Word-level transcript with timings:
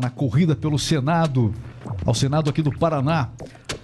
na 0.00 0.10
corrida 0.10 0.56
pelo 0.56 0.76
Senado, 0.76 1.54
ao 2.04 2.12
Senado 2.12 2.50
aqui 2.50 2.60
do 2.60 2.76
Paraná, 2.76 3.28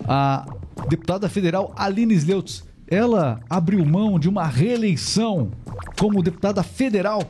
a 0.09 0.45
deputada 0.89 1.29
federal 1.29 1.73
Aline 1.77 2.15
Sleutz. 2.15 2.65
Ela 2.89 3.39
abriu 3.49 3.87
mão 3.87 4.19
de 4.19 4.29
uma 4.29 4.45
reeleição 4.45 5.53
como 5.97 6.21
deputada 6.21 6.65
federal 6.65 7.23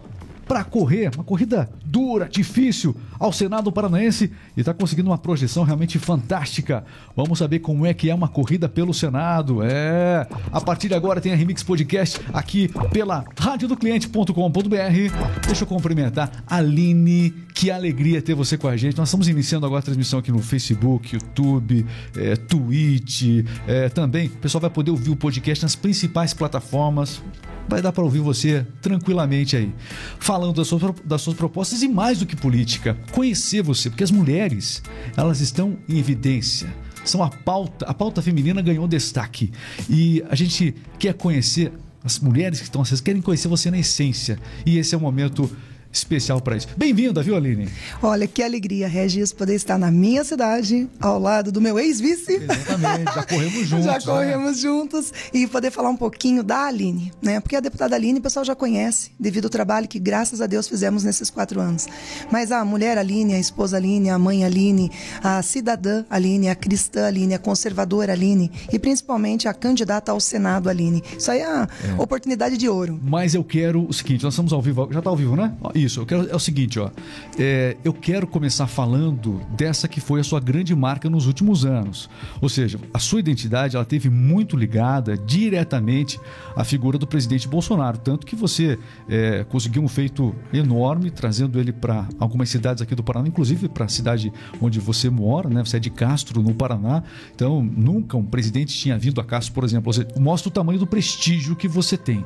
para 0.48 0.64
correr, 0.64 1.10
uma 1.14 1.22
corrida 1.22 1.70
dura, 1.84 2.26
difícil, 2.26 2.96
ao 3.18 3.32
Senado 3.32 3.70
Paranaense 3.70 4.32
e 4.56 4.60
está 4.60 4.72
conseguindo 4.72 5.10
uma 5.10 5.18
projeção 5.18 5.62
realmente 5.62 5.98
fantástica. 5.98 6.82
Vamos 7.14 7.38
saber 7.38 7.58
como 7.58 7.84
é 7.84 7.92
que 7.92 8.08
é 8.08 8.14
uma 8.14 8.28
corrida 8.28 8.68
pelo 8.68 8.94
Senado. 8.94 9.62
É. 9.62 10.26
A 10.50 10.60
partir 10.60 10.88
de 10.88 10.94
agora 10.94 11.20
tem 11.20 11.32
a 11.32 11.36
Remix 11.36 11.62
Podcast 11.62 12.18
aqui 12.32 12.70
pela 12.90 13.24
radiodocliente.com.br. 13.38 15.46
Deixa 15.46 15.64
eu 15.64 15.68
cumprimentar 15.68 16.30
Aline. 16.46 17.49
Que 17.60 17.70
alegria 17.70 18.22
ter 18.22 18.34
você 18.34 18.56
com 18.56 18.68
a 18.68 18.74
gente. 18.74 18.96
Nós 18.96 19.08
estamos 19.08 19.28
iniciando 19.28 19.66
agora 19.66 19.80
a 19.80 19.82
transmissão 19.82 20.18
aqui 20.18 20.32
no 20.32 20.38
Facebook, 20.38 21.14
YouTube, 21.14 21.84
é, 22.16 22.34
Twitch. 22.34 23.44
É, 23.66 23.90
também 23.90 24.28
o 24.28 24.30
pessoal 24.30 24.62
vai 24.62 24.70
poder 24.70 24.90
ouvir 24.90 25.10
o 25.10 25.16
podcast 25.16 25.62
nas 25.62 25.76
principais 25.76 26.32
plataformas 26.32 27.22
vai 27.68 27.82
dar 27.82 27.92
para 27.92 28.02
ouvir 28.02 28.20
você 28.20 28.66
tranquilamente 28.80 29.56
aí, 29.56 29.72
falando 30.18 30.56
das 30.56 30.68
suas, 30.68 30.82
das 31.04 31.20
suas 31.20 31.36
propostas 31.36 31.82
e 31.82 31.88
mais 31.88 32.18
do 32.18 32.24
que 32.24 32.34
política, 32.34 32.98
conhecer 33.12 33.62
você, 33.62 33.90
porque 33.90 34.02
as 34.02 34.10
mulheres, 34.10 34.82
elas 35.14 35.40
estão 35.40 35.76
em 35.86 35.98
evidência. 35.98 36.74
São 37.04 37.22
a 37.22 37.28
pauta, 37.28 37.84
a 37.84 37.92
pauta 37.92 38.22
feminina 38.22 38.62
ganhou 38.62 38.88
destaque. 38.88 39.52
E 39.88 40.24
a 40.30 40.34
gente 40.34 40.74
quer 40.98 41.12
conhecer 41.12 41.70
as 42.02 42.18
mulheres 42.18 42.58
que 42.58 42.64
estão, 42.64 42.84
vocês 42.84 43.00
querem 43.00 43.20
conhecer 43.20 43.48
você 43.48 43.70
na 43.70 43.78
essência. 43.78 44.38
E 44.64 44.78
esse 44.78 44.94
é 44.94 44.98
o 44.98 45.00
momento 45.00 45.48
especial 45.92 46.40
para 46.40 46.56
isso. 46.56 46.68
Bem-vinda, 46.76 47.22
viu, 47.22 47.36
Aline? 47.36 47.68
Olha, 48.02 48.26
que 48.26 48.42
alegria, 48.42 48.88
Regis, 48.88 49.32
poder 49.32 49.54
estar 49.54 49.78
na 49.78 49.90
minha 49.90 50.22
cidade, 50.24 50.88
ao 51.00 51.18
lado 51.18 51.50
do 51.50 51.60
meu 51.60 51.78
ex-vice. 51.78 52.34
Exatamente, 52.34 53.14
já 53.14 53.22
corremos 53.24 53.66
juntos. 53.66 53.84
já 53.84 54.00
corremos 54.00 54.56
né? 54.56 54.62
juntos. 54.62 55.12
E 55.32 55.46
poder 55.46 55.70
falar 55.70 55.90
um 55.90 55.96
pouquinho 55.96 56.42
da 56.42 56.66
Aline, 56.66 57.12
né? 57.20 57.40
Porque 57.40 57.56
a 57.56 57.60
deputada 57.60 57.96
Aline 57.96 58.18
o 58.18 58.22
pessoal 58.22 58.44
já 58.44 58.54
conhece, 58.54 59.10
devido 59.18 59.46
ao 59.46 59.50
trabalho 59.50 59.88
que, 59.88 59.98
graças 59.98 60.40
a 60.40 60.46
Deus, 60.46 60.68
fizemos 60.68 61.02
nesses 61.02 61.30
quatro 61.30 61.60
anos. 61.60 61.86
Mas 62.30 62.52
a 62.52 62.64
mulher 62.64 62.96
Aline, 62.96 63.34
a 63.34 63.38
esposa 63.38 63.76
Aline, 63.76 64.10
a 64.10 64.18
mãe 64.18 64.44
Aline, 64.44 64.90
a 65.22 65.42
cidadã 65.42 66.04
Aline, 66.08 66.48
a 66.48 66.54
cristã 66.54 67.06
Aline, 67.06 67.34
a 67.34 67.38
conservadora 67.38 68.12
Aline 68.12 68.50
e 68.72 68.78
principalmente 68.78 69.48
a 69.48 69.54
candidata 69.54 70.12
ao 70.12 70.20
Senado 70.20 70.68
Aline. 70.68 71.02
Isso 71.18 71.30
aí 71.30 71.40
é 71.40 71.46
a 71.46 71.68
é. 71.84 72.00
oportunidade 72.00 72.56
de 72.56 72.68
ouro. 72.68 73.00
Mas 73.02 73.34
eu 73.34 73.42
quero 73.42 73.86
o 73.88 73.92
seguinte, 73.92 74.22
nós 74.22 74.34
estamos 74.34 74.52
ao 74.52 74.62
vivo, 74.62 74.88
já 74.92 74.98
está 75.00 75.10
ao 75.10 75.16
vivo, 75.16 75.36
né? 75.36 75.52
Isso, 75.84 76.00
eu 76.00 76.06
quero, 76.06 76.28
é 76.28 76.36
o 76.36 76.38
seguinte, 76.38 76.78
ó. 76.78 76.90
É, 77.38 77.76
eu 77.82 77.92
quero 77.92 78.26
começar 78.26 78.66
falando 78.66 79.40
dessa 79.56 79.88
que 79.88 80.00
foi 80.00 80.20
a 80.20 80.24
sua 80.24 80.40
grande 80.40 80.74
marca 80.74 81.08
nos 81.08 81.26
últimos 81.26 81.64
anos. 81.64 82.10
Ou 82.40 82.48
seja, 82.48 82.78
a 82.92 82.98
sua 82.98 83.20
identidade 83.20 83.76
ela 83.76 83.84
teve 83.84 84.10
muito 84.10 84.56
ligada 84.56 85.16
diretamente 85.16 86.20
à 86.54 86.64
figura 86.64 86.98
do 86.98 87.06
presidente 87.06 87.48
Bolsonaro. 87.48 87.98
Tanto 87.98 88.26
que 88.26 88.36
você 88.36 88.78
é, 89.08 89.44
conseguiu 89.48 89.82
um 89.82 89.88
feito 89.88 90.34
enorme, 90.52 91.10
trazendo 91.10 91.58
ele 91.58 91.72
para 91.72 92.06
algumas 92.18 92.50
cidades 92.50 92.82
aqui 92.82 92.94
do 92.94 93.02
Paraná, 93.02 93.28
inclusive 93.28 93.68
para 93.68 93.86
a 93.86 93.88
cidade 93.88 94.32
onde 94.60 94.78
você 94.78 95.08
mora, 95.08 95.48
né? 95.48 95.64
Você 95.64 95.78
é 95.78 95.80
de 95.80 95.90
Castro, 95.90 96.42
no 96.42 96.54
Paraná. 96.54 97.02
Então, 97.34 97.62
nunca 97.62 98.16
um 98.16 98.24
presidente 98.24 98.76
tinha 98.76 98.98
vindo 98.98 99.20
a 99.20 99.24
Castro, 99.24 99.54
por 99.54 99.64
exemplo. 99.64 99.92
Você 99.92 100.06
mostra 100.18 100.48
o 100.48 100.52
tamanho 100.52 100.78
do 100.78 100.86
prestígio 100.86 101.56
que 101.56 101.68
você 101.68 101.96
tem. 101.96 102.24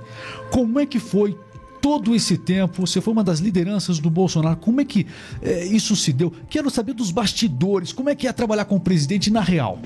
Como 0.50 0.80
é 0.80 0.86
que 0.86 0.98
foi 0.98 1.36
todo 1.85 2.15
esse 2.15 2.39
tempo, 2.39 2.87
você 2.87 2.99
foi 2.99 3.13
uma 3.13 3.23
das 3.23 3.41
lideranças 3.41 3.99
do 3.99 4.09
Bolsonaro. 4.09 4.57
Como 4.57 4.81
é 4.81 4.87
que 4.87 5.07
é, 5.43 5.67
isso 5.67 5.95
se 5.95 6.15
deu? 6.15 6.33
Quero 6.49 6.71
saber 6.71 6.95
dos 6.95 7.11
bastidores. 7.11 7.93
Como 7.93 8.09
é 8.09 8.15
que 8.15 8.27
é 8.27 8.33
trabalhar 8.33 8.65
com 8.65 8.77
o 8.77 8.81
presidente 8.81 9.31
na 9.31 9.43
real? 9.43 9.79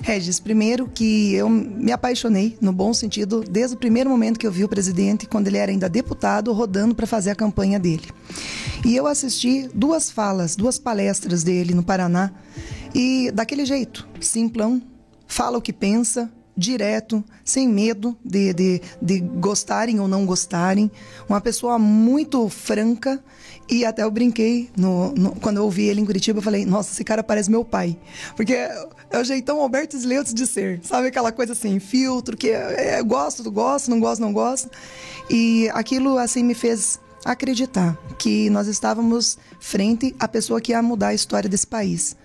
Regis, 0.00 0.40
primeiro 0.40 0.88
que 0.88 1.34
eu 1.34 1.50
me 1.50 1.92
apaixonei, 1.92 2.56
no 2.58 2.72
bom 2.72 2.94
sentido, 2.94 3.44
desde 3.46 3.76
o 3.76 3.78
primeiro 3.78 4.08
momento 4.08 4.40
que 4.40 4.46
eu 4.46 4.50
vi 4.50 4.64
o 4.64 4.68
presidente, 4.68 5.26
quando 5.26 5.46
ele 5.46 5.58
era 5.58 5.70
ainda 5.70 5.90
deputado, 5.90 6.50
rodando 6.54 6.94
para 6.94 7.06
fazer 7.06 7.32
a 7.32 7.34
campanha 7.34 7.78
dele. 7.78 8.08
E 8.82 8.96
eu 8.96 9.06
assisti 9.06 9.68
duas 9.74 10.10
falas, 10.10 10.56
duas 10.56 10.78
palestras 10.78 11.42
dele 11.42 11.74
no 11.74 11.82
Paraná, 11.82 12.32
e 12.94 13.30
daquele 13.30 13.66
jeito, 13.66 14.08
simplão, 14.22 14.80
fala 15.26 15.58
o 15.58 15.62
que 15.62 15.72
pensa, 15.74 16.32
direto, 16.56 17.24
sem 17.44 17.68
medo 17.68 18.16
de, 18.24 18.52
de, 18.52 18.82
de 19.00 19.20
gostarem 19.20 20.00
ou 20.00 20.08
não 20.08 20.26
gostarem. 20.26 20.90
Uma 21.28 21.40
pessoa 21.40 21.78
muito 21.78 22.48
franca. 22.48 23.22
E 23.68 23.84
até 23.84 24.02
eu 24.02 24.10
brinquei, 24.10 24.70
no, 24.76 25.12
no, 25.12 25.34
quando 25.36 25.56
eu 25.58 25.64
ouvi 25.64 25.84
ele 25.84 26.00
em 26.00 26.04
Curitiba, 26.04 26.38
eu 26.38 26.42
falei, 26.42 26.66
nossa, 26.66 26.92
esse 26.92 27.04
cara 27.04 27.22
parece 27.22 27.50
meu 27.50 27.64
pai. 27.64 27.96
Porque 28.36 28.52
é 28.54 29.18
o 29.18 29.24
jeitão 29.24 29.60
Alberto 29.60 29.96
Sleutz 29.96 30.34
de 30.34 30.46
ser. 30.46 30.80
Sabe 30.82 31.08
aquela 31.08 31.32
coisa 31.32 31.52
assim, 31.52 31.78
filtro, 31.78 32.36
que 32.36 32.50
é, 32.50 32.96
é, 32.98 33.02
gosto, 33.02 33.50
gosto, 33.50 33.90
não 33.90 34.00
gosto, 34.00 34.20
não 34.20 34.32
gosto. 34.32 34.70
E 35.30 35.70
aquilo, 35.72 36.18
assim, 36.18 36.42
me 36.42 36.54
fez 36.54 37.00
acreditar 37.24 37.96
que 38.18 38.50
nós 38.50 38.66
estávamos 38.66 39.38
frente 39.60 40.14
à 40.18 40.26
pessoa 40.26 40.60
que 40.60 40.72
ia 40.72 40.82
mudar 40.82 41.08
a 41.08 41.14
história 41.14 41.48
desse 41.48 41.66
país. 41.66 42.16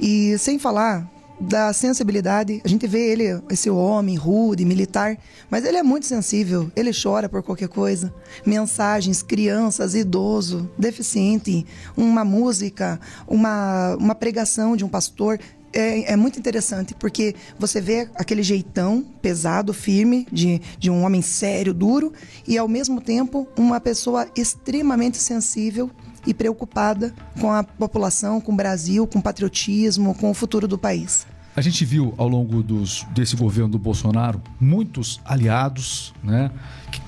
E 0.00 0.36
sem 0.38 0.58
falar 0.58 1.08
da 1.40 1.72
sensibilidade. 1.72 2.60
A 2.64 2.68
gente 2.68 2.86
vê 2.86 3.10
ele, 3.10 3.42
esse 3.50 3.68
homem 3.70 4.16
rude, 4.16 4.64
militar, 4.64 5.18
mas 5.50 5.64
ele 5.64 5.76
é 5.76 5.82
muito 5.82 6.06
sensível. 6.06 6.70
Ele 6.74 6.90
chora 6.92 7.28
por 7.28 7.42
qualquer 7.42 7.68
coisa. 7.68 8.12
Mensagens, 8.44 9.22
crianças, 9.22 9.94
idoso, 9.94 10.70
deficiente, 10.78 11.66
uma 11.96 12.24
música, 12.24 13.00
uma, 13.26 13.96
uma 13.96 14.14
pregação 14.14 14.76
de 14.76 14.84
um 14.84 14.88
pastor. 14.88 15.38
É, 15.72 16.12
é, 16.12 16.16
muito 16.16 16.38
interessante, 16.38 16.94
porque 16.94 17.34
você 17.58 17.82
vê 17.82 18.08
aquele 18.14 18.42
jeitão 18.42 19.04
pesado, 19.20 19.74
firme, 19.74 20.26
de, 20.32 20.58
de 20.78 20.90
um 20.90 21.02
homem 21.02 21.20
sério, 21.20 21.74
duro, 21.74 22.14
e 22.48 22.56
ao 22.56 22.66
mesmo 22.66 22.98
tempo 22.98 23.46
uma 23.58 23.78
pessoa 23.78 24.26
extremamente 24.34 25.18
sensível 25.18 25.90
e 26.26 26.34
preocupada 26.34 27.14
com 27.40 27.52
a 27.52 27.62
população, 27.62 28.40
com 28.40 28.52
o 28.52 28.56
Brasil, 28.56 29.06
com 29.06 29.18
o 29.18 29.22
patriotismo, 29.22 30.14
com 30.14 30.30
o 30.30 30.34
futuro 30.34 30.66
do 30.66 30.76
país. 30.76 31.26
A 31.56 31.62
gente 31.62 31.86
viu 31.86 32.12
ao 32.18 32.28
longo 32.28 32.62
dos, 32.62 33.06
desse 33.14 33.34
governo 33.34 33.70
do 33.70 33.78
Bolsonaro 33.78 34.42
muitos 34.60 35.18
aliados, 35.24 36.12
né? 36.22 36.50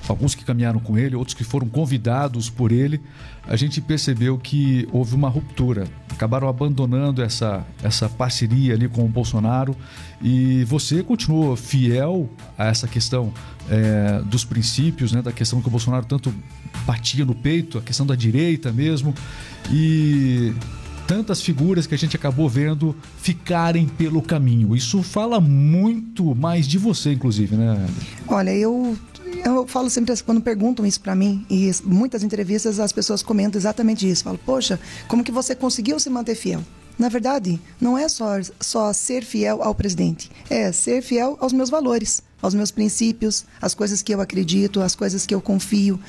Alguns 0.07 0.33
que 0.33 0.43
caminharam 0.43 0.79
com 0.79 0.97
ele, 0.97 1.15
outros 1.15 1.35
que 1.35 1.43
foram 1.43 1.69
convidados 1.69 2.49
por 2.49 2.71
ele. 2.71 2.99
A 3.47 3.55
gente 3.55 3.79
percebeu 3.79 4.39
que 4.39 4.89
houve 4.91 5.13
uma 5.13 5.29
ruptura. 5.29 5.87
Acabaram 6.11 6.49
abandonando 6.49 7.21
essa, 7.21 7.63
essa 7.83 8.09
parceria 8.09 8.73
ali 8.73 8.89
com 8.89 9.05
o 9.05 9.07
Bolsonaro 9.07 9.75
e 10.19 10.63
você 10.63 11.03
continuou 11.03 11.55
fiel 11.55 12.27
a 12.57 12.65
essa 12.65 12.87
questão 12.87 13.31
é, 13.69 14.19
dos 14.25 14.43
princípios, 14.43 15.11
né? 15.11 15.21
Da 15.21 15.31
questão 15.31 15.61
que 15.61 15.67
o 15.67 15.71
Bolsonaro 15.71 16.07
tanto 16.07 16.33
batia 16.85 17.25
no 17.25 17.35
peito, 17.35 17.77
a 17.77 17.81
questão 17.81 18.05
da 18.05 18.15
direita 18.15 18.71
mesmo. 18.71 19.13
E 19.71 20.53
tantas 21.07 21.41
figuras 21.41 21.87
que 21.87 21.95
a 21.95 21.97
gente 21.97 22.15
acabou 22.15 22.47
vendo 22.47 22.95
ficarem 23.17 23.87
pelo 23.87 24.21
caminho. 24.21 24.75
Isso 24.75 25.01
fala 25.01 25.39
muito 25.39 26.35
mais 26.35 26.67
de 26.67 26.77
você, 26.77 27.13
inclusive, 27.13 27.55
né? 27.55 27.87
Olha, 28.27 28.55
eu 28.55 28.95
eu 29.43 29.67
falo 29.67 29.89
sempre 29.89 30.11
assim, 30.11 30.23
quando 30.23 30.41
perguntam 30.41 30.85
isso 30.85 30.99
para 30.99 31.15
mim, 31.15 31.45
e 31.49 31.71
muitas 31.83 32.23
entrevistas 32.23 32.79
as 32.79 32.91
pessoas 32.91 33.23
comentam 33.23 33.59
exatamente 33.59 34.09
isso. 34.09 34.23
Falam, 34.23 34.39
poxa, 34.45 34.79
como 35.07 35.23
que 35.23 35.31
você 35.31 35.55
conseguiu 35.55 35.99
se 35.99 36.09
manter 36.09 36.35
fiel? 36.35 36.61
Na 36.97 37.09
verdade, 37.09 37.59
não 37.79 37.97
é 37.97 38.09
só, 38.09 38.33
só 38.59 38.91
ser 38.91 39.23
fiel 39.23 39.63
ao 39.63 39.73
presidente, 39.73 40.29
é 40.49 40.71
ser 40.71 41.01
fiel 41.01 41.37
aos 41.39 41.53
meus 41.53 41.69
valores, 41.69 42.21
aos 42.41 42.53
meus 42.53 42.71
princípios, 42.71 43.45
às 43.61 43.73
coisas 43.73 44.01
que 44.01 44.13
eu 44.13 44.21
acredito, 44.21 44.81
às 44.81 44.95
coisas 44.95 45.25
que 45.25 45.33
eu 45.33 45.41
confio. 45.41 45.99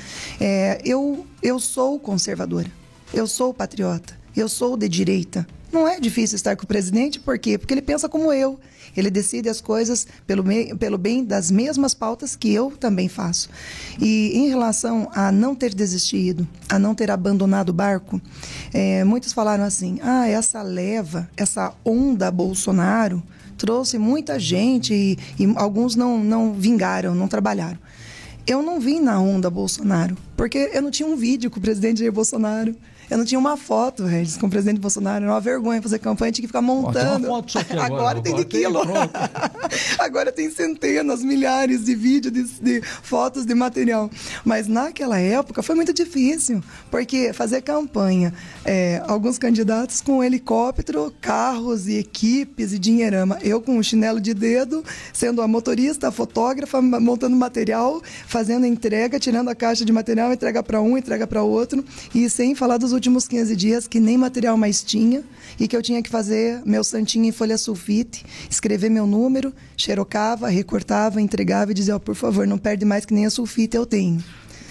É, 0.41 0.81
eu, 0.85 1.27
eu 1.43 1.59
sou 1.59 1.99
conservadora, 1.99 2.71
eu 3.13 3.27
sou 3.27 3.53
patriota. 3.53 4.21
Eu 4.37 4.49
sou 4.49 4.77
de 4.77 4.89
direita. 4.89 5.47
Não 5.73 5.87
é 5.87 6.01
difícil 6.01 6.37
estar 6.37 6.57
com 6.57 6.65
o 6.65 6.67
presidente, 6.67 7.21
por 7.21 7.39
quê? 7.39 7.57
Porque 7.59 7.75
ele 7.75 7.83
pensa 7.83 8.09
como 8.09 8.33
eu. 8.33 8.59
Ele 8.97 9.09
decide 9.09 9.49
as 9.49 9.61
coisas 9.61 10.07
pelo, 10.27 10.43
me, 10.43 10.75
pelo 10.75 10.99
bem 10.99 11.25
das 11.25 11.49
mesmas 11.49 11.95
pautas 11.95 12.35
que 12.35 12.53
eu 12.53 12.73
também 12.73 13.09
faço. 13.09 13.49
E 14.01 14.33
em 14.35 14.49
relação 14.49 15.09
a 15.15 15.31
não 15.31 15.55
ter 15.55 15.73
desistido, 15.73 16.47
a 16.69 16.79
não 16.79 16.93
ter 16.95 17.11
abandonado 17.11 17.69
o 17.69 17.73
barco, 17.73 18.21
é, 18.73 19.05
muitos 19.05 19.33
falaram 19.33 19.63
assim: 19.63 20.01
ah, 20.03 20.27
essa 20.27 20.61
leva, 20.63 21.29
essa 21.37 21.73
onda 21.85 22.31
Bolsonaro 22.33 23.23
trouxe 23.61 23.99
muita 23.99 24.41
gente 24.41 24.95
e, 24.95 25.19
e 25.39 25.53
alguns 25.55 25.95
não, 25.95 26.25
não 26.25 26.55
vingaram, 26.55 27.15
não 27.15 27.29
trabalharam. 27.29 27.79
Eu 28.47 28.63
não 28.63 28.81
vim 28.81 29.01
na 29.01 29.21
onda 29.21 29.51
Bolsonaro, 29.51 30.17
porque 30.35 30.71
eu 30.73 30.81
não 30.81 30.91
tinha 30.91 31.07
um 31.07 31.15
vídeo 31.15 31.51
com 31.51 31.59
o 31.59 31.63
presidente 31.63 32.01
Jair 32.01 32.11
Bolsonaro. 32.11 32.75
Eu 33.11 33.19
não 33.19 33.25
tinha 33.25 33.39
uma 33.41 33.57
foto, 33.57 34.05
Regis, 34.05 34.37
com 34.37 34.47
o 34.47 34.51
presidente 34.51 34.79
Bolsonaro. 34.79 35.25
Era 35.25 35.35
uma 35.35 35.41
vergonha 35.41 35.83
fazer 35.83 35.99
campanha, 35.99 36.31
tinha 36.31 36.43
que 36.43 36.47
ficar 36.47 36.63
montando. 36.63 37.29
Ó, 37.29 37.43
tem 37.43 37.61
agora, 37.81 37.85
agora, 37.85 38.23
tem 38.23 38.37
de 38.37 38.45
quilo. 38.45 38.81
agora 39.99 40.31
tem 40.31 40.49
centenas, 40.49 41.25
milhares 41.25 41.85
de 41.85 41.97
vídeos, 41.97 42.33
de, 42.33 42.45
de, 42.61 42.81
fotos, 43.03 43.45
de 43.45 43.53
material. 43.53 44.09
Mas 44.45 44.69
naquela 44.69 45.19
época 45.19 45.61
foi 45.61 45.75
muito 45.75 45.93
difícil, 45.93 46.63
porque 46.89 47.33
fazer 47.33 47.63
campanha, 47.63 48.33
é, 48.65 49.03
alguns 49.09 49.39
candidatos 49.39 50.01
com 50.01 50.23
helicóptero, 50.23 51.13
carros 51.21 51.89
e 51.89 51.97
equipes 51.99 52.73
e 52.73 52.79
dinheirama. 52.79 53.39
Eu 53.43 53.61
com 53.61 53.77
um 53.77 53.83
chinelo 53.83 54.21
de 54.21 54.33
dedo, 54.33 54.85
sendo 55.13 55.43
a 55.43 55.49
motorista, 55.49 56.09
a 56.09 56.13
fotógrafa, 56.13 56.81
montando 56.81 57.35
material, 57.35 58.01
fazendo 58.29 58.67
entrega, 58.67 59.19
tirando 59.19 59.49
a 59.49 59.55
caixa 59.55 59.85
de 59.85 59.93
material, 59.93 60.33
entrega 60.33 60.63
para 60.63 60.81
um, 60.81 60.97
entrega 60.97 61.27
para 61.27 61.43
outro. 61.43 61.85
E 62.15 62.31
sem 62.31 62.55
falar 62.55 62.77
dos 62.77 62.93
últimos 63.01 63.27
15 63.27 63.57
dias 63.57 63.89
que 63.89 63.99
nem 63.99 64.19
material 64.19 64.59
mais 64.59 64.83
tinha 64.83 65.25
e 65.59 65.67
que 65.67 65.75
eu 65.75 65.83
tinha 65.83 66.03
que 66.03 66.11
fazer 66.11 66.63
meu 66.67 66.85
santinho 66.85 67.25
em 67.25 67.33
folha 67.33 67.57
sulfite, 67.57 68.25
escrever 68.49 68.91
meu 68.91 69.07
número, 69.07 69.55
xerocava, 69.75 70.49
recortava, 70.49 71.21
entregava 71.21 71.71
e 71.71 71.75
dizia, 71.75 71.97
oh, 71.97 72.01
por 72.01 72.15
favor, 72.15 72.47
não 72.47 72.59
perde 72.59 72.85
mais 72.85 73.07
que 73.07 73.15
nem 73.15 73.25
a 73.25 73.31
sulfite 73.31 73.75
eu 73.75 73.87
tenho. 73.87 74.23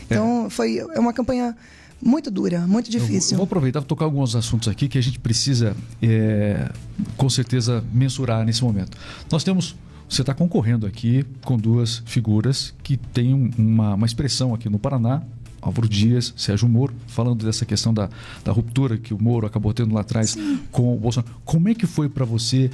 Então, 0.06 0.46
é. 0.46 0.50
foi 0.50 0.78
é 0.78 1.00
uma 1.00 1.12
campanha 1.12 1.58
muito 2.02 2.30
dura, 2.30 2.68
muito 2.68 2.90
difícil. 2.90 3.34
Eu 3.34 3.38
vou 3.38 3.46
aproveitar 3.46 3.82
para 3.82 3.88
tocar 3.88 4.06
alguns 4.06 4.36
assuntos 4.36 4.68
aqui 4.68 4.88
que 4.88 4.98
a 4.98 5.02
gente 5.02 5.20
precisa, 5.20 5.76
é, 6.02 6.70
com 7.18 7.30
certeza, 7.30 7.84
mensurar 7.92 8.46
nesse 8.46 8.64
momento. 8.64 8.96
Nós 9.32 9.44
temos 9.44 9.76
você 10.10 10.22
está 10.22 10.34
concorrendo 10.34 10.88
aqui 10.88 11.24
com 11.46 11.56
duas 11.56 12.02
figuras 12.04 12.74
que 12.82 12.98
têm 12.98 13.52
uma, 13.56 13.94
uma 13.94 14.08
expressão 14.08 14.56
aqui 14.56 14.68
no 14.68 14.80
Paraná, 14.80 15.22
Álvaro 15.62 15.88
Dias, 15.88 16.34
Sérgio 16.38 16.68
Moro, 16.68 16.94
falando 17.08 17.46
dessa 17.46 17.66
questão 17.66 17.94
da, 17.94 18.10
da 18.44 18.52
ruptura 18.52 18.98
que 18.98 19.14
o 19.14 19.22
Moro 19.22 19.46
acabou 19.46 19.74
tendo 19.74 19.94
lá 19.94 20.02
atrás 20.02 20.32
Sim. 20.32 20.60
com 20.72 20.96
o 20.96 21.00
Bolsonaro. 21.00 21.34
Como 21.44 21.70
é 21.70 21.74
que 21.74 21.86
foi 21.86 22.08
para 22.10 22.26
você 22.26 22.70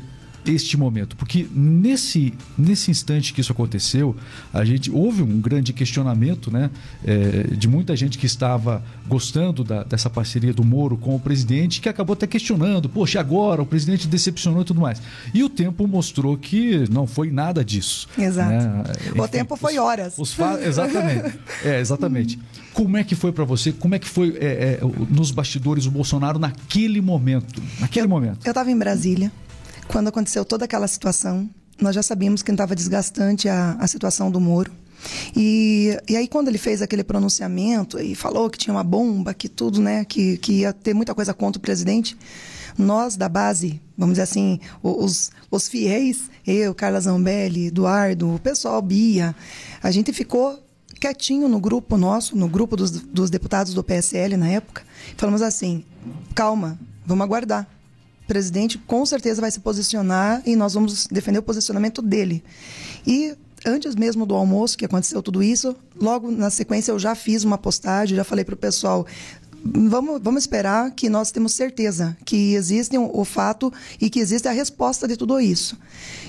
este 0.48 0.78
momento? 0.78 1.16
Porque 1.16 1.48
nesse, 1.54 2.34
nesse 2.58 2.92
instante 2.92 3.34
que 3.34 3.42
isso 3.42 3.52
aconteceu, 3.52 4.16
a 4.54 4.64
gente 4.64 4.92
houve 4.92 5.22
um 5.22 5.40
grande 5.40 5.74
questionamento 5.74 6.52
né, 6.52 6.70
é, 7.04 7.56
de 7.56 7.68
muita 7.68 7.96
gente 7.96 8.18
que 8.18 8.26
estava 8.26 8.84
gostando 9.08 9.64
da, 9.64 9.84
dessa 9.84 10.10
parceria 10.10 10.54
do 10.54 10.64
Moro 10.64 10.98
com 10.98 11.16
o 11.16 11.20
presidente, 11.20 11.82
que 11.82 11.90
acabou 11.90 12.14
até 12.14 12.28
questionando, 12.28 12.90
poxa, 12.90 13.20
agora 13.20 13.62
o 13.62 13.66
presidente 13.66 14.08
decepcionou 14.08 14.62
e 14.62 14.66
tudo 14.66 14.82
mais. 14.82 15.02
E 15.34 15.44
o 15.44 15.50
tempo 15.50 15.88
mostrou 15.88 16.38
que 16.38 16.90
não 16.90 17.08
foi 17.08 17.32
nada 17.32 17.64
disso. 17.64 18.08
Exato. 18.18 18.50
Né? 18.50 18.84
Enfim, 19.10 19.20
o 19.20 19.28
tempo 19.28 19.56
foi 19.56 19.78
horas. 19.78 20.18
Os, 20.18 20.38
os 20.38 20.66
exatamente. 20.66 21.36
É, 21.64 21.80
exatamente. 21.80 22.40
Como 22.74 22.98
é 22.98 23.04
que 23.04 23.16
foi 23.16 23.32
para 23.32 23.44
você? 23.46 23.72
Como 23.72 23.96
é 23.96 24.00
que 24.00 24.08
foi 24.08 24.38
é, 24.40 24.46
é, 24.46 24.80
nos 25.10 25.32
bastidores 25.32 25.86
o 25.86 25.92
Bolsonaro 25.92 26.38
naquele 26.38 27.02
momento? 27.02 27.62
Naquele 27.80 28.06
eu, 28.06 28.10
momento. 28.10 28.46
Eu 28.46 28.52
estava 28.52 28.70
em 28.70 28.78
Brasília 28.78 29.32
quando 29.88 30.08
aconteceu 30.08 30.44
toda 30.44 30.66
aquela 30.66 30.88
situação, 30.88 31.50
nós 31.80 31.96
já 31.96 32.04
sabíamos 32.04 32.42
que 32.42 32.52
estava 32.52 32.76
desgastante 32.76 33.50
a, 33.50 33.78
a 33.80 33.88
situação 33.88 34.32
do 34.32 34.40
Moro. 34.40 34.72
E, 35.36 35.98
e 36.08 36.16
aí, 36.16 36.28
quando 36.28 36.48
ele 36.48 36.58
fez 36.58 36.82
aquele 36.82 37.04
pronunciamento 37.04 38.00
e 38.00 38.16
falou 38.16 38.50
que 38.50 38.58
tinha 38.58 38.74
uma 38.74 38.84
bomba, 38.84 39.34
que 39.34 39.48
tudo, 39.48 39.82
né, 39.82 40.06
que, 40.06 40.38
que 40.38 40.62
ia 40.62 40.74
ter 40.74 40.94
muita 40.94 41.14
coisa 41.14 41.34
contra 41.34 41.60
o 41.60 41.62
presidente, 41.62 42.18
nós 42.78 43.16
da 43.16 43.30
base, 43.30 43.82
vamos 43.98 44.14
dizer 44.14 44.24
assim, 44.24 44.60
os, 44.82 45.32
os 45.52 45.68
fiéis, 45.68 46.30
eu, 46.46 46.74
Carla 46.74 47.00
Zambelli, 47.00 47.68
Eduardo, 47.68 48.36
o 48.36 48.40
pessoal, 48.40 48.82
Bia, 48.82 49.36
a 49.82 49.92
gente 49.92 50.12
ficou 50.12 50.60
quietinho 51.00 51.48
no 51.48 51.60
grupo 51.60 51.98
nosso, 51.98 52.36
no 52.36 52.48
grupo 52.48 52.76
dos, 52.76 52.92
dos 52.92 53.30
deputados 53.30 53.74
do 53.74 53.84
PSL 53.84 54.38
na 54.38 54.48
época, 54.48 54.82
falamos 55.18 55.42
assim: 55.42 55.84
calma, 56.34 56.80
vamos 57.06 57.24
aguardar 57.24 57.75
presidente 58.28 58.78
com 58.78 59.06
certeza 59.06 59.42
vai 59.42 59.52
se 59.52 59.60
posicionar 59.60 60.42
e 60.46 60.56
nós 60.56 60.74
vamos 60.74 61.08
defender 61.08 61.40
o 61.40 61.44
posicionamento 61.44 62.02
dele. 62.02 62.44
E 63.06 63.36
antes 63.66 63.96
mesmo 63.96 64.26
do 64.26 64.36
almoço 64.36 64.78
que 64.78 64.86
aconteceu 64.86 65.22
tudo 65.22 65.42
isso, 65.42 65.76
logo 66.00 66.32
na 66.32 66.50
sequência 66.50 66.92
eu 66.92 67.00
já 67.00 67.16
fiz 67.16 67.44
uma 67.44 67.58
postagem, 67.58 68.16
já 68.16 68.24
falei 68.24 68.46
para 68.46 68.54
o 68.54 68.58
pessoal. 68.58 69.06
Vamos, 69.68 70.22
vamos 70.22 70.44
esperar 70.44 70.92
que 70.92 71.10
nós 71.10 71.32
temos 71.32 71.54
certeza 71.54 72.16
que 72.24 72.54
existe 72.54 72.96
o, 73.00 73.26
fato 73.26 73.74
e 74.00 74.12
que 74.12 74.20
existe 74.20 74.48
a 74.48 74.52
resposta 74.52 75.08
de 75.08 75.18
tudo 75.18 75.40
isso. 75.40 75.76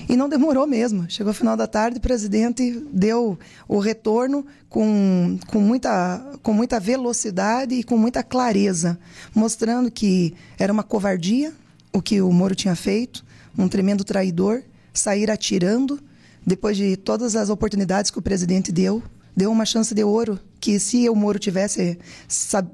E 0.09 0.15
não 0.15 0.27
demorou 0.27 0.65
mesmo. 0.65 1.07
Chegou 1.07 1.29
o 1.29 1.35
final 1.35 1.55
da 1.55 1.67
tarde, 1.67 1.99
o 1.99 2.01
presidente 2.01 2.83
deu 2.91 3.37
o 3.67 3.77
retorno 3.77 4.43
com, 4.67 5.37
com, 5.45 5.59
muita, 5.59 6.39
com 6.41 6.51
muita 6.51 6.79
velocidade 6.79 7.75
e 7.75 7.83
com 7.83 7.95
muita 7.95 8.23
clareza, 8.23 8.97
mostrando 9.35 9.91
que 9.91 10.33
era 10.57 10.73
uma 10.73 10.81
covardia 10.81 11.53
o 11.97 12.01
que 12.01 12.21
o 12.21 12.31
Moro 12.31 12.53
tinha 12.53 12.75
feito, 12.75 13.25
um 13.57 13.67
tremendo 13.67 14.03
traidor, 14.03 14.61
sair 14.93 15.31
atirando 15.31 15.99
depois 16.45 16.77
de 16.77 16.95
todas 16.95 17.35
as 17.35 17.49
oportunidades 17.49 18.11
que 18.11 18.19
o 18.19 18.21
presidente 18.21 18.71
deu, 18.71 19.03
deu 19.35 19.51
uma 19.51 19.65
chance 19.65 19.93
de 19.93 20.03
ouro 20.03 20.39
que 20.59 20.79
se 20.79 21.07
o 21.09 21.15
Moro 21.15 21.37
tivesse 21.37 21.99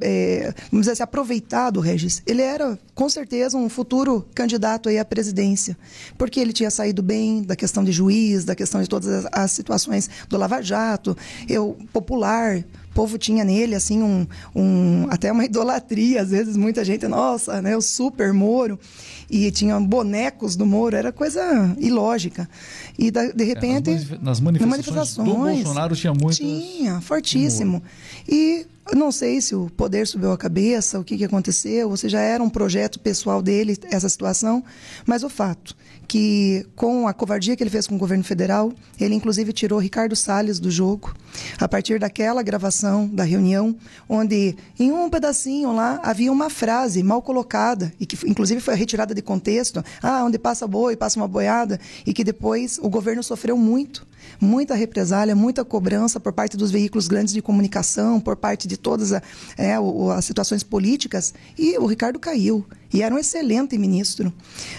é, 0.01 0.53
vamos 0.71 0.83
dizer 0.83 0.91
assim, 0.91 1.03
aproveitado, 1.03 1.79
Regis, 1.79 2.21
ele 2.25 2.41
era 2.41 2.79
com 2.95 3.09
certeza 3.09 3.57
um 3.57 3.67
futuro 3.67 4.25
candidato 4.33 4.87
aí 4.87 4.97
à 4.97 5.05
presidência, 5.05 5.77
porque 6.17 6.39
ele 6.39 6.53
tinha 6.53 6.71
saído 6.71 7.01
bem 7.01 7.43
da 7.43 7.55
questão 7.55 7.83
de 7.83 7.91
juiz, 7.91 8.45
da 8.45 8.55
questão 8.55 8.81
de 8.81 8.87
todas 8.87 9.09
as, 9.09 9.25
as 9.31 9.51
situações 9.51 10.09
do 10.29 10.37
Lava 10.37 10.61
Jato, 10.61 11.17
eu 11.49 11.77
popular, 11.91 12.63
povo 12.93 13.17
tinha 13.17 13.43
nele 13.43 13.75
assim 13.75 14.01
um, 14.01 14.27
um 14.55 15.07
até 15.09 15.31
uma 15.31 15.45
idolatria, 15.45 16.21
às 16.21 16.29
vezes 16.29 16.55
muita 16.55 16.83
gente, 16.83 17.07
nossa, 17.07 17.61
né, 17.61 17.75
o 17.75 17.81
super 17.81 18.33
Moro 18.33 18.79
e 19.29 19.49
tinha 19.51 19.79
bonecos 19.79 20.55
do 20.55 20.65
Moro, 20.65 20.95
era 20.95 21.11
coisa 21.11 21.75
ilógica. 21.79 22.47
E 22.97 23.09
da, 23.09 23.27
de 23.31 23.43
repente. 23.43 23.89
É, 23.89 24.17
nas, 24.21 24.39
manifestações, 24.39 24.69
manifestações, 24.69 25.27
do 25.27 25.63
Bolsonaro 25.63 25.95
tinha 25.95 26.13
muito. 26.13 26.35
Tinha, 26.35 27.01
fortíssimo. 27.01 27.81
E 28.27 28.65
não 28.93 29.11
sei 29.11 29.41
se 29.41 29.55
o 29.55 29.69
poder 29.75 30.05
subiu 30.05 30.31
a 30.31 30.37
cabeça, 30.37 30.99
o 30.99 31.03
que, 31.03 31.17
que 31.17 31.23
aconteceu, 31.23 31.89
ou 31.89 31.97
se 31.97 32.09
já 32.09 32.19
era 32.19 32.43
um 32.43 32.49
projeto 32.49 32.99
pessoal 32.99 33.41
dele, 33.41 33.77
essa 33.89 34.09
situação, 34.09 34.63
mas 35.05 35.23
o 35.23 35.29
fato 35.29 35.75
que 36.07 36.65
com 36.75 37.07
a 37.07 37.13
covardia 37.13 37.55
que 37.55 37.63
ele 37.63 37.69
fez 37.69 37.87
com 37.87 37.95
o 37.95 37.97
governo 37.97 38.23
federal, 38.23 38.71
ele 38.99 39.15
inclusive 39.15 39.51
tirou 39.53 39.79
Ricardo 39.79 40.15
Salles 40.15 40.59
do 40.59 40.69
jogo, 40.69 41.13
a 41.59 41.67
partir 41.67 41.99
daquela 41.99 42.43
gravação 42.43 43.07
da 43.07 43.23
reunião, 43.23 43.75
onde 44.07 44.55
em 44.79 44.91
um 44.91 45.09
pedacinho 45.09 45.73
lá 45.73 45.99
havia 46.03 46.31
uma 46.31 46.49
frase 46.49 47.01
mal 47.01 47.21
colocada, 47.21 47.91
e 47.99 48.05
que 48.05 48.17
inclusive 48.27 48.61
foi 48.61 48.75
retirada 48.75 49.13
de 49.13 49.21
contexto, 49.21 49.83
ah, 50.01 50.23
onde 50.23 50.37
passa 50.37 50.67
boi, 50.67 50.95
passa 50.95 51.19
uma 51.19 51.27
boiada, 51.27 51.79
e 52.05 52.13
que 52.13 52.23
depois 52.23 52.79
o 52.81 52.89
governo 52.89 53.23
sofreu 53.23 53.57
muito, 53.57 54.05
muita 54.39 54.75
represália, 54.75 55.35
muita 55.35 55.65
cobrança 55.65 56.19
por 56.19 56.33
parte 56.33 56.57
dos 56.57 56.71
veículos 56.71 57.07
grandes 57.07 57.33
de 57.33 57.41
comunicação, 57.41 58.19
por 58.19 58.35
parte 58.35 58.67
de 58.67 58.77
todas 58.77 59.13
a, 59.13 59.21
é, 59.57 59.75
as 60.15 60.25
situações 60.25 60.63
políticas, 60.63 61.33
e 61.57 61.77
o 61.77 61.85
Ricardo 61.85 62.19
caiu. 62.19 62.65
E 62.93 63.01
era 63.01 63.13
um 63.13 63.17
excelente 63.17 63.77
ministro. 63.77 64.31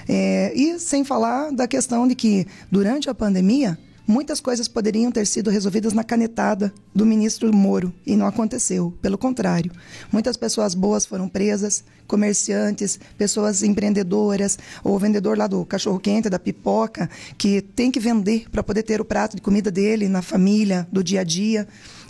É, 0.08 0.52
e 0.54 0.78
sem 0.78 1.04
falar 1.04 1.50
da 1.50 1.66
questão 1.66 2.06
de 2.06 2.14
que, 2.14 2.46
durante 2.70 3.10
a 3.10 3.14
pandemia, 3.14 3.76
muitas 4.06 4.40
coisas 4.40 4.68
poderiam 4.68 5.10
ter 5.10 5.26
sido 5.26 5.50
resolvidas 5.50 5.92
na 5.92 6.04
canetada 6.04 6.72
do 6.94 7.06
ministro 7.06 7.52
Moro 7.52 7.92
e 8.06 8.14
não 8.14 8.26
aconteceu. 8.26 8.94
Pelo 9.00 9.18
contrário, 9.18 9.72
muitas 10.12 10.36
pessoas 10.36 10.74
boas 10.74 11.06
foram 11.06 11.28
presas, 11.28 11.82
comerciantes, 12.06 13.00
pessoas 13.16 13.62
empreendedoras, 13.62 14.58
o 14.84 14.98
vendedor 14.98 15.36
lá 15.36 15.46
do 15.46 15.64
cachorro 15.64 15.98
quente, 15.98 16.28
da 16.28 16.38
pipoca, 16.38 17.08
que 17.36 17.62
tem 17.62 17.90
que 17.90 17.98
vender 17.98 18.46
para 18.50 18.62
poder 18.62 18.82
ter 18.82 19.00
o 19.00 19.04
prato 19.04 19.36
de 19.36 19.42
comida 19.42 19.70
dele 19.70 20.08
na 20.08 20.22
família, 20.22 20.86
do 20.92 21.02
dia 21.02 21.20
a 21.22 21.24
dia 21.24 21.66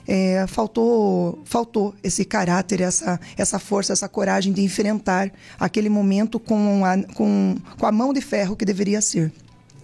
é, 0.06 0.46
faltou, 0.46 1.42
faltou 1.44 1.94
esse 2.02 2.25
caráter, 2.25 2.80
essa, 2.80 3.18
essa 3.37 3.58
força, 3.58 3.92
essa 3.92 4.08
coragem 4.08 4.52
de 4.52 4.62
enfrentar 4.62 5.30
aquele 5.58 5.88
momento 5.88 6.38
com 6.38 6.84
a, 6.84 7.02
com, 7.14 7.56
com 7.78 7.87
a 7.87 7.92
mão 7.92 8.12
de 8.12 8.20
ferro 8.20 8.56
que 8.56 8.64
deveria 8.64 9.00
ser. 9.00 9.32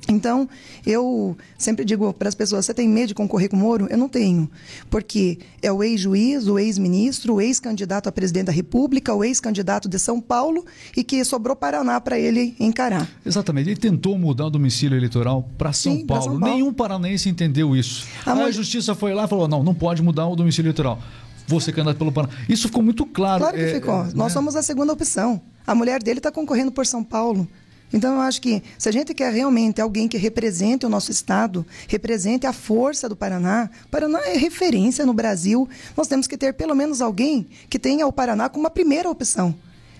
Então, 0.08 0.48
eu 0.86 1.36
sempre 1.58 1.84
digo 1.84 2.12
para 2.12 2.28
as 2.28 2.34
pessoas: 2.34 2.66
você 2.66 2.74
tem 2.74 2.88
medo 2.88 3.08
de 3.08 3.14
concorrer 3.14 3.48
com 3.48 3.56
o 3.56 3.60
Moro? 3.60 3.86
Eu 3.90 3.98
não 3.98 4.08
tenho. 4.08 4.50
Porque 4.88 5.38
é 5.62 5.70
o 5.70 5.82
ex-juiz, 5.82 6.46
o 6.46 6.58
ex-ministro, 6.58 7.34
o 7.34 7.40
ex-candidato 7.40 8.08
a 8.08 8.12
presidente 8.12 8.46
da 8.46 8.52
República, 8.52 9.14
o 9.14 9.22
ex-candidato 9.22 9.88
de 9.88 9.98
São 9.98 10.20
Paulo 10.20 10.64
e 10.96 11.04
que 11.04 11.24
sobrou 11.24 11.54
Paraná 11.54 12.00
para 12.00 12.18
ele 12.18 12.54
encarar. 12.58 13.08
Exatamente. 13.24 13.70
Ele 13.70 13.76
tentou 13.76 14.18
mudar 14.18 14.46
o 14.46 14.50
domicílio 14.50 14.96
eleitoral 14.96 15.48
para 15.56 15.72
São, 15.72 15.96
São, 15.96 16.06
Paulo. 16.06 16.40
Nenhum 16.40 16.72
paranaense 16.72 17.28
entendeu 17.28 17.76
isso. 17.76 18.06
A, 18.24 18.32
a 18.32 18.50
justiça 18.50 18.94
foi 18.94 19.14
lá 19.14 19.24
e 19.24 19.28
falou: 19.28 19.46
não, 19.46 19.62
não 19.62 19.74
pode 19.74 20.02
mudar 20.02 20.26
o 20.26 20.34
domicílio 20.34 20.68
eleitoral. 20.68 20.98
Você 21.46 21.72
candidato 21.72 21.98
pelo 21.98 22.12
Paraná. 22.12 22.32
Isso 22.48 22.68
ficou 22.68 22.82
muito 22.82 23.04
claro. 23.04 23.40
Claro 23.40 23.56
que 23.56 23.62
é, 23.62 23.74
ficou. 23.74 23.94
É, 23.94 24.04
Nós 24.14 24.14
né? 24.14 24.28
somos 24.30 24.54
a 24.54 24.62
segunda 24.62 24.92
opção. 24.92 25.40
A 25.66 25.74
mulher 25.74 26.02
dele 26.02 26.18
está 26.18 26.30
concorrendo 26.30 26.70
por 26.70 26.86
São 26.86 27.02
Paulo. 27.02 27.46
Então, 27.92 28.14
eu 28.14 28.20
acho 28.20 28.40
que 28.40 28.62
se 28.78 28.88
a 28.88 28.92
gente 28.92 29.12
quer 29.12 29.32
realmente 29.32 29.80
alguém 29.80 30.06
que 30.06 30.16
represente 30.16 30.86
o 30.86 30.88
nosso 30.88 31.10
Estado, 31.10 31.66
represente 31.88 32.46
a 32.46 32.52
força 32.52 33.08
do 33.08 33.16
Paraná, 33.16 33.68
Paraná 33.90 34.20
é 34.26 34.36
referência 34.36 35.04
no 35.04 35.12
Brasil, 35.12 35.68
nós 35.96 36.06
temos 36.06 36.26
que 36.26 36.36
ter 36.36 36.54
pelo 36.54 36.74
menos 36.74 37.00
alguém 37.00 37.48
que 37.68 37.78
tenha 37.78 38.06
o 38.06 38.12
Paraná 38.12 38.48
como 38.48 38.64
uma 38.64 38.70
primeira 38.70 39.10
opção. 39.10 39.54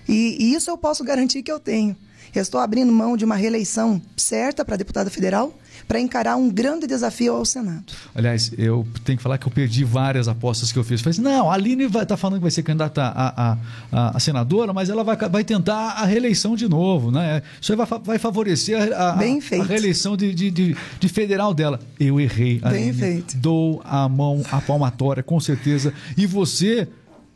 E, 0.07 0.37
e 0.39 0.53
isso 0.55 0.69
eu 0.69 0.77
posso 0.77 1.03
garantir 1.03 1.43
que 1.43 1.51
eu 1.51 1.59
tenho. 1.59 1.95
Eu 2.33 2.41
estou 2.41 2.61
abrindo 2.61 2.91
mão 2.93 3.17
de 3.17 3.25
uma 3.25 3.35
reeleição 3.35 4.01
certa 4.15 4.63
para 4.63 4.77
deputada 4.77 5.09
federal 5.09 5.53
para 5.91 5.99
encarar 5.99 6.37
um 6.37 6.49
grande 6.49 6.87
desafio 6.87 7.35
ao 7.35 7.43
Senado. 7.43 7.91
Aliás, 8.15 8.49
eu 8.57 8.87
tenho 9.03 9.17
que 9.17 9.21
falar 9.21 9.37
que 9.37 9.45
eu 9.45 9.51
perdi 9.51 9.83
várias 9.83 10.29
apostas 10.29 10.71
que 10.71 10.79
eu 10.79 10.85
fiz. 10.85 11.01
Eu 11.01 11.03
falei 11.03 11.11
assim, 11.11 11.21
não, 11.21 11.51
a 11.51 11.53
Aline 11.53 11.83
está 11.83 12.15
falando 12.15 12.37
que 12.37 12.43
vai 12.43 12.51
ser 12.51 12.63
candidata 12.63 13.03
a, 13.03 13.51
a, 13.51 13.57
a, 13.91 14.15
a, 14.15 14.19
senadora, 14.21 14.71
mas 14.71 14.89
ela 14.89 15.03
vai, 15.03 15.17
vai 15.17 15.43
tentar 15.43 15.95
a 15.97 16.05
reeleição 16.05 16.55
de 16.55 16.65
novo. 16.65 17.11
Né? 17.11 17.41
Isso 17.59 17.73
aí 17.73 17.77
vai, 17.77 17.87
vai 18.05 18.17
favorecer 18.17 18.93
a, 18.93 19.09
a, 19.09 19.15
reeleição 19.17 20.15
de, 20.15 20.33
de, 20.33 20.49
de, 20.49 20.77
de, 20.97 21.09
federal 21.09 21.53
dela. 21.53 21.77
Eu 21.99 22.21
errei. 22.21 22.61
Aline. 22.63 22.83
Bem 22.85 22.93
feito. 22.93 23.35
Dou 23.35 23.81
a 23.83 24.07
mão, 24.07 24.45
a 24.49 24.61
palmatória, 24.61 25.21
com 25.21 25.41
certeza. 25.41 25.93
E 26.15 26.25
você 26.25 26.87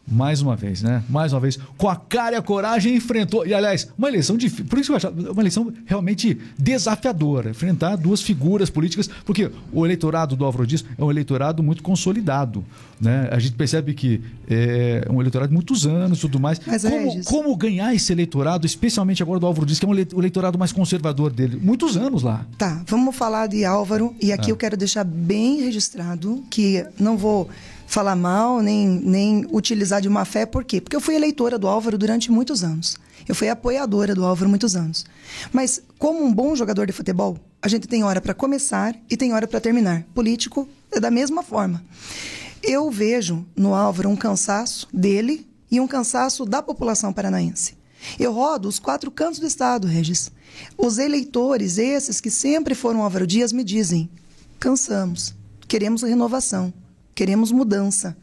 mais 0.07 0.41
uma 0.41 0.55
vez, 0.55 0.81
né? 0.81 1.03
Mais 1.09 1.33
uma 1.33 1.39
vez, 1.39 1.57
com 1.77 1.89
a 1.89 1.95
cara 1.95 2.35
e 2.35 2.39
a 2.39 2.41
coragem, 2.41 2.95
enfrentou. 2.95 3.45
E, 3.45 3.53
aliás, 3.53 3.89
uma 3.97 4.07
eleição 4.07 4.37
difícil. 4.37 4.65
Por 4.65 4.79
isso 4.79 4.87
que 4.87 4.91
eu 4.93 4.97
acho 4.97 5.31
uma 5.31 5.41
eleição 5.41 5.73
realmente 5.85 6.37
desafiadora. 6.57 7.49
Enfrentar 7.49 7.95
duas 7.95 8.21
figuras 8.21 8.69
políticas, 8.69 9.09
porque 9.25 9.49
o 9.71 9.85
eleitorado 9.85 10.35
do 10.35 10.45
Álvaro 10.45 10.67
Dias 10.67 10.85
é 10.97 11.03
um 11.03 11.09
eleitorado 11.09 11.63
muito 11.63 11.81
consolidado. 11.81 12.63
Né? 12.99 13.27
A 13.31 13.39
gente 13.39 13.55
percebe 13.55 13.93
que 13.93 14.21
é 14.47 15.07
um 15.09 15.19
eleitorado 15.19 15.49
de 15.49 15.55
muitos 15.55 15.85
anos 15.85 16.19
tudo 16.19 16.39
mais. 16.39 16.59
Mas, 16.65 16.83
como, 16.83 17.23
como 17.23 17.55
ganhar 17.55 17.93
esse 17.93 18.11
eleitorado, 18.11 18.65
especialmente 18.65 19.23
agora 19.23 19.39
do 19.39 19.45
Álvaro 19.45 19.65
Dias, 19.65 19.79
que 19.79 19.85
é 19.85 19.89
um 19.89 19.91
o 19.91 20.19
eleitorado 20.19 20.57
mais 20.57 20.71
conservador 20.71 21.31
dele? 21.31 21.59
Muitos 21.61 21.97
anos 21.97 22.21
lá. 22.21 22.45
Tá, 22.57 22.83
vamos 22.87 23.15
falar 23.15 23.47
de 23.47 23.65
Álvaro. 23.65 24.15
E 24.21 24.31
aqui 24.31 24.47
ah. 24.47 24.53
eu 24.53 24.57
quero 24.57 24.77
deixar 24.77 25.03
bem 25.03 25.61
registrado 25.61 26.43
que 26.49 26.85
não 26.99 27.17
vou 27.17 27.49
falar 27.85 28.15
mal, 28.15 28.61
nem, 28.61 28.87
nem 28.87 29.47
utilizar 29.51 30.01
de 30.01 30.09
má 30.09 30.25
fé. 30.25 30.45
Por 30.45 30.63
quê? 30.63 30.81
Porque 30.81 30.95
eu 30.95 31.01
fui 31.01 31.15
eleitora 31.15 31.57
do 31.57 31.67
Álvaro 31.67 31.97
durante 31.97 32.31
muitos 32.31 32.63
anos. 32.63 32.97
Eu 33.27 33.33
fui 33.33 33.49
apoiadora 33.49 34.13
do 34.13 34.25
Álvaro 34.25 34.49
muitos 34.49 34.75
anos. 34.75 35.05
Mas, 35.51 35.81
como 35.97 36.23
um 36.23 36.33
bom 36.33 36.55
jogador 36.55 36.85
de 36.85 36.93
futebol, 36.93 37.37
a 37.61 37.67
gente 37.67 37.87
tem 37.87 38.03
hora 38.03 38.21
para 38.21 38.33
começar 38.33 38.95
e 39.09 39.17
tem 39.17 39.33
hora 39.33 39.47
para 39.47 39.59
terminar. 39.59 40.03
Político 40.13 40.67
é 40.91 40.99
da 40.99 41.09
mesma 41.09 41.41
forma. 41.41 41.83
Eu 42.61 42.89
vejo 42.89 43.45
no 43.55 43.73
Álvaro 43.73 44.09
um 44.09 44.15
cansaço 44.15 44.87
dele 44.93 45.47
e 45.69 45.79
um 45.79 45.87
cansaço 45.87 46.45
da 46.45 46.61
população 46.61 47.11
paranaense. 47.11 47.75
Eu 48.19 48.31
rodo 48.31 48.67
os 48.67 48.79
quatro 48.79 49.09
cantos 49.09 49.39
do 49.39 49.47
Estado, 49.47 49.87
Regis. 49.87 50.31
Os 50.77 50.97
eleitores, 50.97 51.77
esses 51.77 52.21
que 52.21 52.29
sempre 52.29 52.75
foram 52.75 53.01
Álvaro 53.01 53.25
Dias, 53.25 53.51
me 53.51 53.63
dizem: 53.63 54.09
cansamos, 54.59 55.33
queremos 55.67 56.03
renovação. 56.03 56.73
Queremos 57.15 57.51
mudança. 57.51 58.15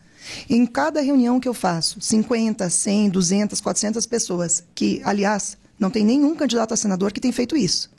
Em 0.48 0.66
cada 0.66 1.00
reunião 1.00 1.40
que 1.40 1.48
eu 1.48 1.54
faço, 1.54 2.00
50, 2.00 2.68
100, 2.68 3.10
200, 3.10 3.60
400 3.60 4.06
pessoas, 4.06 4.62
que, 4.74 5.00
aliás, 5.04 5.56
não 5.78 5.90
tem 5.90 6.04
nenhum 6.04 6.36
candidato 6.36 6.74
a 6.74 6.76
senador 6.76 7.10
que 7.12 7.20
tem 7.20 7.32
feito 7.32 7.56
isso. 7.56 7.90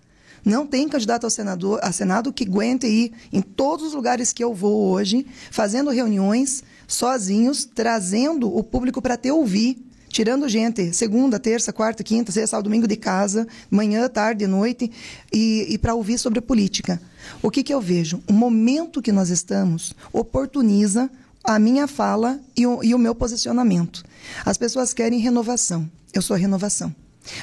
Não 0.46 0.68
tem 0.68 0.88
candidato 0.88 1.26
a, 1.26 1.30
senador, 1.30 1.80
a 1.82 1.92
Senado 1.92 2.32
que 2.32 2.44
aguente 2.44 2.86
ir 2.86 3.14
em 3.32 3.42
todos 3.42 3.88
os 3.88 3.94
lugares 3.94 4.34
que 4.34 4.44
eu 4.44 4.54
vou 4.54 4.92
hoje, 4.92 5.26
fazendo 5.50 5.90
reuniões 5.90 6.64
sozinhos, 6.86 7.66
trazendo 7.66 8.56
o 8.56 8.62
público 8.62 9.02
para 9.02 9.16
te 9.16 9.32
ouvir, 9.32 9.82
tirando 10.10 10.48
gente 10.50 10.94
segunda, 10.94 11.40
terça, 11.40 11.72
quarta, 11.72 12.04
quinta, 12.04 12.32
sexta, 12.32 12.52
sábado, 12.52 12.66
domingo 12.66 12.88
de 12.88 12.98
casa, 12.98 13.48
manhã, 13.72 14.08
tarde, 14.10 14.46
noite, 14.46 14.92
e, 15.32 15.66
e 15.70 15.78
para 15.78 15.96
ouvir 15.96 16.18
sobre 16.18 16.42
política. 16.42 17.02
O 17.42 17.52
que, 17.52 17.64
que 17.64 17.74
eu 17.74 17.82
vejo? 17.82 18.22
O 18.28 18.34
momento 18.34 19.02
que 19.02 19.12
nós 19.12 19.30
estamos 19.30 19.94
oportuniza 20.12 21.10
a 21.44 21.60
minha 21.60 21.88
fala 21.88 22.40
e 22.56 22.66
o, 22.66 22.84
e 22.84 22.96
o 22.96 23.00
meu 23.00 23.14
posicionamento. 23.14 24.04
As 24.46 24.58
pessoas 24.58 24.94
querem 24.94 25.20
renovação. 25.20 25.90
Eu 26.14 26.22
sou 26.22 26.36
a 26.36 26.40
renovação. 26.40 26.94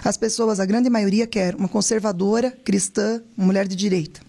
As 0.05 0.17
pessoas, 0.17 0.61
a 0.61 0.67
grande 0.67 0.89
maioria, 0.91 1.27
quer 1.27 1.55
uma 1.55 1.69
conservadora, 1.69 2.51
cristã, 2.65 3.23
uma 3.37 3.47
mulher 3.47 3.67
de 3.67 3.77
direita. 3.77 4.21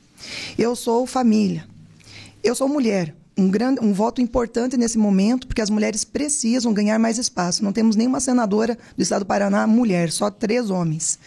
Eu 0.57 0.75
sou 0.75 1.05
família. 1.05 1.65
Eu 2.43 2.55
sou 2.55 2.67
mulher 2.67 3.13
um, 3.37 3.49
grande, 3.49 3.79
um 3.81 3.93
voto 3.93 4.21
importante 4.21 4.77
nesse 4.77 4.97
momento, 4.97 5.47
porque 5.47 5.61
as 5.61 5.69
mulheres 5.69 6.03
precisam 6.03 6.73
ganhar 6.73 6.99
mais 6.99 7.17
espaço. 7.17 7.63
Não 7.63 7.73
temos 7.73 7.95
nenhuma 7.95 8.19
senadora 8.19 8.77
do 8.95 9.01
estado 9.01 9.23
do 9.23 9.25
Paraná 9.25 9.65
mulher, 9.65 10.11
só 10.11 10.29
três 10.29 10.69
homens. 10.69 11.17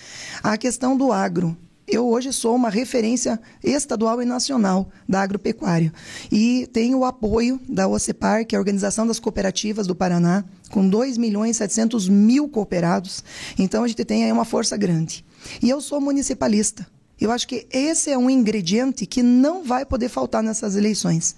A 0.42 0.56
questão 0.56 0.96
do 0.96 1.12
agro. 1.12 1.56
Eu 1.86 2.08
hoje 2.08 2.32
sou 2.32 2.56
uma 2.56 2.70
referência 2.70 3.38
estadual 3.62 4.22
e 4.22 4.24
nacional 4.24 4.88
da 5.06 5.20
agropecuária. 5.20 5.92
E 6.32 6.66
tenho 6.72 6.98
o 6.98 7.04
apoio 7.04 7.60
da 7.68 7.86
OCEPAR, 7.86 8.46
que 8.46 8.54
é 8.54 8.56
a 8.56 8.60
Organização 8.60 9.06
das 9.06 9.20
Cooperativas 9.20 9.86
do 9.86 9.94
Paraná, 9.94 10.44
com 10.70 10.88
2 10.88 11.18
milhões 11.18 11.56
e 11.56 11.58
700 11.58 12.08
mil 12.08 12.48
cooperados. 12.48 13.22
Então, 13.58 13.84
a 13.84 13.88
gente 13.88 14.02
tem 14.02 14.24
aí 14.24 14.32
uma 14.32 14.46
força 14.46 14.78
grande. 14.78 15.24
E 15.62 15.68
eu 15.68 15.78
sou 15.80 16.00
municipalista. 16.00 16.86
Eu 17.20 17.30
acho 17.30 17.46
que 17.46 17.66
esse 17.70 18.10
é 18.10 18.18
um 18.18 18.30
ingrediente 18.30 19.04
que 19.06 19.22
não 19.22 19.62
vai 19.62 19.84
poder 19.84 20.08
faltar 20.08 20.42
nessas 20.42 20.76
eleições. 20.76 21.36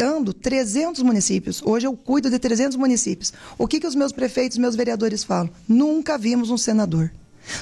Ando 0.00 0.32
300 0.32 1.02
municípios, 1.02 1.60
hoje 1.62 1.86
eu 1.86 1.96
cuido 1.96 2.30
de 2.30 2.38
300 2.38 2.76
municípios. 2.76 3.32
O 3.58 3.66
que, 3.66 3.80
que 3.80 3.86
os 3.86 3.94
meus 3.94 4.12
prefeitos, 4.12 4.56
meus 4.56 4.76
vereadores 4.76 5.24
falam? 5.24 5.50
Nunca 5.68 6.16
vimos 6.16 6.48
um 6.48 6.56
senador. 6.56 7.12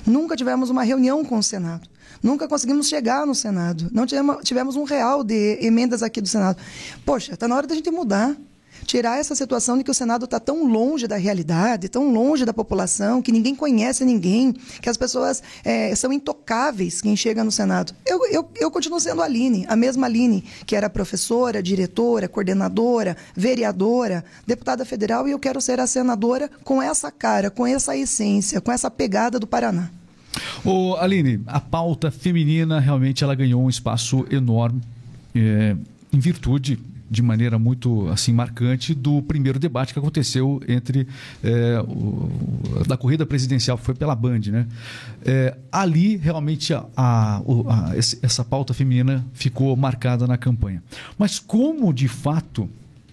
Nunca 0.06 0.36
tivemos 0.36 0.70
uma 0.70 0.82
reunião 0.82 1.24
com 1.24 1.38
o 1.38 1.42
Senado. 1.42 1.88
Nunca 2.22 2.48
conseguimos 2.48 2.88
chegar 2.88 3.26
no 3.26 3.34
Senado. 3.34 3.88
Não 3.92 4.06
tivemos, 4.06 4.44
tivemos 4.44 4.76
um 4.76 4.84
real 4.84 5.22
de 5.22 5.58
emendas 5.60 6.02
aqui 6.02 6.20
do 6.20 6.28
Senado. 6.28 6.58
Poxa, 7.04 7.34
está 7.34 7.46
na 7.46 7.56
hora 7.56 7.66
da 7.66 7.74
gente 7.74 7.90
mudar 7.90 8.36
tirar 8.88 9.18
essa 9.18 9.34
situação 9.34 9.76
de 9.76 9.84
que 9.84 9.90
o 9.90 9.94
Senado 9.94 10.24
está 10.24 10.40
tão 10.40 10.66
longe 10.66 11.06
da 11.06 11.16
realidade, 11.16 11.90
tão 11.90 12.10
longe 12.10 12.46
da 12.46 12.54
população, 12.54 13.20
que 13.20 13.30
ninguém 13.30 13.54
conhece 13.54 14.02
ninguém, 14.02 14.54
que 14.80 14.88
as 14.88 14.96
pessoas 14.96 15.42
é, 15.62 15.94
são 15.94 16.10
intocáveis 16.10 17.02
quem 17.02 17.14
chega 17.14 17.44
no 17.44 17.52
Senado. 17.52 17.94
Eu, 18.06 18.24
eu, 18.30 18.48
eu 18.56 18.70
continuo 18.70 18.98
sendo 18.98 19.20
a 19.20 19.26
Aline, 19.26 19.66
a 19.68 19.76
mesma 19.76 20.06
Aline, 20.06 20.42
que 20.64 20.74
era 20.74 20.88
professora, 20.88 21.62
diretora, 21.62 22.28
coordenadora, 22.28 23.14
vereadora, 23.36 24.24
deputada 24.46 24.86
federal, 24.86 25.28
e 25.28 25.32
eu 25.32 25.38
quero 25.38 25.60
ser 25.60 25.78
a 25.80 25.86
senadora 25.86 26.50
com 26.64 26.80
essa 26.82 27.10
cara, 27.10 27.50
com 27.50 27.66
essa 27.66 27.94
essência, 27.94 28.58
com 28.58 28.72
essa 28.72 28.90
pegada 28.90 29.38
do 29.38 29.46
Paraná. 29.46 29.90
Ô, 30.64 30.96
Aline, 30.96 31.40
a 31.46 31.60
pauta 31.60 32.10
feminina 32.10 32.78
realmente 32.80 33.24
ela 33.24 33.34
ganhou 33.34 33.62
um 33.62 33.68
espaço 33.68 34.26
enorme 34.30 34.80
é, 35.34 35.76
em 36.12 36.18
virtude 36.18 36.78
de 37.10 37.22
maneira 37.22 37.58
muito 37.58 38.08
assim 38.08 38.32
marcante 38.32 38.94
do 38.94 39.22
primeiro 39.22 39.58
debate 39.58 39.92
que 39.92 39.98
aconteceu 39.98 40.60
entre 40.68 41.06
é, 41.42 41.80
o, 41.80 42.84
da 42.86 42.96
corrida 42.96 43.24
presidencial 43.24 43.78
que 43.78 43.84
foi 43.84 43.94
pela 43.94 44.14
Band, 44.14 44.40
né? 44.48 44.66
É, 45.24 45.56
ali 45.72 46.16
realmente 46.16 46.74
a, 46.74 46.84
a, 46.96 47.38
a, 47.38 47.96
essa 47.96 48.44
pauta 48.44 48.74
feminina 48.74 49.24
ficou 49.32 49.74
marcada 49.76 50.26
na 50.26 50.36
campanha. 50.36 50.82
Mas 51.18 51.38
como 51.38 51.92
de 51.92 52.08
fato 52.08 52.68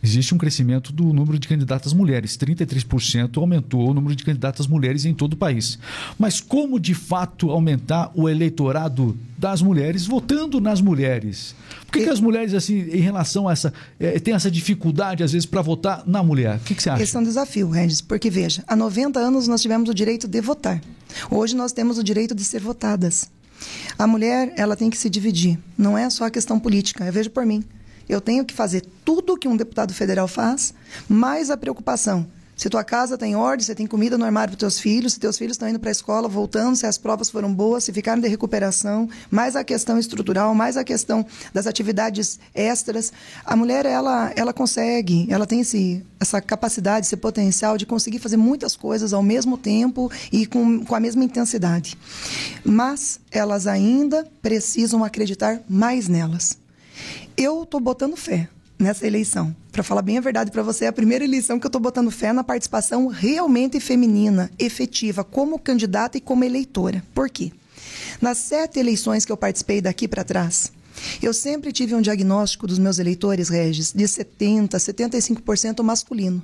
existe 0.06 0.34
um 0.36 0.38
crescimento 0.38 0.94
do 0.94 1.12
número 1.12 1.40
de 1.40 1.48
candidatas 1.48 1.92
mulheres. 1.92 2.38
33% 2.38 3.38
aumentou 3.38 3.90
o 3.90 3.94
número 3.94 4.16
de 4.16 4.24
candidatas 4.24 4.68
mulheres 4.68 5.04
em 5.04 5.14
todo 5.14 5.34
o 5.34 5.36
país. 5.36 5.80
Mas 6.18 6.40
como 6.40 6.80
de 6.80 6.94
fato 6.94 7.50
aumentar 7.50 8.12
o 8.14 8.30
eleitorado 8.30 9.18
das 9.38 9.62
mulheres 9.62 10.06
votando 10.06 10.62
nas 10.62 10.80
mulheres? 10.80 11.56
Por 11.86 11.94
que, 11.94 12.04
que 12.04 12.10
as 12.10 12.20
mulheres, 12.20 12.54
assim, 12.54 12.80
em 12.80 13.02
relação 13.02 13.50
a 13.50 13.54
essa. 13.54 13.74
É, 14.00 14.20
tem 14.20 14.34
essa 14.34 14.52
dificuldade, 14.52 15.24
às 15.24 15.32
vezes, 15.32 15.46
para 15.46 15.62
votar 15.62 16.04
na 16.06 16.22
mulher? 16.22 16.58
O 16.58 16.60
que, 16.60 16.76
que, 16.76 16.84
você 16.84 16.90
acha? 16.90 17.04
Esse 17.04 17.16
é 17.18 17.20
um 17.20 17.24
desafio, 17.24 17.70
Regis, 17.70 18.02
porque 18.02 18.30
veja, 18.30 18.64
há 18.68 18.76
90 18.76 19.20
anos 19.20 19.48
nós 19.48 19.62
tivemos 19.62 19.90
o 19.90 19.94
direito 19.94 20.28
de 20.28 20.42
votar. 20.42 20.82
Hoje 21.32 21.56
nós 21.56 21.72
temos 21.72 21.98
o 21.98 22.04
direito 22.04 22.36
de 22.36 22.44
ser 22.44 22.62
votadas. 22.62 23.30
A 23.98 24.06
mulher, 24.06 24.54
ela 24.58 24.76
tem 24.76 24.90
que 24.90 24.98
se 24.98 25.10
dividir. 25.10 25.58
Não 25.78 25.98
é 25.98 26.10
só 26.10 26.26
a 26.26 26.30
questão 26.30 26.60
política. 26.60 27.06
Eu 27.06 27.14
vejo 27.14 27.30
por 27.30 27.46
mim. 27.46 27.64
Eu 28.08 28.22
tenho 28.22 28.46
que 28.46 28.54
fazer 28.54 28.86
tudo 29.04 29.34
o 29.34 29.38
que 29.38 29.48
um 29.48 29.58
deputado 29.58 29.94
federal 29.94 30.28
faz, 30.28 30.74
mais 31.10 31.50
a 31.50 31.58
preocupação. 31.58 32.28
Se 32.56 32.70
tua 32.70 32.86
casa 32.86 33.18
tem 33.18 33.36
ordem, 33.36 33.66
você 33.66 33.76
tem 33.76 33.86
comida 33.86 34.18
no 34.18 34.24
armário 34.24 34.52
para 34.52 34.60
teus 34.60 34.80
filhos, 34.80 35.14
se 35.14 35.20
teus 35.20 35.38
filhos 35.38 35.56
estão 35.56 35.68
indo 35.68 35.80
para 35.80 35.90
a 35.90 35.92
escola, 35.92 36.30
voltando, 36.30 36.76
se 36.78 36.86
as 36.86 36.98
provas 36.98 37.30
foram 37.30 37.54
boas, 37.54 37.84
se 37.84 37.92
ficaram 37.92 38.22
de 38.22 38.30
recuperação, 38.30 39.10
mais 39.30 39.58
a 39.58 39.64
questão 39.64 40.00
estrutural, 40.00 40.56
mais 40.56 40.78
a 40.78 40.84
questão 40.84 41.26
das 41.54 41.68
atividades 41.68 42.40
extras. 42.54 43.12
A 43.46 43.58
mulher, 43.58 43.86
ela, 43.86 44.32
ela 44.38 44.54
consegue, 44.54 45.28
ela 45.30 45.46
tem 45.46 45.60
esse, 45.60 46.02
essa 46.18 46.40
capacidade, 46.40 47.06
esse 47.06 47.18
potencial 47.18 47.78
de 47.78 47.86
conseguir 47.86 48.20
fazer 48.20 48.38
muitas 48.38 48.78
coisas 48.78 49.12
ao 49.12 49.22
mesmo 49.22 49.58
tempo 49.58 50.10
e 50.32 50.46
com, 50.46 50.86
com 50.86 50.96
a 50.96 51.00
mesma 51.00 51.26
intensidade. 51.26 51.98
Mas 52.64 53.20
elas 53.30 53.68
ainda 53.68 54.26
precisam 54.42 55.04
acreditar 55.04 55.62
mais 55.68 56.08
nelas. 56.08 56.65
Eu 57.38 57.64
estou 57.64 57.80
botando 57.80 58.16
fé 58.16 58.50
nessa 58.78 59.06
eleição. 59.08 59.56
Para 59.72 59.84
falar 59.84 60.02
bem 60.02 60.18
a 60.18 60.22
verdade 60.22 60.52
para 60.52 60.64
você, 60.64 60.86
é 60.86 60.88
a 60.88 60.94
primeira 60.94 61.24
eleição 61.24 61.60
que 61.60 61.66
eu 61.66 61.70
estou 61.70 61.82
botando 61.82 62.12
fé 62.12 62.32
na 62.32 62.44
participação 62.44 63.08
realmente 63.08 63.80
feminina, 63.80 64.50
efetiva, 64.60 65.24
como 65.24 65.60
candidata 65.60 66.18
e 66.18 66.22
como 66.22 66.44
eleitora. 66.44 67.04
Por 67.14 67.30
quê? 67.30 67.52
Nas 68.22 68.38
sete 68.38 68.80
eleições 68.80 69.26
que 69.26 69.32
eu 69.32 69.38
participei 69.38 69.82
daqui 69.82 70.08
para 70.08 70.24
trás, 70.24 70.72
eu 71.22 71.34
sempre 71.34 71.72
tive 71.72 71.94
um 71.94 72.02
diagnóstico 72.02 72.68
dos 72.68 72.80
meus 72.80 73.00
eleitores, 73.00 73.50
Regis, 73.50 73.92
de 73.94 74.04
70%, 74.06 74.70
75% 74.70 75.84
masculino. 75.84 76.42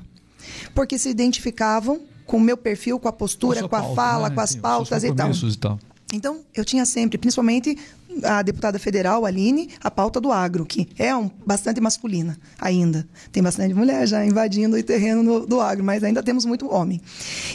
Porque 0.74 0.98
se 0.98 1.10
identificavam 1.10 2.02
com 2.26 2.38
o 2.38 2.42
meu 2.42 2.58
perfil, 2.58 3.00
com 3.00 3.08
a 3.08 3.14
postura, 3.14 3.68
com, 3.68 3.76
a 3.76 3.82
pauta, 3.82 3.96
fala, 3.96 4.30
né? 4.30 4.36
com 4.36 4.42
as 4.42 4.56
pautas 4.56 5.04
e 5.04 5.14
tal. 5.14 5.32
e 5.32 5.56
tal. 5.58 5.80
Então, 6.14 6.42
eu 6.54 6.66
tinha 6.66 6.86
sempre, 6.86 7.18
principalmente 7.18 7.78
a 8.24 8.42
deputada 8.42 8.78
federal, 8.80 9.26
Aline, 9.26 9.70
a 9.82 9.90
pauta 9.90 10.20
do 10.20 10.32
agro, 10.32 10.66
que 10.66 10.88
é 10.98 11.16
um, 11.16 11.30
bastante 11.46 11.80
masculina 11.80 12.38
ainda. 12.60 13.08
Tem 13.32 13.42
bastante 13.42 13.74
mulher 13.74 14.08
já 14.08 14.26
invadindo 14.26 14.78
o 14.78 14.84
terreno 14.84 15.24
no, 15.24 15.46
do 15.46 15.62
agro, 15.62 15.84
mas 15.84 16.04
ainda 16.04 16.24
temos 16.24 16.46
muito 16.46 16.72
homem. 16.72 17.02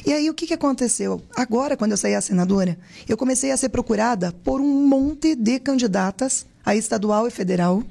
E 0.04 0.12
aí, 0.12 0.28
o 0.30 0.34
que, 0.34 0.46
que 0.46 0.54
aconteceu? 0.54 1.22
Agora, 1.34 1.76
quando 1.76 1.92
eu 1.92 1.96
saí 1.96 2.14
a 2.14 2.20
senadora, 2.20 2.78
eu 3.08 3.16
comecei 3.16 3.50
a 3.50 3.56
ser 3.56 3.68
procurada 3.68 4.32
por 4.44 4.60
um 4.60 4.86
monte 4.86 5.34
de 5.34 5.58
candidatas 5.58 6.46
a 6.64 6.74
estadual 6.74 7.28
e 7.28 7.30
federal, 7.30 7.82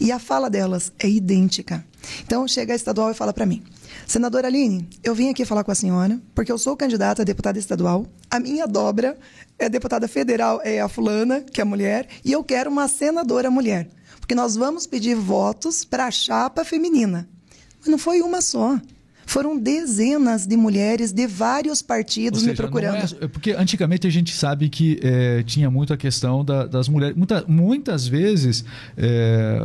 e 0.00 0.12
a 0.12 0.18
fala 0.18 0.50
delas 0.50 0.92
é 0.98 1.08
idêntica. 1.08 1.84
Então, 2.24 2.46
chega 2.46 2.72
a 2.72 2.76
estadual 2.76 3.10
e 3.10 3.14
fala 3.14 3.32
para 3.32 3.46
mim, 3.46 3.62
Senadora 4.08 4.48
Aline, 4.48 4.88
eu 5.04 5.14
vim 5.14 5.28
aqui 5.28 5.44
falar 5.44 5.62
com 5.62 5.70
a 5.70 5.74
senhora 5.74 6.18
porque 6.34 6.50
eu 6.50 6.56
sou 6.56 6.74
candidata 6.74 7.20
a 7.20 7.24
deputada 7.26 7.58
estadual. 7.58 8.06
A 8.30 8.40
minha 8.40 8.66
dobra 8.66 9.18
é 9.58 9.68
deputada 9.68 10.08
federal, 10.08 10.62
é 10.64 10.80
a 10.80 10.88
fulana, 10.88 11.42
que 11.42 11.60
é 11.60 11.64
mulher, 11.64 12.08
e 12.24 12.32
eu 12.32 12.42
quero 12.42 12.70
uma 12.70 12.88
senadora 12.88 13.50
mulher. 13.50 13.86
Porque 14.18 14.34
nós 14.34 14.56
vamos 14.56 14.86
pedir 14.86 15.14
votos 15.14 15.84
para 15.84 16.06
a 16.06 16.10
chapa 16.10 16.64
feminina. 16.64 17.28
Mas 17.80 17.88
não 17.88 17.98
foi 17.98 18.22
uma 18.22 18.40
só. 18.40 18.80
Foram 19.28 19.58
dezenas 19.58 20.46
de 20.46 20.56
mulheres 20.56 21.12
de 21.12 21.26
vários 21.26 21.82
partidos 21.82 22.40
seja, 22.40 22.50
me 22.50 22.56
procurando. 22.56 22.96
É, 23.20 23.24
é, 23.24 23.28
porque 23.28 23.50
antigamente 23.50 24.06
a 24.06 24.10
gente 24.10 24.34
sabe 24.34 24.70
que 24.70 24.98
é, 25.02 25.42
tinha 25.42 25.70
muito 25.70 25.92
a 25.92 25.98
questão 25.98 26.42
da, 26.42 26.64
das 26.64 26.88
mulheres. 26.88 27.14
Muita, 27.14 27.44
muitas 27.46 28.08
vezes 28.08 28.64
é, 28.96 29.60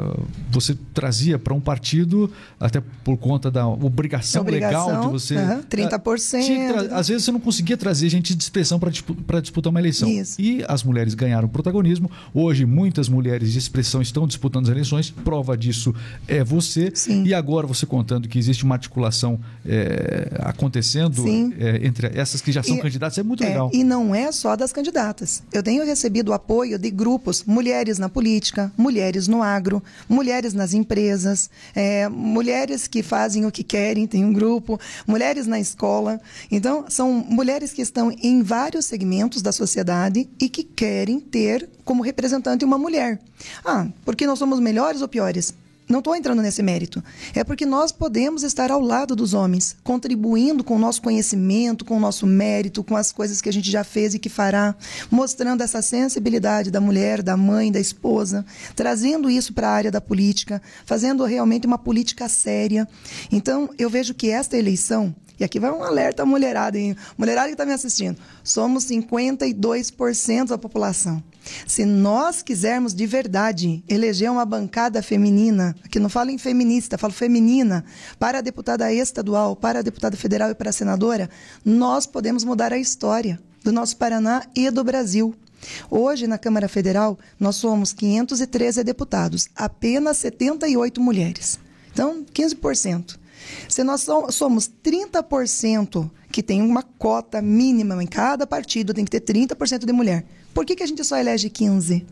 você 0.51 0.77
trazia 0.93 1.39
para 1.39 1.53
um 1.53 1.61
partido, 1.61 2.29
até 2.59 2.83
por 3.05 3.15
conta 3.15 3.49
da 3.49 3.65
obrigação, 3.65 4.41
obrigação 4.41 4.87
legal 4.87 5.01
de 5.05 5.07
você. 5.13 5.37
Uhum, 5.37 5.63
30%. 5.63 6.43
Tinha, 6.43 6.81
às 6.91 7.07
vezes 7.07 7.23
você 7.23 7.31
não 7.31 7.39
conseguia 7.39 7.77
trazer 7.77 8.09
gente 8.09 8.35
de 8.35 8.43
expressão 8.43 8.77
para 8.77 8.91
disputar, 8.91 9.41
disputar 9.41 9.69
uma 9.71 9.79
eleição. 9.79 10.09
Isso. 10.09 10.41
E 10.41 10.61
as 10.67 10.83
mulheres 10.83 11.13
ganharam 11.13 11.47
protagonismo. 11.47 12.11
Hoje, 12.33 12.65
muitas 12.65 13.07
mulheres 13.07 13.53
de 13.53 13.59
expressão 13.59 14.01
estão 14.01 14.27
disputando 14.27 14.65
as 14.65 14.71
eleições. 14.71 15.09
Prova 15.09 15.55
disso 15.55 15.95
é 16.27 16.43
você. 16.43 16.91
Sim. 16.93 17.23
E 17.23 17.33
agora 17.33 17.65
você 17.65 17.85
contando 17.85 18.27
que 18.27 18.37
existe 18.37 18.65
uma 18.65 18.75
articulação 18.75 19.39
é, 19.65 20.29
acontecendo 20.39 21.25
é, 21.27 21.85
entre 21.85 22.07
essas 22.17 22.41
que 22.41 22.51
já 22.51 22.61
são 22.61 22.75
e, 22.75 22.81
candidatas 22.81 23.17
é 23.17 23.23
muito 23.23 23.43
é, 23.43 23.47
legal. 23.47 23.69
E 23.73 23.83
não 23.83 24.13
é 24.13 24.31
só 24.31 24.55
das 24.55 24.71
candidatas. 24.71 25.41
Eu 25.51 25.63
tenho 25.63 25.85
recebido 25.85 26.29
o 26.29 26.33
apoio 26.33 26.77
de 26.77 26.89
grupos, 26.91 27.43
mulheres 27.45 27.97
na 27.97 28.09
política, 28.09 28.71
mulheres 28.77 29.27
no 29.27 29.41
agro, 29.41 29.81
mulheres 30.07 30.53
nas 30.53 30.73
empresas, 30.73 31.49
é, 31.73 32.07
mulheres 32.09 32.87
que 32.87 33.01
fazem 33.01 33.45
o 33.45 33.51
que 33.51 33.63
querem, 33.63 34.05
tem 34.05 34.25
um 34.25 34.33
grupo, 34.33 34.79
mulheres 35.07 35.47
na 35.47 35.59
escola. 35.59 36.19
Então, 36.51 36.85
são 36.89 37.11
mulheres 37.13 37.71
que 37.73 37.81
estão 37.81 38.11
em 38.21 38.43
vários 38.43 38.85
segmentos 38.85 39.41
da 39.41 39.51
sociedade 39.51 40.27
e 40.39 40.49
que 40.49 40.63
querem 40.63 41.19
ter 41.19 41.69
como 41.85 42.03
representante 42.03 42.65
uma 42.65 42.77
mulher. 42.77 43.19
Ah, 43.65 43.87
porque 44.05 44.25
nós 44.25 44.39
somos 44.39 44.59
melhores 44.59 45.01
ou 45.01 45.07
piores? 45.07 45.53
Não 45.87 45.99
estou 45.99 46.15
entrando 46.15 46.41
nesse 46.41 46.63
mérito. 46.63 47.03
É 47.35 47.43
porque 47.43 47.65
nós 47.65 47.91
podemos 47.91 48.43
estar 48.43 48.71
ao 48.71 48.79
lado 48.79 49.15
dos 49.15 49.33
homens, 49.33 49.75
contribuindo 49.83 50.63
com 50.63 50.75
o 50.75 50.79
nosso 50.79 51.01
conhecimento, 51.01 51.83
com 51.83 51.97
o 51.97 51.99
nosso 51.99 52.25
mérito, 52.25 52.83
com 52.83 52.95
as 52.95 53.11
coisas 53.11 53.41
que 53.41 53.49
a 53.49 53.53
gente 53.53 53.69
já 53.69 53.83
fez 53.83 54.13
e 54.13 54.19
que 54.19 54.29
fará, 54.29 54.75
mostrando 55.11 55.61
essa 55.61 55.81
sensibilidade 55.81 56.71
da 56.71 56.79
mulher, 56.79 57.21
da 57.21 57.35
mãe, 57.35 57.71
da 57.71 57.79
esposa, 57.79 58.45
trazendo 58.75 59.29
isso 59.29 59.53
para 59.53 59.67
a 59.67 59.73
área 59.73 59.91
da 59.91 60.01
política, 60.01 60.61
fazendo 60.85 61.25
realmente 61.25 61.67
uma 61.67 61.77
política 61.77 62.29
séria. 62.29 62.87
Então, 63.31 63.69
eu 63.77 63.89
vejo 63.89 64.13
que 64.13 64.29
esta 64.29 64.57
eleição 64.57 65.13
e 65.39 65.43
aqui 65.43 65.59
vai 65.59 65.71
um 65.71 65.83
alerta 65.83 66.23
à 66.23 66.25
mulherada, 66.25 66.77
hein? 66.77 66.95
Mulherada 67.17 67.47
que 67.47 67.53
está 67.53 67.65
me 67.65 67.73
assistindo. 67.73 68.17
Somos 68.43 68.85
52% 68.85 70.47
da 70.47 70.57
população. 70.57 71.23
Se 71.67 71.85
nós 71.85 72.41
quisermos 72.41 72.93
de 72.93 73.05
verdade 73.05 73.83
eleger 73.87 74.31
uma 74.31 74.45
bancada 74.45 75.01
feminina, 75.01 75.75
que 75.89 75.99
não 75.99 76.09
falo 76.09 76.29
em 76.29 76.37
feminista, 76.37 76.97
falo 76.97 77.13
feminina, 77.13 77.83
para 78.17 78.37
a 78.37 78.41
deputada 78.41 78.91
estadual, 78.93 79.55
para 79.55 79.79
a 79.79 79.81
deputada 79.81 80.15
federal 80.15 80.51
e 80.51 80.55
para 80.55 80.69
a 80.69 80.73
senadora, 80.73 81.29
nós 81.63 82.05
podemos 82.05 82.43
mudar 82.43 82.71
a 82.71 82.77
história 82.77 83.39
do 83.63 83.71
nosso 83.71 83.97
Paraná 83.97 84.43
e 84.55 84.69
do 84.69 84.83
Brasil. 84.83 85.35
Hoje, 85.89 86.27
na 86.27 86.37
Câmara 86.37 86.67
Federal, 86.67 87.17
nós 87.39 87.55
somos 87.55 87.93
513 87.93 88.83
deputados, 88.83 89.47
apenas 89.55 90.17
78 90.17 90.99
mulheres. 90.99 91.59
Então, 91.91 92.25
15%. 92.25 93.17
Se 93.67 93.83
nós 93.83 94.05
somos 94.29 94.69
30% 94.83 96.09
que 96.31 96.41
tem 96.41 96.61
uma 96.61 96.83
cota 96.83 97.41
mínima 97.41 98.01
em 98.01 98.07
cada 98.07 98.47
partido, 98.47 98.93
tem 98.93 99.05
que 99.05 99.19
ter 99.19 99.21
30% 99.21 99.85
de 99.85 99.93
mulher. 99.93 100.25
Por 100.53 100.65
que, 100.65 100.75
que 100.75 100.83
a 100.83 100.87
gente 100.87 101.03
só 101.03 101.17
elege 101.17 101.49
15%? 101.49 102.05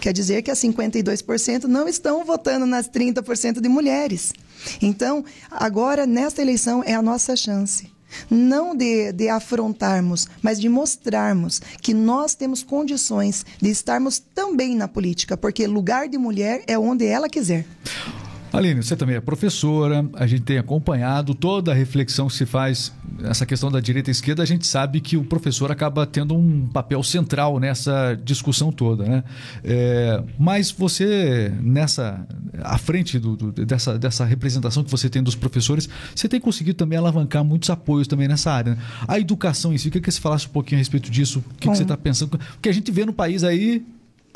Quer 0.00 0.12
dizer 0.12 0.42
que 0.42 0.50
as 0.50 0.60
52% 0.60 1.64
não 1.64 1.88
estão 1.88 2.24
votando 2.24 2.64
nas 2.66 2.88
30% 2.88 3.60
de 3.60 3.68
mulheres. 3.68 4.32
Então, 4.80 5.24
agora, 5.50 6.06
nesta 6.06 6.40
eleição, 6.40 6.84
é 6.84 6.94
a 6.94 7.02
nossa 7.02 7.34
chance. 7.34 7.90
Não 8.30 8.74
de, 8.74 9.12
de 9.12 9.28
afrontarmos, 9.28 10.28
mas 10.40 10.60
de 10.60 10.68
mostrarmos 10.68 11.60
que 11.82 11.92
nós 11.92 12.34
temos 12.34 12.62
condições 12.62 13.44
de 13.60 13.70
estarmos 13.70 14.18
também 14.18 14.74
na 14.74 14.88
política, 14.88 15.36
porque 15.36 15.66
lugar 15.66 16.08
de 16.08 16.16
mulher 16.16 16.62
é 16.66 16.78
onde 16.78 17.04
ela 17.04 17.28
quiser. 17.28 17.66
Aline, 18.52 18.82
você 18.82 18.96
também 18.96 19.16
é 19.16 19.20
professora, 19.20 20.08
a 20.14 20.26
gente 20.26 20.42
tem 20.42 20.58
acompanhado 20.58 21.34
toda 21.34 21.72
a 21.72 21.74
reflexão 21.74 22.28
que 22.28 22.34
se 22.34 22.46
faz 22.46 22.92
essa 23.24 23.44
questão 23.44 23.70
da 23.70 23.80
direita 23.80 24.10
e 24.10 24.12
esquerda, 24.12 24.42
a 24.42 24.46
gente 24.46 24.66
sabe 24.66 25.00
que 25.00 25.16
o 25.16 25.24
professor 25.24 25.70
acaba 25.70 26.06
tendo 26.06 26.34
um 26.34 26.66
papel 26.66 27.02
central 27.02 27.58
nessa 27.58 28.18
discussão 28.24 28.72
toda, 28.72 29.04
né? 29.04 29.24
É, 29.62 30.22
mas 30.38 30.70
você, 30.70 31.52
nessa, 31.60 32.26
à 32.62 32.78
frente 32.78 33.18
do, 33.18 33.36
do, 33.36 33.52
dessa, 33.52 33.98
dessa 33.98 34.24
representação 34.24 34.82
que 34.82 34.90
você 34.90 35.10
tem 35.10 35.22
dos 35.22 35.34
professores, 35.34 35.88
você 36.14 36.28
tem 36.28 36.40
conseguido 36.40 36.76
também 36.76 36.98
alavancar 36.98 37.44
muitos 37.44 37.68
apoios 37.70 38.08
também 38.08 38.28
nessa 38.28 38.50
área. 38.50 38.74
Né? 38.74 38.80
A 39.06 39.18
educação 39.18 39.72
em 39.72 39.78
si, 39.78 39.88
eu 39.88 39.92
queria 39.92 40.04
que 40.04 40.12
você 40.12 40.20
falasse 40.20 40.46
um 40.46 40.50
pouquinho 40.50 40.78
a 40.78 40.80
respeito 40.80 41.10
disso, 41.10 41.40
o 41.40 41.54
que, 41.54 41.68
que 41.68 41.76
você 41.76 41.82
está 41.82 41.96
pensando, 41.96 42.38
porque 42.38 42.68
a 42.68 42.72
gente 42.72 42.90
vê 42.90 43.04
no 43.04 43.12
país 43.12 43.44
aí 43.44 43.84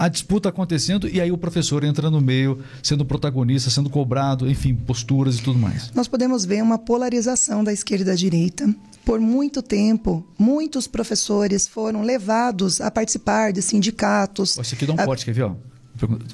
a 0.03 0.09
disputa 0.09 0.49
acontecendo 0.49 1.09
e 1.09 1.21
aí 1.21 1.31
o 1.31 1.39
professor 1.39 1.85
entra 1.85 2.11
no 2.11 2.21
meio, 2.21 2.59
sendo 2.83 3.05
protagonista, 3.05 3.71
sendo 3.71 3.89
cobrado, 3.89 4.51
enfim, 4.51 4.75
posturas 4.75 5.39
e 5.39 5.43
tudo 5.43 5.61
mais. 5.61 5.93
Nós 5.95 6.09
podemos 6.09 6.45
ver 6.45 6.61
uma 6.61 6.77
polarização 6.77 7.63
da 7.63 7.73
esquerda 7.73 8.07
da 8.07 8.15
direita. 8.17 8.75
Por 9.05 9.21
muito 9.21 9.63
tempo, 9.63 10.27
muitos 10.37 10.89
professores 10.89 11.69
foram 11.69 12.03
levados 12.03 12.81
a 12.81 12.91
participar 12.91 13.53
de 13.53 13.63
sindicatos. 13.63 14.59
Isso 14.59 14.75
aqui 14.75 14.85
dá 14.85 14.93
um 14.93 14.99
a... 14.99 15.05
corte, 15.05 15.25
quer 15.25 15.35
ver? 15.35 15.43
Ó? 15.45 15.55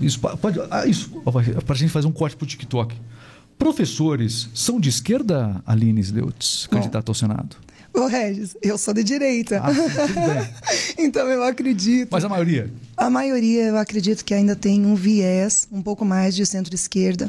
Isso 0.00 0.18
pode. 0.18 0.58
Ah, 0.70 0.86
isso, 0.86 1.10
para 1.66 1.74
a 1.74 1.78
gente 1.78 1.90
fazer 1.90 2.06
um 2.06 2.12
corte 2.12 2.36
para 2.36 2.44
o 2.44 2.48
TikTok. 2.48 2.96
Professores 3.58 4.48
são 4.54 4.80
de 4.80 4.88
esquerda, 4.88 5.62
Aline 5.66 6.00
Sleutz, 6.00 6.66
candidata 6.70 7.10
ao 7.10 7.14
Senado? 7.14 7.56
Ô, 7.98 8.06
Regis, 8.06 8.56
eu 8.62 8.78
sou 8.78 8.94
de 8.94 9.02
direita. 9.02 9.60
Ah, 9.60 9.72
então 10.96 11.26
eu 11.26 11.42
acredito. 11.42 12.08
Mas 12.12 12.24
a 12.24 12.28
maioria? 12.28 12.70
A 12.96 13.10
maioria 13.10 13.64
eu 13.64 13.76
acredito 13.76 14.24
que 14.24 14.32
ainda 14.32 14.54
tem 14.54 14.86
um 14.86 14.94
viés 14.94 15.66
um 15.72 15.82
pouco 15.82 16.04
mais 16.04 16.36
de 16.36 16.46
centro-esquerda, 16.46 17.28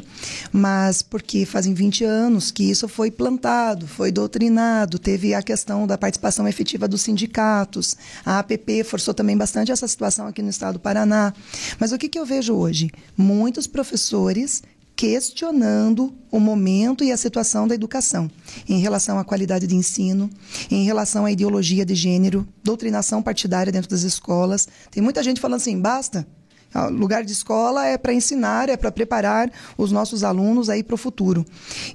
mas 0.52 1.02
porque 1.02 1.44
fazem 1.44 1.74
20 1.74 2.04
anos 2.04 2.52
que 2.52 2.70
isso 2.70 2.86
foi 2.86 3.10
plantado, 3.10 3.86
foi 3.88 4.12
doutrinado, 4.12 4.96
teve 4.96 5.34
a 5.34 5.42
questão 5.42 5.88
da 5.88 5.98
participação 5.98 6.46
efetiva 6.46 6.86
dos 6.86 7.02
sindicatos, 7.02 7.96
a 8.24 8.38
APP 8.38 8.84
forçou 8.84 9.12
também 9.12 9.36
bastante 9.36 9.72
essa 9.72 9.88
situação 9.88 10.28
aqui 10.28 10.40
no 10.40 10.50
estado 10.50 10.74
do 10.74 10.80
Paraná. 10.80 11.32
Mas 11.80 11.90
o 11.90 11.98
que, 11.98 12.08
que 12.08 12.18
eu 12.18 12.26
vejo 12.26 12.54
hoje? 12.54 12.90
Muitos 13.16 13.66
professores 13.66 14.62
questionando 15.00 16.12
o 16.30 16.38
momento 16.38 17.02
e 17.02 17.10
a 17.10 17.16
situação 17.16 17.66
da 17.66 17.74
educação, 17.74 18.30
em 18.68 18.80
relação 18.80 19.18
à 19.18 19.24
qualidade 19.24 19.66
de 19.66 19.74
ensino, 19.74 20.28
em 20.70 20.84
relação 20.84 21.24
à 21.24 21.32
ideologia 21.32 21.86
de 21.86 21.94
gênero, 21.94 22.46
doutrinação 22.62 23.22
partidária 23.22 23.72
dentro 23.72 23.88
das 23.88 24.02
escolas. 24.02 24.68
Tem 24.90 25.02
muita 25.02 25.22
gente 25.22 25.40
falando 25.40 25.56
assim, 25.56 25.80
basta. 25.80 26.28
O 26.74 26.90
lugar 26.90 27.24
de 27.24 27.32
escola 27.32 27.86
é 27.86 27.96
para 27.96 28.12
ensinar, 28.12 28.68
é 28.68 28.76
para 28.76 28.92
preparar 28.92 29.50
os 29.78 29.90
nossos 29.90 30.22
alunos 30.22 30.68
aí 30.68 30.82
para 30.82 30.96
o 30.96 30.98
futuro. 30.98 31.46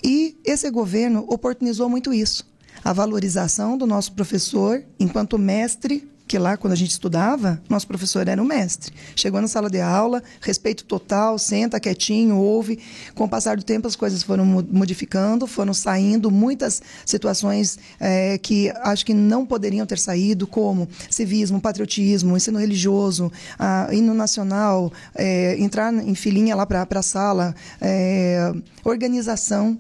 E 0.04 0.36
esse 0.44 0.68
governo 0.72 1.28
oportunizou 1.30 1.88
muito 1.88 2.12
isso. 2.12 2.44
A 2.84 2.92
valorização 2.92 3.78
do 3.78 3.86
nosso 3.86 4.14
professor 4.14 4.84
enquanto 5.00 5.38
mestre 5.38 6.10
que 6.28 6.40
lá, 6.40 6.58
quando 6.58 6.74
a 6.74 6.76
gente 6.76 6.92
estudava, 6.92 7.62
nosso 7.70 7.88
professor 7.88 8.28
era 8.28 8.42
o 8.42 8.46
mestre. 8.46 8.94
Chegou 9.16 9.40
na 9.40 9.48
sala 9.48 9.70
de 9.70 9.80
aula, 9.80 10.24
respeito 10.42 10.84
total, 10.84 11.38
senta 11.38 11.80
quietinho, 11.80 12.38
ouve. 12.38 12.80
Com 13.14 13.26
o 13.26 13.30
passar 13.30 13.58
do 13.58 13.64
tempo, 13.64 13.88
as 13.88 13.96
coisas 13.96 14.24
foram 14.24 14.46
modificando, 14.46 15.46
foram 15.46 15.74
saindo 15.74 16.32
muitas 16.32 16.82
situações 17.06 17.78
é, 18.00 18.38
que 18.40 18.72
acho 18.82 19.06
que 19.06 19.14
não 19.14 19.46
poderiam 19.46 19.86
ter 19.86 20.00
saído, 20.00 20.48
como 20.48 20.90
civismo, 21.10 21.62
patriotismo, 21.62 22.36
ensino 22.36 22.60
religioso, 22.60 23.32
a, 23.60 23.90
hino 23.92 24.14
nacional, 24.14 24.92
é, 25.14 25.56
entrar 25.60 25.94
em 25.94 26.16
filinha 26.16 26.56
lá 26.56 26.66
para 26.66 26.88
a 26.90 27.04
sala, 27.04 27.54
é, 27.80 28.52
organização 28.84 29.78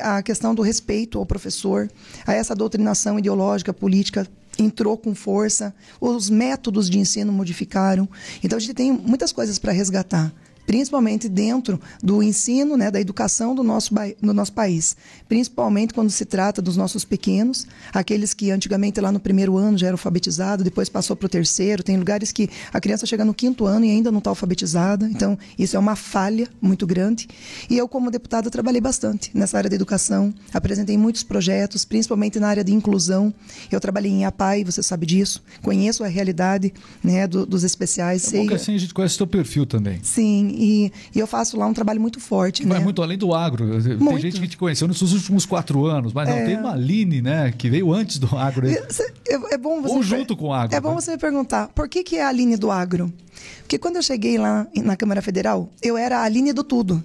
a 0.00 0.22
questão 0.22 0.54
do 0.54 0.62
respeito 0.62 1.18
ao 1.18 1.26
professor, 1.26 1.90
a 2.26 2.32
essa 2.32 2.54
doutrinação 2.54 3.18
ideológica, 3.18 3.72
política 3.72 4.26
entrou 4.58 4.96
com 4.96 5.14
força, 5.14 5.74
os 6.00 6.30
métodos 6.30 6.88
de 6.88 6.98
ensino 6.98 7.32
modificaram. 7.32 8.08
Então 8.42 8.56
a 8.56 8.60
gente 8.60 8.74
tem 8.74 8.92
muitas 8.92 9.32
coisas 9.32 9.58
para 9.58 9.72
resgatar 9.72 10.32
principalmente 10.66 11.28
dentro 11.28 11.80
do 12.02 12.22
ensino, 12.22 12.76
né, 12.76 12.90
da 12.90 13.00
educação 13.00 13.54
do 13.54 13.62
nosso, 13.62 13.94
do 14.20 14.32
nosso 14.32 14.52
país. 14.52 14.96
Principalmente 15.28 15.94
quando 15.94 16.10
se 16.10 16.24
trata 16.24 16.60
dos 16.60 16.76
nossos 16.76 17.04
pequenos, 17.04 17.66
aqueles 17.92 18.34
que 18.34 18.50
antigamente 18.50 19.00
lá 19.00 19.10
no 19.12 19.20
primeiro 19.20 19.56
ano 19.56 19.76
já 19.78 19.88
eram 19.88 19.94
alfabetizados, 19.94 20.64
depois 20.64 20.88
passou 20.88 21.16
para 21.16 21.26
o 21.26 21.28
terceiro. 21.28 21.82
Tem 21.82 21.96
lugares 21.96 22.32
que 22.32 22.48
a 22.72 22.80
criança 22.80 23.06
chega 23.06 23.24
no 23.24 23.34
quinto 23.34 23.66
ano 23.66 23.84
e 23.84 23.90
ainda 23.90 24.10
não 24.10 24.18
está 24.18 24.30
alfabetizada. 24.30 25.08
Então, 25.08 25.38
isso 25.58 25.76
é 25.76 25.78
uma 25.78 25.96
falha 25.96 26.48
muito 26.60 26.86
grande. 26.86 27.28
E 27.68 27.76
eu, 27.76 27.88
como 27.88 28.10
deputada, 28.10 28.50
trabalhei 28.50 28.80
bastante 28.80 29.30
nessa 29.34 29.56
área 29.56 29.70
da 29.70 29.76
educação. 29.76 30.32
Apresentei 30.52 30.96
muitos 30.96 31.22
projetos, 31.22 31.84
principalmente 31.84 32.38
na 32.38 32.48
área 32.48 32.64
de 32.64 32.72
inclusão. 32.72 33.32
Eu 33.70 33.80
trabalhei 33.80 34.10
em 34.10 34.24
APAI, 34.24 34.64
você 34.64 34.82
sabe 34.82 35.06
disso. 35.06 35.42
Conheço 35.62 36.04
a 36.04 36.08
realidade 36.08 36.72
né, 37.02 37.26
do, 37.26 37.46
dos 37.46 37.64
especiais. 37.64 38.26
É 38.26 38.30
sei... 38.30 38.40
bom 38.40 38.48
que 38.48 38.54
assim 38.54 38.74
a 38.74 38.78
gente 38.78 38.94
conhece 38.94 39.14
o 39.14 39.18
seu 39.18 39.26
perfil 39.26 39.66
também. 39.66 40.00
Sim, 40.02 40.53
e, 40.54 40.92
e, 41.14 41.18
eu 41.18 41.26
faço 41.26 41.56
lá 41.56 41.66
um 41.66 41.72
trabalho 41.72 42.00
muito 42.00 42.20
forte. 42.20 42.64
Vai 42.64 42.78
né? 42.78 42.84
muito 42.84 43.02
além 43.02 43.18
do 43.18 43.34
agro. 43.34 43.64
Muito. 43.64 44.08
Tem 44.08 44.18
gente 44.18 44.40
que 44.40 44.48
te 44.48 44.56
conheceu 44.56 44.88
nos 44.88 45.00
últimos 45.12 45.44
quatro 45.46 45.84
anos, 45.86 46.12
mas 46.12 46.28
não, 46.28 46.36
é... 46.36 46.44
tem 46.44 46.56
uma 46.56 46.72
Aline, 46.72 47.20
né, 47.20 47.52
que 47.56 47.68
veio 47.68 47.92
antes 47.92 48.18
do 48.18 48.36
agro. 48.36 48.68
É, 48.68 49.54
é 49.54 49.58
bom 49.58 49.82
você 49.82 49.94
Ou 49.94 50.02
junto 50.02 50.36
com 50.36 50.48
o 50.48 50.52
agro. 50.52 50.76
É 50.76 50.80
bom 50.80 50.94
né? 50.94 51.00
você 51.00 51.12
me 51.12 51.18
perguntar, 51.18 51.68
por 51.68 51.88
que, 51.88 52.02
que 52.02 52.16
é 52.16 52.24
a 52.24 52.28
Aline 52.28 52.56
do 52.56 52.70
agro? 52.70 53.12
Porque 53.60 53.78
quando 53.78 53.96
eu 53.96 54.02
cheguei 54.02 54.38
lá 54.38 54.66
na 54.76 54.96
Câmara 54.96 55.22
Federal, 55.22 55.68
eu 55.82 55.96
era 55.96 56.18
a 56.18 56.22
Aline 56.22 56.52
do 56.52 56.62
tudo. 56.62 57.02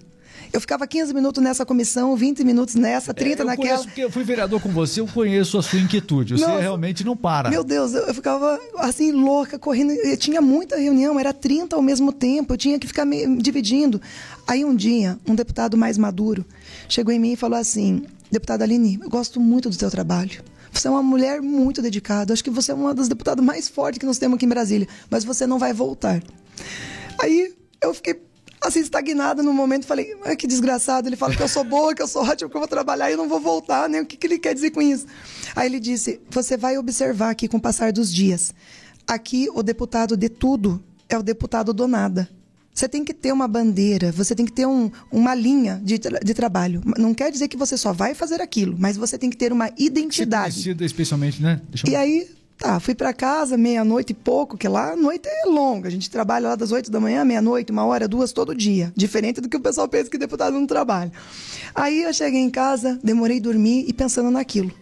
Eu 0.52 0.60
ficava 0.60 0.88
15 0.88 1.14
minutos 1.14 1.44
nessa 1.44 1.66
comissão, 1.66 2.16
20 2.16 2.44
minutos 2.44 2.76
nessa, 2.76 3.14
30 3.14 3.30
é, 3.30 3.42
eu 3.42 3.46
naquela. 3.46 3.68
Conheço, 3.68 3.84
porque 3.86 4.04
eu 4.04 4.12
fui 4.12 4.24
vereador 4.24 4.60
com 4.60 4.70
você, 4.70 5.00
eu 5.00 5.08
conheço 5.08 5.58
a 5.58 5.62
sua 5.62 5.80
inquietude. 5.80 6.38
Você 6.38 6.46
Nossa, 6.46 6.60
realmente 6.60 7.04
não 7.04 7.16
para. 7.16 7.50
Meu 7.50 7.64
Deus, 7.64 7.94
eu, 7.94 8.08
eu, 8.08 8.14
ficava 8.14 8.60
assim, 8.78 9.12
louca, 9.12 9.60
correndo. 9.60 9.92
Eu 9.92 10.18
tinha 10.18 10.42
muita 10.42 10.78
reunião, 10.78 11.20
era 11.20 11.32
30 11.32 11.76
ao 11.76 11.82
mesmo 11.82 12.12
tempo, 12.12 12.54
eu 12.54 12.58
tinha 12.58 12.80
que 12.80 12.88
ficar 12.88 13.06
me 13.06 13.38
dividindo. 13.38 14.02
Aí 14.48 14.66
um 14.66 14.76
dia, 14.76 15.20
um 15.28 15.36
deputado 15.36 15.78
mais 15.78 15.98
maduro 15.98 16.44
chegou 16.88 17.14
em 17.14 17.20
mim 17.20 17.34
e 17.34 17.36
falou 17.36 17.58
assim: 17.58 18.04
Deputada 18.32 18.64
Aline, 18.64 19.00
eu 19.02 19.10
gosto 19.10 19.40
muito 19.40 19.70
do 19.70 19.76
seu 19.76 19.92
trabalho. 19.92 20.44
Você 20.72 20.88
é 20.88 20.92
uma 20.92 21.04
mulher 21.04 21.42
muito 21.42 21.82
dedicada. 21.82 22.34
Acho 22.34 22.44
que 22.44 22.50
você 22.50 22.72
é 22.72 22.76
uma 22.76 22.94
das 22.94 23.08
deputadas 23.08 23.44
mais 23.44 23.68
fortes 23.68 24.00
que 24.00 24.06
nós 24.06 24.18
temos 24.18 24.36
aqui 24.36 24.46
em 24.46 24.50
Brasília. 24.50 24.88
Mas 25.10 25.24
você 25.24 25.48
não 25.48 25.58
vai 25.58 25.74
voltar. 25.74 26.22
Aí 27.20 27.54
eu 27.82 27.94
fiquei 27.94 28.22
assim, 28.62 28.80
estagnada 28.80 29.42
no 29.42 29.54
momento. 29.54 29.86
Falei, 29.86 30.16
ah, 30.24 30.36
que 30.36 30.48
desgraçado. 30.48 31.08
Ele 31.08 31.16
fala 31.16 31.36
que 31.36 31.42
eu 31.42 31.48
sou 31.48 31.64
boa, 31.64 31.94
que 31.96 32.02
eu 32.02 32.08
sou 32.08 32.24
ótima, 32.28 32.50
que 32.50 32.56
eu 32.56 32.62
vou 32.62 32.68
trabalhar 32.68 33.10
e 33.10 33.14
eu 33.14 33.18
não 33.18 33.30
vou 33.30 33.40
voltar, 33.40 33.88
né? 33.90 34.02
O 34.02 34.06
que, 34.06 34.18
que 34.18 34.28
ele 34.28 34.40
quer 34.40 34.54
dizer 34.54 34.72
com 34.72 34.82
isso? 34.82 35.06
Aí 35.56 35.68
ele 35.68 35.80
disse: 35.80 36.20
você 36.30 36.58
vai 36.58 36.78
observar 36.78 37.30
aqui 37.30 37.48
com 37.48 37.58
o 37.58 37.62
passar 37.62 37.92
dos 37.92 38.14
dias. 38.14 38.54
Aqui, 39.08 39.50
o 39.54 39.64
deputado 39.64 40.16
de 40.16 40.30
tudo 40.30 40.84
é 41.08 41.18
o 41.18 41.24
deputado 41.24 41.74
do 41.74 41.88
nada. 41.88 42.30
Você 42.80 42.88
tem 42.88 43.04
que 43.04 43.14
ter 43.14 43.34
uma 43.34 43.48
bandeira, 43.48 44.10
você 44.12 44.34
tem 44.34 44.46
que 44.46 44.54
ter 44.54 44.66
um, 44.66 44.90
uma 45.12 45.36
linha 45.36 45.82
de, 45.84 46.00
de 46.00 46.34
trabalho. 46.34 46.82
Não 46.98 47.14
quer 47.14 47.30
dizer 47.30 47.50
que 47.50 47.58
você 47.58 47.76
só 47.76 47.92
vai 47.92 48.14
fazer 48.14 48.42
aquilo, 48.42 48.76
mas 48.80 48.96
você 48.96 49.18
tem 49.18 49.30
que 49.30 49.36
ter 49.36 49.52
uma 49.52 49.70
identidade. 49.78 50.54
Conhecida 50.54 50.86
especialmente, 50.86 51.42
né? 51.42 51.62
e 51.86 51.94
aí, 51.94 52.30
Tá, 52.60 52.78
fui 52.78 52.94
para 52.94 53.14
casa 53.14 53.56
meia-noite 53.56 54.12
e 54.12 54.14
pouco, 54.14 54.58
que 54.58 54.68
lá 54.68 54.92
a 54.92 54.96
noite 54.96 55.30
é 55.30 55.46
longa. 55.48 55.88
A 55.88 55.92
gente 55.92 56.10
trabalha 56.10 56.50
lá 56.50 56.56
das 56.56 56.74
oito 56.74 56.92
da 56.92 57.00
manhã, 57.00 57.24
meia-noite, 57.24 57.72
uma 57.72 57.86
hora, 57.86 58.06
duas, 58.06 58.34
todo 58.34 58.54
dia. 58.54 58.92
Diferente 58.94 59.40
do 59.40 59.48
que 59.48 59.56
o 59.56 59.62
pessoal 59.62 59.88
pensa 59.88 60.10
que 60.10 60.18
deputado 60.18 60.54
não 60.56 60.68
trabalha. 60.68 61.10
Aí 61.74 62.04
eu 62.04 62.14
cheguei 62.14 62.42
em 62.42 62.50
casa, 62.50 63.00
demorei 63.02 63.40
dormir 63.40 63.86
e 63.88 63.94
pensando 63.94 64.30
naquilo. 64.30 64.74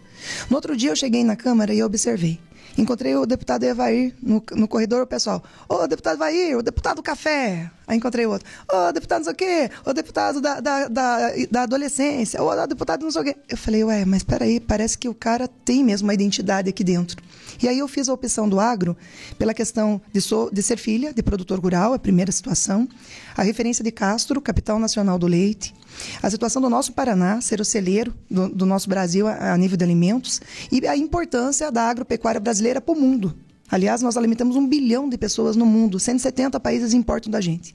No 0.50 0.56
outro 0.56 0.76
dia 0.76 0.90
eu 0.90 0.96
cheguei 0.96 1.22
na 1.22 1.36
Câmara 1.36 1.72
e 1.72 1.80
observei. 1.80 2.40
Encontrei 2.76 3.14
o 3.14 3.24
deputado 3.24 3.62
Evair 3.62 4.12
no, 4.20 4.42
no 4.52 4.66
corredor, 4.66 5.02
o 5.02 5.06
pessoal. 5.06 5.42
Ô, 5.68 5.86
deputado 5.86 6.16
Evair, 6.16 6.56
o 6.58 6.62
deputado 6.62 7.00
Café. 7.00 7.70
Aí 7.86 7.96
encontrei 7.96 8.26
outro. 8.26 8.48
Ô, 8.72 8.92
deputado 8.92 9.18
não 9.18 9.24
sei 9.24 9.32
o 9.32 9.36
quê. 9.36 9.70
Ô, 9.86 9.92
deputado 9.92 10.40
da, 10.40 10.60
da, 10.60 10.88
da, 10.88 11.18
da 11.48 11.62
adolescência. 11.62 12.42
Ô, 12.42 12.66
deputado 12.66 13.02
não 13.02 13.10
sei 13.12 13.22
o 13.22 13.24
quê. 13.24 13.36
Eu 13.48 13.56
falei, 13.56 13.84
ué, 13.84 14.04
mas 14.04 14.24
peraí, 14.24 14.58
parece 14.58 14.98
que 14.98 15.08
o 15.08 15.14
cara 15.14 15.48
tem 15.64 15.84
mesmo 15.84 16.08
uma 16.08 16.14
identidade 16.14 16.68
aqui 16.68 16.82
dentro. 16.82 17.20
E 17.60 17.68
aí 17.68 17.78
eu 17.78 17.88
fiz 17.88 18.08
a 18.08 18.12
opção 18.12 18.48
do 18.48 18.60
agro 18.60 18.96
pela 19.38 19.52
questão 19.52 20.00
de, 20.12 20.20
so, 20.20 20.48
de 20.52 20.62
ser 20.62 20.78
filha 20.78 21.12
de 21.12 21.22
produtor 21.22 21.58
rural, 21.58 21.92
a 21.92 21.98
primeira 21.98 22.30
situação. 22.30 22.88
A 23.36 23.42
referência 23.42 23.82
de 23.82 23.90
Castro, 23.90 24.40
capital 24.40 24.78
nacional 24.78 25.18
do 25.18 25.26
leite. 25.26 25.74
A 26.22 26.30
situação 26.30 26.62
do 26.62 26.70
nosso 26.70 26.92
Paraná, 26.92 27.40
ser 27.40 27.60
o 27.60 27.64
celeiro 27.64 28.14
do, 28.30 28.48
do 28.48 28.66
nosso 28.66 28.88
Brasil 28.88 29.26
a, 29.26 29.52
a 29.52 29.56
nível 29.56 29.76
de 29.76 29.84
alimentos. 29.84 30.40
E 30.70 30.86
a 30.86 30.96
importância 30.96 31.70
da 31.72 31.82
agropecuária 31.88 32.40
brasileira 32.40 32.80
para 32.80 32.94
o 32.94 33.00
mundo. 33.00 33.34
Aliás, 33.70 34.00
nós 34.00 34.16
alimentamos 34.16 34.56
um 34.56 34.66
bilhão 34.66 35.08
de 35.08 35.18
pessoas 35.18 35.54
no 35.54 35.66
mundo, 35.66 36.00
170 36.00 36.58
países 36.58 36.94
importam 36.94 37.30
da 37.30 37.40
gente. 37.40 37.72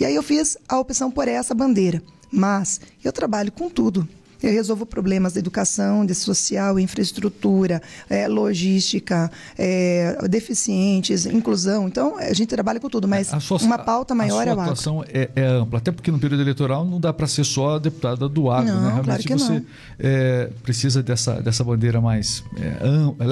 E 0.00 0.04
aí 0.04 0.14
eu 0.14 0.22
fiz 0.22 0.56
a 0.66 0.78
opção 0.78 1.10
por 1.10 1.28
essa 1.28 1.54
bandeira. 1.54 2.02
Mas 2.30 2.80
eu 3.04 3.12
trabalho 3.12 3.52
com 3.52 3.68
tudo. 3.68 4.08
Eu 4.44 4.52
resolvo 4.52 4.84
problemas 4.84 5.32
da 5.32 5.38
educação, 5.38 6.04
de 6.04 6.14
social, 6.14 6.78
infraestrutura, 6.78 7.80
é, 8.10 8.28
logística, 8.28 9.30
é, 9.58 10.18
deficientes, 10.28 11.24
inclusão. 11.24 11.88
Então, 11.88 12.18
a 12.18 12.32
gente 12.34 12.48
trabalha 12.48 12.78
com 12.78 12.90
tudo, 12.90 13.08
mas 13.08 13.28
sua, 13.40 13.58
uma 13.58 13.78
pauta 13.78 14.14
maior 14.14 14.46
a 14.46 14.50
é 14.50 14.54
o 14.54 14.60
agro. 14.60 14.60
A 14.60 14.64
atuação 14.64 15.04
é, 15.08 15.30
é, 15.34 15.46
ampla, 15.46 15.78
até 15.78 15.90
porque 15.90 16.10
no 16.10 16.18
período 16.18 16.42
eleitoral 16.42 16.84
não 16.84 17.00
dá 17.00 17.10
para 17.10 17.26
ser 17.26 17.44
só 17.44 17.78
deputada 17.78 18.28
do 18.28 18.50
agro, 18.50 18.74
não, 18.74 18.82
né? 18.82 18.88
Realmente 18.88 19.04
claro 19.04 19.22
que 19.22 19.32
você 19.32 19.52
não. 19.52 19.64
É, 19.98 20.50
precisa 20.62 21.02
dessa, 21.02 21.40
dessa 21.40 21.64
bandeira 21.64 22.00
mais 22.00 22.44
ampla. 22.82 23.26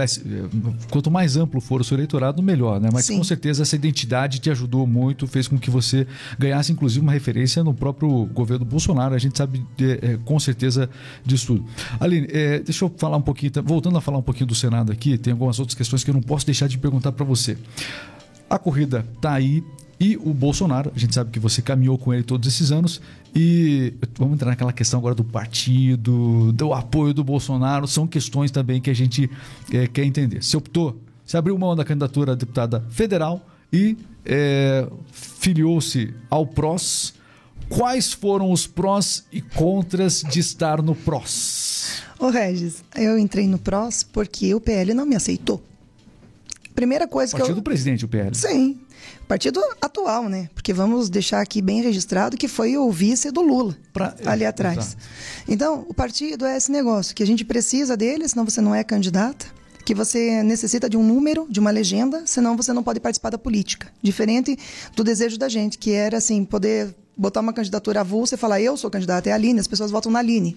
Quanto 0.90 1.10
mais 1.10 1.36
amplo 1.36 1.60
for 1.60 1.82
o 1.82 1.84
seu 1.84 1.96
eleitorado, 1.96 2.42
melhor, 2.42 2.80
né? 2.80 2.88
Mas 2.90 3.04
Sim. 3.04 3.18
com 3.18 3.24
certeza 3.24 3.62
essa 3.62 3.76
identidade 3.76 4.38
te 4.38 4.50
ajudou 4.50 4.86
muito, 4.86 5.26
fez 5.26 5.46
com 5.46 5.58
que 5.58 5.70
você 5.70 6.06
ganhasse, 6.38 6.72
inclusive, 6.72 7.02
uma 7.02 7.12
referência 7.12 7.62
no 7.62 7.74
próprio 7.74 8.24
governo 8.26 8.64
Bolsonaro. 8.64 9.14
A 9.14 9.18
gente 9.18 9.36
sabe 9.36 9.62
com 10.24 10.40
certeza 10.40 10.88
disso 11.24 11.46
tudo. 11.48 11.66
Aline, 12.00 12.28
é, 12.30 12.58
deixa 12.60 12.84
eu 12.84 12.92
falar 12.96 13.16
um 13.16 13.22
pouquinho, 13.22 13.52
voltando 13.64 13.96
a 13.98 14.00
falar 14.00 14.18
um 14.18 14.22
pouquinho 14.22 14.46
do 14.46 14.54
Senado 14.54 14.92
aqui, 14.92 15.16
tem 15.18 15.32
algumas 15.32 15.58
outras 15.58 15.74
questões 15.74 16.02
que 16.02 16.10
eu 16.10 16.14
não 16.14 16.22
posso 16.22 16.46
deixar 16.46 16.68
de 16.68 16.78
perguntar 16.78 17.12
para 17.12 17.24
você. 17.24 17.56
A 18.48 18.58
corrida 18.58 19.04
está 19.16 19.32
aí 19.32 19.64
e 19.98 20.16
o 20.16 20.34
Bolsonaro, 20.34 20.90
a 20.94 20.98
gente 20.98 21.14
sabe 21.14 21.30
que 21.30 21.38
você 21.38 21.62
caminhou 21.62 21.96
com 21.96 22.12
ele 22.12 22.24
todos 22.24 22.48
esses 22.48 22.72
anos 22.72 23.00
e 23.34 23.94
vamos 24.18 24.34
entrar 24.34 24.50
naquela 24.50 24.72
questão 24.72 24.98
agora 24.98 25.14
do 25.14 25.22
partido, 25.22 26.52
do 26.52 26.74
apoio 26.74 27.14
do 27.14 27.22
Bolsonaro, 27.22 27.86
são 27.86 28.06
questões 28.06 28.50
também 28.50 28.80
que 28.80 28.90
a 28.90 28.94
gente 28.94 29.30
é, 29.72 29.86
quer 29.86 30.04
entender. 30.04 30.42
Você 30.42 30.56
optou, 30.56 31.00
você 31.24 31.36
abriu 31.36 31.56
mão 31.56 31.76
da 31.76 31.84
candidatura 31.84 32.32
a 32.32 32.34
deputada 32.34 32.84
federal 32.90 33.46
e 33.72 33.96
é, 34.26 34.86
filiou-se 35.12 36.12
ao 36.28 36.46
PROS 36.46 37.14
Quais 37.74 38.12
foram 38.12 38.52
os 38.52 38.66
prós 38.66 39.24
e 39.32 39.40
contras 39.40 40.22
de 40.22 40.40
estar 40.40 40.82
no 40.82 40.94
PROS? 40.94 42.02
Ô 42.18 42.28
Regis, 42.28 42.84
eu 42.94 43.18
entrei 43.18 43.46
no 43.46 43.58
PROS 43.58 44.02
porque 44.02 44.54
o 44.54 44.60
PL 44.60 44.92
não 44.92 45.06
me 45.06 45.16
aceitou. 45.16 45.62
Primeira 46.74 47.08
coisa 47.08 47.32
partido 47.32 47.46
que 47.46 47.52
eu... 47.52 47.56
do 47.56 47.62
presidente, 47.62 48.04
o 48.04 48.08
PL. 48.08 48.34
Sim. 48.36 48.78
Partido 49.26 49.58
atual, 49.80 50.28
né? 50.28 50.50
Porque 50.54 50.72
vamos 50.74 51.08
deixar 51.08 51.40
aqui 51.40 51.62
bem 51.62 51.80
registrado 51.80 52.36
que 52.36 52.46
foi 52.46 52.76
o 52.76 52.90
vice 52.90 53.30
do 53.30 53.40
Lula, 53.40 53.74
pra... 53.90 54.14
ali 54.26 54.44
atrás. 54.44 54.78
Exato. 54.78 54.96
Então, 55.48 55.86
o 55.88 55.94
partido 55.94 56.44
é 56.44 56.58
esse 56.58 56.70
negócio, 56.70 57.14
que 57.14 57.22
a 57.22 57.26
gente 57.26 57.42
precisa 57.42 57.96
dele, 57.96 58.28
senão 58.28 58.44
você 58.44 58.60
não 58.60 58.74
é 58.74 58.84
candidata 58.84 59.46
que 59.84 59.94
você 59.94 60.44
necessita 60.44 60.88
de 60.88 60.96
um 60.96 61.02
número, 61.02 61.46
de 61.50 61.58
uma 61.58 61.70
legenda, 61.70 62.22
senão 62.24 62.56
você 62.56 62.72
não 62.72 62.84
pode 62.84 63.00
participar 63.00 63.30
da 63.30 63.38
política. 63.38 63.88
Diferente 64.00 64.56
do 64.94 65.02
desejo 65.02 65.36
da 65.36 65.48
gente, 65.48 65.76
que 65.76 65.90
era 65.90 66.18
assim, 66.18 66.44
poder 66.44 66.94
botar 67.16 67.40
uma 67.40 67.52
candidatura 67.52 68.00
avulsa 68.00 68.34
e 68.34 68.38
falar, 68.38 68.60
eu 68.60 68.76
sou 68.76 68.90
candidata, 68.90 69.28
é 69.28 69.32
a 69.32 69.34
Aline, 69.34 69.60
as 69.60 69.66
pessoas 69.66 69.90
votam 69.90 70.10
na 70.10 70.18
Aline. 70.18 70.56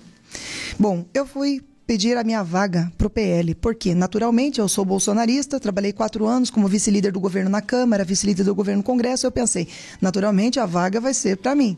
Bom, 0.80 1.06
eu 1.14 1.26
fui 1.26 1.62
pedir 1.86 2.18
a 2.18 2.24
minha 2.24 2.44
vaga 2.44 2.92
para 2.98 3.08
o 3.08 3.10
PL, 3.10 3.54
porque, 3.56 3.94
naturalmente, 3.94 4.60
eu 4.60 4.68
sou 4.68 4.84
bolsonarista, 4.84 5.60
trabalhei 5.60 5.94
quatro 5.94 6.26
anos 6.26 6.50
como 6.50 6.68
vice-líder 6.68 7.12
do 7.12 7.20
governo 7.20 7.50
na 7.50 7.62
Câmara, 7.62 8.04
vice-líder 8.04 8.44
do 8.44 8.56
governo 8.56 8.80
no 8.80 8.84
Congresso, 8.84 9.28
eu 9.28 9.32
pensei, 9.32 9.68
naturalmente, 10.02 10.60
a 10.60 10.66
vaga 10.66 11.00
vai 11.00 11.14
ser 11.14 11.38
para 11.38 11.54
mim. 11.54 11.78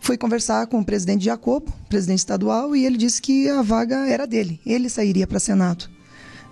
Fui 0.00 0.16
conversar 0.16 0.66
com 0.68 0.78
o 0.78 0.84
presidente 0.84 1.24
Jacobo, 1.24 1.72
presidente 1.88 2.20
estadual, 2.20 2.76
e 2.76 2.86
ele 2.86 2.96
disse 2.96 3.20
que 3.20 3.48
a 3.48 3.62
vaga 3.62 4.06
era 4.08 4.26
dele, 4.26 4.60
ele 4.64 4.88
sairia 4.88 5.26
para 5.26 5.40
Senado. 5.40 5.90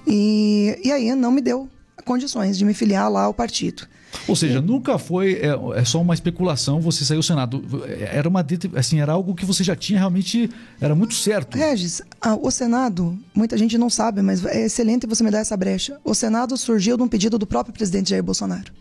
E, 0.07 0.79
e 0.85 0.91
aí 0.91 1.15
não 1.15 1.31
me 1.31 1.41
deu 1.41 1.69
condições 2.05 2.59
de 2.59 2.65
me 2.65 2.75
filiar 2.75 3.11
lá 3.11 3.25
ao 3.25 3.35
partido. 3.35 3.87
Ou 4.29 4.35
seja, 4.35 4.61
nunca 4.61 4.99
foi 4.99 5.35
é, 5.35 5.79
é, 5.79 5.85
só 5.85 6.01
uma 6.01 6.15
especulação 6.15 6.81
você 6.81 7.05
saiu 7.05 7.21
do 7.21 7.25
Senado. 7.25 7.63
Era 8.11 8.29
uma 8.29 8.45
assim, 8.75 9.01
era 9.01 9.13
algo 9.13 9.35
que 9.35 9.45
você 9.45 9.63
já 9.63 9.77
tinha 9.77 9.99
realmente 9.99 10.51
era 10.81 10.95
muito 10.95 11.15
certo. 11.15 11.57
Regis, 11.57 12.03
o 12.43 12.51
Senado, 12.51 13.17
muita 13.35 13.57
gente 13.57 13.79
não 13.79 13.89
sabe, 13.89 14.23
mas 14.23 14.45
é 14.45 14.67
excelente 14.67 15.07
você 15.07 15.23
me 15.23 15.31
dar 15.31 15.39
essa 15.39 15.57
brecha. 15.57 15.99
O 16.05 16.15
Senado 16.15 16.57
surgiu 16.57 16.97
de 16.97 17.03
um 17.03 17.09
pedido 17.09 17.39
do 17.39 17.47
próprio 17.47 17.73
presidente 17.73 18.11
Jair 18.11 18.23
Bolsonaro. 18.23 18.73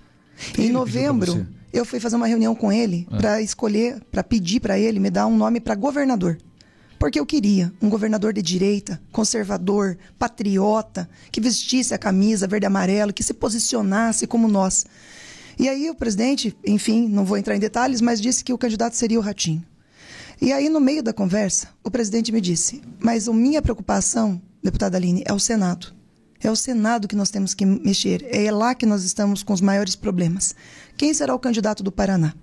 Quem 0.54 0.68
em 0.68 0.72
novembro, 0.72 1.48
eu 1.72 1.86
fui 1.86 2.00
fazer 2.00 2.16
uma 2.16 2.28
reunião 2.28 2.56
com 2.56 2.72
ele 2.72 3.08
é. 3.12 3.18
para 3.18 3.42
escolher, 3.42 4.02
para 4.12 4.24
pedir 4.24 4.60
para 4.60 4.80
ele 4.80 5.00
me 5.00 5.10
dar 5.10 5.28
um 5.28 5.38
nome 5.38 5.60
para 5.60 5.76
governador. 5.76 6.38
Porque 6.98 7.20
eu 7.20 7.26
queria 7.26 7.72
um 7.82 7.90
governador 7.90 8.34
de 8.34 8.42
direita, 8.42 9.02
conservador, 9.12 9.98
patriota, 10.18 11.10
que 11.32 11.42
vestisse 11.42 11.94
a 11.94 11.98
camisa 11.98 12.48
verde 12.48 12.66
e 12.66 12.68
amarelo, 12.68 13.14
que 13.14 13.24
se 13.24 13.34
posicionasse 13.34 14.26
como 14.26 14.48
nós. 14.48 14.86
E 15.58 15.70
aí 15.70 15.90
o 15.90 15.96
presidente, 15.96 16.56
enfim, 16.66 17.08
não 17.08 17.26
vou 17.26 17.38
entrar 17.38 17.56
em 17.56 17.60
detalhes, 17.60 18.02
mas 18.02 18.22
disse 18.22 18.44
que 18.44 18.54
o 18.54 18.58
candidato 18.58 18.96
seria 18.96 19.20
o 19.20 19.22
Ratinho. 19.22 19.64
E 20.42 20.52
aí, 20.52 20.68
no 20.68 20.82
meio 20.82 21.02
da 21.02 21.14
conversa, 21.14 21.70
o 21.84 21.90
presidente 21.90 22.32
me 22.32 22.42
disse: 22.42 22.82
Mas 23.00 23.28
a 23.28 23.34
minha 23.34 23.62
preocupação, 23.62 24.42
deputada 24.62 24.98
Aline, 24.98 25.24
é 25.26 25.34
o 25.34 25.40
Senado. 25.40 25.94
É 26.44 26.52
o 26.52 26.56
Senado 26.56 27.08
que 27.08 27.16
nós 27.16 27.30
temos 27.30 27.54
que 27.54 27.66
mexer. 27.66 28.26
É 28.30 28.52
lá 28.52 28.76
que 28.76 28.86
nós 28.86 29.04
estamos 29.04 29.42
com 29.42 29.54
os 29.54 29.62
maiores 29.62 29.96
problemas. 29.96 30.54
Quem 30.98 31.14
será 31.14 31.34
o 31.34 31.40
candidato 31.40 31.82
do 31.82 31.92
Paraná? 31.92 32.34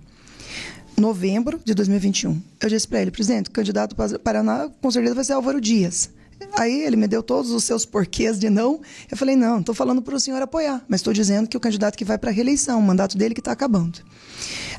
Novembro 0.97 1.59
de 1.63 1.73
2021. 1.73 2.41
Eu 2.59 2.69
disse 2.69 2.87
para 2.87 3.01
ele, 3.01 3.11
presidente, 3.11 3.49
o 3.49 3.51
candidato 3.51 3.95
para 3.95 4.19
Paraná 4.19 4.69
com 4.81 4.91
certeza 4.91 5.15
vai 5.15 5.23
ser 5.23 5.33
Álvaro 5.33 5.61
Dias. 5.61 6.09
Aí 6.57 6.83
ele 6.83 6.95
me 6.95 7.07
deu 7.07 7.23
todos 7.23 7.51
os 7.51 7.63
seus 7.63 7.85
porquês 7.85 8.39
de 8.39 8.49
não. 8.49 8.81
Eu 9.09 9.17
falei, 9.17 9.35
não, 9.35 9.59
estou 9.59 9.73
falando 9.73 10.01
para 10.01 10.15
o 10.15 10.19
senhor 10.19 10.41
apoiar, 10.41 10.83
mas 10.87 10.99
estou 10.99 11.13
dizendo 11.13 11.47
que 11.47 11.57
o 11.57 11.59
candidato 11.59 11.97
que 11.97 12.05
vai 12.05 12.17
para 12.17 12.29
a 12.29 12.33
reeleição, 12.33 12.79
o 12.79 12.83
mandato 12.83 13.17
dele 13.17 13.33
que 13.33 13.41
está 13.41 13.51
acabando. 13.51 13.99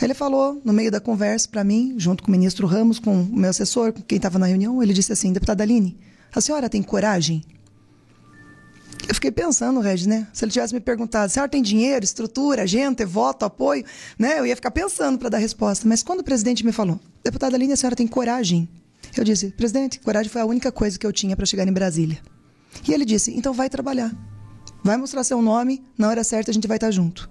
Ele 0.01 0.15
falou, 0.15 0.61
no 0.65 0.73
meio 0.73 0.91
da 0.91 1.01
conversa 1.01 1.49
para 1.49 1.65
mim, 1.65 1.95
junto 1.97 2.23
com 2.23 2.29
o 2.29 2.33
ministro 2.33 2.67
Ramos, 2.67 2.99
com 2.99 3.23
o 3.23 3.37
meu 3.37 3.51
assessor, 3.51 3.93
com 3.93 4.03
quem 4.03 4.17
estava 4.17 4.39
na 4.39 4.47
reunião, 4.47 4.83
ele 4.83 4.93
disse 4.93 5.13
assim, 5.13 5.33
deputada 5.33 5.63
Aline, 5.63 5.97
a 6.35 6.41
senhora 6.41 6.69
tem 6.69 6.83
coragem? 6.83 7.45
Eu 9.07 9.15
fiquei 9.15 9.31
pensando, 9.31 9.81
Regis, 9.81 10.07
né? 10.07 10.27
Se 10.33 10.45
ele 10.45 10.53
tivesse 10.53 10.73
me 10.73 10.81
perguntado, 10.81 11.31
senhora 11.31 11.49
tem 11.49 11.63
dinheiro, 11.63 12.05
estrutura, 12.05 12.67
gente, 12.67 13.05
voto, 13.05 13.45
apoio, 13.45 13.85
né? 14.19 14.39
Eu 14.39 14.47
ia 14.47 14.57
ficar 14.57 14.71
pensando 14.71 15.19
para 15.19 15.29
dar 15.29 15.39
resposta. 15.39 15.87
Mas 15.87 16.03
quando 16.03 16.21
o 16.21 16.25
presidente 16.25 16.65
me 16.65 16.73
falou, 16.73 16.99
deputada 17.23 17.57
Aline, 17.57 17.75
a 17.75 17.77
senhora 17.77 17.95
tem 17.95 18.07
coragem? 18.07 18.69
Eu 19.17 19.25
disse, 19.25 19.51
presidente, 19.51 20.01
coragem 20.01 20.31
foi 20.31 20.41
a 20.41 20.47
única 20.47 20.73
coisa 20.73 20.99
que 20.99 21.07
eu 21.07 21.13
tinha 21.13 21.37
para 21.37 21.47
chegar 21.47 21.67
em 21.69 21.73
Brasília. 21.73 22.19
E 22.87 22.93
ele 22.93 23.05
disse, 23.05 23.33
então 23.33 23.53
vai 23.53 23.71
trabalhar. 23.71 24.13
Vai 24.83 24.97
mostrar 24.97 25.25
seu 25.25 25.41
nome, 25.41 25.83
na 25.97 26.09
hora 26.09 26.25
certa 26.25 26.51
a 26.51 26.55
gente 26.55 26.67
vai 26.67 26.77
estar 26.77 26.91
junto. 26.91 27.31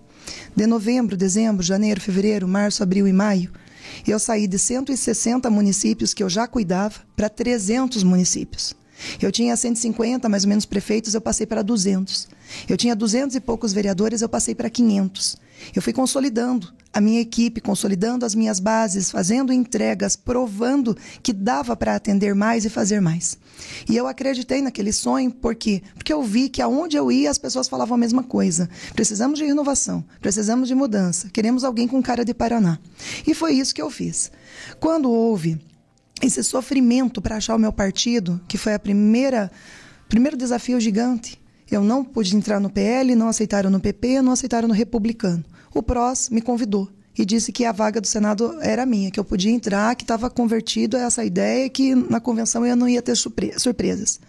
De 0.55 0.65
novembro, 0.65 1.17
dezembro, 1.17 1.61
janeiro, 1.61 1.99
fevereiro, 1.99 2.47
março, 2.47 2.81
abril 2.81 3.07
e 3.07 3.13
maio, 3.13 3.51
eu 4.07 4.17
saí 4.17 4.47
de 4.47 4.57
160 4.57 5.49
municípios 5.49 6.13
que 6.13 6.23
eu 6.23 6.29
já 6.29 6.47
cuidava 6.47 7.01
para 7.15 7.29
300 7.29 8.03
municípios. 8.03 8.75
Eu 9.21 9.31
tinha 9.31 9.55
150 9.55 10.29
mais 10.29 10.43
ou 10.43 10.49
menos 10.49 10.65
prefeitos, 10.65 11.13
eu 11.13 11.21
passei 11.21 11.45
para 11.45 11.61
200. 11.61 12.27
Eu 12.69 12.77
tinha 12.77 12.95
200 12.95 13.35
e 13.35 13.39
poucos 13.39 13.73
vereadores, 13.73 14.21
eu 14.21 14.29
passei 14.29 14.55
para 14.55 14.69
500. 14.69 15.37
Eu 15.75 15.81
fui 15.81 15.93
consolidando 15.93 16.73
a 16.93 17.01
minha 17.01 17.19
equipe, 17.19 17.59
consolidando 17.59 18.25
as 18.25 18.35
minhas 18.35 18.59
bases, 18.59 19.09
fazendo 19.09 19.51
entregas, 19.51 20.15
provando 20.15 20.95
que 21.23 21.33
dava 21.33 21.75
para 21.75 21.95
atender 21.95 22.35
mais 22.35 22.65
e 22.65 22.69
fazer 22.69 23.01
mais. 23.01 23.37
E 23.89 23.97
eu 23.97 24.07
acreditei 24.07 24.61
naquele 24.61 24.93
sonho, 24.93 25.31
por 25.31 25.55
quê? 25.55 25.81
Porque 25.95 26.13
eu 26.13 26.21
vi 26.21 26.49
que 26.49 26.61
aonde 26.61 26.95
eu 26.95 27.11
ia 27.11 27.31
as 27.31 27.37
pessoas 27.37 27.67
falavam 27.67 27.95
a 27.95 27.97
mesma 27.97 28.21
coisa. 28.23 28.69
Precisamos 28.93 29.39
de 29.39 29.45
renovação, 29.45 30.03
precisamos 30.21 30.67
de 30.67 30.75
mudança, 30.75 31.29
queremos 31.29 31.63
alguém 31.63 31.87
com 31.87 32.01
cara 32.01 32.23
de 32.23 32.33
Paraná. 32.33 32.77
E 33.25 33.33
foi 33.33 33.53
isso 33.53 33.73
que 33.73 33.81
eu 33.81 33.89
fiz. 33.89 34.31
Quando 34.79 35.09
houve 35.09 35.59
esse 36.21 36.43
sofrimento 36.43 37.21
para 37.21 37.37
achar 37.37 37.55
o 37.55 37.59
meu 37.59 37.73
partido, 37.73 38.39
que 38.47 38.57
foi 38.57 38.73
a 38.73 38.79
primeira 38.79 39.51
primeiro 40.07 40.37
desafio 40.37 40.79
gigante. 40.79 41.41
Eu 41.71 41.83
não 41.83 42.03
pude 42.03 42.35
entrar 42.35 42.59
no 42.59 42.69
PL, 42.69 43.15
não 43.15 43.27
aceitaram 43.27 43.71
no 43.71 43.79
PP, 43.79 44.21
não 44.21 44.31
aceitaram 44.31 44.67
no 44.67 44.73
Republicano. 44.73 45.43
O 45.73 45.81
PROS 45.81 46.29
me 46.29 46.41
convidou 46.41 46.87
e 47.17 47.25
disse 47.25 47.51
que 47.51 47.65
a 47.65 47.71
vaga 47.71 47.99
do 47.99 48.07
Senado 48.07 48.57
era 48.61 48.85
minha, 48.85 49.09
que 49.09 49.19
eu 49.19 49.23
podia 49.23 49.51
entrar, 49.51 49.95
que 49.95 50.03
estava 50.03 50.29
convertido 50.29 50.97
a 50.97 51.01
essa 51.01 51.25
ideia 51.25 51.69
que 51.69 51.95
na 51.95 52.19
convenção 52.19 52.65
eu 52.65 52.75
não 52.75 52.87
ia 52.87 53.01
ter 53.01 53.15
surpresas. 53.15 54.19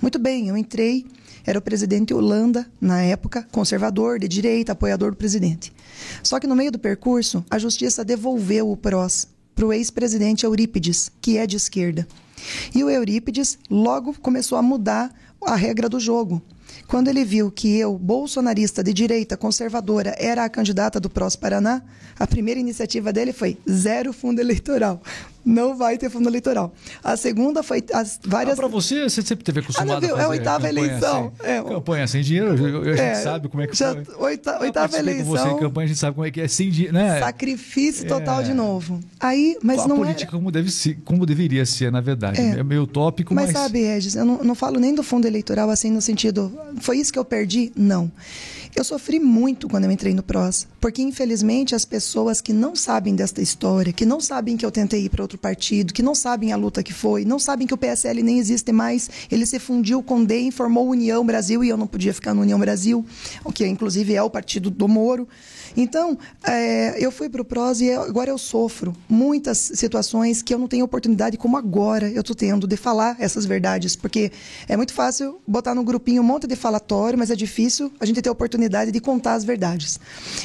Muito 0.00 0.18
bem, 0.18 0.48
eu 0.48 0.56
entrei, 0.56 1.06
era 1.44 1.58
o 1.58 1.62
presidente 1.62 2.12
Holanda, 2.12 2.66
na 2.80 3.02
época, 3.02 3.46
conservador, 3.52 4.18
de 4.18 4.26
direita, 4.26 4.72
apoiador 4.72 5.10
do 5.10 5.16
presidente. 5.16 5.72
Só 6.22 6.40
que 6.40 6.46
no 6.46 6.56
meio 6.56 6.72
do 6.72 6.78
percurso, 6.78 7.44
a 7.50 7.58
justiça 7.58 8.04
devolveu 8.04 8.70
o 8.70 8.76
PROS 8.76 9.28
para 9.54 9.66
o 9.66 9.72
ex-presidente 9.72 10.44
Eurípides, 10.44 11.10
que 11.20 11.38
é 11.38 11.46
de 11.46 11.56
esquerda. 11.56 12.06
E 12.74 12.82
o 12.84 12.90
Eurípides 12.90 13.58
logo 13.70 14.14
começou 14.20 14.58
a 14.58 14.62
mudar 14.62 15.14
a 15.42 15.54
regra 15.54 15.88
do 15.88 16.00
jogo. 16.00 16.42
Quando 16.86 17.08
ele 17.08 17.24
viu 17.24 17.50
que 17.50 17.76
eu, 17.76 17.98
bolsonarista 17.98 18.82
de 18.82 18.92
direita 18.92 19.36
conservadora, 19.36 20.14
era 20.18 20.44
a 20.44 20.48
candidata 20.48 21.00
do 21.00 21.10
Prós 21.10 21.34
Paraná, 21.34 21.82
a 22.18 22.26
primeira 22.26 22.60
iniciativa 22.60 23.12
dele 23.12 23.32
foi 23.32 23.58
zero 23.68 24.12
fundo 24.12 24.40
eleitoral. 24.40 25.02
Não 25.46 25.76
vai 25.76 25.96
ter 25.96 26.10
fundo 26.10 26.28
eleitoral. 26.28 26.74
A 27.04 27.16
segunda 27.16 27.62
foi 27.62 27.80
as 27.94 28.18
várias. 28.26 28.54
Ah, 28.58 28.62
para 28.62 28.66
você, 28.66 29.04
você 29.04 29.22
sempre 29.22 29.44
teve 29.44 29.60
acostumado 29.60 30.04
ah, 30.04 30.08
não, 30.08 30.08
a 30.08 30.10
fazer 30.10 30.22
É 30.22 30.24
a 30.24 30.28
oitava 30.28 30.68
eleição. 30.68 31.32
Sem, 31.40 31.50
é, 31.52 31.62
campanha 31.62 32.06
sem 32.08 32.20
dinheiro, 32.22 32.52
a 32.52 32.56
gente 32.56 33.00
é, 33.00 33.14
sabe 33.14 33.48
como 33.48 33.62
é 33.62 33.68
que 33.68 33.76
já, 33.76 33.96
Oita, 34.18 34.60
oitava 34.60 34.98
eleição. 34.98 35.24
com 35.24 35.30
você 35.30 35.48
em 35.48 35.58
campanha, 35.58 35.84
a 35.84 35.88
gente 35.88 36.00
sabe 36.00 36.16
como 36.16 36.26
é 36.26 36.32
que 36.32 36.40
é 36.40 36.48
sem 36.48 36.68
dinheiro, 36.68 36.94
né? 36.94 37.20
Sacrifício 37.20 38.08
total 38.08 38.40
é. 38.40 38.42
de 38.42 38.54
novo. 38.54 38.98
Aí, 39.20 39.56
mas 39.62 39.82
a 39.82 39.86
não 39.86 39.98
política 39.98 40.32
como 40.32 40.50
deve 40.50 40.68
ser, 40.68 40.98
como 41.04 41.24
deveria 41.24 41.64
ser, 41.64 41.92
na 41.92 42.00
verdade. 42.00 42.40
É, 42.40 42.58
é 42.58 42.62
meio 42.64 42.82
utópico, 42.82 43.32
mas. 43.32 43.52
Mas 43.52 43.56
sabe, 43.56 43.82
Regis, 43.82 44.16
eu 44.16 44.24
não, 44.24 44.42
não 44.42 44.54
falo 44.56 44.80
nem 44.80 44.92
do 44.96 45.04
fundo 45.04 45.28
eleitoral 45.28 45.70
assim 45.70 45.92
no 45.92 46.02
sentido. 46.02 46.52
Foi 46.80 46.98
isso 46.98 47.12
que 47.12 47.18
eu 47.20 47.24
perdi? 47.24 47.70
Não. 47.76 48.10
Eu 48.76 48.84
sofri 48.84 49.18
muito 49.18 49.70
quando 49.70 49.84
eu 49.84 49.90
entrei 49.90 50.12
no 50.12 50.22
PROS, 50.22 50.68
porque 50.78 51.00
infelizmente 51.00 51.74
as 51.74 51.86
pessoas 51.86 52.42
que 52.42 52.52
não 52.52 52.76
sabem 52.76 53.16
desta 53.16 53.40
história, 53.40 53.90
que 53.90 54.04
não 54.04 54.20
sabem 54.20 54.54
que 54.54 54.66
eu 54.66 54.70
tentei 54.70 55.06
ir 55.06 55.08
para 55.08 55.22
outro 55.22 55.38
partido, 55.38 55.94
que 55.94 56.02
não 56.02 56.14
sabem 56.14 56.52
a 56.52 56.56
luta 56.56 56.82
que 56.82 56.92
foi, 56.92 57.24
não 57.24 57.38
sabem 57.38 57.66
que 57.66 57.72
o 57.72 57.78
PSL 57.78 58.22
nem 58.22 58.38
existe 58.38 58.70
mais, 58.72 59.08
ele 59.30 59.46
se 59.46 59.58
fundiu 59.58 60.02
com 60.02 60.20
o 60.20 60.26
DEM, 60.26 60.50
formou 60.50 60.90
União 60.90 61.24
Brasil 61.24 61.64
e 61.64 61.70
eu 61.70 61.76
não 61.78 61.86
podia 61.86 62.12
ficar 62.12 62.34
no 62.34 62.42
União 62.42 62.58
Brasil, 62.58 63.02
o 63.42 63.50
que 63.50 63.66
inclusive 63.66 64.14
é 64.14 64.22
o 64.22 64.28
partido 64.28 64.68
do 64.68 64.86
Moro. 64.86 65.26
Então, 65.76 66.18
é, 66.42 66.96
eu 66.98 67.12
fui 67.12 67.28
para 67.28 67.42
o 67.42 67.44
PROS 67.44 67.80
e 67.80 67.92
agora 67.92 68.30
eu 68.30 68.38
sofro 68.38 68.94
muitas 69.08 69.58
situações 69.58 70.42
que 70.42 70.54
eu 70.54 70.58
não 70.58 70.66
tenho 70.66 70.84
oportunidade, 70.84 71.36
como 71.36 71.56
agora 71.56 72.08
eu 72.08 72.20
estou 72.20 72.34
tendo, 72.34 72.66
de 72.66 72.76
falar 72.76 73.16
essas 73.18 73.44
verdades, 73.44 73.94
porque 73.94 74.32
é 74.66 74.76
muito 74.76 74.94
fácil 74.94 75.40
botar 75.46 75.74
no 75.74 75.84
grupinho 75.84 76.22
um 76.22 76.24
monte 76.24 76.46
de 76.46 76.56
falatório, 76.56 77.18
mas 77.18 77.30
é 77.30 77.36
difícil 77.36 77.92
a 78.00 78.06
gente 78.06 78.22
ter 78.22 78.28
a 78.28 78.32
oportunidade 78.32 78.90
de 78.90 79.00
contar 79.00 79.34
as 79.34 79.44
verdades. 79.44 80.00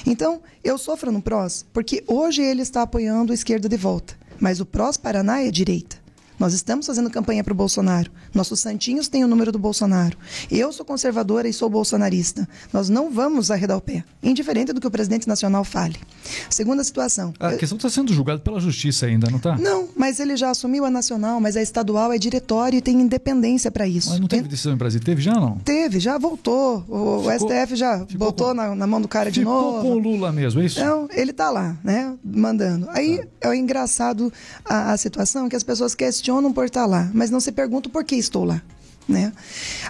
Então, 0.05 0.41
eu 0.63 0.77
sofro 0.77 1.11
no 1.11 1.21
PROS 1.21 1.65
porque 1.71 2.03
hoje 2.07 2.41
ele 2.41 2.61
está 2.61 2.81
apoiando 2.81 3.31
a 3.31 3.35
esquerda 3.35 3.69
de 3.69 3.77
volta, 3.77 4.13
mas 4.39 4.59
o 4.59 4.65
PROS 4.65 4.97
Paraná 4.97 5.41
é 5.41 5.49
direita. 5.51 6.00
Nós 6.41 6.55
estamos 6.55 6.87
fazendo 6.87 7.07
campanha 7.07 7.43
para 7.43 7.53
o 7.53 7.55
Bolsonaro. 7.55 8.09
Nossos 8.33 8.59
santinhos 8.59 9.07
têm 9.07 9.23
o 9.23 9.27
número 9.27 9.51
do 9.51 9.59
Bolsonaro. 9.59 10.17
Eu 10.49 10.73
sou 10.73 10.83
conservadora 10.83 11.47
e 11.47 11.53
sou 11.53 11.69
bolsonarista. 11.69 12.49
Nós 12.73 12.89
não 12.89 13.11
vamos 13.11 13.51
arredar 13.51 13.77
o 13.77 13.81
pé, 13.81 14.03
indiferente 14.23 14.73
do 14.73 14.81
que 14.81 14.87
o 14.87 14.89
presidente 14.89 15.27
nacional 15.27 15.63
fale. 15.63 15.99
Segunda 16.49 16.83
situação. 16.83 17.31
A 17.39 17.53
questão 17.53 17.75
está 17.75 17.91
sendo 17.91 18.11
julgada 18.11 18.39
pela 18.39 18.59
justiça 18.59 19.05
ainda, 19.05 19.29
não 19.29 19.37
está? 19.37 19.55
Não, 19.55 19.89
mas 19.95 20.19
ele 20.19 20.35
já 20.35 20.49
assumiu 20.49 20.83
a 20.83 20.89
nacional, 20.89 21.39
mas 21.39 21.55
a 21.55 21.61
estadual 21.61 22.11
é 22.11 22.17
diretório 22.17 22.75
e 22.75 22.81
tem 22.81 22.99
independência 22.99 23.69
para 23.69 23.87
isso. 23.87 24.09
Mas 24.09 24.19
não 24.19 24.27
teve 24.27 24.47
decisão 24.47 24.73
em 24.73 24.77
Brasília? 24.77 25.05
Teve 25.05 25.21
já 25.21 25.35
não? 25.35 25.57
Teve, 25.59 25.99
já 25.99 26.17
voltou. 26.17 26.83
O, 26.87 27.29
ficou, 27.31 27.51
STF 27.51 27.75
já 27.75 28.03
botou 28.15 28.47
com, 28.47 28.53
na, 28.55 28.73
na, 28.73 28.87
mão 28.87 28.99
do 28.99 29.07
cara 29.07 29.29
de 29.29 29.43
novo. 29.43 29.77
Ficou 29.77 29.91
com 29.91 29.95
o 29.95 29.99
Lula 29.99 30.31
mesmo, 30.31 30.59
é 30.59 30.65
isso? 30.65 30.79
Não, 30.79 31.07
ele 31.13 31.29
está 31.29 31.51
lá, 31.51 31.77
né? 31.83 32.15
Mandando. 32.23 32.89
Aí 32.89 33.23
tá. 33.39 33.53
é 33.53 33.55
engraçado 33.55 34.33
a, 34.65 34.93
a 34.93 34.97
situação 34.97 35.47
que 35.47 35.55
as 35.55 35.61
pessoas 35.61 35.93
questionam 35.93 36.30
questionam 36.31 36.53
por 36.53 36.65
estar 36.65 36.85
lá, 36.85 37.11
mas 37.13 37.29
não 37.29 37.41
se 37.41 37.51
perguntam 37.51 37.91
por 37.91 38.05
que 38.05 38.15
estou 38.15 38.45
lá. 38.45 38.61
Né? 39.07 39.33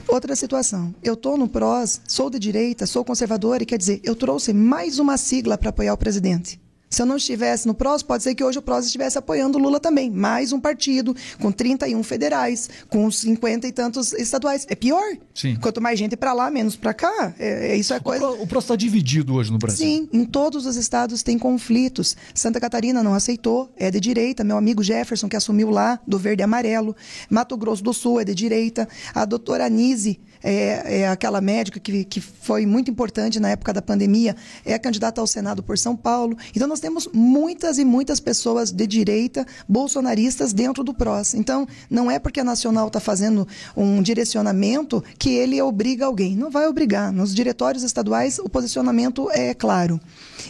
Outra 0.07 0.35
situação, 0.35 0.95
eu 1.03 1.13
estou 1.13 1.37
no 1.37 1.47
PROS, 1.47 2.01
sou 2.07 2.29
de 2.29 2.39
direita, 2.39 2.87
sou 2.87 3.05
conservadora, 3.05 3.61
e 3.61 3.65
quer 3.65 3.77
dizer, 3.77 4.01
eu 4.03 4.15
trouxe 4.15 4.51
mais 4.51 4.97
uma 4.97 5.17
sigla 5.17 5.57
para 5.57 5.69
apoiar 5.69 5.93
o 5.93 5.97
presidente. 5.97 6.59
Se 6.91 7.01
eu 7.01 7.05
não 7.05 7.15
estivesse 7.15 7.65
no 7.65 7.73
PROS, 7.73 8.03
pode 8.03 8.21
ser 8.21 8.35
que 8.35 8.43
hoje 8.43 8.59
o 8.59 8.61
PROS 8.61 8.85
estivesse 8.85 9.17
apoiando 9.17 9.57
o 9.57 9.61
Lula 9.61 9.79
também. 9.79 10.11
Mais 10.11 10.51
um 10.51 10.59
partido, 10.59 11.15
com 11.39 11.49
31 11.49 12.03
federais, 12.03 12.69
com 12.89 13.09
50 13.09 13.65
e 13.65 13.71
tantos 13.71 14.11
estaduais. 14.11 14.67
É 14.69 14.75
pior. 14.75 15.15
Sim. 15.33 15.55
Quanto 15.55 15.79
mais 15.79 15.97
gente 15.97 16.17
para 16.17 16.33
lá, 16.33 16.51
menos 16.51 16.75
para 16.75 16.93
cá. 16.93 17.33
É, 17.39 17.71
é, 17.71 17.75
isso 17.77 17.93
é 17.93 17.99
coisa. 18.01 18.27
O 18.27 18.45
PROS 18.45 18.65
está 18.65 18.75
dividido 18.75 19.35
hoje 19.35 19.49
no 19.53 19.57
Brasil. 19.57 19.87
Sim, 19.87 20.09
em 20.11 20.25
todos 20.25 20.65
os 20.65 20.75
estados 20.75 21.23
tem 21.23 21.39
conflitos. 21.39 22.17
Santa 22.35 22.59
Catarina 22.59 23.01
não 23.01 23.13
aceitou, 23.13 23.71
é 23.77 23.89
de 23.89 24.01
direita. 24.01 24.43
Meu 24.43 24.57
amigo 24.57 24.83
Jefferson, 24.83 25.29
que 25.29 25.37
assumiu 25.37 25.69
lá, 25.69 25.97
do 26.05 26.19
verde 26.19 26.41
e 26.41 26.43
amarelo. 26.43 26.93
Mato 27.29 27.55
Grosso 27.55 27.81
do 27.81 27.93
Sul 27.93 28.19
é 28.19 28.25
de 28.25 28.35
direita. 28.35 28.85
A 29.15 29.23
doutora 29.23 29.65
Anise 29.65 30.19
é, 30.43 31.01
é 31.01 31.07
aquela 31.07 31.41
médica 31.41 31.79
que, 31.79 32.03
que 32.03 32.21
foi 32.21 32.65
muito 32.65 32.89
importante 32.89 33.39
na 33.39 33.49
época 33.49 33.73
da 33.73 33.81
pandemia, 33.81 34.35
é 34.65 34.77
candidata 34.77 35.21
ao 35.21 35.27
Senado 35.27 35.63
por 35.63 35.77
São 35.77 35.95
Paulo. 35.95 36.37
Então, 36.55 36.67
nós 36.67 36.79
temos 36.79 37.07
muitas 37.13 37.77
e 37.77 37.85
muitas 37.85 38.19
pessoas 38.19 38.71
de 38.71 38.87
direita 38.87 39.45
bolsonaristas 39.67 40.53
dentro 40.53 40.83
do 40.83 40.93
PROS. 40.93 41.33
Então, 41.33 41.67
não 41.89 42.09
é 42.09 42.19
porque 42.19 42.39
a 42.39 42.43
Nacional 42.43 42.87
está 42.87 42.99
fazendo 42.99 43.47
um 43.75 44.01
direcionamento 44.01 45.03
que 45.17 45.29
ele 45.29 45.61
obriga 45.61 46.05
alguém. 46.05 46.35
Não 46.35 46.49
vai 46.49 46.67
obrigar. 46.67 47.11
Nos 47.11 47.33
diretórios 47.33 47.83
estaduais, 47.83 48.39
o 48.39 48.49
posicionamento 48.49 49.29
é 49.31 49.53
claro. 49.53 49.99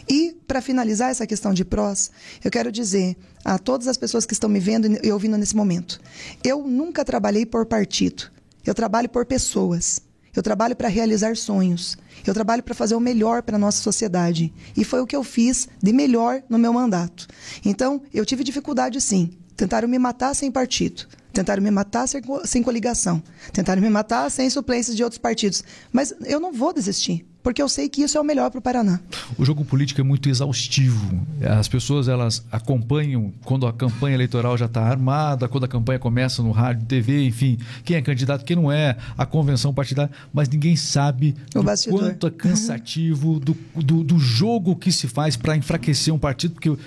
E, 0.10 0.36
para 0.48 0.62
finalizar 0.62 1.10
essa 1.10 1.28
questão 1.28 1.54
de 1.54 1.66
PROS, 1.66 2.12
eu 2.44 2.52
quero 2.52 2.72
dizer 2.72 3.16
a 3.44 3.58
todas 3.58 3.88
as 3.88 3.98
pessoas 3.98 4.26
que 4.26 4.34
estão 4.34 4.50
me 4.50 4.60
vendo 4.60 4.88
e 5.04 5.12
ouvindo 5.12 5.38
nesse 5.38 5.56
momento: 5.56 6.00
eu 6.44 6.66
nunca 6.68 7.04
trabalhei 7.04 7.46
por 7.46 7.66
partido. 7.66 8.32
Eu 8.66 8.74
trabalho 8.74 9.10
por 9.10 9.26
pessoas. 9.26 10.02
Eu 10.36 10.42
trabalho 10.42 10.76
para 10.76 10.88
realizar 10.88 11.36
sonhos. 11.36 11.98
Eu 12.26 12.34
trabalho 12.34 12.64
para 12.64 12.74
fazer 12.74 12.96
o 12.96 13.00
melhor 13.00 13.42
para 13.42 13.56
a 13.56 13.60
nossa 13.60 13.82
sociedade. 13.82 14.54
E 14.78 14.84
foi 14.84 15.02
o 15.02 15.08
que 15.08 15.16
eu 15.16 15.24
fiz 15.24 15.68
de 15.82 15.92
melhor 15.92 16.42
no 16.50 16.58
meu 16.58 16.72
mandato. 16.72 17.28
Então, 17.66 18.02
eu 18.14 18.26
tive 18.26 18.44
dificuldade 18.44 19.02
sim. 19.02 19.32
Tentaram 19.58 19.88
me 19.88 20.00
matar 20.00 20.34
sem 20.34 20.52
partido. 20.52 21.08
Tentaram 21.34 21.64
me 21.64 21.72
matar 21.72 22.08
sem, 22.08 22.64
coligação. 22.64 23.22
Tentaram 23.54 23.82
me 23.82 23.90
matar 23.90 24.30
sem 24.30 24.50
suplências 24.50 24.96
de 24.96 25.04
outros 25.04 25.20
partidos. 25.20 25.64
Mas 25.92 26.14
eu 26.26 26.40
não 26.40 26.54
vou 26.54 26.74
desistir 26.74 27.26
porque 27.44 27.62
eu 27.62 27.70
sei 27.70 27.90
que 27.90 28.02
isso 28.02 28.18
é 28.18 28.22
o 28.22 28.24
melhor 28.24 28.50
para 28.50 28.60
o 28.60 28.62
Paraná. 28.62 29.00
O 29.38 29.46
jogo 29.46 29.66
político 29.66 30.00
é 30.02 30.04
muito 30.04 30.30
exaustivo. 30.30 31.26
As 31.60 31.68
pessoas 31.68 32.08
elas 32.08 32.44
acompanham 32.52 33.32
quando 33.44 33.66
a 33.66 33.74
campanha 33.74 34.16
eleitoral 34.16 34.58
já 34.58 34.66
está 34.66 34.82
armada, 34.82 35.48
quando 35.48 35.64
a 35.64 35.68
campanha 35.68 36.00
começa 36.00 36.44
no 36.44 36.52
rádio, 36.52 36.86
TV, 36.86 37.26
enfim, 37.26 37.58
quem 37.84 37.98
é 37.98 38.02
candidato, 38.02 38.46
quem 38.46 38.56
não 38.56 38.72
é, 38.72 38.98
a 39.18 39.26
convenção 39.26 39.74
partidária, 39.74 40.12
mas 40.34 40.50
ninguém 40.50 40.76
sabe 40.76 41.36
o 41.56 41.64
do 41.64 41.98
quanto 41.98 42.28
é 42.28 42.32
cansativo, 42.32 43.40
do, 43.40 43.56
do, 43.76 44.04
do 44.04 44.20
jogo 44.20 44.76
que 44.76 44.92
se 44.92 45.08
faz 45.08 45.36
para 45.36 45.56
enfraquecer 45.56 46.14
um 46.14 46.20
partido, 46.20 46.54
porque 46.54 46.70
o 46.70 46.78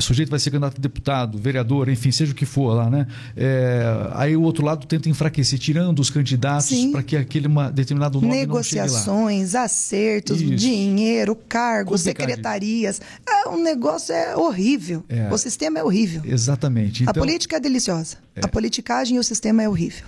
sujeito 0.00 0.30
vai 0.30 0.38
ser 0.38 0.50
candidato 0.50 0.78
a 0.78 0.80
deputado, 0.80 1.38
vereador, 1.38 1.88
enfim, 1.88 2.10
seja 2.10 2.32
o 2.32 2.34
que 2.34 2.46
for 2.46 2.74
lá, 2.74 2.90
né? 2.90 3.06
É, 3.36 4.10
aí 4.12 4.36
o 4.36 4.42
outro 4.42 4.64
lado 4.64 4.86
tenta 4.86 5.08
enfraquecer, 5.08 5.58
tirando 5.58 6.00
os 6.00 6.10
candidatos 6.10 6.86
para 6.86 7.02
que 7.02 7.16
aquele 7.16 7.46
uma, 7.46 7.70
determinado 7.70 8.20
nome 8.20 8.32
Negociações, 8.32 9.54
acertos, 9.64 10.40
Isso. 10.40 10.54
dinheiro, 10.56 11.34
cargos, 11.34 12.02
secretarias. 12.02 13.00
É, 13.26 13.48
um 13.48 13.62
negócio 13.62 14.14
é 14.14 14.36
horrível. 14.36 15.04
É. 15.08 15.32
O 15.32 15.38
sistema 15.38 15.78
é 15.78 15.84
horrível. 15.84 16.22
Exatamente. 16.24 17.02
Então, 17.02 17.10
a 17.10 17.14
política 17.14 17.56
é 17.56 17.60
deliciosa. 17.60 18.16
É. 18.34 18.40
A 18.42 18.48
politicagem 18.48 19.16
e 19.16 19.20
o 19.20 19.24
sistema 19.24 19.62
é 19.62 19.68
horrível. 19.68 20.06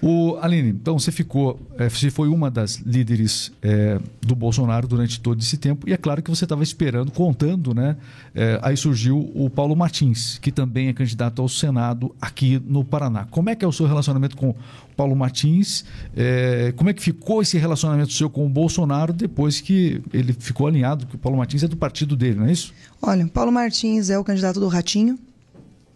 O 0.00 0.38
Aline, 0.40 0.70
então 0.70 0.98
você 0.98 1.12
ficou, 1.12 1.60
é, 1.78 1.90
você 1.90 2.10
foi 2.10 2.26
uma 2.28 2.50
das 2.50 2.76
líderes 2.76 3.52
é, 3.60 3.98
do 4.22 4.34
Bolsonaro 4.34 4.88
durante 4.88 5.20
todo 5.20 5.40
esse 5.40 5.58
tempo 5.58 5.86
e 5.86 5.92
é 5.92 5.96
claro 5.98 6.22
que 6.22 6.30
você 6.30 6.46
estava 6.46 6.62
esperando, 6.62 7.12
contando, 7.12 7.74
né? 7.74 7.96
É, 8.34 8.58
aí 8.62 8.78
surgiu 8.78 9.30
o 9.34 9.50
Paulo 9.50 9.76
Martins, 9.76 10.38
que 10.38 10.50
também 10.50 10.88
é 10.88 10.92
candidato 10.94 11.42
ao 11.42 11.48
Senado 11.50 12.14
aqui 12.18 12.62
no 12.64 12.82
Paraná. 12.82 13.26
Como 13.30 13.50
é 13.50 13.54
que 13.54 13.62
é 13.62 13.68
o 13.68 13.72
seu 13.72 13.86
relacionamento 13.86 14.38
com 14.38 14.50
o 14.50 14.56
Paulo 14.96 15.14
Martins? 15.14 15.84
É, 16.16 16.72
como 16.76 16.88
é 16.88 16.94
que 16.94 17.02
ficou 17.02 17.42
esse 17.42 17.58
relacionamento 17.58 18.10
seu 18.10 18.30
com 18.30 18.46
o 18.46 18.48
Bolsonaro 18.48 19.12
depois 19.12 19.60
que 19.60 20.00
ele 20.14 20.32
ficou 20.32 20.66
alinhado, 20.66 21.06
que 21.06 21.16
o 21.16 21.18
Paulo 21.18 21.36
Martins 21.36 21.62
é 21.62 21.68
do 21.68 21.76
partido 21.76 22.16
dele, 22.16 22.36
não 22.36 22.46
é 22.46 22.52
isso? 22.52 22.72
Olha, 23.02 23.26
Paulo 23.26 23.52
Martins 23.52 24.08
é 24.08 24.18
o 24.18 24.24
candidato 24.24 24.58
do 24.58 24.68
Ratinho, 24.68 25.18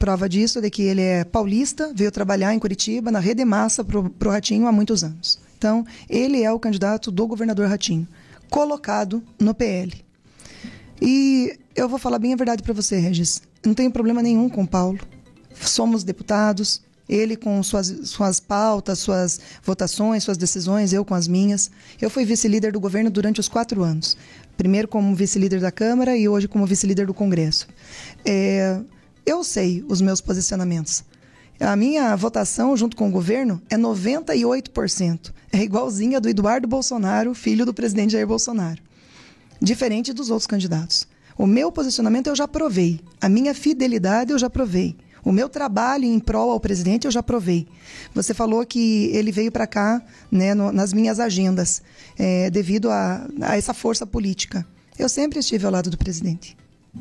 Prova 0.00 0.26
disso 0.30 0.58
é 0.60 0.70
que 0.70 0.80
ele 0.80 1.02
é 1.02 1.24
paulista, 1.24 1.92
veio 1.94 2.10
trabalhar 2.10 2.54
em 2.54 2.58
Curitiba, 2.58 3.10
na 3.10 3.18
Rede 3.18 3.44
Massa, 3.44 3.84
para 3.84 3.98
o 3.98 4.32
Ratinho 4.32 4.66
há 4.66 4.72
muitos 4.72 5.04
anos. 5.04 5.38
Então, 5.58 5.84
ele 6.08 6.42
é 6.42 6.50
o 6.50 6.58
candidato 6.58 7.10
do 7.10 7.26
governador 7.26 7.68
Ratinho, 7.68 8.08
colocado 8.48 9.22
no 9.38 9.54
PL. 9.54 9.92
E 11.02 11.54
eu 11.76 11.86
vou 11.86 11.98
falar 11.98 12.18
bem 12.18 12.32
a 12.32 12.36
verdade 12.36 12.62
para 12.62 12.72
você, 12.72 12.98
Regis. 12.98 13.42
Não 13.62 13.74
tenho 13.74 13.90
problema 13.90 14.22
nenhum 14.22 14.48
com 14.48 14.62
o 14.62 14.66
Paulo. 14.66 14.98
Somos 15.54 16.02
deputados, 16.02 16.80
ele 17.06 17.36
com 17.36 17.62
suas, 17.62 17.88
suas 18.04 18.40
pautas, 18.40 19.00
suas 19.00 19.38
votações, 19.62 20.24
suas 20.24 20.38
decisões, 20.38 20.94
eu 20.94 21.04
com 21.04 21.14
as 21.14 21.28
minhas. 21.28 21.70
Eu 22.00 22.08
fui 22.08 22.24
vice-líder 22.24 22.72
do 22.72 22.80
governo 22.80 23.10
durante 23.10 23.38
os 23.38 23.50
quatro 23.50 23.82
anos. 23.82 24.16
Primeiro 24.56 24.88
como 24.88 25.14
vice-líder 25.14 25.60
da 25.60 25.70
Câmara 25.70 26.16
e 26.16 26.26
hoje 26.26 26.48
como 26.48 26.64
vice-líder 26.64 27.06
do 27.06 27.12
Congresso. 27.12 27.68
É, 28.24 28.80
eu 29.24 29.44
sei 29.44 29.84
os 29.88 30.00
meus 30.00 30.20
posicionamentos. 30.20 31.04
A 31.60 31.76
minha 31.76 32.16
votação 32.16 32.74
junto 32.74 32.96
com 32.96 33.08
o 33.08 33.12
governo 33.12 33.60
é 33.68 33.76
98%. 33.76 35.32
É 35.52 35.58
igualzinha 35.58 36.18
do 36.18 36.28
Eduardo 36.28 36.66
Bolsonaro, 36.66 37.34
filho 37.34 37.66
do 37.66 37.74
presidente 37.74 38.12
Jair 38.12 38.26
Bolsonaro. 38.26 38.80
Diferente 39.60 40.14
dos 40.14 40.30
outros 40.30 40.46
candidatos. 40.46 41.06
O 41.36 41.46
meu 41.46 41.70
posicionamento 41.70 42.28
eu 42.28 42.36
já 42.36 42.48
provei. 42.48 43.00
A 43.20 43.28
minha 43.28 43.54
fidelidade 43.54 44.32
eu 44.32 44.38
já 44.38 44.48
provei. 44.48 44.96
O 45.22 45.32
meu 45.32 45.50
trabalho 45.50 46.04
em 46.04 46.18
prol 46.18 46.50
ao 46.50 46.58
presidente 46.58 47.04
eu 47.04 47.10
já 47.10 47.22
provei. 47.22 47.68
Você 48.14 48.32
falou 48.32 48.64
que 48.64 49.10
ele 49.12 49.30
veio 49.30 49.52
para 49.52 49.66
cá 49.66 50.02
né, 50.30 50.54
no, 50.54 50.72
nas 50.72 50.94
minhas 50.94 51.20
agendas, 51.20 51.82
é, 52.18 52.48
devido 52.48 52.90
a, 52.90 53.28
a 53.42 53.56
essa 53.58 53.74
força 53.74 54.06
política. 54.06 54.66
Eu 54.98 55.10
sempre 55.10 55.40
estive 55.40 55.66
ao 55.66 55.72
lado 55.72 55.90
do 55.90 55.98
presidente 55.98 56.56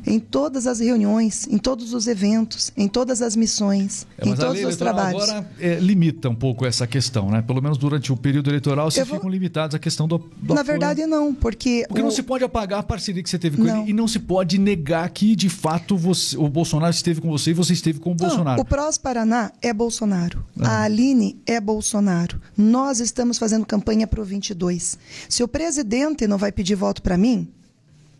em 0.06 0.18
todas 0.18 0.66
as 0.66 0.80
reuniões, 0.80 1.46
em 1.48 1.58
todos 1.58 1.92
os 1.92 2.06
eventos, 2.06 2.72
em 2.76 2.88
todas 2.88 3.20
as 3.20 3.34
missões, 3.34 4.06
é, 4.16 4.28
em 4.28 4.34
todos 4.34 4.62
os 4.64 4.76
trabalhos. 4.76 5.22
Agora 5.22 5.50
é, 5.58 5.74
limita 5.76 6.28
um 6.28 6.34
pouco 6.34 6.64
essa 6.64 6.86
questão, 6.86 7.30
né? 7.30 7.42
Pelo 7.42 7.60
menos 7.60 7.76
durante 7.76 8.12
o 8.12 8.16
período 8.16 8.50
eleitoral, 8.50 8.90
vocês 8.90 9.06
vou... 9.06 9.18
ficam 9.18 9.30
limitados 9.30 9.74
à 9.74 9.78
questão 9.78 10.06
do, 10.06 10.18
do 10.18 10.54
Na 10.54 10.60
apoio. 10.60 10.64
verdade, 10.64 11.06
não, 11.06 11.34
porque... 11.34 11.84
Porque 11.88 12.00
o... 12.00 12.04
não 12.04 12.10
se 12.10 12.22
pode 12.22 12.44
apagar 12.44 12.80
a 12.80 12.82
parceria 12.82 13.22
que 13.22 13.28
você 13.28 13.38
teve 13.38 13.56
com 13.56 13.64
não. 13.64 13.82
ele 13.82 13.90
e 13.90 13.92
não 13.92 14.06
se 14.06 14.18
pode 14.18 14.58
negar 14.58 15.08
que, 15.10 15.34
de 15.34 15.48
fato, 15.48 15.96
você, 15.96 16.36
o 16.36 16.48
Bolsonaro 16.48 16.92
esteve 16.92 17.20
com 17.20 17.28
você 17.28 17.50
e 17.50 17.54
você 17.54 17.72
esteve 17.72 17.98
com 17.98 18.10
o 18.10 18.12
não, 18.12 18.28
Bolsonaro. 18.28 18.60
O 18.60 18.64
PROS 18.64 18.96
Paraná 18.98 19.52
é 19.60 19.72
Bolsonaro. 19.72 20.44
Ah. 20.58 20.68
A 20.68 20.82
Aline 20.84 21.36
é 21.46 21.60
Bolsonaro. 21.60 22.40
Nós 22.56 23.00
estamos 23.00 23.38
fazendo 23.38 23.66
campanha 23.66 24.06
para 24.06 24.20
o 24.20 24.24
22. 24.24 24.98
Se 25.28 25.42
o 25.42 25.48
presidente 25.48 26.26
não 26.26 26.38
vai 26.38 26.52
pedir 26.52 26.74
voto 26.74 27.02
para 27.02 27.16
mim, 27.16 27.48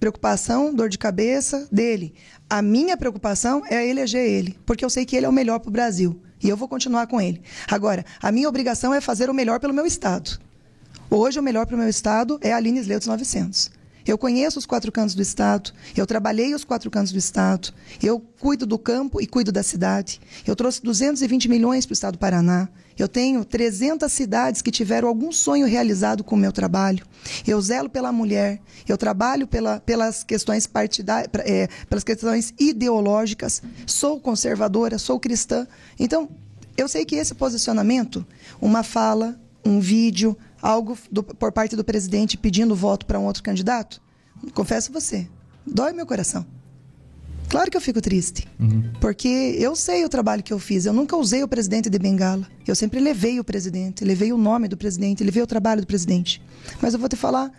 preocupação, 0.01 0.75
dor 0.75 0.89
de 0.89 0.99
cabeça 0.99 1.69
dele. 1.71 2.15
A 2.49 2.63
minha 2.63 2.97
preocupação 2.97 3.63
é 3.69 3.87
eleger 3.87 4.27
ele, 4.27 4.59
porque 4.65 4.85
eu 4.85 4.91
sei 4.91 5.05
que 5.05 5.15
ele 5.15 5.27
é 5.27 5.29
o 5.29 5.33
melhor 5.33 5.61
para 5.61 5.69
o 5.69 5.73
Brasil. 5.73 6.21
E 6.43 6.49
eu 6.49 6.57
vou 6.57 6.67
continuar 6.67 7.07
com 7.07 7.21
ele. 7.21 7.43
Agora, 7.71 8.05
a 8.21 8.33
minha 8.33 8.49
obrigação 8.49 8.95
é 8.95 9.01
fazer 9.01 9.29
o 9.29 9.35
melhor 9.35 9.61
pelo 9.61 9.75
meu 9.75 9.85
Estado. 9.85 10.41
Hoje, 11.11 11.39
o 11.39 11.43
melhor 11.43 11.67
para 11.67 11.77
o 11.77 11.79
meu 11.79 11.89
Estado 11.89 12.39
é 12.41 12.53
a 12.53 12.57
Aline 12.57 12.81
Sleutz 12.81 13.07
900. 13.07 13.71
Eu 14.07 14.17
conheço 14.17 14.59
os 14.59 14.65
quatro 14.65 14.91
cantos 14.91 15.15
do 15.15 15.21
Estado, 15.21 15.73
eu 15.95 16.07
trabalhei 16.07 16.55
os 16.55 16.65
quatro 16.65 16.91
cantos 16.91 17.13
do 17.13 17.19
Estado, 17.19 17.73
eu 18.03 18.19
cuido 18.19 18.65
do 18.65 18.79
campo 18.79 19.21
e 19.21 19.27
cuido 19.27 19.53
da 19.53 19.63
cidade. 19.63 20.19
Eu 20.47 20.57
trouxe 20.57 20.83
220 20.83 21.49
milhões 21.49 21.85
para 21.85 21.93
o 21.93 21.95
Estado 21.95 22.13
do 22.15 22.19
Paraná. 22.19 22.69
Eu 23.01 23.09
tenho 23.09 23.47
300 23.47 24.13
cidades 24.13 24.61
que 24.61 24.71
tiveram 24.71 25.09
algum 25.09 25.33
sonho 25.33 25.67
realizado 25.67 26.23
com 26.23 26.35
o 26.35 26.39
meu 26.39 26.53
trabalho. 26.53 27.03
Eu 27.47 27.59
zelo 27.63 27.89
pela 27.89 28.13
mulher, 28.13 28.61
eu 28.87 28.99
trabalho 28.99 29.47
pela, 29.47 29.81
pelas 29.81 30.23
questões 30.23 30.67
partidárias, 30.67 31.31
é, 31.47 31.67
pelas 31.89 32.05
questões 32.05 32.53
ideológicas, 32.61 33.63
sou 33.87 34.21
conservadora, 34.21 34.99
sou 34.99 35.19
cristã. 35.19 35.67
Então, 35.99 36.29
eu 36.77 36.87
sei 36.89 37.07
que 37.07 37.17
esse 37.17 37.35
posicionamento, 37.35 38.23
uma 38.61 38.83
fala, 38.83 39.41
um 39.65 39.81
vídeo, 39.81 40.37
algo 40.61 40.99
do, 41.11 41.23
por 41.23 41.53
parte 41.53 41.75
do 41.75 41.83
presidente 41.83 42.37
pedindo 42.37 42.77
voto 42.77 43.07
para 43.07 43.19
um 43.19 43.25
outro 43.25 43.43
candidato, 43.43 43.99
confesso 44.53 44.93
você, 44.93 45.27
dói 45.67 45.95
meu 45.95 46.05
coração. 46.05 46.45
Claro 47.51 47.69
que 47.69 47.77
eu 47.77 47.81
fico 47.81 48.01
triste, 48.01 48.47
uhum. 48.61 48.93
porque 49.01 49.57
eu 49.59 49.75
sei 49.75 50.05
o 50.05 50.09
trabalho 50.09 50.41
que 50.41 50.53
eu 50.53 50.59
fiz. 50.61 50.87
Eu 50.87 50.93
nunca 50.93 51.17
usei 51.17 51.43
o 51.43 51.49
presidente 51.49 51.91
de 51.91 51.99
Bengala. 51.99 52.47
Eu 52.65 52.77
sempre 52.77 53.01
levei 53.01 53.41
o 53.41 53.45
presidente, 53.45 54.05
levei 54.05 54.33
o 54.33 54.39
nome 54.39 54.69
do 54.69 54.77
presidente, 54.77 55.25
levei 55.25 55.43
o 55.43 55.47
trabalho 55.49 55.81
do 55.81 55.87
presidente. 55.87 56.41
Mas 56.81 56.95
eu 56.95 57.01
vou 57.01 57.09
te 57.09 57.17
falar 57.17 57.51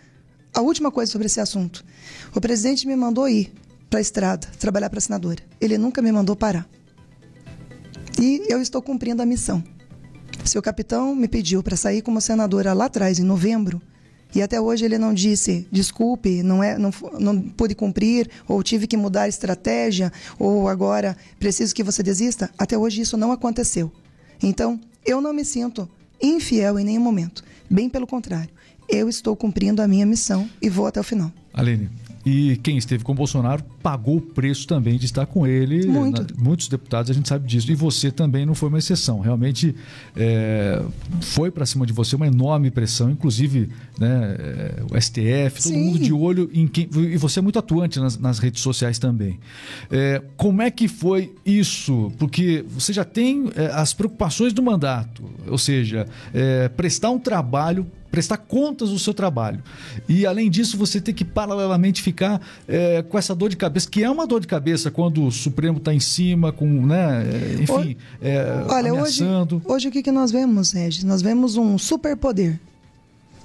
a 0.54 0.62
última 0.62 0.90
coisa 0.90 1.12
sobre 1.12 1.26
esse 1.26 1.40
assunto. 1.40 1.84
O 2.34 2.40
presidente 2.40 2.86
me 2.86 2.96
mandou 2.96 3.28
ir 3.28 3.52
para 3.90 3.98
a 3.98 4.00
estrada, 4.00 4.48
trabalhar 4.58 4.88
para 4.88 4.96
a 4.96 5.02
senadora. 5.02 5.42
Ele 5.60 5.76
nunca 5.76 6.00
me 6.00 6.10
mandou 6.10 6.34
parar. 6.34 6.66
E 8.18 8.46
eu 8.48 8.62
estou 8.62 8.80
cumprindo 8.80 9.20
a 9.20 9.26
missão. 9.26 9.62
Se 10.42 10.58
o 10.58 10.62
capitão 10.62 11.14
me 11.14 11.28
pediu 11.28 11.62
para 11.62 11.76
sair 11.76 12.00
como 12.00 12.18
senadora 12.18 12.72
lá 12.72 12.86
atrás, 12.86 13.18
em 13.18 13.24
novembro, 13.24 13.80
e 14.34 14.42
até 14.42 14.60
hoje 14.60 14.84
ele 14.84 14.98
não 14.98 15.12
disse, 15.12 15.66
desculpe, 15.70 16.42
não, 16.42 16.62
é, 16.62 16.78
não, 16.78 16.90
não 17.18 17.40
pude 17.40 17.74
cumprir, 17.74 18.30
ou 18.48 18.62
tive 18.62 18.86
que 18.86 18.96
mudar 18.96 19.28
estratégia, 19.28 20.12
ou 20.38 20.68
agora 20.68 21.16
preciso 21.38 21.74
que 21.74 21.82
você 21.82 22.02
desista. 22.02 22.50
Até 22.56 22.76
hoje 22.78 23.02
isso 23.02 23.16
não 23.16 23.32
aconteceu. 23.32 23.92
Então, 24.42 24.80
eu 25.04 25.20
não 25.20 25.32
me 25.32 25.44
sinto 25.44 25.88
infiel 26.20 26.78
em 26.78 26.84
nenhum 26.84 27.02
momento. 27.02 27.44
Bem 27.68 27.88
pelo 27.88 28.06
contrário, 28.06 28.50
eu 28.88 29.08
estou 29.08 29.36
cumprindo 29.36 29.82
a 29.82 29.88
minha 29.88 30.06
missão 30.06 30.48
e 30.60 30.68
vou 30.68 30.86
até 30.86 31.00
o 31.00 31.04
final. 31.04 31.32
Aline, 31.52 31.90
E 32.24 32.56
quem 32.62 32.76
esteve 32.76 33.02
com 33.02 33.12
o 33.12 33.14
Bolsonaro 33.14 33.64
pagou 33.82 34.18
o 34.18 34.20
preço 34.20 34.66
também 34.66 34.96
de 34.96 35.06
estar 35.06 35.26
com 35.26 35.46
ele. 35.46 35.86
Muito. 35.86 36.22
Na, 36.22 36.42
muitos 36.42 36.68
deputados, 36.68 37.10
a 37.10 37.14
gente 37.14 37.28
sabe 37.28 37.48
disso. 37.48 37.70
E 37.70 37.74
você 37.74 38.10
também 38.10 38.46
não 38.46 38.54
foi 38.54 38.68
uma 38.68 38.78
exceção. 38.78 39.20
Realmente 39.20 39.74
é, 40.16 40.80
foi 41.20 41.50
para 41.50 41.66
cima 41.66 41.84
de 41.84 41.92
você 41.92 42.14
uma 42.14 42.26
enorme 42.26 42.70
pressão, 42.70 43.10
inclusive 43.10 43.68
né, 43.98 44.36
é, 44.38 44.82
o 44.90 45.00
STF, 45.00 45.62
todo 45.62 45.72
Sim. 45.72 45.84
mundo 45.84 45.98
de 45.98 46.12
olho 46.12 46.48
em 46.54 46.66
quem. 46.68 46.88
E 46.94 47.16
você 47.16 47.40
é 47.40 47.42
muito 47.42 47.58
atuante 47.58 47.98
nas, 47.98 48.16
nas 48.16 48.38
redes 48.38 48.62
sociais 48.62 48.98
também. 48.98 49.40
É, 49.90 50.22
como 50.36 50.62
é 50.62 50.70
que 50.70 50.86
foi 50.86 51.34
isso? 51.44 52.12
Porque 52.18 52.64
você 52.68 52.92
já 52.92 53.04
tem 53.04 53.50
é, 53.56 53.66
as 53.66 53.92
preocupações 53.92 54.52
do 54.52 54.62
mandato, 54.62 55.24
ou 55.48 55.58
seja, 55.58 56.06
é, 56.32 56.68
prestar 56.68 57.10
um 57.10 57.18
trabalho 57.18 57.86
prestar 58.12 58.36
contas 58.36 58.90
do 58.90 58.98
seu 58.98 59.14
trabalho. 59.14 59.62
E, 60.06 60.26
além 60.26 60.50
disso, 60.50 60.76
você 60.76 61.00
tem 61.00 61.14
que, 61.14 61.24
paralelamente, 61.24 62.02
ficar 62.02 62.42
é, 62.68 63.02
com 63.02 63.16
essa 63.16 63.34
dor 63.34 63.48
de 63.48 63.56
cabeça, 63.56 63.88
que 63.88 64.04
é 64.04 64.10
uma 64.10 64.26
dor 64.26 64.38
de 64.38 64.46
cabeça 64.46 64.90
quando 64.90 65.24
o 65.24 65.32
Supremo 65.32 65.78
está 65.78 65.94
em 65.94 65.98
cima, 65.98 66.52
com, 66.52 66.66
né, 66.86 67.24
é, 67.26 67.62
enfim, 67.62 67.96
é, 68.20 68.64
Olha, 68.68 68.90
ameaçando. 68.92 69.56
Hoje, 69.56 69.66
hoje 69.66 69.88
o 69.88 69.90
que, 69.90 70.02
que 70.02 70.12
nós 70.12 70.30
vemos, 70.30 70.72
Regis? 70.72 71.02
Nós 71.04 71.22
vemos 71.22 71.56
um 71.56 71.78
superpoder. 71.78 72.60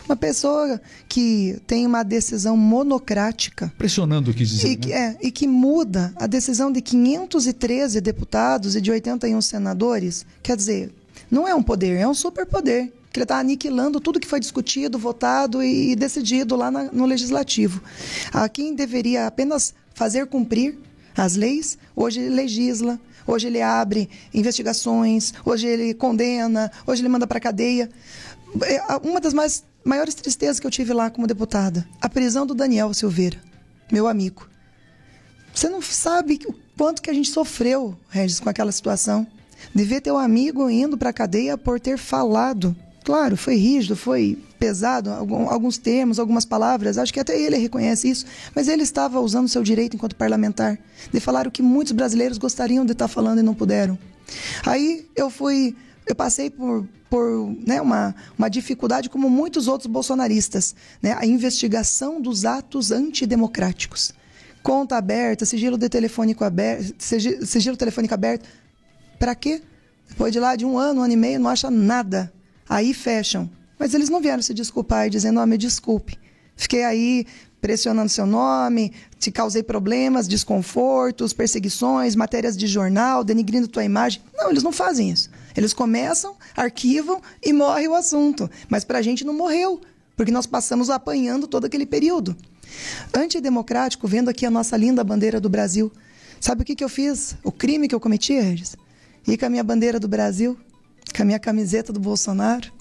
Uma 0.06 0.18
pessoa 0.18 0.82
que 1.08 1.62
tem 1.66 1.86
uma 1.86 2.04
decisão 2.04 2.58
monocrática. 2.58 3.72
Pressionando, 3.78 4.34
quis 4.34 4.50
dizer. 4.50 4.68
E, 4.68 4.88
né? 4.88 5.18
é, 5.22 5.28
e 5.28 5.32
que 5.32 5.48
muda 5.48 6.14
a 6.18 6.28
decisão 6.28 6.72
de 6.72 6.82
513 6.82 8.02
deputados 8.02 8.76
e 8.76 8.82
de 8.82 8.92
81 8.92 9.42
senadores. 9.42 10.26
Quer 10.44 10.58
dizer, 10.58 10.94
não 11.32 11.48
é 11.48 11.56
um 11.56 11.64
poder, 11.64 11.98
é 11.98 12.08
um 12.08 12.14
superpoder 12.14 12.92
que 13.18 13.20
ele 13.20 13.24
está 13.24 13.40
aniquilando 13.40 14.00
tudo 14.00 14.20
que 14.20 14.28
foi 14.28 14.40
discutido, 14.40 15.00
votado 15.00 15.64
e, 15.64 15.96
decidido 15.96 16.56
lá 16.56 16.70
na, 16.70 16.84
no 16.92 17.06
legislativo. 17.06 17.82
A 18.32 18.48
quem 18.48 18.76
deveria 18.76 19.26
apenas 19.26 19.74
fazer 19.96 20.28
cumprir 20.28 20.78
as 21.16 21.36
leis, 21.36 21.80
hoje 21.96 22.20
ele 22.20 22.36
legisla, 22.36 23.00
hoje 23.26 23.48
ele 23.48 23.60
abre 23.60 24.08
investigações, 24.32 25.34
hoje 25.44 25.66
ele 25.66 25.96
condena, 25.96 26.72
hoje 26.86 27.02
ele 27.02 27.10
manda 27.10 27.26
para 27.26 27.40
cadeia. 27.40 27.90
É, 28.62 28.82
uma 28.98 29.20
das 29.20 29.34
mais, 29.34 29.64
maiores 29.84 30.14
tristezas 30.14 30.60
que 30.60 30.68
eu 30.68 30.72
tive 30.72 30.94
lá 30.94 31.10
como 31.10 31.26
deputada, 31.26 31.88
a 32.00 32.08
prisão 32.08 32.46
do 32.46 32.54
Daniel 32.54 32.94
Silveira, 32.94 33.42
meu 33.92 34.08
amigo. 34.08 34.48
Você 35.52 35.68
não 35.70 35.82
sabe 35.82 36.40
o 36.48 36.54
quanto 36.78 37.02
que 37.02 37.10
a 37.10 37.14
gente 37.14 37.32
sofreu, 37.32 37.98
Regis, 38.10 38.40
com 38.40 38.48
aquela 38.48 38.72
situação. 38.72 39.26
De 39.74 39.84
ver 39.84 40.02
teu 40.02 40.20
amigo 40.20 40.70
indo 40.70 40.96
para 40.96 41.10
a 41.10 41.14
cadeia 41.14 41.58
por 41.58 41.80
ter 41.80 41.98
falado 41.98 42.76
Claro, 43.08 43.38
foi 43.38 43.56
rígido, 43.56 43.96
foi 43.96 44.38
pesado, 44.60 45.10
alguns 45.10 45.78
termos, 45.78 46.20
algumas 46.20 46.44
palavras, 46.44 46.98
acho 46.98 47.14
que 47.14 47.22
até 47.22 47.40
ele 47.40 47.56
reconhece 47.56 48.10
isso, 48.10 48.26
mas 48.54 48.68
ele 48.68 48.84
estava 48.84 49.22
usando 49.22 49.48
seu 49.48 49.64
direito 49.64 49.96
enquanto 49.96 50.14
parlamentar 50.14 50.78
de 51.10 51.20
falar 51.22 51.48
o 51.48 51.52
que 51.52 51.62
muitos 51.62 51.94
brasileiros 51.94 52.38
gostariam 52.38 52.86
de 52.86 52.92
estar 52.92 53.08
falando 53.08 53.40
e 53.40 53.42
não 53.42 53.54
puderam. 53.54 53.98
Aí 54.66 55.08
eu 55.16 55.30
fui, 55.30 55.74
eu 56.06 56.14
passei 56.14 56.50
por, 56.50 56.86
por 57.10 57.56
né, 57.66 57.80
uma, 57.80 58.14
uma 58.38 58.50
dificuldade 58.50 59.10
como 59.10 59.30
muitos 59.30 59.70
outros 59.70 59.90
bolsonaristas, 59.90 60.76
né, 61.02 61.16
a 61.18 61.26
investigação 61.26 62.20
dos 62.20 62.44
atos 62.44 62.92
antidemocráticos. 62.92 64.12
Conta 64.62 64.98
aberta, 64.98 65.46
sigilo 65.46 65.78
de 65.78 65.88
telefônico 65.88 66.44
aberto, 66.44 66.94
sigilo, 67.00 67.78
telefônico 67.78 68.14
aberto. 68.14 68.46
Para 69.18 69.34
quê? 69.34 69.62
Depois 70.10 70.34
de 70.34 70.42
lá 70.42 70.58
de 70.58 70.66
um 70.66 70.78
ano, 70.78 71.00
um 71.00 71.04
ano 71.04 71.14
e 71.14 71.16
meio, 71.16 71.40
não 71.40 71.50
acha 71.50 71.72
nada 71.72 72.34
Aí 72.70 72.94
fecham. 72.94 73.50
Mas 73.80 73.94
eles 73.94 74.10
não 74.10 74.22
vieram 74.22 74.42
se 74.42 74.54
desculpar 74.54 75.08
e 75.08 75.10
dizendo, 75.10 75.40
oh, 75.40 75.46
me 75.46 75.58
desculpe. 75.58 76.18
Fiquei 76.56 76.84
aí 76.84 77.26
pressionando 77.62 78.10
seu 78.10 78.26
nome, 78.26 78.94
te 79.20 79.32
causei 79.32 79.64
problemas, 79.64 80.28
desconfortos, 80.28 81.34
perseguições, 81.34 82.16
matérias 82.16 82.56
de 82.56 82.68
jornal, 82.68 83.24
denigrindo 83.24 83.68
tua 83.68 83.84
imagem. 83.84 84.22
Não, 84.36 84.50
eles 84.50 84.64
não 84.64 84.72
fazem 84.72 85.10
isso. 85.10 85.30
Eles 85.56 85.74
começam, 85.74 86.36
arquivam 86.56 87.22
e 87.44 87.52
morre 87.52 87.88
o 87.88 87.96
assunto. 87.96 88.50
Mas 88.70 88.84
para 88.84 89.00
a 89.00 89.02
gente 89.02 89.26
não 89.26 89.34
morreu, 89.34 89.82
porque 90.16 90.32
nós 90.32 90.46
passamos 90.46 90.90
apanhando 90.90 91.48
todo 91.48 91.66
aquele 91.66 91.86
período. 91.86 92.36
Antidemocrático, 93.14 94.08
vendo 94.08 94.30
aqui 94.30 94.46
a 94.46 94.52
nossa 94.52 94.78
linda 94.78 95.04
bandeira 95.04 95.40
do 95.40 95.50
Brasil. 95.50 95.92
Sabe 96.40 96.62
o 96.62 96.66
que, 96.66 96.76
que 96.76 96.84
eu 96.84 96.90
fiz? 96.90 97.36
O 97.44 97.52
crime 97.52 97.88
que 97.88 97.96
eu 97.96 98.00
cometi, 98.00 98.34
Regis? 98.34 98.76
Ir 99.28 99.38
com 99.38 99.46
a 99.46 99.50
minha 99.50 99.64
bandeira 99.64 100.00
do 100.00 100.08
Brasil 100.08 100.58
com 101.16 101.22
a 101.22 101.26
minha 101.26 101.40
camiseta 101.40 101.92
do 101.92 102.00
Bolsonaro, 102.00 102.72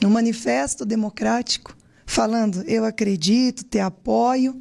no 0.00 0.10
manifesto 0.10 0.84
democrático, 0.84 1.76
falando: 2.04 2.62
eu 2.66 2.84
acredito, 2.84 3.64
te 3.64 3.78
apoio, 3.78 4.60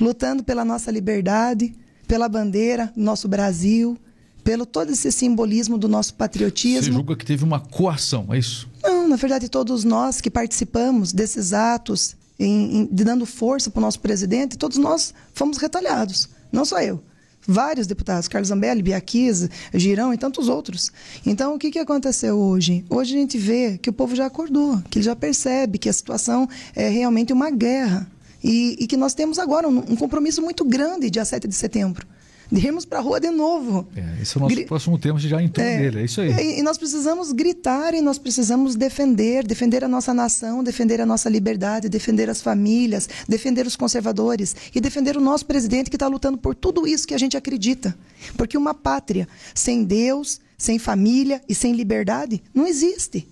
lutando 0.00 0.42
pela 0.42 0.64
nossa 0.64 0.90
liberdade, 0.90 1.74
pela 2.06 2.28
bandeira 2.28 2.92
do 2.96 3.02
nosso 3.02 3.28
Brasil, 3.28 3.98
pelo 4.42 4.66
todo 4.66 4.90
esse 4.90 5.10
simbolismo 5.10 5.78
do 5.78 5.88
nosso 5.88 6.14
patriotismo. 6.14 6.82
Você 6.82 6.92
julga 6.92 7.16
que 7.16 7.24
teve 7.24 7.44
uma 7.44 7.60
coação, 7.60 8.26
é 8.32 8.38
isso? 8.38 8.68
Não, 8.82 9.08
na 9.08 9.16
verdade, 9.16 9.48
todos 9.48 9.84
nós 9.84 10.20
que 10.20 10.30
participamos 10.30 11.12
desses 11.12 11.52
atos, 11.52 12.16
em, 12.38 12.80
em, 12.80 12.88
dando 12.90 13.24
força 13.24 13.70
para 13.70 13.78
o 13.78 13.82
nosso 13.82 14.00
presidente, 14.00 14.58
todos 14.58 14.76
nós 14.76 15.14
fomos 15.32 15.56
retalhados. 15.56 16.28
Não 16.52 16.64
só 16.64 16.80
eu 16.80 17.02
vários 17.46 17.86
deputados, 17.86 18.28
Carlos 18.28 18.48
Zambelli, 18.48 18.82
Biaquiz, 18.82 19.48
Girão 19.72 20.12
e 20.12 20.18
tantos 20.18 20.48
outros. 20.48 20.92
Então, 21.24 21.54
o 21.54 21.58
que, 21.58 21.70
que 21.70 21.78
aconteceu 21.78 22.38
hoje? 22.38 22.84
Hoje 22.88 23.14
a 23.14 23.18
gente 23.18 23.38
vê 23.38 23.78
que 23.78 23.90
o 23.90 23.92
povo 23.92 24.14
já 24.14 24.26
acordou, 24.26 24.80
que 24.90 24.98
ele 24.98 25.04
já 25.04 25.16
percebe 25.16 25.78
que 25.78 25.88
a 25.88 25.92
situação 25.92 26.48
é 26.74 26.88
realmente 26.88 27.32
uma 27.32 27.50
guerra. 27.50 28.10
E, 28.42 28.76
e 28.78 28.86
que 28.86 28.96
nós 28.96 29.14
temos 29.14 29.38
agora 29.38 29.66
um, 29.66 29.78
um 29.78 29.96
compromisso 29.96 30.42
muito 30.42 30.66
grande 30.66 31.08
dia 31.08 31.24
7 31.24 31.48
de 31.48 31.54
setembro 31.54 32.06
irmos 32.52 32.84
para 32.84 32.98
a 32.98 33.02
rua 33.02 33.20
de 33.20 33.30
novo. 33.30 33.86
É, 33.96 34.22
esse 34.22 34.36
é 34.36 34.38
o 34.38 34.42
nosso 34.42 34.54
Gri... 34.54 34.64
próximo 34.66 34.98
tema, 34.98 35.18
já 35.18 35.42
entrou 35.42 35.66
é, 35.66 35.78
nele, 35.78 36.00
é 36.00 36.04
isso 36.04 36.20
aí. 36.20 36.30
E, 36.32 36.60
e, 36.60 36.62
nós 36.62 36.78
precisamos 36.78 37.32
gritar 37.32 37.94
e 37.94 38.00
nós 38.00 38.18
precisamos 38.18 38.76
defender, 38.76 39.46
defender 39.46 39.84
a 39.84 39.88
nossa 39.88 40.12
nação, 40.12 40.62
defender 40.62 41.00
a 41.00 41.06
nossa 41.06 41.28
liberdade, 41.28 41.88
defender 41.88 42.28
as 42.28 42.40
famílias, 42.40 43.08
defender 43.28 43.66
os 43.66 43.76
conservadores 43.76 44.54
e 44.74 44.80
defender 44.80 45.16
o 45.16 45.20
nosso 45.20 45.46
presidente 45.46 45.90
que 45.90 45.96
está 45.96 46.06
lutando 46.06 46.38
por 46.38 46.54
tudo 46.54 46.86
isso 46.86 47.06
que 47.06 47.14
a 47.14 47.18
gente 47.18 47.36
acredita. 47.36 47.96
Porque 48.36 48.56
uma 48.56 48.74
pátria 48.74 49.28
sem 49.54 49.84
Deus, 49.84 50.40
sem 50.56 50.78
família 50.78 51.42
e 51.48 51.54
sem 51.54 51.72
liberdade 51.72 52.42
não 52.54 52.66
existe. 52.66 53.26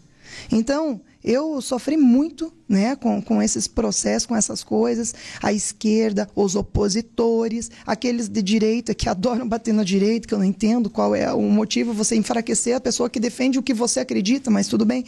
Então, 0.50 1.00
eu 1.24 1.60
sofri 1.60 1.96
muito 1.96 2.52
né, 2.68 2.96
com, 2.96 3.22
com 3.22 3.40
esses 3.40 3.68
processos, 3.68 4.26
com 4.26 4.34
essas 4.34 4.64
coisas. 4.64 5.14
A 5.42 5.52
esquerda, 5.52 6.28
os 6.34 6.56
opositores, 6.56 7.70
aqueles 7.86 8.28
de 8.28 8.42
direita 8.42 8.94
que 8.94 9.08
adoram 9.10 9.48
bater 9.48 9.72
na 9.72 9.84
direita, 9.84 10.26
que 10.26 10.34
eu 10.34 10.38
não 10.38 10.44
entendo 10.44 10.90
qual 10.90 11.14
é 11.14 11.32
o 11.32 11.42
motivo 11.42 11.92
você 11.92 12.16
enfraquecer 12.16 12.76
a 12.76 12.80
pessoa 12.80 13.10
que 13.10 13.20
defende 13.20 13.58
o 13.58 13.62
que 13.62 13.74
você 13.74 14.00
acredita, 14.00 14.50
mas 14.50 14.66
tudo 14.66 14.84
bem. 14.84 15.04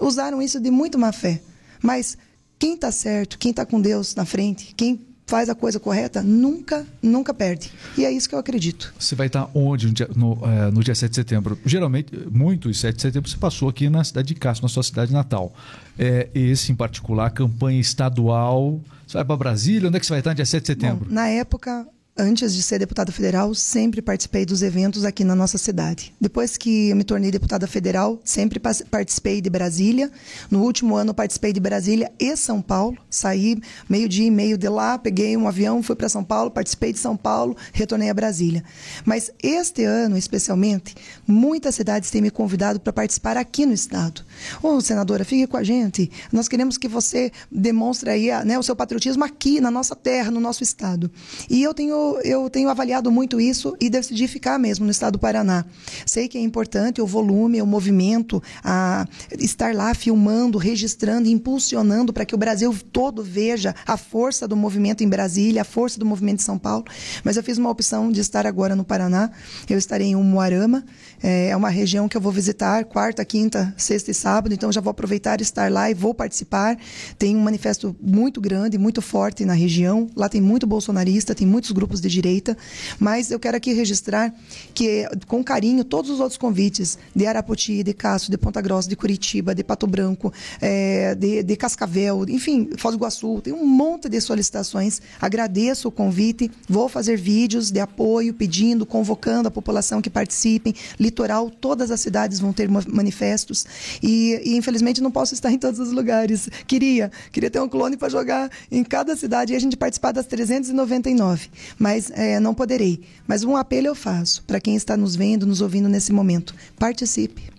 Usaram 0.00 0.40
isso 0.40 0.58
de 0.58 0.70
muito 0.70 0.98
má 0.98 1.12
fé. 1.12 1.40
Mas 1.82 2.16
quem 2.58 2.74
está 2.74 2.90
certo, 2.90 3.38
quem 3.38 3.50
está 3.50 3.64
com 3.64 3.80
Deus 3.80 4.14
na 4.14 4.24
frente, 4.24 4.74
quem 4.74 5.07
faz 5.28 5.50
a 5.50 5.54
coisa 5.54 5.78
correta, 5.78 6.22
nunca, 6.22 6.86
nunca 7.02 7.34
perde. 7.34 7.70
E 7.98 8.04
é 8.04 8.10
isso 8.10 8.26
que 8.26 8.34
eu 8.34 8.38
acredito. 8.38 8.94
Você 8.98 9.14
vai 9.14 9.26
estar 9.26 9.48
onde 9.54 9.86
no 9.86 9.92
dia, 9.92 10.08
no, 10.16 10.38
é, 10.42 10.70
no 10.70 10.82
dia 10.82 10.94
7 10.94 11.10
de 11.10 11.16
setembro? 11.16 11.58
Geralmente, 11.66 12.10
muitos 12.30 12.80
7 12.80 12.96
de 12.96 13.02
setembro 13.02 13.28
você 13.28 13.36
passou 13.36 13.68
aqui 13.68 13.90
na 13.90 14.02
cidade 14.02 14.28
de 14.28 14.34
Castro, 14.34 14.64
na 14.64 14.70
sua 14.70 14.82
cidade 14.82 15.12
natal. 15.12 15.52
É, 15.98 16.28
esse, 16.34 16.72
em 16.72 16.74
particular, 16.74 17.30
campanha 17.30 17.78
estadual. 17.78 18.80
Você 19.06 19.18
vai 19.18 19.24
para 19.24 19.36
Brasília? 19.36 19.88
Onde 19.88 19.98
é 19.98 20.00
que 20.00 20.06
você 20.06 20.14
vai 20.14 20.20
estar 20.20 20.30
no 20.30 20.36
dia 20.36 20.46
7 20.46 20.62
de 20.62 20.66
setembro? 20.66 21.04
Bom, 21.04 21.14
na 21.14 21.28
época, 21.28 21.86
antes 22.18 22.52
de 22.52 22.62
ser 22.62 22.80
deputada 22.80 23.12
federal, 23.12 23.54
sempre 23.54 24.02
participei 24.02 24.44
dos 24.44 24.62
eventos 24.62 25.04
aqui 25.04 25.22
na 25.22 25.36
nossa 25.36 25.56
cidade. 25.56 26.12
Depois 26.20 26.56
que 26.56 26.92
me 26.94 27.04
tornei 27.04 27.30
deputada 27.30 27.66
federal, 27.68 28.20
sempre 28.24 28.58
participei 28.58 29.40
de 29.40 29.48
Brasília. 29.48 30.10
No 30.50 30.62
último 30.62 30.96
ano, 30.96 31.14
participei 31.14 31.52
de 31.52 31.60
Brasília 31.60 32.10
e 32.18 32.36
São 32.36 32.60
Paulo. 32.60 32.98
Saí 33.08 33.60
meio-dia 33.88 34.26
e 34.26 34.30
meio 34.30 34.58
de 34.58 34.68
lá, 34.68 34.98
peguei 34.98 35.36
um 35.36 35.46
avião, 35.46 35.82
fui 35.82 35.94
para 35.94 36.08
São 36.08 36.24
Paulo, 36.24 36.50
participei 36.50 36.92
de 36.92 36.98
São 36.98 37.16
Paulo, 37.16 37.56
retornei 37.72 38.10
a 38.10 38.14
Brasília. 38.14 38.64
Mas 39.04 39.30
este 39.40 39.84
ano, 39.84 40.18
especialmente, 40.18 40.96
muitas 41.26 41.76
cidades 41.76 42.10
têm 42.10 42.20
me 42.20 42.30
convidado 42.30 42.80
para 42.80 42.92
participar 42.92 43.36
aqui 43.36 43.64
no 43.64 43.72
estado. 43.72 44.22
Ô, 44.60 44.74
oh, 44.74 44.80
senadora, 44.80 45.24
fique 45.24 45.46
com 45.46 45.56
a 45.56 45.62
gente. 45.62 46.10
Nós 46.32 46.48
queremos 46.48 46.76
que 46.76 46.88
você 46.88 47.30
demonstre 47.50 48.10
aí 48.10 48.44
né, 48.44 48.58
o 48.58 48.62
seu 48.62 48.74
patriotismo 48.74 49.24
aqui, 49.24 49.60
na 49.60 49.70
nossa 49.70 49.94
terra, 49.94 50.30
no 50.30 50.40
nosso 50.40 50.64
estado. 50.64 51.10
E 51.48 51.62
eu 51.62 51.72
tenho 51.72 52.07
eu, 52.22 52.48
tenho 52.50 52.68
avaliado 52.68 53.10
muito 53.10 53.40
isso 53.40 53.76
e 53.80 53.90
decidi 53.90 54.26
ficar 54.28 54.58
mesmo 54.58 54.84
no 54.84 54.90
estado 54.90 55.12
do 55.14 55.18
Paraná. 55.18 55.64
Sei 56.06 56.28
que 56.28 56.38
é 56.38 56.40
importante 56.40 57.00
o 57.00 57.06
volume, 57.06 57.60
o 57.60 57.66
movimento, 57.66 58.42
a 58.62 59.06
estar 59.38 59.74
lá 59.74 59.94
filmando, 59.94 60.58
registrando, 60.58 61.28
impulsionando 61.28 62.12
para 62.12 62.24
que 62.24 62.34
o 62.34 62.38
Brasil 62.38 62.74
todo 62.92 63.22
veja 63.22 63.74
a 63.86 63.96
força 63.96 64.46
do 64.46 64.56
movimento 64.56 65.02
em 65.02 65.08
Brasília, 65.08 65.62
a 65.62 65.64
força 65.64 65.98
do 65.98 66.06
movimento 66.06 66.40
em 66.40 66.44
São 66.44 66.58
Paulo. 66.58 66.84
Mas 67.24 67.36
eu 67.36 67.42
fiz 67.42 67.58
uma 67.58 67.70
opção 67.70 68.10
de 68.10 68.20
estar 68.20 68.46
agora 68.46 68.74
no 68.74 68.84
Paraná. 68.84 69.30
Eu 69.68 69.78
estarei 69.78 70.08
em 70.08 70.16
Umuarama, 70.16 70.84
é 71.22 71.56
uma 71.56 71.68
região 71.68 72.08
que 72.08 72.16
eu 72.16 72.20
vou 72.20 72.32
visitar 72.32 72.84
quarta, 72.84 73.24
quinta, 73.24 73.74
sexta 73.76 74.10
e 74.10 74.14
sábado, 74.14 74.52
então 74.52 74.70
já 74.70 74.80
vou 74.80 74.90
aproveitar 74.90 75.40
estar 75.40 75.70
lá 75.70 75.90
e 75.90 75.94
vou 75.94 76.14
participar. 76.14 76.78
Tem 77.18 77.36
um 77.36 77.40
manifesto 77.40 77.94
muito 78.00 78.40
grande, 78.40 78.78
muito 78.78 79.02
forte 79.02 79.44
na 79.44 79.52
região. 79.52 80.08
Lá 80.14 80.28
tem 80.28 80.40
muito 80.40 80.66
bolsonarista, 80.66 81.34
tem 81.34 81.46
muitos 81.46 81.72
grupos 81.72 82.00
de 82.00 82.08
direita, 82.08 82.56
mas 82.98 83.30
eu 83.30 83.38
quero 83.38 83.56
aqui 83.56 83.72
registrar 83.72 84.32
que, 84.74 85.08
com 85.26 85.42
carinho, 85.42 85.84
todos 85.84 86.10
os 86.10 86.20
outros 86.20 86.38
convites 86.38 86.98
de 87.14 87.26
Arapoti, 87.26 87.82
de 87.82 87.92
Castro, 87.92 88.30
de 88.30 88.38
Ponta 88.38 88.60
Grossa, 88.60 88.88
de 88.88 88.96
Curitiba, 88.96 89.54
de 89.54 89.64
Pato 89.64 89.86
Branco, 89.86 90.32
é, 90.60 91.14
de, 91.14 91.42
de 91.42 91.56
Cascavel, 91.56 92.24
enfim, 92.28 92.70
Foz 92.76 92.94
do 92.94 92.98
Iguaçu, 92.98 93.40
tem 93.40 93.52
um 93.52 93.66
monte 93.66 94.08
de 94.08 94.20
solicitações. 94.20 95.00
Agradeço 95.20 95.88
o 95.88 95.90
convite, 95.90 96.50
vou 96.68 96.88
fazer 96.88 97.16
vídeos 97.16 97.70
de 97.70 97.80
apoio, 97.80 98.32
pedindo, 98.34 98.86
convocando 98.86 99.48
a 99.48 99.50
população 99.50 100.00
que 100.00 100.10
participem, 100.10 100.74
litoral, 101.08 101.50
todas 101.50 101.90
as 101.90 102.00
cidades 102.00 102.38
vão 102.38 102.52
ter 102.52 102.68
manifestos. 102.68 103.66
E, 104.02 104.40
e, 104.44 104.56
infelizmente 104.56 105.00
não 105.00 105.10
posso 105.10 105.34
estar 105.34 105.50
em 105.50 105.58
todos 105.58 105.80
os 105.80 105.92
lugares. 105.92 106.48
Queria, 106.66 107.10
queria 107.32 107.50
ter 107.50 107.60
um 107.60 107.68
clone 107.68 107.96
para 107.96 108.08
jogar 108.08 108.50
em 108.70 108.84
cada 108.84 109.16
cidade 109.16 109.52
e 109.52 109.56
a 109.56 109.58
gente 109.58 109.76
participar 109.76 110.12
das 110.12 110.26
399, 110.26 111.48
mas 111.78 112.10
é, 112.10 112.38
não 112.38 112.54
poderei. 112.54 113.00
Mas 113.26 113.42
um 113.44 113.56
apelo 113.56 113.86
eu 113.86 113.94
faço 113.94 114.42
para 114.46 114.60
quem 114.60 114.76
está 114.76 114.96
nos 114.96 115.16
vendo, 115.16 115.46
nos 115.46 115.60
ouvindo 115.60 115.88
nesse 115.88 116.12
momento: 116.12 116.54
participe. 116.78 117.57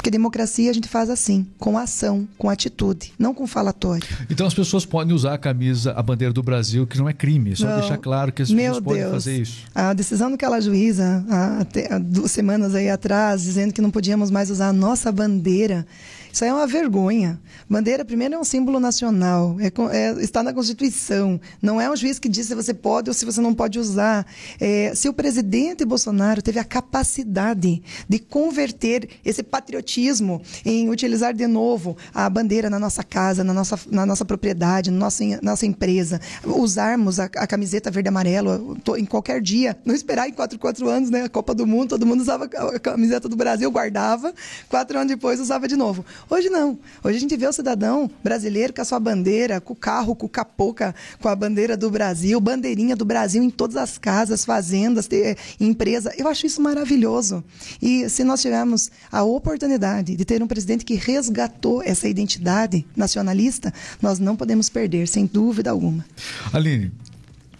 Porque 0.00 0.10
democracia 0.10 0.70
a 0.70 0.72
gente 0.72 0.88
faz 0.88 1.10
assim, 1.10 1.46
com 1.58 1.76
ação, 1.76 2.26
com 2.38 2.48
atitude, 2.48 3.12
não 3.18 3.34
com 3.34 3.46
falatório. 3.46 4.08
Então 4.30 4.46
as 4.46 4.54
pessoas 4.54 4.86
podem 4.86 5.14
usar 5.14 5.34
a 5.34 5.38
camisa, 5.38 5.92
a 5.92 6.02
bandeira 6.02 6.32
do 6.32 6.42
Brasil, 6.42 6.86
que 6.86 6.96
não 6.96 7.06
é 7.06 7.12
crime, 7.12 7.54
só 7.54 7.66
não. 7.66 7.78
deixar 7.78 7.98
claro 7.98 8.32
que 8.32 8.40
as 8.40 8.48
pessoas 8.48 8.72
Meu 8.72 8.82
podem 8.82 9.02
Deus. 9.02 9.12
fazer 9.12 9.36
isso. 9.36 9.58
A 9.74 9.92
decisão 9.92 10.30
daquela 10.30 10.58
juíza, 10.58 11.22
há, 11.28 11.66
há 11.94 11.98
duas 11.98 12.30
semanas 12.30 12.74
aí 12.74 12.88
atrás, 12.88 13.42
dizendo 13.42 13.74
que 13.74 13.82
não 13.82 13.90
podíamos 13.90 14.30
mais 14.30 14.50
usar 14.50 14.68
a 14.68 14.72
nossa 14.72 15.12
bandeira 15.12 15.86
isso 16.32 16.44
aí 16.44 16.50
é 16.50 16.54
uma 16.54 16.66
vergonha. 16.66 17.40
Bandeira, 17.68 18.04
primeiro, 18.04 18.34
é 18.34 18.38
um 18.38 18.44
símbolo 18.44 18.80
nacional, 18.80 19.56
é, 19.60 19.70
é, 19.96 20.22
está 20.22 20.42
na 20.42 20.52
Constituição. 20.52 21.40
Não 21.62 21.80
é 21.80 21.90
um 21.90 21.96
juiz 21.96 22.18
que 22.18 22.28
diz 22.28 22.46
se 22.46 22.54
você 22.54 22.74
pode 22.74 23.10
ou 23.10 23.14
se 23.14 23.24
você 23.24 23.40
não 23.40 23.54
pode 23.54 23.78
usar. 23.78 24.26
É, 24.60 24.92
se 24.94 25.08
o 25.08 25.12
presidente 25.12 25.84
Bolsonaro 25.84 26.42
teve 26.42 26.58
a 26.58 26.64
capacidade 26.64 27.82
de 28.08 28.18
converter 28.18 29.08
esse 29.24 29.42
patriotismo 29.42 30.42
em 30.64 30.88
utilizar 30.88 31.34
de 31.34 31.46
novo 31.46 31.96
a 32.14 32.28
bandeira 32.28 32.70
na 32.70 32.78
nossa 32.78 33.02
casa, 33.02 33.44
na 33.44 33.52
nossa, 33.52 33.78
na 33.90 34.06
nossa 34.06 34.24
propriedade, 34.24 34.90
na 34.90 34.98
nossa, 34.98 35.24
nossa 35.42 35.66
empresa, 35.66 36.20
usarmos 36.44 37.20
a, 37.20 37.24
a 37.24 37.46
camiseta 37.46 37.90
verde-amarelo 37.90 38.76
em 38.96 39.04
qualquer 39.04 39.40
dia, 39.40 39.76
não 39.84 39.94
esperar 39.94 40.28
em 40.28 40.32
quatro, 40.32 40.58
quatro 40.58 40.88
anos, 40.88 41.10
né? 41.10 41.22
A 41.22 41.28
Copa 41.28 41.54
do 41.54 41.66
Mundo, 41.66 41.90
todo 41.90 42.06
mundo 42.06 42.20
usava 42.20 42.44
a 42.44 42.78
camiseta 42.78 43.28
do 43.28 43.36
Brasil, 43.36 43.70
guardava, 43.70 44.34
quatro 44.68 44.98
anos 44.98 45.08
depois 45.08 45.40
usava 45.40 45.66
de 45.66 45.76
novo. 45.76 46.04
Hoje 46.28 46.48
não. 46.48 46.78
Hoje 47.02 47.16
a 47.16 47.20
gente 47.20 47.36
vê 47.36 47.46
o 47.46 47.52
cidadão 47.52 48.10
brasileiro 48.22 48.72
com 48.72 48.82
a 48.82 48.84
sua 48.84 49.00
bandeira, 49.00 49.60
com 49.60 49.72
o 49.72 49.76
carro, 49.76 50.14
com 50.14 50.26
o 50.26 50.28
capô, 50.28 50.74
com 51.20 51.28
a 51.28 51.36
bandeira 51.36 51.76
do 51.76 51.90
Brasil, 51.90 52.40
bandeirinha 52.40 52.94
do 52.94 53.04
Brasil 53.04 53.42
em 53.42 53.50
todas 53.50 53.76
as 53.76 53.98
casas, 53.98 54.44
fazendas, 54.44 55.08
empresa. 55.58 56.12
Eu 56.16 56.28
acho 56.28 56.46
isso 56.46 56.60
maravilhoso. 56.60 57.42
E 57.80 58.08
se 58.08 58.24
nós 58.24 58.40
tivermos 58.40 58.90
a 59.10 59.22
oportunidade 59.22 60.16
de 60.16 60.24
ter 60.24 60.42
um 60.42 60.46
presidente 60.46 60.84
que 60.84 60.94
resgatou 60.94 61.82
essa 61.82 62.08
identidade 62.08 62.86
nacionalista, 62.96 63.72
nós 64.00 64.18
não 64.18 64.36
podemos 64.36 64.68
perder, 64.68 65.08
sem 65.08 65.26
dúvida 65.26 65.70
alguma. 65.70 66.04
Aline, 66.52 66.92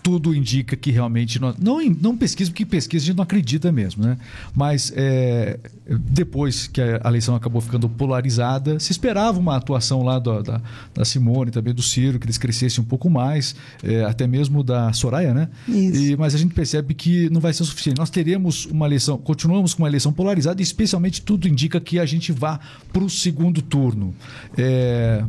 tudo 0.03 0.35
indica 0.35 0.77
que 0.77 0.91
realmente 0.91 1.41
nós, 1.41 1.57
não 1.59 1.81
não 2.01 2.17
pesquisa 2.17 2.51
porque 2.51 2.65
pesquisa 2.67 3.05
a 3.05 3.07
gente 3.07 3.17
não 3.17 3.25
acredita 3.25 3.71
mesmo, 3.71 4.05
né? 4.05 4.17
Mas 4.55 4.93
é, 4.97 5.59
depois 5.99 6.67
que 6.67 6.81
a 6.81 7.09
eleição 7.09 7.35
acabou 7.35 7.61
ficando 7.61 7.89
polarizada, 7.89 8.79
se 8.79 8.93
esperava 8.93 9.39
uma 9.39 9.57
atuação 9.57 10.03
lá 10.03 10.19
da, 10.19 10.41
da, 10.43 10.61
da 10.95 11.05
Simone, 11.05 11.51
também 11.51 11.75
do 11.75 11.83
Ciro, 11.83 12.19
que 12.19 12.27
eles 12.27 12.39
crescessem 12.39 12.83
um 12.83 12.87
pouco 12.87 13.11
mais, 13.11 13.55
é, 13.83 14.05
até 14.05 14.27
mesmo 14.27 14.63
da 14.63 14.93
Soraya, 14.93 15.35
né? 15.35 15.49
E, 15.69 16.17
mas 16.17 16.35
a 16.35 16.39
gente 16.39 16.55
percebe 16.55 16.95
que 16.95 17.29
não 17.31 17.41
vai 17.41 17.53
ser 17.53 17.63
o 17.63 17.67
suficiente. 17.67 17.99
Nós 17.99 18.11
teremos 18.11 18.67
uma 18.67 18.87
eleição, 18.87 19.19
continuamos 19.19 19.75
com 19.75 19.83
uma 19.83 19.89
eleição 19.89 20.13
polarizada 20.13 20.61
e 20.61 20.65
especialmente 20.65 21.23
tudo 21.23 21.49
indica 21.49 21.81
que 21.81 21.99
a 21.99 22.07
gente 22.07 22.33
vá 22.33 22.59
para 22.93 23.05
o 23.05 23.11
segundo 23.11 23.63
turno. 23.63 24.15
É, 24.57 25.25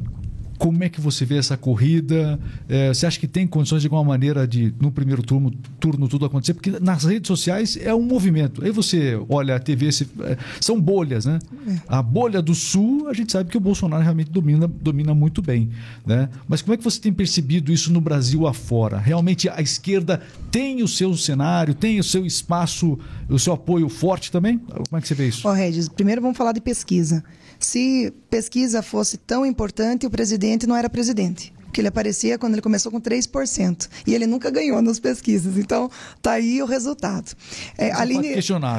como 0.61 0.83
é 0.83 0.89
que 0.89 1.01
você 1.01 1.25
vê 1.25 1.37
essa 1.37 1.57
corrida? 1.57 2.39
É, 2.69 2.89
você 2.89 3.07
acha 3.07 3.19
que 3.19 3.27
tem 3.27 3.47
condições 3.47 3.81
de 3.81 3.87
alguma 3.87 4.03
maneira 4.03 4.47
de, 4.47 4.71
no 4.79 4.91
primeiro 4.91 5.23
turno, 5.23 5.49
turno 5.79 6.07
tudo 6.07 6.23
acontecer? 6.23 6.53
Porque 6.53 6.69
nas 6.79 7.03
redes 7.03 7.27
sociais 7.27 7.79
é 7.81 7.95
um 7.95 8.03
movimento. 8.03 8.63
Aí 8.63 8.69
você 8.69 9.19
olha 9.27 9.55
a 9.55 9.59
TV, 9.59 9.91
se, 9.91 10.07
é, 10.19 10.37
são 10.59 10.79
bolhas, 10.79 11.25
né? 11.25 11.39
É. 11.67 11.77
A 11.87 12.03
bolha 12.03 12.43
do 12.43 12.53
Sul, 12.53 13.07
a 13.09 13.13
gente 13.13 13.31
sabe 13.31 13.49
que 13.49 13.57
o 13.57 13.59
Bolsonaro 13.59 14.03
realmente 14.03 14.29
domina, 14.29 14.67
domina 14.67 15.15
muito 15.15 15.41
bem. 15.41 15.71
Né? 16.05 16.29
Mas 16.47 16.61
como 16.61 16.75
é 16.75 16.77
que 16.77 16.83
você 16.83 17.01
tem 17.01 17.11
percebido 17.11 17.73
isso 17.73 17.91
no 17.91 17.99
Brasil 17.99 18.45
afora? 18.45 18.99
Realmente 18.99 19.49
a 19.49 19.61
esquerda 19.63 20.21
tem 20.51 20.83
o 20.83 20.87
seu 20.87 21.17
cenário, 21.17 21.73
tem 21.73 21.99
o 21.99 22.03
seu 22.03 22.23
espaço, 22.23 22.99
o 23.27 23.39
seu 23.39 23.53
apoio 23.53 23.89
forte 23.89 24.31
também? 24.31 24.59
Como 24.59 24.95
é 24.95 25.01
que 25.01 25.07
você 25.07 25.15
vê 25.15 25.27
isso? 25.27 25.47
Ó, 25.47 25.51
oh, 25.51 25.55
Regis, 25.55 25.89
primeiro 25.89 26.21
vamos 26.21 26.37
falar 26.37 26.51
de 26.51 26.61
pesquisa. 26.61 27.23
Se 27.61 28.11
pesquisa 28.29 28.81
fosse 28.81 29.17
tão 29.17 29.45
importante, 29.45 30.05
o 30.05 30.09
presidente 30.09 30.67
não 30.67 30.75
era 30.75 30.89
presidente 30.89 31.53
que 31.71 31.81
ele 31.81 31.87
aparecia 31.87 32.37
quando 32.37 32.53
ele 32.53 32.61
começou 32.61 32.91
com 32.91 32.99
3%. 32.99 33.89
E 34.05 34.13
ele 34.13 34.27
nunca 34.27 34.49
ganhou 34.49 34.81
nas 34.81 34.99
pesquisas. 34.99 35.57
Então, 35.57 35.89
tá 36.21 36.33
aí 36.33 36.61
o 36.61 36.65
resultado. 36.65 37.31
É, 37.77 37.91
Aline, 37.91 38.35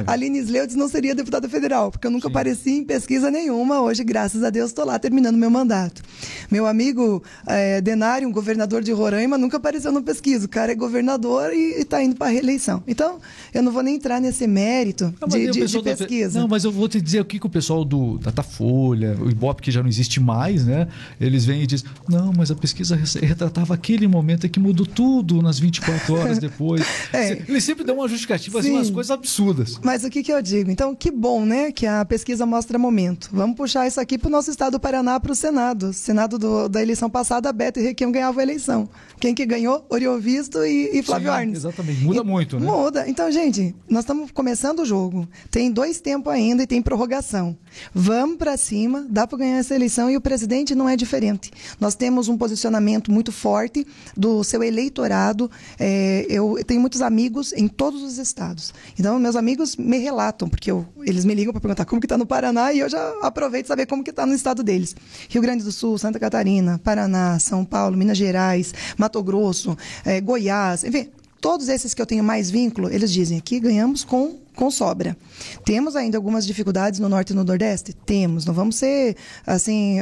Aline 0.07 0.39
Sleudes 0.41 0.77
não 0.77 0.89
seria 0.89 1.15
deputada 1.15 1.49
federal, 1.49 1.91
porque 1.91 2.07
eu 2.07 2.11
nunca 2.11 2.29
Sim. 2.29 2.33
apareci 2.33 2.71
em 2.71 2.85
pesquisa 2.85 3.31
nenhuma. 3.31 3.81
Hoje, 3.81 4.05
graças 4.05 4.43
a 4.43 4.51
Deus, 4.51 4.71
estou 4.71 4.85
lá 4.85 4.99
terminando 4.99 5.37
meu 5.37 5.51
mandato. 5.51 6.03
Meu 6.51 6.67
amigo 6.67 7.23
é, 7.47 7.81
Denário, 7.81 8.29
um 8.29 8.33
governador 8.33 8.83
de 8.83 8.93
Roraima, 8.93 9.39
nunca 9.39 9.57
apareceu 9.57 9.93
na 9.93 10.03
pesquisa. 10.03 10.47
O 10.47 10.49
cara 10.49 10.73
é 10.73 10.75
governador 10.75 11.53
e 11.53 11.81
está 11.81 12.03
indo 12.03 12.17
para 12.17 12.29
a 12.29 12.31
reeleição. 12.31 12.83
Então, 12.87 13.21
eu 13.53 13.63
não 13.63 13.73
vou 13.73 13.83
nem 13.83 13.97
entrar 13.97 14.21
nesse 14.21 14.47
mérito 14.47 15.13
não, 15.21 15.29
de, 15.29 15.51
de, 15.51 15.67
de, 15.67 15.83
pesquisa. 15.83 16.41
Não, 16.41 16.49
mas 16.49 16.65
eu 16.65 16.73
vou 16.73 16.89
te 16.89 17.01
dizer 17.01 17.21
o 17.21 17.25
que, 17.25 17.39
que 17.39 17.47
o 17.47 17.51
pessoal 17.51 17.85
do 17.85 18.19
Datafolha, 18.19 19.17
o 19.21 19.31
Ibope, 19.31 19.63
que 19.63 19.71
já 19.71 19.83
não 19.83 19.89
existe 19.89 20.21
mais, 20.21 20.67
né? 20.67 20.89
Eles 21.21 21.45
vêm 21.45 21.63
e 21.63 21.67
dizem, 21.67 21.89
não, 22.09 22.33
mas 22.37 22.51
a 22.51 22.55
pesquisa 22.55 22.82
pesquisa 22.83 23.21
retratava 23.21 23.75
aquele 23.75 24.07
momento 24.07 24.49
que 24.49 24.59
mudou 24.59 24.85
tudo 24.85 25.41
nas 25.41 25.59
24 25.59 26.15
horas 26.15 26.39
depois. 26.39 26.83
é. 27.13 27.43
Ele 27.49 27.61
sempre 27.61 27.85
dá 27.85 27.93
uma 27.93 28.09
justificativa, 28.09 28.59
assim, 28.61 28.73
umas 28.73 28.91
coisas 28.91 29.11
absurdas. 29.11 29.79
Mas 29.83 30.05
o 30.05 30.11
que, 30.11 30.23
que 30.23 30.33
eu 30.33 30.43
digo? 30.43 30.71
Então, 30.71 30.95
que 30.95 31.11
bom, 31.11 31.45
né, 31.45 31.71
que 31.71 31.87
a 31.87 32.05
pesquisa 32.05 32.45
mostra 32.45 32.79
momento. 32.79 33.31
Vamos 33.33 33.57
puxar 33.57 33.87
isso 33.87 34.01
aqui 34.01 34.19
para 34.19 34.29
o 34.29 34.31
nosso 34.31 34.51
estado 34.51 34.73
do 34.73 34.81
Paraná, 34.81 35.21
para 35.21 35.33
o 35.33 35.35
Senado. 35.35 35.93
Senado 35.93 36.39
do, 36.39 36.69
da 36.69 36.83
eleição 36.83 37.09
passada, 37.09 37.53
Beto 37.53 37.79
e 37.79 37.83
Requião 37.83 38.11
ganhavam 38.11 38.41
a 38.41 38.43
eleição. 38.43 38.89
Quem 39.21 39.35
que 39.35 39.47
ganhou? 39.47 39.87
Oriovisto 39.89 40.65
e, 40.65 40.99
e 40.99 41.03
Flávio 41.03 41.29
Sim, 41.31 41.37
Arnes. 41.37 41.59
Exatamente. 41.59 42.03
Muda 42.03 42.21
e, 42.21 42.25
muito, 42.25 42.59
né? 42.59 42.67
Muda. 42.67 43.09
Então, 43.09 43.31
gente, 43.31 43.75
nós 43.89 44.01
estamos 44.01 44.31
começando 44.31 44.81
o 44.81 44.85
jogo. 44.85 45.29
Tem 45.51 45.71
dois 45.71 46.01
tempos 46.01 46.33
ainda 46.33 46.63
e 46.63 46.67
tem 46.67 46.83
prorrogação. 46.83 47.57
Vamos 47.95 48.37
para 48.37 48.57
cima, 48.57 49.07
dá 49.09 49.27
para 49.27 49.39
ganhar 49.39 49.59
essa 49.59 49.75
eleição 49.75 50.11
e 50.11 50.17
o 50.17 50.21
presidente 50.21 50.75
não 50.75 50.89
é 50.89 50.97
diferente. 50.97 51.51
Nós 51.79 51.95
temos 51.95 52.29
um 52.29 52.37
posicionamento 52.37 52.72
posicionamento 52.73 53.13
muito 53.13 53.31
forte 53.31 53.87
do 54.17 54.43
seu 54.43 54.63
eleitorado. 54.63 55.51
É, 55.79 56.27
eu 56.29 56.59
tenho 56.67 56.81
muitos 56.81 57.03
amigos 57.03 57.53
em 57.53 57.69
todos 57.69 58.03
os 58.03 58.19
estados. 58.19 58.73
Então, 58.99 59.19
meus 59.19 59.37
amigos 59.37 59.77
me 59.77 59.99
relatam, 59.99 60.49
porque 60.49 60.71
eu, 60.71 60.87
eles 61.03 61.25
me 61.25 61.35
ligam 61.35 61.53
para 61.53 61.61
perguntar 61.61 61.85
como 61.85 62.01
que 62.01 62.07
está 62.07 62.17
no 62.17 62.27
Paraná 62.27 62.73
e 62.73 62.81
eu 62.81 62.89
já 62.89 63.13
aproveito 63.23 63.67
saber 63.67 63.87
como 63.87 64.03
que 64.03 64.11
está 64.11 64.25
no 64.25 64.35
estado 64.35 64.63
deles. 64.63 64.97
Rio 65.29 65.43
Grande 65.43 65.63
do 65.63 65.73
Sul, 65.73 65.99
Santa 65.99 66.19
Catarina, 66.19 66.81
Paraná, 66.83 67.39
São 67.39 67.65
Paulo, 67.65 67.97
Minas 67.97 68.17
Gerais, 68.17 68.73
Mato 68.97 69.23
Grosso, 69.23 69.77
é, 70.05 70.21
Goiás, 70.21 70.85
enfim, 70.85 71.09
todos 71.41 71.69
esses 71.69 71.93
que 71.93 72.01
eu 72.01 72.07
tenho 72.07 72.25
mais 72.25 72.51
vínculo, 72.51 72.89
eles 72.89 73.13
dizem 73.13 73.41
que 73.41 73.61
ganhamos 73.61 74.05
com 74.05 74.42
com 74.55 74.71
sobra. 74.71 75.17
Temos 75.65 75.97
ainda 75.97 76.19
algumas 76.19 76.47
dificuldades 76.47 77.01
no 77.01 77.09
norte 77.09 77.31
e 77.31 77.35
no 77.35 77.45
nordeste? 77.45 77.93
Temos. 77.93 78.45
Não 78.45 78.55
vamos 78.55 78.77
ser 78.77 79.17
assim, 79.47 79.99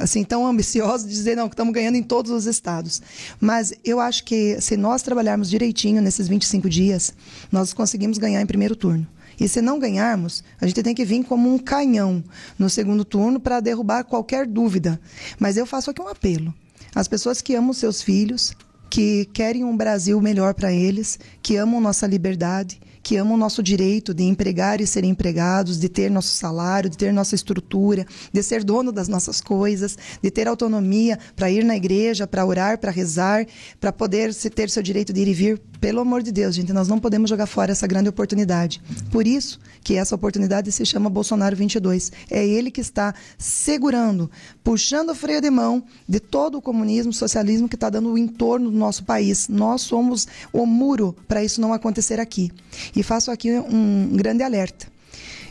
assim 0.00 0.24
tão 0.24 0.46
ambiciosos 0.46 1.06
de 1.08 1.14
dizer 1.14 1.36
não 1.36 1.48
que 1.48 1.54
estamos 1.54 1.72
ganhando 1.72 1.96
em 1.96 2.02
todos 2.02 2.30
os 2.30 2.46
estados. 2.46 3.00
Mas 3.40 3.72
eu 3.84 4.00
acho 4.00 4.24
que 4.24 4.60
se 4.60 4.76
nós 4.76 5.02
trabalharmos 5.02 5.48
direitinho 5.48 6.02
nesses 6.02 6.28
25 6.28 6.68
dias, 6.68 7.14
nós 7.50 7.72
conseguimos 7.72 8.18
ganhar 8.18 8.40
em 8.40 8.46
primeiro 8.46 8.76
turno. 8.76 9.06
E 9.40 9.48
se 9.48 9.62
não 9.62 9.78
ganharmos, 9.78 10.44
a 10.60 10.66
gente 10.66 10.82
tem 10.82 10.94
que 10.94 11.04
vir 11.04 11.24
como 11.24 11.52
um 11.52 11.58
canhão 11.58 12.22
no 12.58 12.68
segundo 12.68 13.04
turno 13.04 13.40
para 13.40 13.60
derrubar 13.60 14.04
qualquer 14.04 14.46
dúvida. 14.46 15.00
Mas 15.38 15.56
eu 15.56 15.66
faço 15.66 15.90
aqui 15.90 16.00
um 16.00 16.08
apelo. 16.08 16.54
As 16.94 17.08
pessoas 17.08 17.40
que 17.40 17.54
amam 17.54 17.72
seus 17.72 18.02
filhos, 18.02 18.54
que 18.90 19.24
querem 19.32 19.64
um 19.64 19.76
Brasil 19.76 20.20
melhor 20.20 20.52
para 20.52 20.70
eles, 20.70 21.18
que 21.42 21.56
amam 21.56 21.80
nossa 21.80 22.06
liberdade, 22.06 22.78
que 23.02 23.16
amam 23.16 23.34
o 23.34 23.38
nosso 23.38 23.62
direito 23.62 24.14
de 24.14 24.22
empregar 24.22 24.80
e 24.80 24.86
ser 24.86 25.04
empregados, 25.04 25.78
de 25.78 25.88
ter 25.88 26.10
nosso 26.10 26.34
salário, 26.34 26.88
de 26.88 26.96
ter 26.96 27.12
nossa 27.12 27.34
estrutura, 27.34 28.06
de 28.32 28.42
ser 28.42 28.62
dono 28.62 28.92
das 28.92 29.08
nossas 29.08 29.40
coisas, 29.40 29.96
de 30.22 30.30
ter 30.30 30.46
autonomia 30.46 31.18
para 31.34 31.50
ir 31.50 31.64
na 31.64 31.76
igreja, 31.76 32.26
para 32.26 32.46
orar, 32.46 32.78
para 32.78 32.90
rezar, 32.90 33.46
para 33.80 33.92
poder 33.92 34.32
ter 34.34 34.70
seu 34.70 34.82
direito 34.82 35.12
de 35.12 35.20
ir 35.20 35.28
e 35.28 35.34
vir. 35.34 35.62
Pelo 35.80 36.00
amor 36.00 36.22
de 36.22 36.30
Deus, 36.30 36.54
gente, 36.54 36.72
nós 36.72 36.86
não 36.86 37.00
podemos 37.00 37.28
jogar 37.28 37.46
fora 37.46 37.72
essa 37.72 37.88
grande 37.88 38.08
oportunidade. 38.08 38.80
Por 39.10 39.26
isso 39.26 39.58
que 39.82 39.96
essa 39.96 40.14
oportunidade 40.14 40.70
se 40.70 40.86
chama 40.86 41.10
Bolsonaro 41.10 41.56
22. 41.56 42.12
É 42.30 42.46
ele 42.46 42.70
que 42.70 42.80
está 42.80 43.12
segurando, 43.36 44.30
puxando 44.62 45.10
o 45.10 45.14
freio 45.14 45.40
de 45.40 45.50
mão 45.50 45.82
de 46.08 46.20
todo 46.20 46.56
o 46.58 46.62
comunismo, 46.62 47.12
socialismo 47.12 47.68
que 47.68 47.74
está 47.74 47.90
dando 47.90 48.12
o 48.12 48.16
entorno 48.16 48.70
do 48.70 48.76
nosso 48.76 49.02
país. 49.02 49.48
Nós 49.48 49.82
somos 49.82 50.28
o 50.52 50.64
muro 50.64 51.16
para 51.26 51.42
isso 51.42 51.60
não 51.60 51.72
acontecer 51.72 52.20
aqui. 52.20 52.52
E 52.94 53.02
faço 53.02 53.30
aqui 53.30 53.50
um 53.52 54.16
grande 54.16 54.42
alerta. 54.42 54.86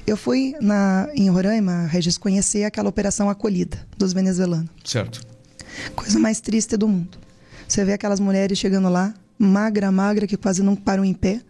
Eu 0.06 0.18
fui 0.18 0.56
na, 0.60 1.10
em 1.14 1.30
Roraima, 1.30 1.86
Regis, 1.86 2.18
conhecer 2.18 2.64
aquela 2.64 2.90
operação 2.90 3.30
acolhida 3.30 3.86
dos 3.98 4.14
venezuelanos. 4.14 4.70
Certo. 4.84 5.22
Coisa 5.96 6.20
mais 6.20 6.42
triste 6.42 6.76
do 6.76 6.88
mundo. 6.88 7.18
Você 7.68 7.86
vê 7.86 7.94
aquelas 7.94 8.20
mulheres 8.20 8.58
chegando 8.58 8.90
lá, 8.90 9.14
magra, 9.38 9.92
magra, 9.92 10.28
que 10.28 10.36
quase 10.36 10.62
não 10.62 10.76
param 10.76 11.06
em 11.06 11.14
pé. 11.14 11.42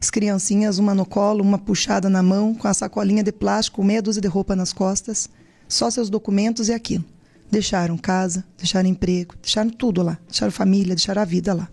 As 0.00 0.10
criancinhas, 0.10 0.78
uma 0.78 0.94
no 0.94 1.06
colo, 1.06 1.42
uma 1.42 1.58
puxada 1.58 2.08
na 2.08 2.22
mão, 2.22 2.54
com 2.54 2.66
a 2.68 2.74
sacolinha 2.74 3.22
de 3.22 3.32
plástico, 3.32 3.84
meia 3.84 4.02
dúzia 4.02 4.20
de 4.20 4.28
roupa 4.28 4.56
nas 4.56 4.72
costas. 4.72 5.28
Só 5.68 5.90
seus 5.90 6.10
documentos 6.10 6.68
e 6.68 6.72
aquilo. 6.72 7.04
Deixaram 7.50 7.96
casa, 7.96 8.44
deixaram 8.56 8.88
emprego, 8.88 9.34
deixaram 9.40 9.70
tudo 9.70 10.02
lá. 10.02 10.18
Deixaram 10.28 10.52
família, 10.52 10.94
deixaram 10.94 11.22
a 11.22 11.24
vida 11.24 11.54
lá. 11.54 11.68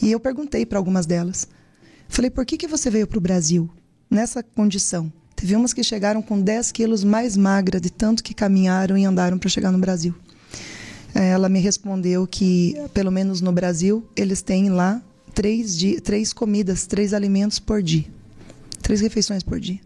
E 0.00 0.10
eu 0.10 0.20
perguntei 0.20 0.64
para 0.66 0.78
algumas 0.78 1.06
delas. 1.06 1.48
Falei, 2.08 2.30
por 2.30 2.44
que, 2.46 2.56
que 2.56 2.66
você 2.66 2.90
veio 2.90 3.06
para 3.06 3.18
o 3.18 3.20
Brasil 3.20 3.68
nessa 4.10 4.42
condição? 4.42 5.12
Teve 5.34 5.56
umas 5.56 5.72
que 5.72 5.82
chegaram 5.82 6.22
com 6.22 6.40
10 6.40 6.72
quilos 6.72 7.02
mais 7.02 7.36
magra 7.36 7.80
de 7.80 7.90
tanto 7.90 8.22
que 8.22 8.32
caminharam 8.32 8.96
e 8.96 9.04
andaram 9.04 9.38
para 9.38 9.50
chegar 9.50 9.72
no 9.72 9.78
Brasil. 9.78 10.14
Ela 11.14 11.48
me 11.48 11.60
respondeu 11.60 12.26
que, 12.26 12.74
pelo 12.92 13.10
menos 13.10 13.40
no 13.40 13.52
Brasil, 13.52 14.04
eles 14.16 14.42
têm 14.42 14.68
lá 14.68 15.02
três, 15.32 15.78
três 16.02 16.32
comidas, 16.32 16.86
três 16.86 17.12
alimentos 17.12 17.58
por 17.58 17.82
dia. 17.82 18.04
Três 18.82 19.00
refeições 19.00 19.42
por 19.42 19.60
dia. 19.60 19.80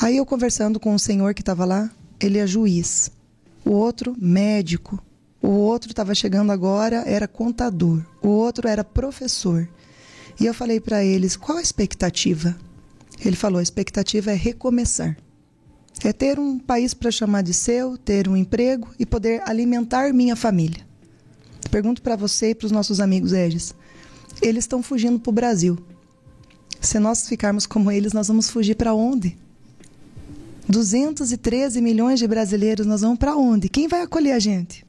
Aí 0.00 0.16
eu 0.16 0.26
conversando 0.26 0.80
com 0.80 0.94
o 0.94 0.98
senhor 0.98 1.34
que 1.34 1.42
estava 1.42 1.64
lá, 1.64 1.90
ele 2.18 2.38
é 2.38 2.46
juiz. 2.46 3.10
O 3.64 3.70
outro, 3.70 4.16
médico. 4.18 5.02
O 5.40 5.48
outro 5.48 5.90
estava 5.90 6.14
chegando 6.14 6.50
agora, 6.50 7.04
era 7.06 7.28
contador. 7.28 8.02
O 8.20 8.28
outro 8.28 8.66
era 8.66 8.82
professor. 8.82 9.68
E 10.38 10.46
eu 10.46 10.54
falei 10.54 10.80
para 10.80 11.04
eles: 11.04 11.36
qual 11.36 11.58
a 11.58 11.62
expectativa? 11.62 12.56
Ele 13.24 13.36
falou: 13.36 13.58
a 13.58 13.62
expectativa 13.62 14.30
é 14.30 14.34
recomeçar. 14.34 15.16
É 16.04 16.12
ter 16.12 16.38
um 16.38 16.58
país 16.58 16.92
para 16.92 17.10
chamar 17.10 17.42
de 17.42 17.54
seu, 17.54 17.96
ter 17.96 18.28
um 18.28 18.36
emprego 18.36 18.88
e 18.98 19.06
poder 19.06 19.42
alimentar 19.48 20.12
minha 20.12 20.34
família. 20.34 20.84
Pergunto 21.70 22.02
para 22.02 22.16
você 22.16 22.50
e 22.50 22.54
para 22.54 22.66
os 22.66 22.72
nossos 22.72 23.00
amigos 23.00 23.32
Regis: 23.32 23.74
eles 24.42 24.64
estão 24.64 24.82
fugindo 24.82 25.18
para 25.18 25.30
o 25.30 25.34
Brasil. 25.34 25.78
Se 26.80 26.98
nós 26.98 27.28
ficarmos 27.28 27.66
como 27.66 27.90
eles, 27.90 28.12
nós 28.12 28.28
vamos 28.28 28.50
fugir 28.50 28.74
para 28.74 28.92
onde? 28.92 29.36
213 30.68 31.80
milhões 31.80 32.18
de 32.18 32.26
brasileiros, 32.26 32.86
nós 32.86 33.00
vamos 33.00 33.18
para 33.18 33.36
onde? 33.36 33.68
Quem 33.68 33.88
vai 33.88 34.02
acolher 34.02 34.32
a 34.32 34.38
gente? 34.38 34.83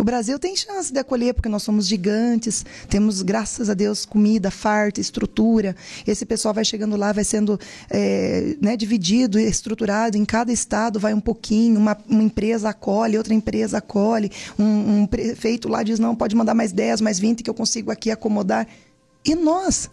O 0.00 0.04
Brasil 0.04 0.38
tem 0.38 0.56
chance 0.56 0.90
de 0.90 0.98
acolher 0.98 1.34
porque 1.34 1.48
nós 1.48 1.62
somos 1.62 1.86
gigantes, 1.86 2.64
temos, 2.88 3.20
graças 3.20 3.68
a 3.68 3.74
Deus, 3.74 4.06
comida, 4.06 4.50
farta, 4.50 4.98
estrutura. 4.98 5.76
Esse 6.06 6.24
pessoal 6.24 6.54
vai 6.54 6.64
chegando 6.64 6.96
lá, 6.96 7.12
vai 7.12 7.22
sendo 7.22 7.60
é, 7.90 8.56
né, 8.62 8.78
dividido, 8.78 9.38
estruturado. 9.38 10.16
Em 10.16 10.24
cada 10.24 10.50
estado 10.50 10.98
vai 10.98 11.12
um 11.12 11.20
pouquinho, 11.20 11.78
uma, 11.78 11.98
uma 12.08 12.22
empresa 12.22 12.70
acolhe, 12.70 13.18
outra 13.18 13.34
empresa 13.34 13.76
acolhe, 13.76 14.30
um, 14.58 15.02
um, 15.02 15.06
prefeito 15.06 15.68
lá 15.68 15.82
diz, 15.82 15.98
não, 15.98 16.16
pode 16.16 16.34
mandar 16.34 16.54
mais 16.54 16.72
10, 16.72 17.02
mais 17.02 17.18
20 17.18 17.42
que 17.42 17.50
eu 17.50 17.54
consigo 17.54 17.90
aqui 17.90 18.10
acomodar. 18.10 18.66
E 19.22 19.34
nós? 19.34 19.90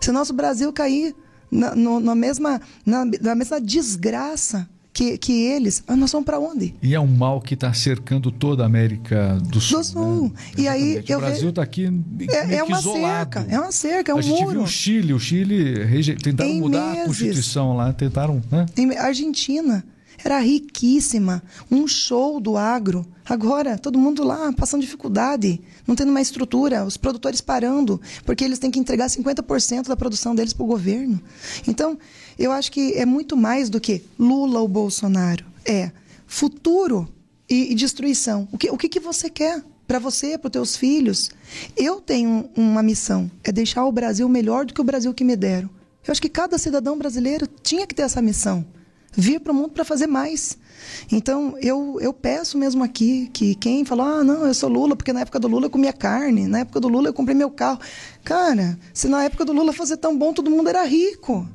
Se 0.00 0.12
nosso 0.12 0.32
Brasil 0.32 0.72
cair 0.72 1.16
na, 1.50 1.74
no, 1.74 1.98
na, 1.98 2.14
mesma, 2.14 2.60
na, 2.84 3.04
na 3.04 3.34
mesma 3.34 3.60
desgraça 3.60 4.68
que, 4.96 5.18
que 5.18 5.42
eles, 5.42 5.84
ah, 5.86 5.94
nós 5.94 6.10
vamos 6.10 6.24
para 6.24 6.40
onde? 6.40 6.74
E 6.82 6.94
é 6.94 7.00
um 7.00 7.06
mal 7.06 7.38
que 7.38 7.52
está 7.52 7.70
cercando 7.74 8.30
toda 8.30 8.62
a 8.62 8.66
América 8.66 9.38
do 9.42 9.60
Sul. 9.60 9.78
Do 9.78 9.84
Sul. 9.84 10.22
Né? 10.22 10.32
E 10.56 10.68
aí, 10.68 10.98
o 10.98 11.18
Brasil 11.18 11.50
está 11.50 11.62
aqui 11.62 11.84
é, 12.30 12.54
é 12.54 12.62
uma 12.64 12.78
isolado. 12.78 13.34
cerca, 13.34 13.46
é 13.46 13.60
uma 13.60 13.72
cerca, 13.72 14.12
é 14.12 14.14
um 14.14 14.18
a 14.18 14.22
gente 14.22 14.40
muro. 14.40 14.52
viu 14.52 14.62
o 14.62 14.66
Chile, 14.66 15.12
o 15.12 15.18
Chile 15.18 15.84
reje... 15.84 16.14
tentaram 16.14 16.48
em 16.48 16.60
mudar 16.62 16.80
meses. 16.86 17.02
a 17.02 17.06
Constituição 17.08 17.76
lá, 17.76 17.92
tentaram, 17.92 18.40
né? 18.50 18.64
Em 18.74 18.96
Argentina 18.96 19.84
era 20.24 20.38
riquíssima, 20.38 21.42
um 21.70 21.86
show 21.86 22.40
do 22.40 22.56
agro. 22.56 23.06
Agora, 23.24 23.76
todo 23.76 23.98
mundo 23.98 24.22
lá 24.22 24.52
passando 24.52 24.82
dificuldade, 24.82 25.60
não 25.86 25.96
tendo 25.96 26.10
uma 26.10 26.20
estrutura, 26.20 26.84
os 26.84 26.96
produtores 26.96 27.40
parando, 27.40 28.00
porque 28.24 28.44
eles 28.44 28.58
têm 28.58 28.70
que 28.70 28.78
entregar 28.78 29.06
50% 29.06 29.88
da 29.88 29.96
produção 29.96 30.34
deles 30.34 30.52
para 30.52 30.64
o 30.64 30.66
governo. 30.66 31.20
Então, 31.66 31.98
eu 32.38 32.52
acho 32.52 32.70
que 32.70 32.94
é 32.94 33.04
muito 33.04 33.36
mais 33.36 33.68
do 33.68 33.80
que 33.80 34.02
Lula 34.18 34.60
ou 34.60 34.68
Bolsonaro. 34.68 35.44
É 35.64 35.90
futuro 36.26 37.08
e, 37.48 37.72
e 37.72 37.74
destruição. 37.74 38.48
O 38.52 38.58
que, 38.58 38.70
o 38.70 38.76
que, 38.76 38.88
que 38.88 39.00
você 39.00 39.28
quer? 39.28 39.62
para 39.86 40.00
você, 40.00 40.36
para 40.36 40.48
os 40.48 40.52
teus 40.52 40.76
filhos. 40.76 41.30
Eu 41.76 42.00
tenho 42.00 42.50
uma 42.56 42.82
missão, 42.82 43.30
é 43.44 43.52
deixar 43.52 43.84
o 43.84 43.92
Brasil 43.92 44.28
melhor 44.28 44.66
do 44.66 44.74
que 44.74 44.80
o 44.80 44.84
Brasil 44.84 45.14
que 45.14 45.22
me 45.22 45.36
deram. 45.36 45.70
Eu 46.04 46.12
acho 46.12 46.20
que 46.20 46.28
cada 46.28 46.58
cidadão 46.58 46.98
brasileiro 46.98 47.46
tinha 47.62 47.86
que 47.86 47.94
ter 47.94 48.02
essa 48.02 48.20
missão 48.20 48.64
vir 49.16 49.40
para 49.40 49.52
o 49.52 49.54
mundo 49.54 49.70
para 49.70 49.84
fazer 49.84 50.06
mais. 50.06 50.58
Então, 51.10 51.56
eu, 51.60 51.98
eu 52.00 52.12
peço 52.12 52.58
mesmo 52.58 52.84
aqui 52.84 53.28
que 53.32 53.54
quem 53.54 53.84
falou, 53.84 54.06
ah, 54.06 54.22
não, 54.22 54.46
eu 54.46 54.54
sou 54.54 54.68
Lula, 54.68 54.94
porque 54.94 55.12
na 55.12 55.20
época 55.20 55.40
do 55.40 55.48
Lula 55.48 55.66
eu 55.66 55.70
comia 55.70 55.92
carne, 55.92 56.46
na 56.46 56.60
época 56.60 56.80
do 56.80 56.88
Lula 56.88 57.08
eu 57.08 57.14
comprei 57.14 57.34
meu 57.34 57.50
carro. 57.50 57.80
Cara, 58.22 58.78
se 58.92 59.08
na 59.08 59.24
época 59.24 59.44
do 59.44 59.52
Lula 59.52 59.72
fosse 59.72 59.96
tão 59.96 60.16
bom, 60.16 60.32
todo 60.32 60.50
mundo 60.50 60.68
era 60.68 60.84
rico. 60.84 61.48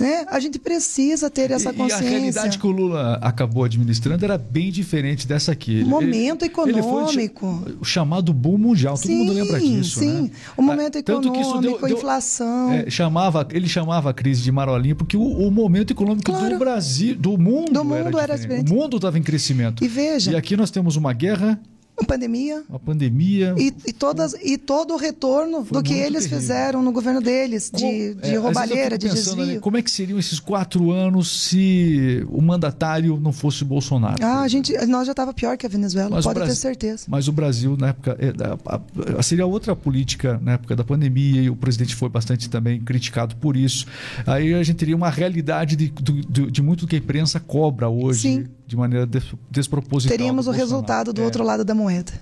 Né? 0.00 0.24
A 0.28 0.40
gente 0.40 0.58
precisa 0.58 1.28
ter 1.30 1.50
essa 1.50 1.72
consciência. 1.72 2.04
E 2.04 2.06
a 2.06 2.10
realidade 2.10 2.58
que 2.58 2.66
o 2.66 2.70
Lula 2.70 3.18
acabou 3.22 3.64
administrando 3.64 4.24
era 4.24 4.38
bem 4.38 4.70
diferente 4.72 5.26
dessa 5.26 5.52
aqui. 5.52 5.84
Momento 5.84 6.42
ele, 6.44 6.50
econômico. 6.52 7.62
Ele 7.66 7.76
o 7.80 7.84
chamado 7.84 8.32
boom 8.32 8.56
mundial, 8.58 8.94
todo 8.94 9.06
sim, 9.06 9.18
mundo 9.18 9.32
lembra 9.32 9.60
disso. 9.60 10.00
Sim, 10.00 10.22
né? 10.22 10.30
o 10.56 10.62
momento 10.62 10.98
ah, 10.98 11.02
Tanto 11.02 11.28
econômico, 11.28 11.32
que 11.34 11.40
isso 11.40 11.78
deu, 11.78 11.86
a 11.86 11.90
inflação. 11.90 12.72
é, 12.72 12.90
chamava, 12.90 13.46
ele 13.52 13.68
chamava 13.68 14.10
a 14.10 14.12
crise 14.14 14.42
de 14.42 14.50
marolinha 14.50 14.94
porque 14.94 15.16
o, 15.16 15.22
o 15.22 15.50
momento 15.50 15.92
econômico 15.92 16.30
Claro. 16.30 16.50
do 16.54 16.58
Brasil, 16.58 17.14
do 17.16 17.36
mundo, 17.36 17.72
Do 17.72 17.84
mundo 17.84 17.94
era, 17.94 18.08
era 18.22 18.34
diferente. 18.34 18.40
diferente. 18.40 18.72
O 18.72 18.74
mundo 18.74 18.96
estava 18.96 19.18
em 19.18 19.22
crescimento. 19.22 19.84
E 19.84 19.88
veja, 19.88 20.32
E 20.32 20.36
aqui 20.36 20.56
nós 20.56 20.70
temos 20.70 20.96
uma 20.96 21.12
guerra, 21.12 21.60
pandemia 22.04 22.62
uma 22.68 22.78
pandemia. 22.78 23.54
e, 23.58 23.72
e, 23.86 23.92
todas, 23.92 24.34
e 24.42 24.56
todo 24.58 24.94
o 24.94 24.96
retorno 24.96 25.64
Foi 25.64 25.78
do 25.78 25.82
que 25.82 25.92
eles 25.94 26.20
terrível. 26.24 26.38
fizeram 26.40 26.82
no 26.82 26.92
governo 26.92 27.20
deles, 27.20 27.70
de, 27.74 27.80
Como- 27.80 28.14
de 28.22 28.34
é, 28.34 28.36
roubalheira, 28.38 28.98
de 28.98 29.06
né, 29.08 29.12
desvio. 29.14 29.60
como 29.60 29.76
é 29.76 29.82
que 29.82 29.90
seriam 29.90 30.18
esses 30.18 30.38
quatro 30.40 30.90
anos 30.90 31.44
se 31.44 32.24
o 32.28 32.40
mandatário 32.40 33.18
não 33.20 33.32
fosse 33.32 33.64
Bolsonaro? 33.64 34.16
Ah, 34.24 34.40
a 34.40 34.48
gente, 34.48 34.72
nós 34.86 35.06
já 35.06 35.12
estava 35.12 35.32
pior 35.32 35.56
que 35.56 35.66
a 35.66 35.68
Venezuela, 35.68 36.10
Mas 36.10 36.24
pode 36.24 36.34
ter 36.38 36.44
Brasil- 36.46 36.60
certeza. 36.60 37.04
Mas 37.08 37.28
o 37.28 37.32
Brasil, 37.32 37.76
na 37.76 37.88
época. 37.88 38.16
é, 38.20 39.22
seria 39.22 39.46
outra 39.46 39.74
política 39.76 40.38
na 40.42 40.52
época 40.52 40.74
da 40.76 40.84
pandemia, 40.84 41.42
e 41.42 41.50
o 41.50 41.56
presidente 41.56 41.94
foi 41.94 42.08
bastante 42.08 42.48
também 42.48 42.80
criticado 42.80 43.36
por 43.36 43.56
isso. 43.56 43.86
Aí 44.26 44.54
a 44.54 44.62
gente 44.62 44.76
teria 44.76 44.96
uma 44.96 45.10
realidade 45.10 45.76
de, 45.76 45.88
do- 45.88 46.50
de 46.50 46.62
muito 46.62 46.80
do 46.80 46.86
que 46.88 46.96
a 46.96 46.98
imprensa 46.98 47.38
cobra 47.40 47.88
hoje, 47.88 48.20
Sim. 48.22 48.44
De 48.70 48.76
maneira 48.76 49.04
des- 49.04 49.34
desproposital. 49.50 50.16
Teríamos 50.16 50.46
o 50.46 50.52
resultado 50.52 51.12
do 51.12 51.20
É. 51.20 51.24
outro 51.24 51.42
lado 51.42 51.64
da 51.64 51.74
moeda. 51.74 52.12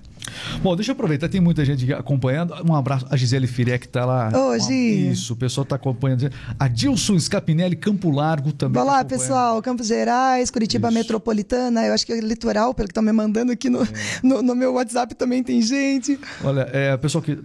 Bom, 0.63 0.75
deixa 0.77 0.91
eu 0.91 0.95
aproveitar, 0.95 1.29
tem 1.29 1.41
muita 1.41 1.65
gente 1.65 1.93
acompanhando. 1.93 2.55
Um 2.69 2.75
abraço 2.75 3.07
a 3.11 3.17
Gisele 3.17 3.47
Firé, 3.47 3.79
que 3.79 3.87
está 3.87 4.05
lá. 4.05 4.31
Gi. 4.59 5.11
Isso, 5.11 5.33
o 5.33 5.37
pessoal 5.37 5.63
está 5.63 5.77
acompanhando. 5.77 6.31
A 6.59 6.69
Dilson 6.69 7.19
Scapinelli, 7.19 7.77
Campo 7.77 8.11
Largo 8.11 8.53
também. 8.53 8.81
Olá, 8.81 8.99
tá 8.99 9.05
pessoal. 9.05 9.61
Campos 9.63 9.87
Gerais, 9.87 10.51
Curitiba 10.51 10.89
Isso. 10.89 10.99
Metropolitana. 10.99 11.85
Eu 11.87 11.95
acho 11.95 12.05
que 12.05 12.13
é 12.13 12.21
litoral, 12.21 12.75
pelo 12.75 12.89
que 12.89 12.93
estão 12.93 13.03
me 13.03 13.13
mandando 13.13 13.53
aqui 13.53 13.69
no, 13.69 13.87
no, 14.23 14.43
no 14.43 14.55
meu 14.55 14.75
WhatsApp 14.75 15.15
também 15.15 15.43
tem 15.43 15.61
gente. 15.63 16.19
Olha, 16.45 16.69
é, 16.73 16.97
pessoal 16.97 17.23
que 17.23 17.39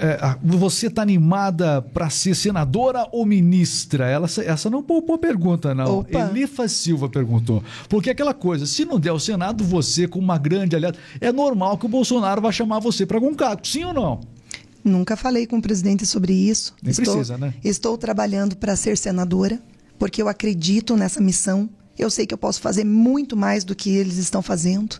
é, 0.00 0.36
você 0.42 0.86
está 0.86 1.02
animada 1.02 1.82
para 1.82 2.08
ser 2.10 2.34
senadora 2.34 3.06
ou 3.12 3.24
ministra? 3.26 4.08
Ela, 4.08 4.26
essa 4.26 4.70
não 4.70 4.82
poupou 4.82 5.18
pergunta, 5.18 5.74
não. 5.74 6.00
Opa. 6.00 6.30
Elifa 6.30 6.68
Silva 6.68 7.08
perguntou. 7.08 7.62
Porque 7.88 8.10
aquela 8.10 8.34
coisa, 8.34 8.66
se 8.66 8.84
não 8.84 8.98
der 8.98 9.12
o 9.12 9.18
Senado, 9.18 9.64
você, 9.64 10.06
como 10.06 10.24
uma 10.24 10.38
grande 10.38 10.76
aliada, 10.76 10.98
é 11.20 11.32
normal 11.32 11.78
que 11.78 11.86
o 11.86 11.88
Bolsonaro 11.88 12.21
vai 12.40 12.52
chamar 12.52 12.78
você 12.78 13.04
para 13.04 13.16
algum 13.16 13.34
cargo, 13.34 13.66
sim 13.66 13.84
ou 13.84 13.92
não? 13.92 14.20
Nunca 14.84 15.16
falei 15.16 15.46
com 15.46 15.58
o 15.58 15.62
presidente 15.62 16.04
sobre 16.04 16.32
isso. 16.32 16.74
Nem 16.82 16.90
estou, 16.90 17.14
precisa, 17.14 17.38
né? 17.38 17.54
Estou 17.62 17.96
trabalhando 17.96 18.56
para 18.56 18.74
ser 18.74 18.96
senadora, 18.96 19.60
porque 19.98 20.20
eu 20.20 20.28
acredito 20.28 20.96
nessa 20.96 21.20
missão. 21.20 21.68
Eu 21.98 22.10
sei 22.10 22.26
que 22.26 22.34
eu 22.34 22.38
posso 22.38 22.60
fazer 22.60 22.84
muito 22.84 23.36
mais 23.36 23.64
do 23.64 23.74
que 23.74 23.90
eles 23.90 24.16
estão 24.16 24.42
fazendo. 24.42 24.96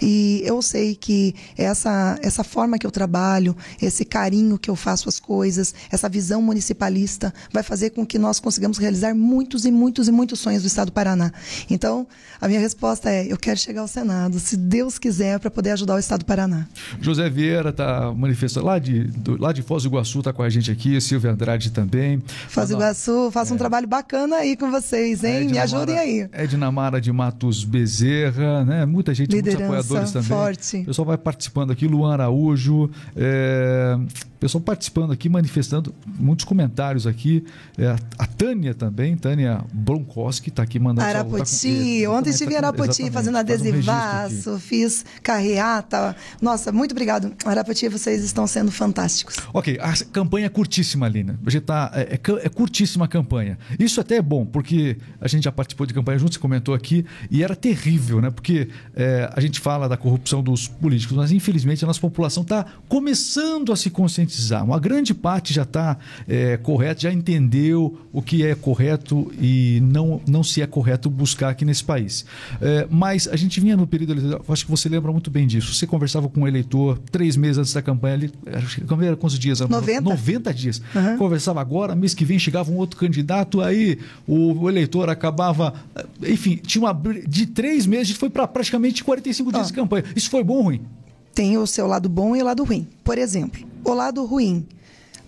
E 0.00 0.42
eu 0.44 0.62
sei 0.62 0.94
que 0.94 1.34
essa, 1.56 2.18
essa 2.22 2.44
forma 2.44 2.78
que 2.78 2.86
eu 2.86 2.90
trabalho, 2.90 3.56
esse 3.80 4.04
carinho 4.04 4.58
que 4.58 4.70
eu 4.70 4.76
faço 4.76 5.08
as 5.08 5.18
coisas, 5.18 5.74
essa 5.90 6.08
visão 6.08 6.40
municipalista, 6.40 7.32
vai 7.52 7.62
fazer 7.62 7.90
com 7.90 8.06
que 8.06 8.18
nós 8.18 8.40
consigamos 8.40 8.78
realizar 8.78 9.14
muitos 9.14 9.64
e 9.64 9.70
muitos 9.70 10.08
e 10.08 10.12
muitos 10.12 10.38
sonhos 10.40 10.62
do 10.62 10.66
Estado 10.66 10.86
do 10.86 10.92
Paraná. 10.92 11.32
Então, 11.68 12.06
a 12.40 12.48
minha 12.48 12.60
resposta 12.60 13.10
é: 13.10 13.26
eu 13.30 13.36
quero 13.36 13.58
chegar 13.58 13.82
ao 13.82 13.88
Senado, 13.88 14.38
se 14.38 14.56
Deus 14.56 14.98
quiser, 14.98 15.38
para 15.38 15.50
poder 15.50 15.70
ajudar 15.70 15.94
o 15.94 15.98
Estado 15.98 16.20
do 16.20 16.26
Paraná. 16.26 16.66
José 17.00 17.28
Vieira 17.28 17.70
está 17.70 18.12
manifestando 18.12 18.66
lá 18.66 18.78
de, 18.78 19.04
do, 19.04 19.40
lá 19.40 19.52
de 19.52 19.62
Foz 19.62 19.82
do 19.82 19.88
Iguaçu, 19.88 20.20
está 20.20 20.32
com 20.32 20.42
a 20.42 20.48
gente 20.48 20.70
aqui, 20.70 21.00
Silvia 21.00 21.32
Andrade 21.32 21.70
também. 21.70 22.22
Foz 22.48 22.68
do 22.68 22.76
Iguaçu, 22.76 23.30
faça 23.30 23.52
é. 23.52 23.54
um 23.54 23.58
trabalho 23.58 23.86
bacana 23.86 24.36
aí 24.36 24.56
com 24.56 24.70
vocês, 24.70 25.24
hein? 25.24 25.36
É, 25.36 25.44
Me 25.44 25.58
ajudem 25.58 25.98
aí. 25.98 26.28
Ednamara 26.42 27.00
de 27.00 27.12
Matos 27.12 27.64
Bezerra, 27.64 28.64
né? 28.64 28.86
Muita 28.86 29.14
gente, 29.14 29.30
Liderança 29.30 29.66
muitos 29.66 29.86
apoiadores 29.86 30.12
também. 30.12 30.28
Forte. 30.28 30.76
O 30.78 30.84
pessoal 30.86 31.06
vai 31.06 31.18
participando 31.18 31.70
aqui, 31.70 31.86
Luan 31.86 32.12
Araújo, 32.12 32.90
é... 33.16 33.98
pessoal 34.46 34.62
participando 34.62 35.12
aqui, 35.12 35.28
manifestando 35.28 35.92
muitos 36.18 36.44
comentários 36.44 37.06
aqui. 37.06 37.44
É, 37.76 37.96
a 38.16 38.26
Tânia 38.26 38.74
também, 38.74 39.16
Tânia 39.16 39.64
Bronkowski, 39.72 40.50
está 40.50 40.62
aqui 40.62 40.78
mandando 40.78 41.08
Arapoti, 41.08 42.02
tá, 42.04 42.10
ontem 42.10 42.30
estive 42.30 42.54
em 42.54 42.56
Arapoti 42.56 43.10
fazendo 43.10 43.38
adesivaço, 43.38 44.52
um 44.52 44.58
fiz 44.58 45.04
carreata. 45.22 46.14
Nossa, 46.40 46.70
muito 46.70 46.92
obrigado. 46.92 47.32
Arapoti, 47.44 47.88
vocês 47.88 48.22
estão 48.22 48.46
sendo 48.46 48.70
fantásticos. 48.70 49.36
Ok, 49.52 49.78
a 49.80 49.92
campanha 50.12 50.46
é 50.46 50.48
curtíssima, 50.48 51.08
Lina. 51.08 51.38
A 51.44 51.50
gente 51.50 51.64
tá, 51.64 51.90
é, 51.94 52.14
é, 52.14 52.46
é 52.46 52.48
curtíssima 52.48 53.06
a 53.06 53.08
campanha. 53.08 53.58
Isso 53.78 54.00
até 54.00 54.16
é 54.16 54.22
bom, 54.22 54.46
porque 54.46 54.96
a 55.20 55.26
gente 55.26 55.44
já 55.44 55.52
participou 55.52 55.86
de 55.86 55.94
campanha 55.94 56.18
junto, 56.18 56.34
você 56.34 56.40
comentou 56.40 56.74
aqui, 56.74 57.04
e 57.30 57.42
era 57.42 57.56
terrível, 57.56 58.20
né? 58.20 58.30
Porque 58.30 58.68
é, 58.94 59.28
a 59.34 59.40
gente 59.40 59.58
fala 59.58 59.88
da 59.88 59.96
corrupção 59.96 60.40
dos 60.42 60.68
políticos, 60.68 61.16
mas 61.16 61.32
infelizmente 61.32 61.84
a 61.84 61.86
nossa 61.86 62.00
população 62.00 62.44
está 62.44 62.64
começando 62.88 63.72
a 63.72 63.76
se 63.76 63.90
conscientizar. 63.90 64.35
Uma 64.62 64.78
grande 64.78 65.14
parte 65.14 65.52
já 65.52 65.62
está 65.62 65.96
é, 66.28 66.56
correta, 66.56 67.02
já 67.02 67.12
entendeu 67.12 67.98
o 68.12 68.22
que 68.22 68.44
é 68.44 68.54
correto 68.54 69.32
e 69.40 69.80
não, 69.82 70.20
não 70.26 70.42
se 70.42 70.62
é 70.62 70.66
correto 70.66 71.08
buscar 71.10 71.50
aqui 71.50 71.64
nesse 71.64 71.84
país. 71.84 72.24
É, 72.60 72.86
mas 72.90 73.28
a 73.28 73.36
gente 73.36 73.60
vinha 73.60 73.76
no 73.76 73.86
período 73.86 74.12
eleitoral, 74.12 74.44
acho 74.48 74.64
que 74.64 74.70
você 74.70 74.88
lembra 74.88 75.12
muito 75.12 75.30
bem 75.30 75.46
disso. 75.46 75.74
Você 75.74 75.86
conversava 75.86 76.28
com 76.28 76.40
um 76.40 76.48
eleitor 76.48 76.98
três 77.10 77.36
meses 77.36 77.58
antes 77.58 77.72
da 77.72 77.82
campanha, 77.82 78.14
ali, 78.14 78.32
acho 78.52 78.80
que 78.80 79.04
era 79.04 79.16
quantos 79.16 79.38
dias? 79.38 79.60
90. 79.60 80.00
90 80.00 80.54
dias. 80.54 80.82
Uhum. 80.94 81.16
Conversava 81.16 81.60
agora, 81.60 81.94
mês 81.94 82.14
que 82.14 82.24
vem 82.24 82.38
chegava 82.38 82.70
um 82.70 82.76
outro 82.76 82.98
candidato, 82.98 83.60
aí 83.60 83.98
o, 84.26 84.68
eleitor 84.68 85.08
acabava. 85.08 85.74
Enfim, 86.22 86.56
tinha 86.56 86.82
uma. 86.82 86.96
De 87.26 87.46
três 87.46 87.86
meses, 87.86 88.16
foi 88.16 88.30
para 88.30 88.46
praticamente 88.46 89.02
45 89.04 89.52
dias 89.52 89.66
ah. 89.66 89.68
de 89.68 89.72
campanha. 89.72 90.04
Isso 90.14 90.30
foi 90.30 90.42
bom 90.42 90.54
ou 90.54 90.62
ruim? 90.62 90.80
Tem 91.34 91.58
o 91.58 91.66
seu 91.66 91.86
lado 91.86 92.08
bom 92.08 92.34
e 92.34 92.40
o 92.40 92.44
lado 92.44 92.64
ruim. 92.64 92.86
Por 93.04 93.18
exemplo, 93.18 93.60
o 93.86 93.94
lado 93.94 94.24
ruim. 94.24 94.66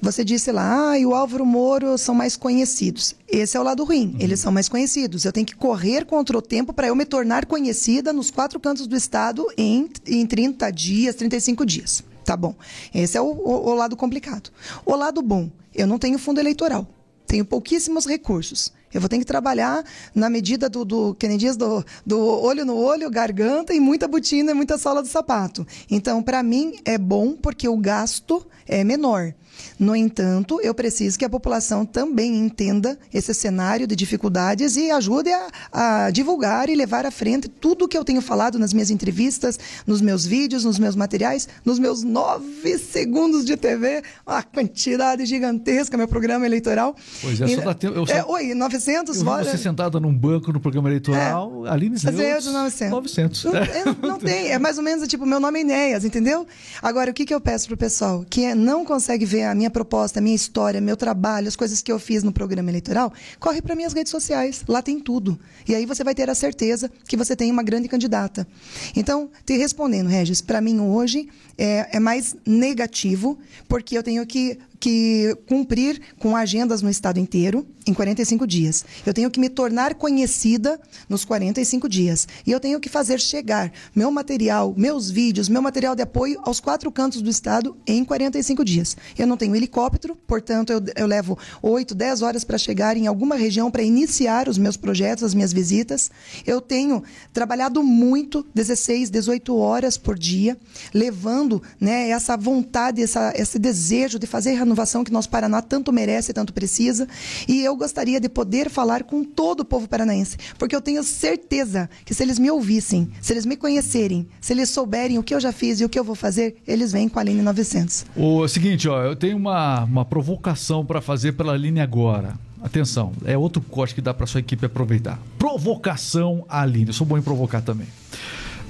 Você 0.01 0.23
disse 0.23 0.53
lá, 0.53 0.91
ah, 0.91 0.99
e 0.99 1.05
o 1.05 1.13
Álvaro 1.13 1.45
Moro 1.45 1.99
são 1.99 2.15
mais 2.15 2.37
conhecidos. 2.37 3.17
Esse 3.27 3.57
é 3.57 3.61
o 3.61 3.65
lado 3.65 3.83
ruim, 3.83 4.13
uhum. 4.13 4.17
eles 4.21 4.39
são 4.39 4.53
mais 4.53 4.69
conhecidos. 4.69 5.25
Eu 5.25 5.33
tenho 5.33 5.47
que 5.47 5.57
correr 5.57 6.05
contra 6.05 6.39
o 6.39 6.43
tempo 6.43 6.73
para 6.73 6.87
eu 6.87 6.95
me 6.95 7.05
tornar 7.05 7.47
conhecida 7.47 8.13
nos 8.13 8.31
quatro 8.31 8.61
cantos 8.61 8.87
do 8.87 8.97
estado 8.97 9.45
em, 9.57 9.91
em 10.07 10.25
30 10.25 10.71
dias, 10.71 11.17
35 11.17 11.67
dias. 11.67 12.05
Tá 12.25 12.37
bom. 12.37 12.55
Esse 12.95 13.17
é 13.17 13.21
o, 13.21 13.25
o, 13.25 13.71
o 13.71 13.75
lado 13.75 13.97
complicado. 13.97 14.51
O 14.87 14.95
lado 14.95 15.21
bom, 15.21 15.51
eu 15.75 15.87
não 15.87 15.99
tenho 15.99 16.19
fundo 16.19 16.39
eleitoral. 16.39 16.87
Tenho 17.29 17.45
pouquíssimos 17.45 18.07
recursos. 18.07 18.73
Eu 18.93 19.03
vou 19.03 19.09
ter 19.09 19.19
que 19.19 19.25
trabalhar 19.25 19.85
na 20.15 20.31
medida 20.31 20.67
do, 20.67 20.83
do 20.83 21.15
que 21.15 21.29
nem 21.29 21.37
diz, 21.37 21.59
do, 21.59 21.85
do 22.07 22.19
olho 22.19 22.65
no 22.65 22.75
olho, 22.75 23.11
garganta 23.11 23.75
e 23.75 23.79
muita 23.79 24.09
botina 24.09 24.53
e 24.53 24.55
muita 24.55 24.79
sola 24.79 25.03
do 25.03 25.09
sapato. 25.09 25.67
Então, 25.91 26.23
para 26.23 26.43
mim, 26.43 26.81
é 26.87 26.97
bom 26.97 27.37
porque 27.37 27.69
o 27.69 27.77
gasto 27.77 28.47
é 28.67 28.83
menor. 28.83 29.35
No 29.79 29.95
entanto, 29.95 30.61
eu 30.63 30.75
preciso 30.75 31.19
que 31.19 31.25
a 31.25 31.29
população 31.29 31.85
também 31.85 32.37
entenda 32.37 32.99
esse 33.13 33.33
cenário 33.35 33.87
de 33.87 33.95
dificuldades 33.95 34.77
e 34.77 34.91
ajude 34.91 35.31
a, 35.31 35.49
a 35.73 36.11
divulgar 36.11 36.69
e 36.69 36.75
levar 36.75 37.07
à 37.07 37.11
frente 37.11 37.49
tudo 37.49 37.85
o 37.85 37.89
que 37.89 37.97
eu 37.97 38.05
tenho 38.05 38.21
falado 38.21 38.59
nas 38.59 38.73
minhas 38.73 38.91
entrevistas, 38.91 39.59
nos 39.87 40.01
meus 40.01 40.25
vídeos, 40.25 40.65
nos 40.65 40.79
meus 40.79 40.97
materiais, 40.97 41.49
nos 41.65 41.79
meus 41.79 42.03
nove 42.03 42.79
segundos 42.79 43.45
de 43.45 43.57
TV, 43.57 44.03
uma 44.27 44.43
quantidade 44.43 45.27
gigantesca, 45.27 45.97
meu 45.97 46.09
programa 46.09 46.47
eleitoral. 46.47 46.95
Pois 47.21 47.41
é, 47.41 47.47
e, 47.47 47.55
só 47.57 47.63
dá 47.63 47.75
tempo. 47.75 47.95
Eu 47.95 48.07
só, 48.07 48.13
é, 48.13 48.25
oi, 48.25 48.55
900, 48.55 49.17
eu 49.17 49.25
Você 49.25 49.59
sentada 49.59 50.01
num 50.01 50.15
banco 50.15 50.53
no 50.53 50.61
programa 50.61 50.89
eleitoral, 50.89 51.67
é, 51.67 51.71
Aline 51.71 51.97
Zeus, 51.97 52.19
eu 52.19 52.41
de 52.41 52.51
900. 52.51 52.91
900. 52.91 53.45
Não, 53.45 53.57
é, 53.57 53.85
não 54.03 54.19
tem, 54.21 54.49
é 54.51 54.59
mais 54.59 54.79
ou 54.79 54.85
menos 54.85 55.07
tipo, 55.09 55.27
meu 55.27 55.41
nome 55.41 55.59
é 55.59 55.63
Enéas, 55.63 56.05
entendeu? 56.05 56.47
Agora, 56.83 57.11
o 57.11 57.15
que, 57.15 57.25
que 57.25 57.35
eu 57.35 57.41
peço 57.41 57.67
pro 57.67 57.77
pessoal? 57.77 58.25
Que 58.29 58.55
não 58.55 58.85
consegue 58.85 59.25
ver 59.25 59.45
a 59.51 59.55
minha 59.55 59.71
proposta, 59.71 60.19
a 60.19 60.23
minha 60.23 60.37
história, 60.37 60.81
meu 60.81 60.97
trabalho, 60.97 61.49
as 61.49 61.57
coisas 61.57 61.83
que 61.83 61.91
eu 61.91 61.99
fiz 61.99 62.23
no 62.23 62.33
programa 62.33 62.71
eleitoral, 62.71 63.13
corre 63.39 63.61
para 63.61 63.75
minhas 63.75 63.93
redes 63.93 64.11
sociais. 64.11 64.65
Lá 64.69 64.83
tem 64.83 65.01
tudo. 65.01 65.39
E 65.67 65.75
aí 65.75 65.87
você 65.87 66.05
vai 66.05 66.15
ter 66.15 66.29
a 66.31 66.35
certeza 66.35 66.91
que 67.07 67.17
você 67.17 67.35
tem 67.35 67.51
uma 67.51 67.63
grande 67.63 67.89
candidata. 67.89 68.47
Então, 68.95 69.31
te 69.45 69.57
respondendo, 69.57 70.09
Regis, 70.09 70.41
para 70.41 70.61
mim 70.61 70.81
hoje 70.81 71.29
é, 71.57 71.97
é 71.97 72.01
mais 72.01 72.37
negativo, 72.47 73.39
porque 73.69 73.97
eu 73.97 74.03
tenho 74.03 74.25
que 74.27 74.59
que 74.79 75.37
cumprir 75.47 76.01
com 76.19 76.37
agendas 76.37 76.83
no 76.83 76.91
estado 76.91 77.19
inteiro 77.19 77.67
em 77.87 77.95
45 77.95 78.47
dias. 78.47 78.85
Eu 79.05 79.15
tenho 79.15 79.31
que 79.31 79.41
me 79.41 79.49
tornar 79.49 79.95
conhecida 79.95 80.79
nos 81.09 81.25
45 81.25 81.89
dias. 81.89 82.29
E 82.47 82.51
eu 82.51 82.61
tenho 82.61 82.79
que 82.79 82.89
fazer 82.89 83.19
chegar 83.21 83.73
meu 83.95 84.11
material, 84.11 84.75
meus 84.77 85.11
vídeos, 85.11 85.49
meu 85.49 85.63
material 85.63 85.97
de 85.97 86.03
apoio 86.03 86.41
aos 86.45 86.61
quatro 86.61 86.93
cantos 86.93 87.23
do 87.23 87.31
estado 87.31 87.77
em 87.87 88.05
45 88.05 88.65
dias. 88.65 88.97
Eu 89.19 89.27
não 89.27 89.37
tenho 89.37 89.57
helicóptero, 89.57 90.17
portanto, 90.27 90.71
eu, 90.71 90.83
eu 90.97 91.07
levo 91.07 91.39
8, 91.63 91.95
10 91.95 92.23
horas 92.23 92.45
para 92.45 92.59
chegar 92.59 92.97
em 92.97 93.07
alguma 93.07 93.37
região 93.37 93.71
para 93.71 93.83
iniciar 93.83 94.49
os 94.49 94.59
meus 94.59 94.77
projetos, 94.77 95.25
as 95.25 95.35
minhas 95.35 95.53
visitas. 95.53 96.11
Eu 96.47 96.61
tenho 96.61 97.03
trabalhado 97.33 97.83
muito, 97.83 98.47
16, 98.55 99.09
18 99.09 99.57
horas 99.57 99.97
por 99.97 100.19
dia, 100.19 100.59
levando 100.93 101.63
né, 101.81 102.11
essa 102.11 102.37
vontade, 102.37 103.03
essa, 103.03 103.33
esse 103.35 103.59
desejo 103.59 104.19
de 104.19 104.27
fazer 104.27 104.53
renovação 104.69 105.03
que 105.03 105.11
nosso 105.11 105.31
Paraná 105.31 105.63
tanto 105.63 105.93
merece 105.93 106.31
e 106.31 106.35
tanto 106.35 106.53
precisa. 106.53 107.09
E 107.49 107.65
eu 107.65 107.75
gostaria 107.75 108.21
de 108.21 108.29
poder 108.29 108.69
falar 108.69 109.03
com 109.03 109.25
todo 109.25 109.61
o 109.61 109.65
povo 109.65 109.89
paranaense, 109.89 110.37
porque 110.59 110.77
eu 110.77 110.81
tenho 110.81 111.03
certeza 111.03 111.89
que 112.05 112.13
se 112.13 112.23
eles 112.23 112.39
me 112.39 112.51
ouvissem, 112.51 113.09
se 113.21 113.33
eles 113.33 113.47
me 113.47 113.57
conhecerem, 113.57 114.29
se 114.41 114.53
eles 114.53 114.69
souberem 114.69 115.19
o 115.19 115.23
que 115.23 115.35
eu 115.35 115.41
já 115.41 115.53
fiz 115.53 115.81
e 115.81 115.85
o 115.85 115.89
que 115.89 115.99
eu 115.99 116.05
vou 116.05 116.15
fazer, 116.15 116.57
eles 116.67 116.93
vêm 116.93 117.09
com 117.09 117.19
a 117.19 117.23
Aline 117.23 117.41
900. 117.41 118.07
O 118.15 118.47
seguinte, 118.47 118.89
ó, 118.89 119.03
eu 119.03 119.17
tenho 119.17 119.37
uma, 119.37 119.85
uma 119.85 120.05
provocação 120.05 120.85
para 120.85 121.01
fazer 121.01 121.33
pela 121.33 121.55
Aline 121.55 121.81
agora. 121.81 122.35
Atenção, 122.61 123.13
é 123.25 123.39
outro 123.39 123.63
corte 123.63 123.95
que 123.95 124.01
dá 124.01 124.13
para 124.13 124.27
sua 124.27 124.41
equipe 124.41 124.67
aproveitar. 124.67 125.19
Provocação 125.39 126.45
Aline. 126.49 126.89
Eu 126.89 126.93
sou 126.93 127.07
bom 127.07 127.17
em 127.17 127.23
provocar 127.23 127.63
também. 127.63 127.87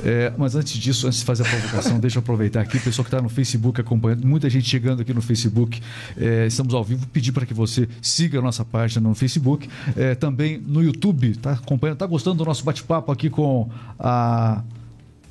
É, 0.04 0.32
mas 0.36 0.54
antes 0.54 0.78
disso, 0.78 1.06
antes 1.06 1.20
de 1.20 1.24
fazer 1.24 1.44
a 1.44 1.46
provocação, 1.48 1.98
deixa 2.00 2.18
eu 2.18 2.20
aproveitar 2.20 2.60
aqui, 2.60 2.76
o 2.76 2.80
pessoal 2.80 3.04
que 3.04 3.08
está 3.08 3.20
no 3.20 3.28
Facebook 3.28 3.80
acompanhando, 3.80 4.26
muita 4.26 4.48
gente 4.48 4.68
chegando 4.68 5.02
aqui 5.02 5.12
no 5.12 5.22
Facebook, 5.22 5.80
é, 6.16 6.46
estamos 6.46 6.74
ao 6.74 6.84
vivo, 6.84 7.06
pedir 7.08 7.32
para 7.32 7.44
que 7.44 7.54
você 7.54 7.88
siga 8.00 8.38
a 8.38 8.42
nossa 8.42 8.64
página 8.64 9.08
no 9.08 9.14
Facebook, 9.14 9.68
é, 9.96 10.14
também 10.14 10.58
no 10.58 10.82
YouTube, 10.82 11.30
está 11.30 11.52
acompanhando, 11.52 11.96
está 11.96 12.06
gostando 12.06 12.36
do 12.36 12.44
nosso 12.44 12.64
bate-papo 12.64 13.10
aqui 13.10 13.28
com 13.28 13.68
a 13.98 14.62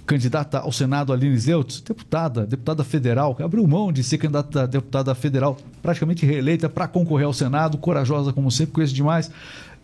candidata 0.07 0.59
ao 0.59 0.71
Senado 0.71 1.11
Aline 1.11 1.37
Zeutz, 1.37 1.81
deputada, 1.81 2.45
deputada 2.45 2.83
federal, 2.83 3.35
abriu 3.43 3.67
mão 3.67 3.91
de 3.91 4.01
ser 4.03 4.17
candidata 4.17 4.63
a 4.63 4.65
deputada 4.65 5.13
federal, 5.13 5.57
praticamente 5.81 6.25
reeleita 6.25 6.69
para 6.69 6.87
concorrer 6.87 7.25
ao 7.25 7.33
Senado, 7.33 7.77
corajosa 7.77 8.31
como 8.31 8.49
sempre, 8.49 8.73
conheço 8.73 8.93
demais. 8.93 9.29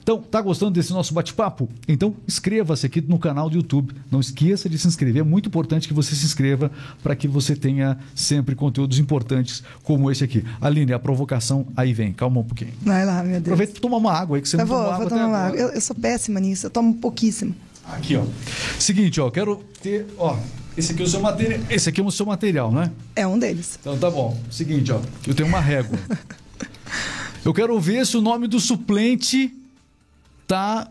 Então, 0.03 0.21
tá 0.21 0.41
gostando 0.41 0.71
desse 0.71 0.91
nosso 0.91 1.13
bate-papo? 1.13 1.69
Então, 1.87 2.13
inscreva-se 2.27 2.85
aqui 2.85 2.99
no 2.99 3.17
canal 3.17 3.49
do 3.49 3.55
YouTube. 3.55 3.95
Não 4.11 4.19
esqueça 4.19 4.67
de 4.67 4.77
se 4.77 4.85
inscrever. 4.85 5.21
É 5.21 5.23
muito 5.23 5.47
importante 5.47 5.87
que 5.87 5.93
você 5.93 6.13
se 6.13 6.25
inscreva 6.25 6.69
para 7.01 7.15
que 7.15 7.25
você 7.25 7.55
tenha 7.55 7.97
sempre 8.13 8.53
conteúdos 8.53 8.99
importantes 8.99 9.63
como 9.81 10.11
esse 10.11 10.21
aqui. 10.21 10.43
Aline, 10.59 10.91
a 10.91 10.99
provocação 10.99 11.65
aí 11.75 11.93
vem. 11.93 12.11
Calma 12.11 12.41
um 12.41 12.43
pouquinho. 12.43 12.73
Vai 12.81 13.05
lá, 13.05 13.23
meu 13.23 13.39
Deus. 13.39 13.43
Aproveita 13.43 13.77
e 13.77 13.81
toma 13.81 13.95
uma 13.95 14.11
água 14.11 14.35
aí 14.35 14.41
que 14.41 14.49
você 14.49 14.57
não 14.57 14.65
vou, 14.65 14.77
tomou 14.77 14.91
água. 14.91 15.07
Vou 15.07 15.17
tomar 15.17 15.27
uma 15.27 15.37
água. 15.37 15.57
Eu, 15.57 15.69
eu, 15.69 15.81
sou 15.81 15.95
péssima 15.95 16.37
nisso. 16.41 16.65
Eu 16.65 16.69
tomo 16.69 16.95
pouquíssimo. 16.95 17.55
Aqui, 17.85 18.17
ó. 18.17 18.25
Seguinte, 18.77 19.21
ó. 19.21 19.31
Quero 19.31 19.63
ter. 19.81 20.05
Ó. 20.17 20.37
Esse 20.75 20.91
aqui 20.91 21.01
é 21.01 21.05
o 21.05 21.09
seu 21.09 21.21
material. 21.21 21.59
Esse 21.69 21.87
aqui 21.87 22.01
é 22.01 22.03
o 22.03 22.11
seu 22.11 22.25
material, 22.25 22.73
né? 22.73 22.91
É 23.15 23.25
um 23.25 23.39
deles. 23.39 23.79
Então 23.79 23.97
tá 23.97 24.11
bom. 24.11 24.37
Seguinte, 24.51 24.91
ó. 24.91 24.99
Eu 25.25 25.33
tenho 25.33 25.47
uma 25.47 25.61
régua. 25.61 25.97
eu 27.45 27.53
quero 27.53 27.79
ver 27.79 28.05
se 28.05 28.17
o 28.17 28.21
nome 28.21 28.49
do 28.49 28.59
suplente 28.59 29.62
tá 30.47 30.87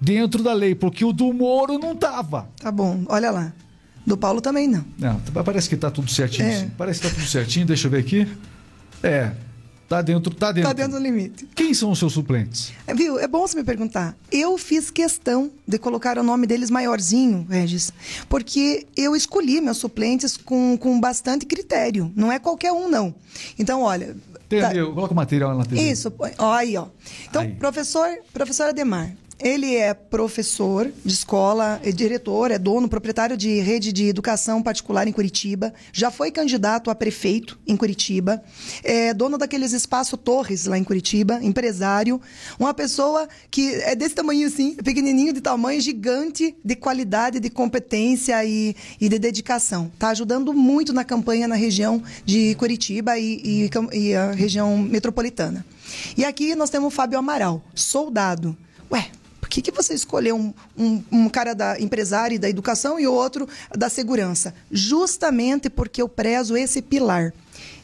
dentro 0.00 0.42
da 0.42 0.52
lei, 0.52 0.74
porque 0.74 1.04
o 1.04 1.12
do 1.12 1.32
Moro 1.32 1.78
não 1.78 1.94
tava. 1.96 2.48
Tá 2.60 2.70
bom, 2.70 3.04
olha 3.08 3.30
lá. 3.30 3.52
Do 4.06 4.18
Paulo 4.18 4.40
também 4.40 4.68
não. 4.68 4.84
Não, 4.98 5.18
parece 5.42 5.68
que 5.68 5.76
tá 5.76 5.90
tudo 5.90 6.10
certinho. 6.10 6.48
É. 6.48 6.70
Parece 6.76 7.00
que 7.00 7.08
tá 7.08 7.14
tudo 7.14 7.26
certinho, 7.26 7.66
deixa 7.66 7.86
eu 7.86 7.90
ver 7.90 7.98
aqui. 8.00 8.28
É. 9.02 9.32
Tá 9.88 10.00
dentro, 10.00 10.34
tá 10.34 10.50
dentro. 10.50 10.70
Tá 10.70 10.72
dentro 10.72 10.92
do 10.92 10.98
limite. 10.98 11.46
Quem 11.54 11.74
são 11.74 11.90
os 11.90 11.98
seus 11.98 12.14
suplentes? 12.14 12.72
É, 12.86 12.94
Viu? 12.94 13.18
É 13.18 13.28
bom 13.28 13.46
você 13.46 13.56
me 13.56 13.64
perguntar. 13.64 14.16
Eu 14.32 14.56
fiz 14.56 14.90
questão 14.90 15.50
de 15.68 15.78
colocar 15.78 16.18
o 16.18 16.22
nome 16.22 16.46
deles 16.46 16.70
maiorzinho, 16.70 17.46
Regis, 17.48 17.92
porque 18.28 18.86
eu 18.96 19.14
escolhi 19.14 19.60
meus 19.60 19.76
suplentes 19.76 20.36
com, 20.36 20.76
com 20.78 20.98
bastante 20.98 21.44
critério. 21.44 22.10
Não 22.16 22.32
é 22.32 22.38
qualquer 22.38 22.72
um, 22.72 22.88
não. 22.88 23.14
Então, 23.58 23.82
olha. 23.82 24.16
Tá- 24.48 24.56
Entendeu? 24.56 24.92
Coloca 24.94 25.12
o 25.12 25.16
material 25.16 25.56
na 25.56 25.64
TV. 25.64 25.80
Isso, 25.80 26.10
põe. 26.10 26.32
ó, 26.38 26.52
aí, 26.52 26.76
ó. 26.76 26.86
Então, 27.28 27.42
Aí. 27.42 27.52
professor, 27.52 28.08
professor 28.32 28.68
Ademar. 28.68 29.12
Ele 29.38 29.74
é 29.74 29.92
professor 29.92 30.90
de 31.04 31.12
escola, 31.12 31.80
é 31.84 31.90
diretor, 31.90 32.50
é 32.50 32.58
dono, 32.58 32.88
proprietário 32.88 33.36
de 33.36 33.60
rede 33.60 33.92
de 33.92 34.08
educação 34.08 34.62
particular 34.62 35.06
em 35.06 35.12
Curitiba, 35.12 35.74
já 35.92 36.10
foi 36.10 36.30
candidato 36.30 36.90
a 36.90 36.94
prefeito 36.94 37.58
em 37.66 37.76
Curitiba, 37.76 38.42
é 38.82 39.12
dono 39.12 39.36
daqueles 39.36 39.72
espaço 39.72 40.16
Torres 40.16 40.66
lá 40.66 40.78
em 40.78 40.84
Curitiba, 40.84 41.40
empresário, 41.42 42.20
uma 42.58 42.72
pessoa 42.72 43.28
que 43.50 43.74
é 43.74 43.94
desse 43.94 44.14
tamanho 44.14 44.46
assim, 44.46 44.74
pequenininho 44.76 45.32
de 45.32 45.40
tamanho, 45.40 45.80
gigante 45.80 46.54
de 46.64 46.76
qualidade, 46.76 47.40
de 47.40 47.50
competência 47.50 48.42
e, 48.44 48.74
e 49.00 49.08
de 49.08 49.18
dedicação. 49.18 49.90
Está 49.92 50.08
ajudando 50.08 50.52
muito 50.52 50.92
na 50.92 51.04
campanha 51.04 51.48
na 51.48 51.56
região 51.56 52.02
de 52.24 52.54
Curitiba 52.54 53.18
e, 53.18 53.40
e 53.44 53.70
e 53.92 54.14
a 54.14 54.32
região 54.32 54.76
metropolitana. 54.78 55.64
E 56.16 56.24
aqui 56.24 56.54
nós 56.54 56.70
temos 56.70 56.88
o 56.92 56.96
Fábio 56.96 57.18
Amaral, 57.18 57.62
soldado. 57.74 58.56
Ué, 58.90 59.10
que, 59.54 59.70
que 59.70 59.70
você 59.70 59.94
escolheu 59.94 60.36
um, 60.36 60.52
um, 60.76 61.04
um 61.12 61.28
cara 61.28 61.54
da 61.54 61.78
empresário 61.78 62.34
e 62.34 62.38
da 62.38 62.48
educação 62.48 62.98
e 62.98 63.06
outro 63.06 63.48
da 63.76 63.88
segurança? 63.88 64.54
Justamente 64.70 65.70
porque 65.70 66.02
eu 66.02 66.08
prezo 66.08 66.56
esse 66.56 66.82
pilar: 66.82 67.32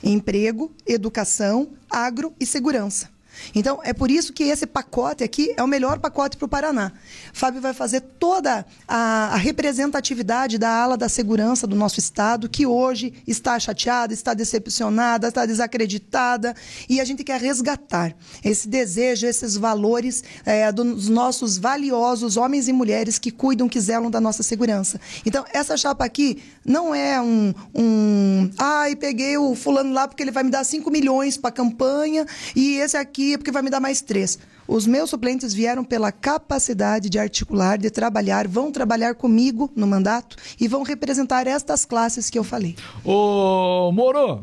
emprego, 0.03 0.73
educação, 0.87 1.69
agro 1.89 2.33
e 2.41 2.47
segurança. 2.47 3.09
Então, 3.55 3.81
é 3.83 3.93
por 3.93 4.11
isso 4.11 4.33
que 4.33 4.45
esse 4.45 4.67
pacote 4.67 5.25
aqui 5.25 5.53
é 5.57 5.63
o 5.63 5.67
melhor 5.67 5.99
pacote 5.99 6.37
para 6.37 6.47
o 6.47 6.49
Paraná. 6.49 6.93
Fábio 7.33 7.61
vai 7.61 7.73
fazer 7.73 8.01
toda 8.01 8.65
a, 8.87 9.35
a 9.35 9.37
representatividade 9.37 10.59
da 10.59 10.71
ala 10.71 10.97
da 10.97 11.09
segurança 11.09 11.67
do 11.67 11.77
nosso 11.77 11.99
estado, 11.99 12.49
que 12.49 12.67
hoje 12.67 13.13
está 13.27 13.59
chateada, 13.59 14.13
está 14.13 14.35
decepcionada, 14.35 15.29
está 15.29 15.47
desacreditada, 15.47 16.55
e 16.89 17.01
a 17.01 17.05
gente 17.05 17.25
quer 17.25 17.41
resgatar 17.41 18.15
esse 18.45 18.69
desejo, 18.69 19.27
esses 19.27 19.57
valores 19.57 20.23
eh, 20.45 20.71
dos 20.73 21.09
nossos 21.09 21.59
valiosos 21.59 22.37
homens 22.37 22.69
e 22.69 22.73
mulheres 22.73 23.19
que 23.19 23.31
cuidam, 23.31 23.69
que 23.69 23.81
zelam 23.81 24.11
da 24.11 24.21
nossa 24.21 24.43
segurança. 24.43 25.01
Então, 25.25 25.45
essa 25.53 25.77
chapa 25.77 26.05
aqui 26.05 26.43
não 26.65 26.95
é 26.95 27.21
um, 27.21 27.55
um 27.75 28.51
ai, 28.59 28.97
peguei 28.97 29.37
o 29.37 29.55
fulano 29.55 29.93
lá 29.93 30.07
porque 30.07 30.23
ele 30.23 30.31
vai 30.31 30.43
me 30.43 30.51
dar 30.51 30.65
5 30.65 30.91
milhões 30.91 31.37
para 31.37 31.49
a 31.49 31.53
campanha, 31.53 32.27
e 32.55 32.75
esse 32.75 32.97
aqui 32.97 33.30
porque 33.39 33.53
vai 33.53 33.63
me 33.63 33.71
dar 33.71 33.81
mais 33.81 34.01
três. 34.01 34.39
Os 34.67 34.87
meus 34.87 35.11
suplentes 35.11 35.53
vieram 35.53 35.83
pela 35.83 36.13
capacidade 36.13 37.09
de 37.11 37.19
articular, 37.19 37.77
de 37.77 37.91
trabalhar, 37.91 38.47
vão 38.47 38.71
trabalhar 38.71 39.15
comigo 39.15 39.71
no 39.75 39.87
mandato 39.87 40.37
e 40.61 40.69
vão 40.69 40.83
representar 40.83 41.47
estas 41.47 41.85
classes 41.85 42.31
que 42.31 42.39
eu 42.39 42.45
falei. 42.45 42.77
Ô, 43.05 43.91
Moro, 43.93 44.43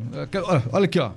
olha 0.72 0.86
aqui, 0.86 1.00
ó. 1.00 1.12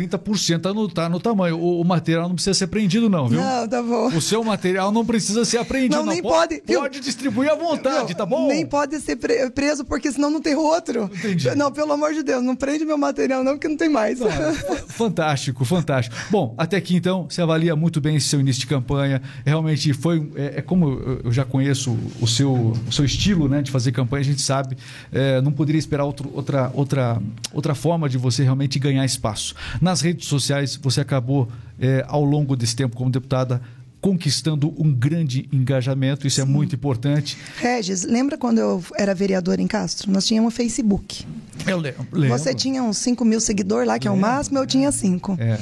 30% 0.00 0.60
tá 0.60 0.74
no, 0.74 0.88
tá 0.88 1.08
no 1.08 1.18
tamanho. 1.20 1.58
O, 1.58 1.80
o 1.80 1.84
material 1.84 2.28
não 2.28 2.34
precisa 2.34 2.54
ser 2.54 2.64
apreendido, 2.64 3.08
não, 3.08 3.28
viu? 3.28 3.40
Não, 3.40 3.66
tá 3.68 3.82
bom. 3.82 4.08
O 4.08 4.20
seu 4.20 4.42
material 4.44 4.92
não 4.92 5.04
precisa 5.04 5.44
ser 5.44 5.58
apreendido, 5.58 5.96
Não, 5.96 6.04
não. 6.06 6.12
nem 6.12 6.22
Po- 6.22 6.28
pode, 6.28 6.62
viu? 6.66 6.80
Pode 6.80 7.00
distribuir 7.00 7.50
à 7.50 7.54
vontade, 7.54 8.10
Não, 8.10 8.16
tá 8.18 8.26
bom? 8.26 8.48
Nem 8.48 8.66
pode 8.66 8.98
ser 9.00 9.16
pre- 9.16 9.50
preso, 9.50 9.84
porque 9.84 10.10
senão 10.12 10.30
não 10.30 10.40
tem 10.40 10.54
outro. 10.54 11.04
Entendi. 11.14 11.54
Não, 11.54 11.72
pelo 11.72 11.92
amor 11.92 12.12
de 12.12 12.22
Deus, 12.22 12.42
não 12.42 12.54
prende 12.56 12.84
meu 12.84 12.98
material, 12.98 13.42
não, 13.42 13.52
porque 13.52 13.68
não 13.68 13.76
tem 13.76 13.88
mais. 13.88 14.18
Fantástico, 14.88 15.64
fantástico. 15.64 16.16
Bom, 16.30 16.54
até 16.58 16.76
aqui 16.76 16.96
então, 16.96 17.26
você 17.28 17.42
avalia 17.42 17.74
muito 17.76 18.00
bem 18.00 18.16
esse 18.16 18.28
seu 18.28 18.40
início 18.40 18.60
de 18.60 18.66
campanha. 18.66 19.20
Realmente 19.44 19.92
foi. 19.92 20.30
É, 20.34 20.54
é 20.58 20.62
como 20.62 20.88
eu 20.90 21.16
eu 21.24 21.32
já 21.32 21.44
conheço 21.44 21.96
o 22.20 22.26
seu, 22.26 22.52
o 22.86 22.92
seu 22.92 23.04
estilo 23.04 23.48
né, 23.48 23.62
de 23.62 23.70
fazer 23.70 23.90
campanha, 23.92 24.20
a 24.20 24.24
gente 24.24 24.42
sabe. 24.42 24.76
é, 25.12 25.40
não 25.40 25.50
poderia 25.52 25.78
esperar 25.78 26.04
outro- 26.04 26.30
outra, 26.34 26.70
outra, 26.74 27.20
outra 27.52 27.74
forma 27.74 28.08
de 28.08 28.16
você 28.18 28.42
realmente 28.42 28.78
ganhar 28.78 29.04
espaço. 29.04 29.54
Nas 29.86 30.00
redes 30.00 30.26
sociais, 30.26 30.76
você 30.82 31.00
acabou, 31.00 31.48
é, 31.78 32.04
ao 32.08 32.24
longo 32.24 32.56
desse 32.56 32.74
tempo 32.74 32.96
como 32.96 33.08
deputada, 33.08 33.62
conquistando 34.00 34.74
um 34.76 34.92
grande 34.92 35.48
engajamento. 35.52 36.26
Isso 36.26 36.40
é 36.40 36.44
muito 36.44 36.74
importante. 36.74 37.38
Regis, 37.56 38.02
lembra 38.02 38.36
quando 38.36 38.58
eu 38.58 38.82
era 38.96 39.14
vereador 39.14 39.60
em 39.60 39.66
Castro? 39.68 40.10
Nós 40.10 40.26
tínhamos 40.26 40.52
um 40.52 40.56
Facebook. 40.56 41.24
Eu 41.64 41.78
lembro. 41.78 42.04
lembro. 42.10 42.36
Você 42.36 42.52
tinha 42.52 42.82
uns 42.82 42.98
5 42.98 43.24
mil 43.24 43.40
seguidores 43.40 43.86
lá, 43.86 43.96
que 43.96 44.08
é 44.08 44.10
o 44.10 44.14
Lembro. 44.14 44.28
máximo, 44.28 44.58
eu 44.58 44.66
tinha 44.66 44.90
5. 44.90 45.36
É. 45.38 45.56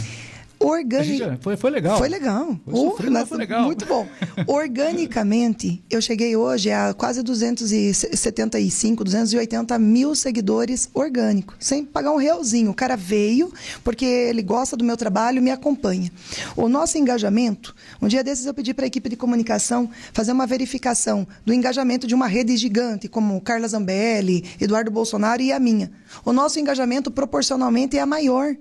Foi, 1.41 1.57
foi 1.57 1.71
legal. 1.71 1.99
Foi 1.99 2.09
legal. 2.09 2.59
Foi 2.65 2.75
sofrido, 2.91 3.13
mas 3.13 3.21
nós- 3.23 3.29
foi 3.29 3.39
legal. 3.39 3.65
Muito 3.65 3.87
bom. 3.87 4.07
Organicamente, 4.47 5.83
eu 5.91 6.01
cheguei 6.01 6.37
hoje 6.37 6.71
a 6.71 6.95
quase 6.95 7.23
275, 7.23 9.05
280 9.05 9.79
mil 9.79 10.15
seguidores 10.15 10.89
orgânicos, 10.95 11.57
sem 11.61 11.85
pagar 11.85 12.13
um 12.13 12.17
realzinho. 12.17 12.71
O 12.71 12.75
cara 12.75 12.97
veio 12.97 13.53
porque 13.83 14.05
ele 14.05 14.43
gosta 14.43 14.77
do 14.77 14.85
meu 14.85 14.97
trabalho 14.97 15.39
e 15.39 15.41
me 15.41 15.51
acompanha. 15.51 16.11
O 16.57 16.69
nosso 16.69 16.99
engajamento, 16.99 17.75
um 18.01 18.09
dia 18.09 18.23
desses 18.25 18.47
eu 18.47 18.55
pedi 18.55 18.73
para 18.75 18.85
a 18.85 18.89
equipe 18.89 19.09
de 19.09 19.17
comunicação 19.17 19.91
fazer 20.13 20.33
uma 20.33 20.47
verificação 20.47 21.27
do 21.45 21.53
engajamento 21.53 22.07
de 22.07 22.15
uma 22.15 22.27
rede 22.27 22.57
gigante, 22.57 23.09
como 23.09 23.41
Carla 23.41 23.69
Zambelli, 23.69 24.45
Eduardo 24.61 24.91
Bolsonaro 24.91 25.43
e 25.43 25.53
a 25.53 25.59
minha. 25.59 25.91
O 26.25 26.33
nosso 26.33 26.59
engajamento 26.59 27.11
proporcionalmente 27.11 27.97
é 27.97 28.01
a 28.01 28.07
maior. 28.07 28.55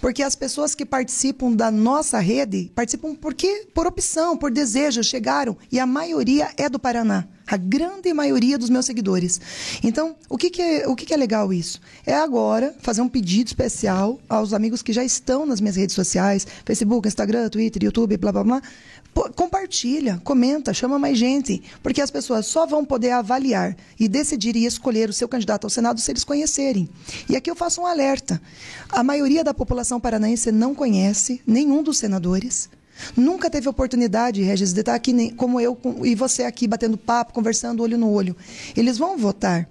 Porque 0.00 0.22
as 0.22 0.34
pessoas 0.34 0.74
que 0.74 0.86
participam 0.86 1.52
da 1.52 1.70
nossa 1.70 2.18
rede 2.18 2.70
participam 2.74 3.14
porque 3.14 3.68
por 3.74 3.86
opção, 3.86 4.36
por 4.36 4.50
desejo, 4.50 5.02
chegaram 5.04 5.56
e 5.70 5.78
a 5.78 5.86
maioria 5.86 6.50
é 6.56 6.68
do 6.68 6.78
Paraná. 6.78 7.28
A 7.50 7.56
grande 7.56 8.14
maioria 8.14 8.56
dos 8.56 8.70
meus 8.70 8.86
seguidores. 8.86 9.40
Então, 9.82 10.14
o 10.28 10.38
que, 10.38 10.50
que, 10.50 10.62
é, 10.62 10.86
o 10.86 10.94
que, 10.94 11.04
que 11.04 11.12
é 11.12 11.16
legal 11.16 11.52
isso? 11.52 11.80
É 12.06 12.14
agora 12.14 12.72
fazer 12.80 13.00
um 13.00 13.08
pedido 13.08 13.48
especial 13.48 14.20
aos 14.28 14.52
amigos 14.52 14.82
que 14.82 14.92
já 14.92 15.02
estão 15.02 15.44
nas 15.44 15.60
minhas 15.60 15.74
redes 15.74 15.96
sociais, 15.96 16.46
Facebook, 16.64 17.08
Instagram, 17.08 17.48
Twitter, 17.48 17.82
YouTube, 17.82 18.16
blá 18.18 18.30
blá 18.30 18.44
blá. 18.44 18.62
Pô, 19.12 19.28
compartilha, 19.30 20.20
comenta, 20.22 20.72
chama 20.72 20.96
mais 20.96 21.18
gente, 21.18 21.60
porque 21.82 22.00
as 22.00 22.12
pessoas 22.12 22.46
só 22.46 22.64
vão 22.64 22.84
poder 22.84 23.10
avaliar 23.10 23.76
e 23.98 24.06
decidir 24.06 24.54
e 24.54 24.64
escolher 24.64 25.10
o 25.10 25.12
seu 25.12 25.28
candidato 25.28 25.64
ao 25.64 25.70
Senado 25.70 25.98
se 25.98 26.12
eles 26.12 26.22
conhecerem. 26.22 26.88
E 27.28 27.34
aqui 27.34 27.50
eu 27.50 27.56
faço 27.56 27.80
um 27.80 27.86
alerta. 27.86 28.40
A 28.88 29.02
maioria 29.02 29.42
da 29.42 29.52
população 29.52 29.98
paranaense 29.98 30.52
não 30.52 30.72
conhece 30.72 31.42
nenhum 31.44 31.82
dos 31.82 31.98
senadores. 31.98 32.70
Nunca 33.16 33.48
teve 33.50 33.68
oportunidade, 33.68 34.42
Regis, 34.42 34.72
de 34.72 34.80
estar 34.80 34.94
aqui 34.94 35.12
nem- 35.12 35.30
como 35.30 35.60
eu 35.60 35.74
com- 35.74 36.04
e 36.04 36.14
você 36.14 36.44
aqui 36.44 36.66
batendo 36.66 36.96
papo, 36.96 37.32
conversando 37.32 37.82
olho 37.82 37.98
no 37.98 38.10
olho. 38.10 38.36
Eles 38.76 38.98
vão 38.98 39.16
votar 39.16 39.68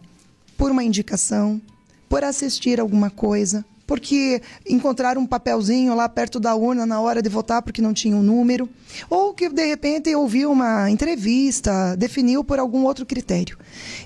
por 0.57 0.71
uma 0.71 0.83
indicação, 0.83 1.61
por 2.07 2.23
assistir 2.23 2.79
alguma 2.79 3.09
coisa, 3.09 3.63
porque 3.87 4.41
encontraram 4.69 5.21
um 5.21 5.25
papelzinho 5.25 5.95
lá 5.95 6.07
perto 6.07 6.39
da 6.39 6.53
urna 6.53 6.85
na 6.85 7.01
hora 7.01 7.21
de 7.23 7.29
votar 7.29 7.61
porque 7.61 7.81
não 7.81 7.93
tinha 7.93 8.15
um 8.15 8.21
número, 8.21 8.69
ou 9.09 9.33
que 9.33 9.49
de 9.49 9.65
repente 9.65 10.13
ouviu 10.13 10.51
uma 10.51 10.91
entrevista, 10.91 11.95
definiu 11.97 12.43
por 12.43 12.59
algum 12.59 12.83
outro 12.83 13.05
critério. 13.05 13.57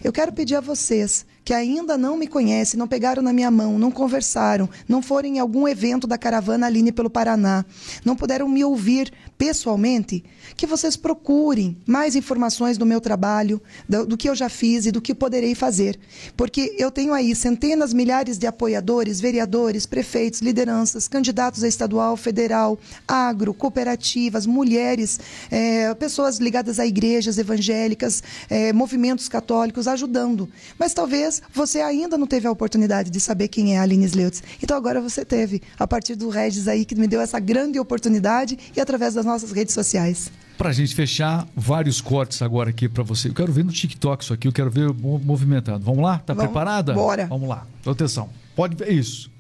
Eu 0.03 0.13
quero 0.13 0.32
pedir 0.32 0.55
a 0.55 0.61
vocês 0.61 1.26
que 1.44 1.54
ainda 1.54 1.98
não 1.98 2.18
me 2.18 2.28
conhecem, 2.28 2.78
não 2.78 2.88
pegaram 2.88 3.22
na 3.22 3.34
minha 3.34 3.52
mão, 3.52 3.78
não 3.78 3.91
conversaram, 3.91 4.70
não 4.88 5.02
foram 5.02 5.30
em 5.30 5.39
algum 5.39 5.68
evento 5.68 6.08
da 6.08 6.18
caravana 6.18 6.68
Aline 6.68 6.91
pelo 6.91 7.10
Paraná, 7.10 7.66
não 8.06 8.16
puderam 8.16 8.48
me 8.48 8.64
ouvir 8.64 9.12
pessoalmente, 9.38 10.24
que 10.56 10.66
vocês 10.66 10.96
procurem 10.96 11.76
mais 11.86 12.16
informações 12.16 12.78
do 12.78 12.86
meu 12.86 13.02
trabalho, 13.02 13.62
do, 13.89 14.06
do 14.06 14.18
que 14.18 14.30
eu 14.30 14.36
já 14.36 14.48
fiz 14.48 14.86
e 14.86 14.91
do 14.91 15.02
que 15.02 15.14
poderei 15.14 15.54
fazer. 15.56 16.00
Porque 16.38 16.76
eu 16.78 16.89
tenho 16.89 17.14
aí 17.14 17.36
centenas, 17.36 17.94
milhares 17.94 18.38
de 18.38 18.48
apoiadores, 18.48 19.20
vereadores, 19.20 19.86
prefeitos, 19.86 20.41
lideranças, 20.41 21.08
candidatos 21.08 21.64
a 21.64 21.68
estadual, 21.68 22.16
federal, 22.16 22.80
agro, 23.08 23.54
cooperativas, 23.54 24.46
mulheres, 24.46 25.20
eh, 25.52 25.94
pessoas 25.96 26.38
ligadas 26.38 26.80
a 26.80 26.86
igrejas 26.86 27.38
evangélicas, 27.38 28.24
eh, 28.50 28.72
movimentos 28.72 29.28
católicos, 29.28 29.88
ajudando. 29.88 30.48
Mas 30.78 30.94
talvez 30.94 31.32
você 31.53 31.79
ainda 31.81 32.17
não 32.17 32.27
teve 32.27 32.47
a 32.47 32.51
oportunidade 32.51 33.09
de 33.09 33.19
saber 33.19 33.47
quem 33.47 33.75
é 33.75 33.79
a 33.79 33.84
Aline 33.84 34.05
Sleutz. 34.05 34.43
Então 34.61 34.75
agora 34.77 35.01
você 35.01 35.23
teve, 35.25 35.61
a 35.79 35.88
partir 35.88 36.15
do 36.15 36.29
Regis 36.29 36.67
aí, 36.67 36.86
que 36.86 36.95
me 36.95 37.07
deu 37.07 37.21
essa 37.21 37.39
grande 37.39 37.79
oportunidade 37.79 38.57
e 38.75 38.79
através 38.81 39.13
das 39.13 39.25
nossas 39.25 39.51
redes 39.51 39.73
sociais. 39.73 40.31
Pra 40.57 40.71
gente 40.71 40.93
fechar, 40.93 41.47
vários 41.55 41.99
cortes 41.99 42.41
agora 42.41 42.69
aqui 42.69 42.88
pra 42.88 43.03
você. 43.03 43.27
Eu 43.29 43.34
quero 43.34 43.51
ver 43.51 43.65
no 43.65 43.71
TikTok 43.71 44.23
isso 44.23 44.34
aqui, 44.34 44.47
eu 44.47 44.51
quero 44.53 44.69
ver 44.69 44.93
mo- 44.93 45.17
movimentado. 45.19 45.84
Vamos 45.84 46.03
lá? 46.03 46.19
Tá 46.19 46.34
Vamos, 46.34 46.51
preparada? 46.51 46.93
bora. 46.93 47.25
Vamos 47.27 47.49
lá. 47.49 47.65
Atenção. 47.86 48.29
Pode 48.55 48.75
ver 48.75 48.91
isso. 48.91 49.31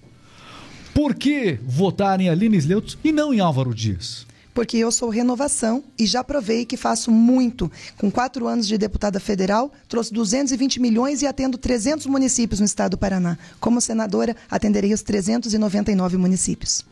Por 0.93 1.15
que 1.15 1.59
votar 1.65 2.19
em 2.19 2.29
Aline 2.29 2.57
Sleutz 2.57 2.97
e 3.03 3.11
não 3.11 3.33
em 3.33 3.39
Álvaro 3.39 3.73
Dias? 3.73 4.25
Porque 4.53 4.77
eu 4.77 4.91
sou 4.91 5.09
renovação 5.09 5.83
e 5.97 6.05
já 6.05 6.23
provei 6.23 6.65
que 6.65 6.77
faço 6.77 7.11
muito. 7.11 7.71
Com 7.97 8.11
quatro 8.11 8.47
anos 8.47 8.67
de 8.67 8.77
deputada 8.77 9.19
federal, 9.19 9.71
trouxe 9.87 10.13
220 10.13 10.79
milhões 10.79 11.21
e 11.21 11.27
atendo 11.27 11.57
300 11.57 12.05
municípios 12.05 12.59
no 12.59 12.65
estado 12.65 12.91
do 12.91 12.97
Paraná. 12.97 13.37
Como 13.59 13.81
senadora, 13.81 14.35
atenderei 14.49 14.93
os 14.93 15.01
399 15.01 16.17
municípios. 16.17 16.85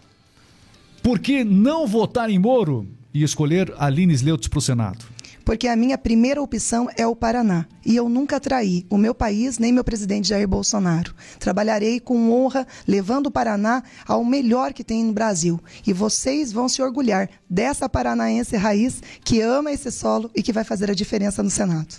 Por 1.04 1.20
que 1.20 1.44
não 1.44 1.88
votar 1.88 2.30
em 2.30 2.40
Moro 2.40 2.88
e 3.14 3.24
escolher 3.24 3.74
Aline 3.78 4.14
Sleutz 4.14 4.48
para 4.48 4.60
o 4.60 4.62
Senado? 4.62 5.11
Porque 5.44 5.68
a 5.68 5.76
minha 5.76 5.98
primeira 5.98 6.42
opção 6.42 6.88
é 6.96 7.06
o 7.06 7.16
Paraná. 7.16 7.66
E 7.86 7.96
eu 7.96 8.08
nunca 8.08 8.40
traí 8.40 8.86
o 8.90 8.98
meu 8.98 9.14
país 9.14 9.58
nem 9.58 9.72
meu 9.72 9.84
presidente 9.84 10.30
Jair 10.30 10.48
Bolsonaro. 10.48 11.14
Trabalharei 11.40 12.00
com 12.00 12.32
honra, 12.32 12.68
levando 12.88 13.28
o 13.28 13.32
Paraná 13.32 13.84
ao 14.08 14.24
melhor 14.24 14.74
que 14.74 14.84
tem 14.84 15.04
no 15.04 15.14
Brasil. 15.14 15.60
E 15.86 15.94
vocês 15.94 16.52
vão 16.52 16.70
se 16.70 16.82
orgulhar 16.82 17.30
dessa 17.50 17.90
paranaense 17.90 18.56
raiz 18.56 19.02
que 19.24 19.42
ama 19.42 19.72
esse 19.72 19.92
solo 19.92 20.30
e 20.36 20.44
que 20.44 20.54
vai 20.54 20.64
fazer 20.64 20.90
a 20.90 20.96
diferença 20.96 21.42
no 21.42 21.50
Senado. 21.50 21.96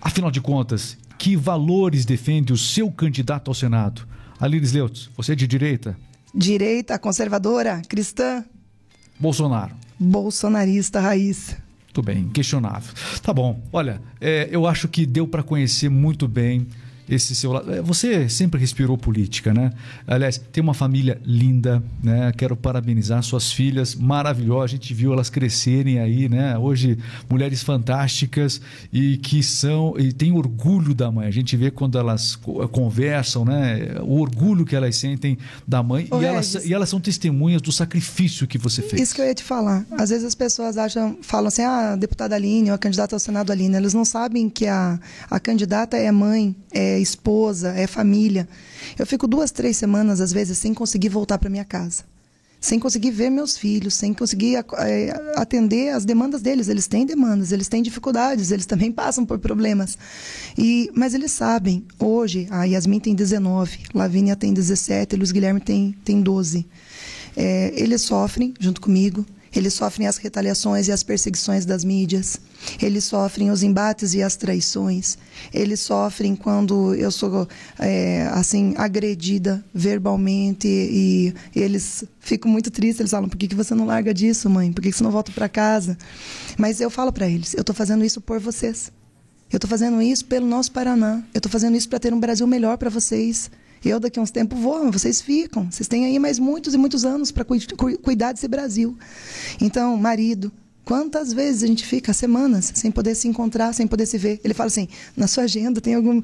Afinal 0.00 0.30
de 0.30 0.40
contas, 0.40 0.96
que 1.18 1.36
valores 1.36 2.04
defende 2.04 2.52
o 2.52 2.56
seu 2.56 2.90
candidato 2.90 3.50
ao 3.50 3.54
Senado? 3.54 4.06
Aline 4.38 4.66
Leutz, 4.66 5.10
você 5.16 5.32
é 5.32 5.34
de 5.34 5.46
direita? 5.46 5.96
Direita, 6.34 6.98
conservadora, 6.98 7.80
cristã? 7.88 8.44
Bolsonaro. 9.18 9.74
Bolsonarista 9.98 11.00
raiz. 11.00 11.56
Muito 11.96 12.02
bem, 12.02 12.28
questionável. 12.28 12.92
Tá 13.22 13.32
bom, 13.32 13.58
olha, 13.72 14.02
é, 14.20 14.48
eu 14.50 14.66
acho 14.66 14.86
que 14.86 15.06
deu 15.06 15.26
para 15.26 15.42
conhecer 15.42 15.88
muito 15.88 16.28
bem 16.28 16.66
esse 17.08 17.34
seu 17.34 17.52
lado. 17.52 17.72
É, 17.72 17.82
você 17.82 18.28
sempre 18.28 18.60
respirou 18.60 18.96
política, 18.98 19.54
né? 19.54 19.72
Aliás, 20.06 20.40
tem 20.52 20.62
uma 20.62 20.74
família 20.74 21.20
linda, 21.24 21.82
né? 22.02 22.32
Quero 22.36 22.56
parabenizar 22.56 23.22
suas 23.22 23.52
filhas 23.52 23.94
maravilhosas. 23.94 24.64
A 24.64 24.74
gente 24.74 24.92
viu 24.92 25.12
elas 25.12 25.30
crescerem 25.30 25.98
aí, 26.00 26.28
né? 26.28 26.58
Hoje, 26.58 26.98
mulheres 27.28 27.62
fantásticas 27.62 28.60
e 28.92 29.16
que 29.18 29.42
são 29.42 29.94
e 29.98 30.12
têm 30.12 30.32
orgulho 30.32 30.94
da 30.94 31.10
mãe. 31.10 31.26
A 31.26 31.30
gente 31.30 31.56
vê 31.56 31.70
quando 31.70 31.98
elas 31.98 32.36
conversam, 32.72 33.44
né? 33.44 33.96
O 34.02 34.20
orgulho 34.20 34.64
que 34.64 34.74
elas 34.74 34.96
sentem 34.96 35.38
da 35.66 35.82
mãe 35.82 36.08
e 36.20 36.24
elas, 36.24 36.54
e 36.54 36.74
elas 36.74 36.88
são 36.88 37.00
testemunhas 37.00 37.62
do 37.62 37.70
sacrifício 37.72 38.46
que 38.46 38.58
você 38.58 38.82
fez. 38.82 39.00
Isso 39.00 39.14
que 39.14 39.20
eu 39.20 39.26
ia 39.26 39.34
te 39.34 39.42
falar. 39.42 39.84
Às 39.92 40.10
vezes 40.10 40.24
as 40.24 40.34
pessoas 40.34 40.76
acham, 40.76 41.18
falam 41.22 41.48
assim, 41.48 41.62
ah, 41.62 41.92
a 41.92 41.96
deputada 41.96 42.34
Aline 42.34 42.70
ou 42.70 42.74
a 42.74 42.78
candidata 42.78 43.14
ao 43.14 43.20
Senado 43.20 43.52
Aline. 43.52 43.76
Eles 43.76 43.94
não 43.94 44.04
sabem 44.04 44.48
que 44.48 44.66
a, 44.66 44.98
a 45.30 45.38
candidata 45.38 45.96
é 45.96 46.10
mãe, 46.10 46.54
é 46.72 46.95
é 46.96 47.00
esposa, 47.00 47.70
é 47.70 47.86
família. 47.86 48.48
Eu 48.98 49.06
fico 49.06 49.26
duas, 49.26 49.50
três 49.50 49.76
semanas, 49.76 50.20
às 50.20 50.32
vezes, 50.32 50.58
sem 50.58 50.74
conseguir 50.74 51.08
voltar 51.08 51.38
para 51.38 51.50
minha 51.50 51.64
casa. 51.64 52.04
Sem 52.60 52.78
conseguir 52.78 53.10
ver 53.10 53.30
meus 53.30 53.56
filhos, 53.56 53.94
sem 53.94 54.14
conseguir 54.14 54.56
é, 54.78 55.32
atender 55.36 55.90
as 55.90 56.04
demandas 56.04 56.42
deles. 56.42 56.68
Eles 56.68 56.86
têm 56.86 57.04
demandas, 57.04 57.52
eles 57.52 57.68
têm 57.68 57.82
dificuldades, 57.82 58.50
eles 58.50 58.66
também 58.66 58.90
passam 58.92 59.24
por 59.24 59.38
problemas. 59.38 59.96
E, 60.56 60.90
mas 60.94 61.14
eles 61.14 61.32
sabem, 61.32 61.84
hoje, 61.98 62.48
a 62.50 62.64
Yasmin 62.64 62.98
tem 62.98 63.14
19, 63.14 63.78
Lavínia 63.94 64.34
tem 64.34 64.52
17, 64.52 65.16
Luiz 65.16 65.32
Guilherme 65.32 65.60
tem, 65.60 65.94
tem 66.04 66.20
12. 66.22 66.66
É, 67.36 67.72
eles 67.76 68.00
sofrem 68.00 68.54
junto 68.58 68.80
comigo, 68.80 69.24
eles 69.58 69.74
sofrem 69.74 70.06
as 70.06 70.16
retaliações 70.16 70.88
e 70.88 70.92
as 70.92 71.02
perseguições 71.02 71.64
das 71.64 71.84
mídias. 71.84 72.38
Eles 72.80 73.04
sofrem 73.04 73.50
os 73.50 73.62
embates 73.62 74.14
e 74.14 74.22
as 74.22 74.36
traições. 74.36 75.16
Eles 75.52 75.80
sofrem 75.80 76.34
quando 76.34 76.94
eu 76.94 77.10
sou 77.10 77.48
é, 77.78 78.28
assim 78.32 78.74
agredida 78.76 79.64
verbalmente 79.74 80.66
e, 80.68 81.34
e, 81.54 81.60
eles 81.60 82.04
ficam 82.20 82.50
muito 82.50 82.70
tristes. 82.70 83.00
Eles 83.00 83.10
falam: 83.10 83.28
"Por 83.28 83.36
que, 83.36 83.48
que 83.48 83.54
você 83.54 83.74
não 83.74 83.86
larga 83.86 84.12
disso, 84.12 84.48
mãe? 84.50 84.72
Por 84.72 84.82
que, 84.82 84.90
que 84.90 84.96
você 84.96 85.04
não 85.04 85.10
volta 85.10 85.32
para 85.32 85.48
casa?" 85.48 85.96
Mas 86.56 86.80
eu 86.80 86.90
falo 86.90 87.12
para 87.12 87.28
eles: 87.28 87.54
"Eu 87.54 87.60
estou 87.60 87.74
fazendo 87.74 88.04
isso 88.04 88.20
por 88.20 88.40
vocês. 88.40 88.90
Eu 89.50 89.58
estou 89.58 89.70
fazendo 89.70 90.02
isso 90.02 90.24
pelo 90.24 90.46
nosso 90.46 90.72
Paraná. 90.72 91.22
Eu 91.32 91.38
estou 91.38 91.50
fazendo 91.50 91.76
isso 91.76 91.88
para 91.88 92.00
ter 92.00 92.12
um 92.12 92.20
Brasil 92.20 92.46
melhor 92.46 92.76
para 92.78 92.90
vocês." 92.90 93.50
Eu 93.86 94.00
daqui 94.00 94.18
a 94.18 94.22
uns 94.22 94.32
tempos 94.32 94.58
vou, 94.58 94.90
vocês 94.90 95.20
ficam. 95.20 95.70
Vocês 95.70 95.86
têm 95.86 96.06
aí 96.06 96.18
mais 96.18 96.38
muitos 96.40 96.74
e 96.74 96.78
muitos 96.78 97.04
anos 97.04 97.30
para 97.30 97.44
cu 97.44 97.54
cuidar 98.02 98.32
desse 98.32 98.48
Brasil. 98.48 98.98
Então, 99.60 99.96
marido, 99.96 100.50
quantas 100.84 101.32
vezes 101.32 101.62
a 101.62 101.66
gente 101.68 101.86
fica 101.86 102.12
semanas 102.12 102.72
sem 102.74 102.90
poder 102.90 103.14
se 103.14 103.28
encontrar, 103.28 103.72
sem 103.72 103.86
poder 103.86 104.06
se 104.06 104.18
ver? 104.18 104.40
Ele 104.42 104.54
fala 104.54 104.66
assim: 104.66 104.88
na 105.16 105.28
sua 105.28 105.44
agenda 105.44 105.80
tem 105.80 105.94
algum 105.94 106.20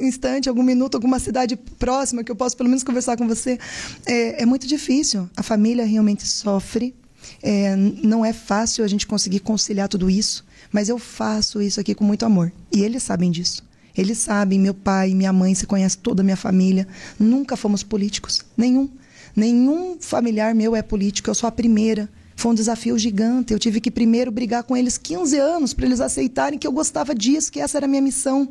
instante, 0.00 0.48
algum 0.48 0.62
minuto, 0.62 0.94
alguma 0.94 1.18
cidade 1.18 1.56
próxima 1.56 2.22
que 2.22 2.30
eu 2.30 2.36
posso 2.36 2.56
pelo 2.56 2.68
menos 2.68 2.84
conversar 2.84 3.16
com 3.16 3.26
você? 3.26 3.58
É, 4.06 4.42
é 4.42 4.46
muito 4.46 4.66
difícil. 4.66 5.28
A 5.36 5.42
família 5.42 5.84
realmente 5.84 6.26
sofre. 6.26 6.94
É, 7.42 7.76
não 7.76 8.24
é 8.24 8.32
fácil 8.32 8.84
a 8.84 8.88
gente 8.88 9.06
conseguir 9.06 9.40
conciliar 9.40 9.88
tudo 9.88 10.08
isso, 10.08 10.44
mas 10.72 10.88
eu 10.88 10.98
faço 10.98 11.60
isso 11.60 11.80
aqui 11.80 11.94
com 11.94 12.04
muito 12.04 12.24
amor. 12.24 12.52
E 12.72 12.82
eles 12.82 13.02
sabem 13.02 13.30
disso. 13.30 13.62
Eles 13.96 14.18
sabem, 14.18 14.58
meu 14.58 14.74
pai, 14.74 15.14
minha 15.14 15.32
mãe, 15.32 15.54
se 15.54 15.66
conhece 15.66 15.98
toda 15.98 16.22
a 16.22 16.24
minha 16.24 16.36
família. 16.36 16.86
Nunca 17.18 17.56
fomos 17.56 17.82
políticos, 17.82 18.44
nenhum. 18.56 18.88
Nenhum 19.34 19.96
familiar 20.00 20.54
meu 20.54 20.74
é 20.74 20.82
político, 20.82 21.30
eu 21.30 21.34
sou 21.34 21.48
a 21.48 21.52
primeira. 21.52 22.08
Foi 22.40 22.52
um 22.52 22.54
desafio 22.54 22.96
gigante. 22.96 23.52
Eu 23.52 23.58
tive 23.58 23.82
que 23.82 23.90
primeiro 23.90 24.30
brigar 24.30 24.62
com 24.62 24.74
eles 24.74 24.96
15 24.96 25.36
anos 25.36 25.74
para 25.74 25.84
eles 25.84 26.00
aceitarem 26.00 26.58
que 26.58 26.66
eu 26.66 26.72
gostava 26.72 27.14
disso, 27.14 27.52
que 27.52 27.60
essa 27.60 27.76
era 27.76 27.84
a 27.84 27.88
minha 27.88 28.00
missão. 28.00 28.48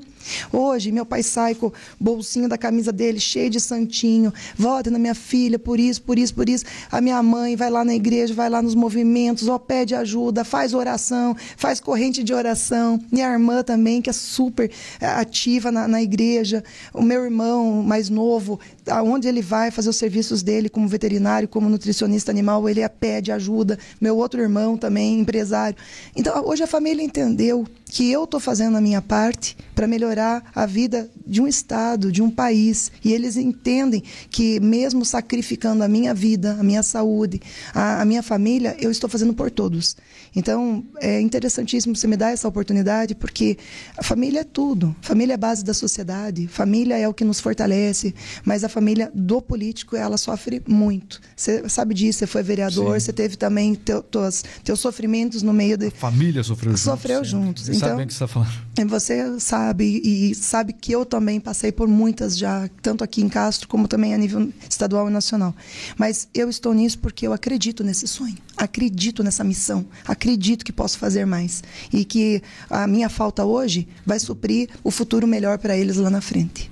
Hoje, 0.54 0.92
meu 0.92 1.08
pai 1.08 1.24
sai 1.24 1.56
com 1.56 1.68
o 1.68 1.74
bolsinho 2.00 2.48
da 2.48 2.56
camisa 2.56 2.92
dele 2.92 3.20
cheio 3.20 3.50
de 3.50 3.60
santinho. 3.60 4.32
Vote 4.56 4.92
na 4.92 5.00
minha 5.00 5.16
filha 5.16 5.58
por 5.58 5.80
isso, 5.80 6.04
por 6.04 6.20
isso, 6.20 6.36
por 6.36 6.48
isso. 6.48 6.66
A 6.92 7.02
minha 7.02 7.24
mãe 7.24 7.56
vai 7.56 7.72
lá 7.72 7.84
na 7.84 7.96
igreja, 7.96 8.32
vai 8.32 8.48
lá 8.48 8.62
nos 8.62 8.76
movimentos, 8.76 9.48
ó, 9.48 9.58
pede 9.58 9.96
ajuda, 9.96 10.44
faz 10.44 10.76
oração, 10.76 11.36
faz 11.58 11.80
corrente 11.80 12.24
de 12.24 12.32
oração. 12.32 13.04
Minha 13.12 13.32
irmã 13.32 13.64
também, 13.64 14.04
que 14.04 14.10
é 14.12 14.14
super 14.14 14.70
é, 15.00 15.08
ativa 15.08 15.72
na, 15.72 15.88
na 15.88 16.00
igreja. 16.00 16.64
O 16.94 17.02
meu 17.02 17.24
irmão 17.24 17.82
mais 17.82 18.08
novo, 18.08 18.60
aonde 18.90 19.28
ele 19.28 19.42
vai 19.42 19.72
fazer 19.72 19.90
os 19.90 19.96
serviços 19.96 20.42
dele 20.44 20.70
como 20.70 20.88
veterinário, 20.88 21.48
como 21.48 21.70
nutricionista 21.70 22.32
animal, 22.32 22.68
ele 22.68 22.88
pede 22.90 23.32
ajuda 23.32 23.78
meu 24.00 24.18
outro 24.18 24.42
irmão 24.42 24.78
também, 24.78 25.20
empresário. 25.20 25.78
Então, 26.16 26.46
hoje 26.46 26.64
a 26.64 26.68
família 26.68 27.04
entendeu 27.04 27.66
que 27.86 28.12
eu 28.12 28.24
estou 28.24 28.40
fazendo 28.40 28.78
a 28.78 28.82
minha 28.82 29.02
parte 29.02 29.58
para 29.74 29.88
melhorar 29.88 30.52
a 30.54 30.66
vida 30.66 31.10
de 31.26 31.42
um 31.42 31.48
Estado, 31.48 32.12
de 32.12 32.22
um 32.22 32.30
país. 32.30 32.92
E 33.04 33.12
eles 33.12 33.36
entendem 33.36 34.04
que, 34.30 34.60
mesmo 34.60 35.04
sacrificando 35.04 35.84
a 35.84 35.88
minha 35.88 36.14
vida, 36.14 36.58
a 36.60 36.64
minha 36.64 36.84
saúde, 36.84 37.42
a, 37.74 38.02
a 38.02 38.06
minha 38.06 38.22
família, 38.22 38.76
eu 38.80 38.92
estou 38.92 39.10
fazendo 39.10 39.34
por 39.34 39.50
todos. 39.50 39.96
Então, 40.36 40.84
é 41.02 41.20
interessantíssimo 41.20 41.96
você 41.96 42.08
me 42.08 42.16
dar 42.16 42.32
essa 42.32 42.48
oportunidade, 42.48 43.16
porque 43.16 43.58
a 43.98 44.04
família 44.04 44.42
é 44.42 44.44
tudo. 44.44 44.96
Família 45.02 45.34
é 45.34 45.36
a 45.36 45.38
base 45.38 45.64
da 45.64 45.74
sociedade, 45.74 46.48
família 46.48 46.98
é 46.98 47.08
o 47.08 47.14
que 47.14 47.24
nos 47.24 47.40
fortalece, 47.40 48.14
mas 48.46 48.64
a 48.64 48.70
família 48.70 49.12
do 49.14 49.42
político, 49.42 49.96
ela 49.96 50.18
sofre 50.18 50.62
muito. 50.68 51.20
Você 51.36 51.68
sabe 51.68 51.94
disso, 51.94 52.20
você 52.20 52.28
foi 52.28 52.44
vereador, 52.44 53.00
sim. 53.00 53.06
você 53.06 53.14
teve 53.14 53.36
também 53.36 53.76
teu, 53.76 54.02
teus, 54.04 54.44
teus 54.64 54.80
sofrimentos 54.80 55.42
no 55.42 55.52
meio 55.52 55.78
de... 55.78 55.88
A 55.88 55.92
família 55.92 56.44
sofreu 56.44 56.72
juntos. 56.72 56.84
Sofreu 56.84 57.24
juntos. 57.24 57.66
Você 57.66 57.72
então, 57.72 57.88
sabe 57.88 57.98
bem 57.98 58.06
o 58.06 58.08
que 58.08 58.14
você 58.14 58.24
está 58.24 58.28
falando. 58.28 58.52
Você 58.88 59.40
sabe, 59.40 60.02
e 60.04 60.36
sabe 60.36 60.74
que 60.74 60.92
eu 60.92 61.06
também 61.06 61.40
passei 61.40 61.72
por 61.72 61.88
muitas 61.88 62.38
já, 62.38 62.70
tanto 62.82 63.04
aqui 63.04 63.22
em 63.22 63.28
Castro, 63.28 63.68
como 63.68 63.88
também 63.88 64.14
a 64.14 64.18
nível 64.18 64.52
estadual 64.70 65.10
e 65.10 65.12
nacional. 65.12 65.54
Mas 65.98 66.28
eu 66.34 66.50
estou 66.50 66.74
nisso 66.74 67.00
porque 67.00 67.28
eu 67.28 67.34
acredito 67.34 67.84
nesse 67.84 68.08
sonho, 68.08 68.38
acredito 68.56 69.24
nessa 69.24 69.44
missão, 69.44 69.86
acredito 70.06 70.19
que 70.20 70.72
posso 70.72 70.98
fazer 70.98 71.26
mais 71.26 71.64
e 71.92 72.06
que 72.06 72.42
a 72.70 72.86
minha 72.88 73.10
falta 73.10 73.46
hoje 73.46 73.88
vai 74.06 74.20
suprir 74.20 74.70
o 74.84 74.92
futuro 74.92 75.26
melhor 75.26 75.58
para 75.58 75.78
eles 75.78 75.98
lá 75.98 76.10
na 76.10 76.22
frente. 76.22 76.70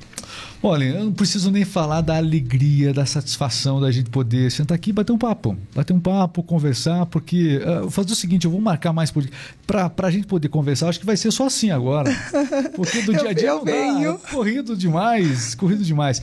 Olha, 0.62 0.86
eu 0.86 1.06
não 1.06 1.14
preciso 1.14 1.52
nem 1.52 1.64
falar 1.64 2.02
da 2.02 2.18
alegria, 2.18 2.92
da 2.92 3.06
satisfação 3.06 3.80
da 3.80 3.92
gente 3.92 4.10
poder 4.10 4.52
sentar 4.52 4.76
aqui 4.76 4.90
e 4.90 4.94
bater 4.94 5.12
um 5.12 5.18
papo. 5.18 5.56
Bater 5.74 5.94
um 5.94 6.00
papo, 6.00 6.42
conversar, 6.42 7.06
porque 7.06 7.60
uh, 7.60 7.90
fazer 7.92 8.12
o 8.12 8.16
seguinte, 8.16 8.46
eu 8.46 8.52
vou 8.52 8.60
marcar 8.60 8.92
mais 8.92 9.14
para 9.66 9.92
a 10.08 10.12
gente 10.12 10.26
poder 10.26 10.50
conversar. 10.50 10.90
Acho 10.90 11.00
que 11.00 11.06
vai 11.06 11.16
ser 11.16 11.32
só 11.32 11.46
assim 11.46 11.70
agora. 11.70 12.12
Porque 12.76 13.02
do 13.04 13.14
dia 13.18 13.30
a 13.30 13.34
dia 13.34 13.50
eu, 13.50 13.60
eu 13.60 13.66
venho. 13.66 14.14
Dá, 14.14 14.30
corrido 14.30 14.76
demais, 14.76 15.54
corrido 15.54 15.84
demais. 15.84 16.22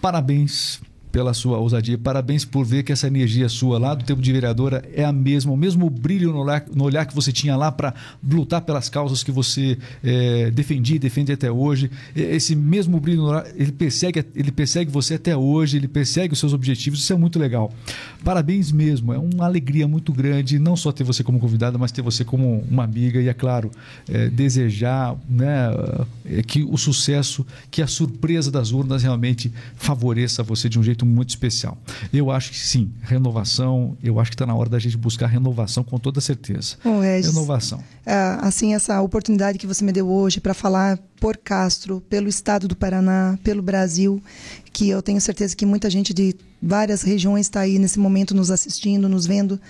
Parabéns 0.00 0.80
pela 1.16 1.32
sua 1.32 1.56
ousadia. 1.56 1.96
Parabéns 1.96 2.44
por 2.44 2.62
ver 2.62 2.82
que 2.82 2.92
essa 2.92 3.06
energia 3.06 3.48
sua 3.48 3.78
lá 3.78 3.94
do 3.94 4.04
tempo 4.04 4.20
de 4.20 4.30
vereadora 4.30 4.84
é 4.92 5.02
a 5.02 5.10
mesma, 5.10 5.50
o 5.50 5.56
mesmo 5.56 5.88
brilho 5.88 6.30
no 6.30 6.40
olhar, 6.40 6.66
no 6.74 6.84
olhar 6.84 7.06
que 7.06 7.14
você 7.14 7.32
tinha 7.32 7.56
lá 7.56 7.72
para 7.72 7.94
lutar 8.22 8.60
pelas 8.60 8.90
causas 8.90 9.24
que 9.24 9.32
você 9.32 9.78
é, 10.04 10.50
defendia 10.50 10.96
e 10.96 10.98
defende 10.98 11.32
até 11.32 11.50
hoje. 11.50 11.90
Esse 12.14 12.54
mesmo 12.54 13.00
brilho 13.00 13.22
no 13.22 13.28
olhar, 13.30 13.46
ele 13.54 13.72
persegue, 13.72 14.26
ele 14.34 14.52
persegue 14.52 14.90
você 14.90 15.14
até 15.14 15.34
hoje, 15.34 15.78
ele 15.78 15.88
persegue 15.88 16.34
os 16.34 16.38
seus 16.38 16.52
objetivos. 16.52 17.00
Isso 17.00 17.14
é 17.14 17.16
muito 17.16 17.38
legal. 17.38 17.72
Parabéns 18.22 18.70
mesmo. 18.70 19.10
É 19.10 19.18
uma 19.18 19.46
alegria 19.46 19.88
muito 19.88 20.12
grande, 20.12 20.58
não 20.58 20.76
só 20.76 20.92
ter 20.92 21.02
você 21.02 21.24
como 21.24 21.38
convidada, 21.38 21.78
mas 21.78 21.92
ter 21.92 22.02
você 22.02 22.26
como 22.26 22.62
uma 22.70 22.84
amiga 22.84 23.22
e, 23.22 23.28
é 23.28 23.32
claro, 23.32 23.70
é, 24.06 24.28
desejar 24.28 25.16
né, 25.26 25.70
é, 26.26 26.42
que 26.42 26.62
o 26.62 26.76
sucesso, 26.76 27.46
que 27.70 27.80
a 27.80 27.86
surpresa 27.86 28.50
das 28.50 28.70
urnas 28.70 29.02
realmente 29.02 29.50
favoreça 29.76 30.42
você 30.42 30.68
de 30.68 30.78
um 30.78 30.82
jeito 30.82 31.05
muito 31.06 31.30
especial. 31.30 31.78
Eu 32.12 32.30
acho 32.30 32.50
que 32.50 32.58
sim, 32.58 32.92
renovação, 33.02 33.96
eu 34.02 34.18
acho 34.20 34.30
que 34.30 34.34
está 34.34 34.46
na 34.46 34.54
hora 34.54 34.68
da 34.68 34.78
gente 34.78 34.96
buscar 34.96 35.26
renovação 35.26 35.84
com 35.84 35.98
toda 35.98 36.20
certeza. 36.20 36.76
Bom, 36.82 37.00
Regis, 37.00 37.32
renovação. 37.32 37.82
É, 38.04 38.38
assim, 38.40 38.74
essa 38.74 39.00
oportunidade 39.00 39.58
que 39.58 39.66
você 39.66 39.84
me 39.84 39.92
deu 39.92 40.08
hoje 40.08 40.40
para 40.40 40.54
falar 40.54 40.98
por 41.20 41.36
Castro, 41.36 42.00
pelo 42.08 42.28
estado 42.28 42.68
do 42.68 42.76
Paraná, 42.76 43.38
pelo 43.42 43.62
Brasil, 43.62 44.22
que 44.72 44.88
eu 44.88 45.00
tenho 45.00 45.20
certeza 45.20 45.56
que 45.56 45.64
muita 45.64 45.88
gente 45.88 46.12
de 46.12 46.34
várias 46.66 47.02
regiões 47.02 47.46
está 47.46 47.60
aí 47.60 47.78
nesse 47.78 47.98
momento 47.98 48.34
nos 48.34 48.50
assistindo, 48.50 49.08
nos 49.08 49.26
vendo. 49.26 49.60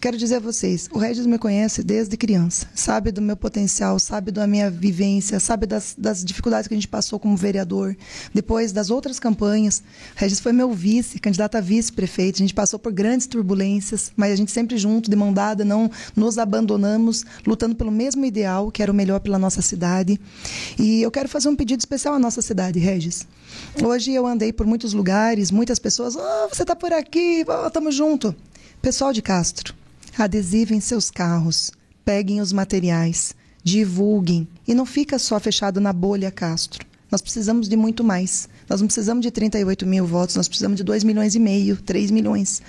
Quero 0.00 0.16
dizer 0.16 0.36
a 0.36 0.40
vocês, 0.40 0.88
o 0.92 0.98
Regis 0.98 1.26
me 1.26 1.38
conhece 1.38 1.82
desde 1.82 2.16
criança, 2.16 2.66
sabe 2.74 3.10
do 3.10 3.20
meu 3.20 3.36
potencial, 3.36 3.98
sabe 3.98 4.30
da 4.30 4.46
minha 4.46 4.70
vivência, 4.70 5.40
sabe 5.40 5.66
das, 5.66 5.94
das 5.98 6.24
dificuldades 6.24 6.68
que 6.68 6.74
a 6.74 6.76
gente 6.76 6.88
passou 6.88 7.18
como 7.18 7.36
vereador, 7.36 7.96
depois 8.32 8.72
das 8.72 8.90
outras 8.90 9.18
campanhas. 9.18 9.78
O 9.78 9.82
Regis 10.16 10.40
foi 10.40 10.52
meu 10.52 10.72
vice, 10.72 11.18
candidato 11.18 11.56
a 11.56 11.60
vice-prefeito, 11.60 12.36
a 12.36 12.38
gente 12.38 12.54
passou 12.54 12.78
por 12.78 12.92
grandes 12.92 13.26
turbulências, 13.26 14.12
mas 14.16 14.32
a 14.32 14.36
gente 14.36 14.52
sempre 14.52 14.78
junto, 14.78 15.10
de 15.10 15.16
não 15.64 15.90
nos 16.14 16.38
abandonamos, 16.38 17.24
lutando 17.46 17.74
pelo 17.74 17.90
mesmo 17.90 18.24
ideal, 18.24 18.70
que 18.70 18.82
era 18.82 18.92
o 18.92 18.94
melhor 18.94 19.20
pela 19.20 19.38
nossa 19.38 19.60
cidade. 19.60 20.20
E 20.78 21.02
eu 21.02 21.10
quero 21.10 21.28
fazer 21.28 21.48
um 21.48 21.56
pedido 21.56 21.80
especial 21.80 22.14
à 22.14 22.18
nossa 22.18 22.40
cidade, 22.40 22.78
Regis. 22.78 23.26
Hoje 23.82 24.12
eu 24.12 24.24
andei 24.24 24.52
por 24.52 24.66
muitos 24.66 24.92
lugares, 24.92 25.50
muitas 25.50 25.80
pessoas, 25.80 26.14
oh, 26.14 26.48
você 26.48 26.62
está 26.62 26.76
por 26.76 26.92
aqui, 26.92 27.44
oh, 27.48 27.90
junto. 27.90 28.34
Pessoal 28.80 29.12
de 29.12 29.20
Castro, 29.20 29.74
adesivem 30.16 30.78
seus 30.78 31.10
carros, 31.10 31.72
peguem 32.04 32.40
os 32.40 32.52
materiais, 32.52 33.34
divulguem 33.64 34.46
e 34.66 34.74
não 34.74 34.86
fica 34.86 35.18
só 35.18 35.40
fechado 35.40 35.80
na 35.80 35.92
bolha 35.92 36.30
Castro. 36.30 36.86
Nós 37.10 37.20
precisamos 37.20 37.68
de 37.68 37.76
muito 37.76 38.04
mais. 38.04 38.48
Nós 38.68 38.80
não 38.80 38.86
precisamos 38.86 39.22
de 39.22 39.30
38 39.30 39.86
mil 39.86 40.06
votos, 40.06 40.36
nós 40.36 40.48
precisamos 40.48 40.76
de 40.76 40.84
2 40.84 41.02
milhões 41.02 41.34
e 41.34 41.40
meio, 41.40 41.76
3 41.76 42.10
milhões. 42.10 42.62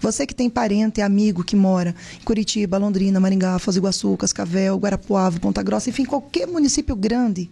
Você 0.00 0.26
que 0.26 0.34
tem 0.34 0.50
parente, 0.50 1.00
amigo 1.00 1.44
que 1.44 1.56
mora 1.56 1.94
em 2.20 2.24
Curitiba, 2.24 2.78
Londrina, 2.78 3.20
Maringá, 3.20 3.58
Foz 3.58 3.76
do 3.76 3.80
Iguaçu, 3.80 4.16
Cascavel, 4.16 4.76
Guarapuava, 4.76 5.38
Ponta 5.38 5.62
Grossa, 5.62 5.90
enfim, 5.90 6.04
qualquer 6.04 6.46
município 6.46 6.96
grande, 6.96 7.48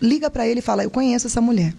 liga 0.00 0.30
para 0.30 0.46
ele 0.46 0.60
e 0.60 0.62
fala: 0.62 0.84
Eu 0.84 0.90
conheço 0.90 1.26
essa 1.26 1.40
mulher. 1.40 1.74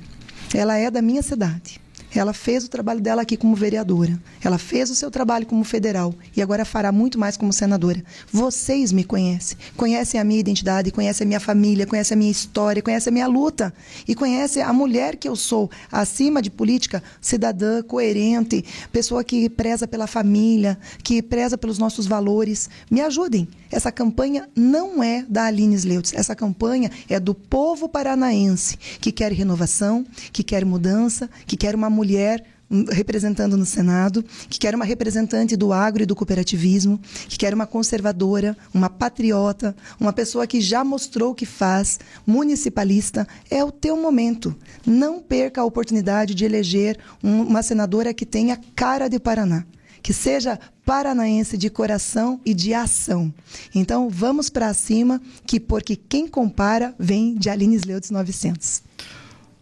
Ela 0.53 0.77
é 0.77 0.89
da 0.89 1.01
minha 1.01 1.21
cidade. 1.21 1.79
Ela 2.15 2.33
fez 2.33 2.63
o 2.63 2.69
trabalho 2.69 3.01
dela 3.01 3.21
aqui 3.21 3.35
como 3.35 3.55
vereadora. 3.55 4.17
Ela 4.41 4.57
fez 4.57 4.89
o 4.89 4.95
seu 4.95 5.11
trabalho 5.11 5.45
como 5.45 5.63
federal 5.63 6.15
e 6.35 6.41
agora 6.41 6.63
fará 6.63 6.91
muito 6.91 7.19
mais 7.19 7.35
como 7.35 7.51
senadora. 7.51 8.03
Vocês 8.31 8.91
me 8.91 9.03
conhecem, 9.03 9.57
conhecem 9.75 10.19
a 10.19 10.23
minha 10.23 10.39
identidade, 10.39 10.89
conhecem 10.89 11.25
a 11.25 11.27
minha 11.27 11.39
família, 11.39 11.85
conhecem 11.85 12.15
a 12.15 12.17
minha 12.17 12.31
história, 12.31 12.81
conhecem 12.81 13.11
a 13.11 13.13
minha 13.13 13.27
luta 13.27 13.73
e 14.07 14.15
conhecem 14.15 14.63
a 14.63 14.71
mulher 14.71 15.17
que 15.17 15.27
eu 15.27 15.35
sou, 15.35 15.69
acima 15.91 16.41
de 16.41 16.49
política, 16.49 17.03
cidadã 17.19 17.83
coerente, 17.83 18.63
pessoa 18.91 19.23
que 19.23 19.49
preza 19.49 19.87
pela 19.87 20.07
família, 20.07 20.77
que 21.03 21.21
preza 21.21 21.57
pelos 21.57 21.77
nossos 21.77 22.07
valores. 22.07 22.69
Me 22.89 23.01
ajudem. 23.01 23.47
Essa 23.71 23.91
campanha 23.91 24.49
não 24.55 25.03
é 25.03 25.25
da 25.27 25.45
Aline 25.45 25.75
Sleutz. 25.75 26.13
Essa 26.13 26.35
campanha 26.35 26.89
é 27.09 27.19
do 27.19 27.33
povo 27.33 27.89
paranaense 27.89 28.77
que 28.99 29.11
quer 29.11 29.31
renovação, 29.31 30.05
que 30.31 30.43
quer 30.43 30.65
mudança, 30.65 31.29
que 31.45 31.57
quer 31.57 31.75
uma 31.75 31.89
mulher 31.89 32.43
hum, 32.69 32.85
representando 32.89 33.57
no 33.57 33.65
Senado, 33.65 34.23
que 34.49 34.59
quer 34.59 34.73
uma 34.73 34.85
representante 34.85 35.55
do 35.55 35.73
agro 35.73 36.03
e 36.03 36.05
do 36.05 36.15
cooperativismo, 36.15 36.99
que 37.27 37.37
quer 37.37 37.53
uma 37.53 37.67
conservadora, 37.67 38.57
uma 38.73 38.89
patriota, 38.89 39.75
uma 39.99 40.13
pessoa 40.13 40.47
que 40.47 40.61
já 40.61 40.83
mostrou 40.83 41.31
o 41.31 41.35
que 41.35 41.45
faz, 41.45 41.99
municipalista, 42.25 43.27
é 43.49 43.63
o 43.63 43.71
teu 43.71 43.97
momento. 43.97 44.55
Não 44.85 45.19
perca 45.19 45.61
a 45.61 45.65
oportunidade 45.65 46.33
de 46.33 46.45
eleger 46.45 46.97
uma 47.21 47.61
senadora 47.61 48.13
que 48.13 48.25
tenha 48.25 48.59
cara 48.75 49.07
de 49.09 49.19
Paraná, 49.19 49.65
que 50.07 50.13
seja 50.13 50.57
paranaense 50.85 51.57
de 51.57 51.69
coração 51.69 52.39
e 52.45 52.53
de 52.53 52.73
ação. 52.73 53.33
Então, 53.75 54.09
vamos 54.09 54.49
para 54.49 54.73
cima, 54.73 55.21
que 55.45 55.59
porque 55.59 55.97
quem 55.97 56.29
compara 56.29 56.95
vem 56.97 57.35
de 57.35 57.49
Aline 57.49 57.75
Sleutz 57.75 58.09
900. 58.09 58.83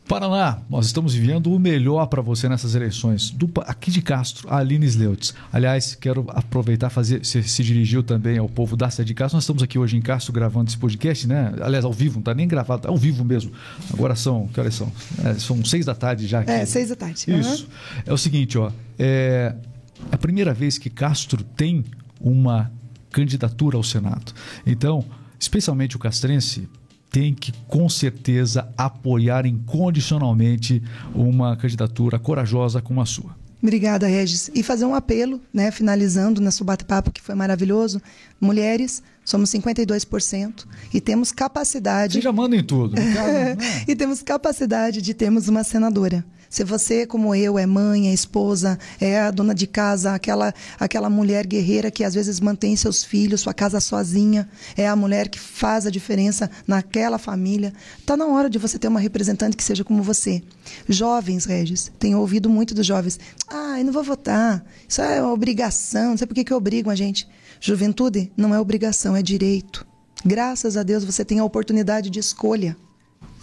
Paraná, 0.08 0.60
nós 0.70 0.86
estamos 0.86 1.16
vivendo 1.16 1.52
o 1.52 1.58
melhor 1.58 2.06
para 2.06 2.22
você 2.22 2.48
nessas 2.48 2.76
eleições. 2.76 3.32
Do, 3.32 3.50
aqui 3.62 3.90
de 3.90 4.04
Castro, 4.04 4.48
a 4.48 4.58
Aline 4.58 4.86
Sleutz. 4.86 5.34
Aliás, 5.52 5.96
quero 5.96 6.24
aproveitar 6.28 6.92
fazer 6.92 7.26
se, 7.26 7.42
se 7.42 7.64
dirigiu 7.64 8.04
também 8.04 8.38
ao 8.38 8.48
povo 8.48 8.78
da 8.78 8.88
cidade 8.92 9.08
de 9.08 9.16
Castro. 9.16 9.38
Nós 9.38 9.46
estamos 9.46 9.64
aqui 9.64 9.80
hoje 9.80 9.98
em 9.98 10.02
Castro 10.02 10.32
gravando 10.32 10.70
esse 10.70 10.78
podcast, 10.78 11.28
né? 11.28 11.54
Aliás, 11.60 11.84
ao 11.84 11.92
vivo, 11.92 12.18
não 12.18 12.22
está 12.22 12.36
nem 12.36 12.48
gravado, 12.48 12.84
tá 12.84 12.90
ao 12.90 12.98
vivo 12.98 13.26
mesmo. 13.26 13.52
Agora 13.92 14.16
são, 14.16 14.48
que 14.50 14.60
horas 14.60 14.76
são? 14.76 14.92
É, 15.24 15.34
são 15.40 15.66
seis 15.66 15.88
da 15.88 15.96
tarde 15.96 16.28
já. 16.28 16.42
Aqui. 16.42 16.52
É, 16.52 16.68
seis 16.68 16.90
da 16.90 16.96
tarde. 16.96 17.26
Isso. 17.32 17.64
Uhum. 17.64 18.04
É 18.06 18.14
o 18.14 18.18
seguinte, 18.18 18.60
ó. 18.60 18.72
É, 19.00 19.56
é 19.60 19.75
a 20.12 20.18
primeira 20.18 20.54
vez 20.54 20.78
que 20.78 20.90
Castro 20.90 21.44
tem 21.44 21.84
uma 22.20 22.72
candidatura 23.12 23.78
ao 23.78 23.84
Senado. 23.84 24.34
Então, 24.66 25.06
especialmente 25.40 25.96
o 25.96 26.00
castrense, 26.00 26.68
tem 27.10 27.34
que, 27.34 27.54
com 27.68 27.88
certeza, 27.88 28.68
apoiar 28.78 29.46
incondicionalmente 29.46 30.84
uma 31.14 31.56
candidatura 31.56 32.20
corajosa 32.20 32.82
como 32.82 33.00
a 33.00 33.06
sua. 33.06 33.36
Obrigada, 33.64 34.06
Regis. 34.06 34.52
E 34.54 34.62
fazer 34.62 34.86
um 34.86 34.94
apelo, 34.94 35.42
né, 35.54 35.72
finalizando 35.72 36.42
nosso 36.42 36.64
bate-papo, 36.64 37.12
que 37.12 37.22
foi 37.22 37.34
maravilhoso. 37.34 38.02
Mulheres, 38.40 39.02
somos 39.24 39.50
52% 39.50 40.66
e 40.94 41.02
temos 41.02 41.32
capacidade. 41.32 42.14
Você 42.14 42.22
já 42.22 42.32
manda 42.32 42.56
em 42.56 42.64
tudo. 42.64 42.96
Caso, 42.96 43.58
e 43.88 43.96
temos 43.96 44.22
capacidade 44.22 45.02
de 45.02 45.14
termos 45.14 45.48
uma 45.48 45.64
senadora. 45.64 46.24
Se 46.56 46.64
você, 46.64 47.06
como 47.06 47.36
eu, 47.36 47.60
é 47.60 47.66
mãe, 47.66 48.08
é 48.08 48.14
esposa, 48.14 48.80
é 48.98 49.20
a 49.20 49.30
dona 49.30 49.54
de 49.54 49.68
casa, 49.68 50.14
aquela, 50.14 50.54
aquela 50.80 51.10
mulher 51.10 51.46
guerreira 51.46 51.92
que 51.92 52.02
às 52.02 52.14
vezes 52.14 52.40
mantém 52.40 52.78
seus 52.78 53.04
filhos, 53.04 53.42
sua 53.42 53.54
casa 53.54 53.82
sozinha, 53.82 54.48
é 54.78 54.88
a 54.88 54.96
mulher 54.96 55.28
que 55.28 55.38
faz 55.38 55.86
a 55.86 55.90
diferença 55.90 56.50
naquela 56.66 57.18
família, 57.18 57.74
está 58.00 58.16
na 58.16 58.28
hora 58.28 58.50
de 58.50 58.58
você 58.58 58.80
ter 58.80 58.88
uma 58.88 59.02
representante 59.02 59.58
que 59.58 59.64
seja 59.66 59.84
como 59.84 60.02
você. 60.02 60.42
Jovens, 60.88 61.44
Regis, 61.44 61.92
tenho 62.00 62.22
ouvido 62.22 62.50
muito 62.50 62.74
dos 62.74 62.86
jovens. 62.86 63.20
Ah, 63.50 63.78
eu 63.78 63.84
não 63.84 63.92
vou 63.92 64.06
votar. 64.06 64.66
Isso 64.88 65.02
é 65.02 65.22
obrigação. 65.22 66.12
Não 66.12 66.18
sei 66.18 66.26
por 66.26 66.36
que, 66.36 66.46
que 66.46 66.54
obrigam 66.54 66.90
a 66.90 66.96
gente. 66.96 67.28
Juventude 67.60 68.32
não 68.38 68.56
é 68.56 68.60
obrigação, 68.62 69.14
é 69.14 69.22
direito. 69.22 69.86
Graças 70.26 70.78
a 70.78 70.84
Deus 70.84 71.04
você 71.04 71.26
tem 71.26 71.40
a 71.40 71.44
oportunidade 71.44 72.10
de 72.10 72.20
escolha. 72.20 72.78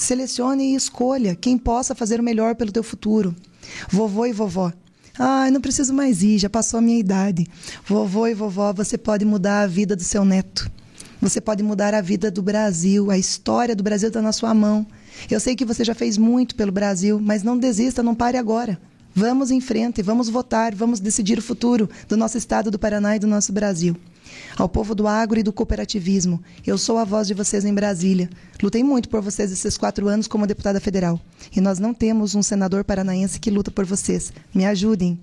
Selecione 0.03 0.72
e 0.72 0.74
escolha 0.74 1.34
quem 1.34 1.57
possa 1.57 1.94
fazer 1.94 2.20
o 2.20 2.22
melhor 2.22 2.55
pelo 2.55 2.72
teu 2.72 2.82
futuro. 2.82 3.34
Vovô 3.88 4.26
e 4.26 4.32
vovó. 4.32 4.72
Ah, 5.18 5.50
não 5.50 5.61
preciso 5.61 5.94
mais 5.94 6.22
ir, 6.22 6.38
já 6.38 6.50
passou 6.50 6.78
a 6.78 6.82
minha 6.82 6.98
idade. 6.98 7.46
Vovô 7.86 8.26
e 8.26 8.34
vovó, 8.34 8.72
você 8.72 8.98
pode 8.98 9.24
mudar 9.24 9.62
a 9.62 9.66
vida 9.66 9.94
do 9.94 10.03
seu 10.03 10.24
neto. 10.24 10.70
Você 11.20 11.40
pode 11.40 11.62
mudar 11.62 11.94
a 11.94 12.00
vida 12.00 12.30
do 12.30 12.42
Brasil. 12.42 13.11
A 13.11 13.16
história 13.16 13.76
do 13.76 13.82
Brasil 13.82 14.09
está 14.09 14.20
na 14.20 14.32
sua 14.32 14.53
mão. 14.53 14.86
Eu 15.30 15.38
sei 15.38 15.55
que 15.55 15.64
você 15.64 15.84
já 15.84 15.94
fez 15.94 16.18
muito 16.18 16.57
pelo 16.57 16.72
Brasil, 16.72 17.20
mas 17.20 17.42
não 17.42 17.57
desista, 17.57 18.03
não 18.03 18.14
pare 18.14 18.36
agora. 18.36 18.80
Vamos 19.14 19.50
em 19.50 19.61
frente, 19.61 20.03
vamos 20.03 20.28
votar, 20.28 20.74
vamos 20.74 20.98
decidir 20.98 21.38
o 21.38 21.42
futuro 21.42 21.88
do 22.09 22.16
nosso 22.16 22.38
estado 22.38 22.70
do 22.70 22.78
Paraná 22.78 23.14
e 23.14 23.18
do 23.18 23.26
nosso 23.26 23.53
Brasil 23.53 23.96
ao 24.57 24.68
povo 24.68 24.94
do 24.94 25.07
agro 25.07 25.38
e 25.38 25.42
do 25.42 25.53
cooperativismo. 25.53 26.42
Eu 26.66 26.76
sou 26.76 26.98
a 26.98 27.05
voz 27.05 27.26
de 27.26 27.34
vocês 27.34 27.64
em 27.64 27.74
Brasília. 27.74 28.28
Lutei 28.62 28.82
muito 28.82 29.09
por 29.09 29.20
vocês 29.20 29.50
esses 29.53 29.76
quatro 29.76 30.09
anos 30.09 30.26
como 30.26 30.46
deputada 30.46 30.80
federal. 30.80 31.20
E 31.55 31.61
nós 31.61 31.78
não 31.78 31.92
temos 31.94 32.34
um 32.34 32.42
senador 32.42 32.84
paranaense 32.84 33.40
que 33.40 33.50
luta 33.50 33.70
por 33.70 33.84
vocês. 33.84 34.32
Me 34.55 34.64
ajudem. 34.64 35.18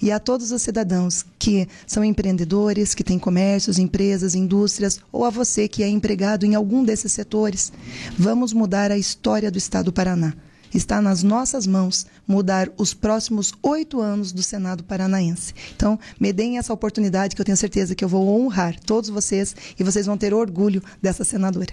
E 0.00 0.10
a 0.10 0.18
todos 0.18 0.52
os 0.52 0.62
cidadãos 0.62 1.24
que 1.38 1.68
são 1.86 2.04
empreendedores, 2.04 2.94
que 2.94 3.04
têm 3.04 3.18
comércios, 3.18 3.78
empresas, 3.78 4.34
indústrias, 4.34 5.00
ou 5.10 5.24
a 5.24 5.30
você 5.30 5.66
que 5.66 5.82
é 5.82 5.88
empregado 5.88 6.46
em 6.46 6.54
algum 6.54 6.84
desses 6.84 7.12
setores, 7.12 7.72
vamos 8.18 8.52
mudar 8.52 8.90
a 8.90 8.98
história 8.98 9.50
do 9.50 9.58
Estado 9.58 9.86
do 9.86 9.92
Paraná. 9.92 10.32
Está 10.72 11.00
nas 11.00 11.22
nossas 11.22 11.66
mãos 11.68 12.06
mudar 12.26 12.68
os 12.76 12.94
próximos 12.94 13.52
oito 13.62 14.00
anos 14.00 14.32
do 14.32 14.42
Senado 14.42 14.84
Paranaense. 14.84 15.54
Então, 15.74 15.98
me 16.18 16.32
deem 16.32 16.58
essa 16.58 16.72
oportunidade 16.72 17.34
que 17.34 17.40
eu 17.40 17.44
tenho 17.44 17.56
certeza 17.56 17.94
que 17.94 18.04
eu 18.04 18.08
vou 18.08 18.40
honrar 18.40 18.78
todos 18.80 19.10
vocês 19.10 19.54
e 19.78 19.84
vocês 19.84 20.06
vão 20.06 20.16
ter 20.16 20.32
orgulho 20.32 20.82
dessa 21.00 21.24
senadora. 21.24 21.72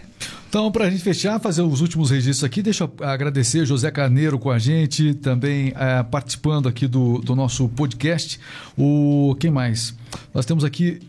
Então, 0.49 0.71
para 0.71 0.85
a 0.85 0.89
gente 0.89 1.03
fechar, 1.03 1.39
fazer 1.39 1.61
os 1.61 1.81
últimos 1.81 2.11
registros 2.11 2.43
aqui, 2.43 2.61
deixa 2.61 2.83
eu 2.83 3.05
agradecer 3.05 3.65
José 3.65 3.89
Carneiro 3.89 4.37
com 4.37 4.51
a 4.51 4.59
gente, 4.59 5.13
também 5.15 5.73
é, 5.75 6.03
participando 6.03 6.67
aqui 6.67 6.87
do, 6.87 7.19
do 7.19 7.35
nosso 7.35 7.69
podcast. 7.69 8.39
O 8.77 9.35
quem 9.39 9.49
mais? 9.49 9.93
Nós 10.33 10.45
temos 10.45 10.63
aqui 10.63 10.99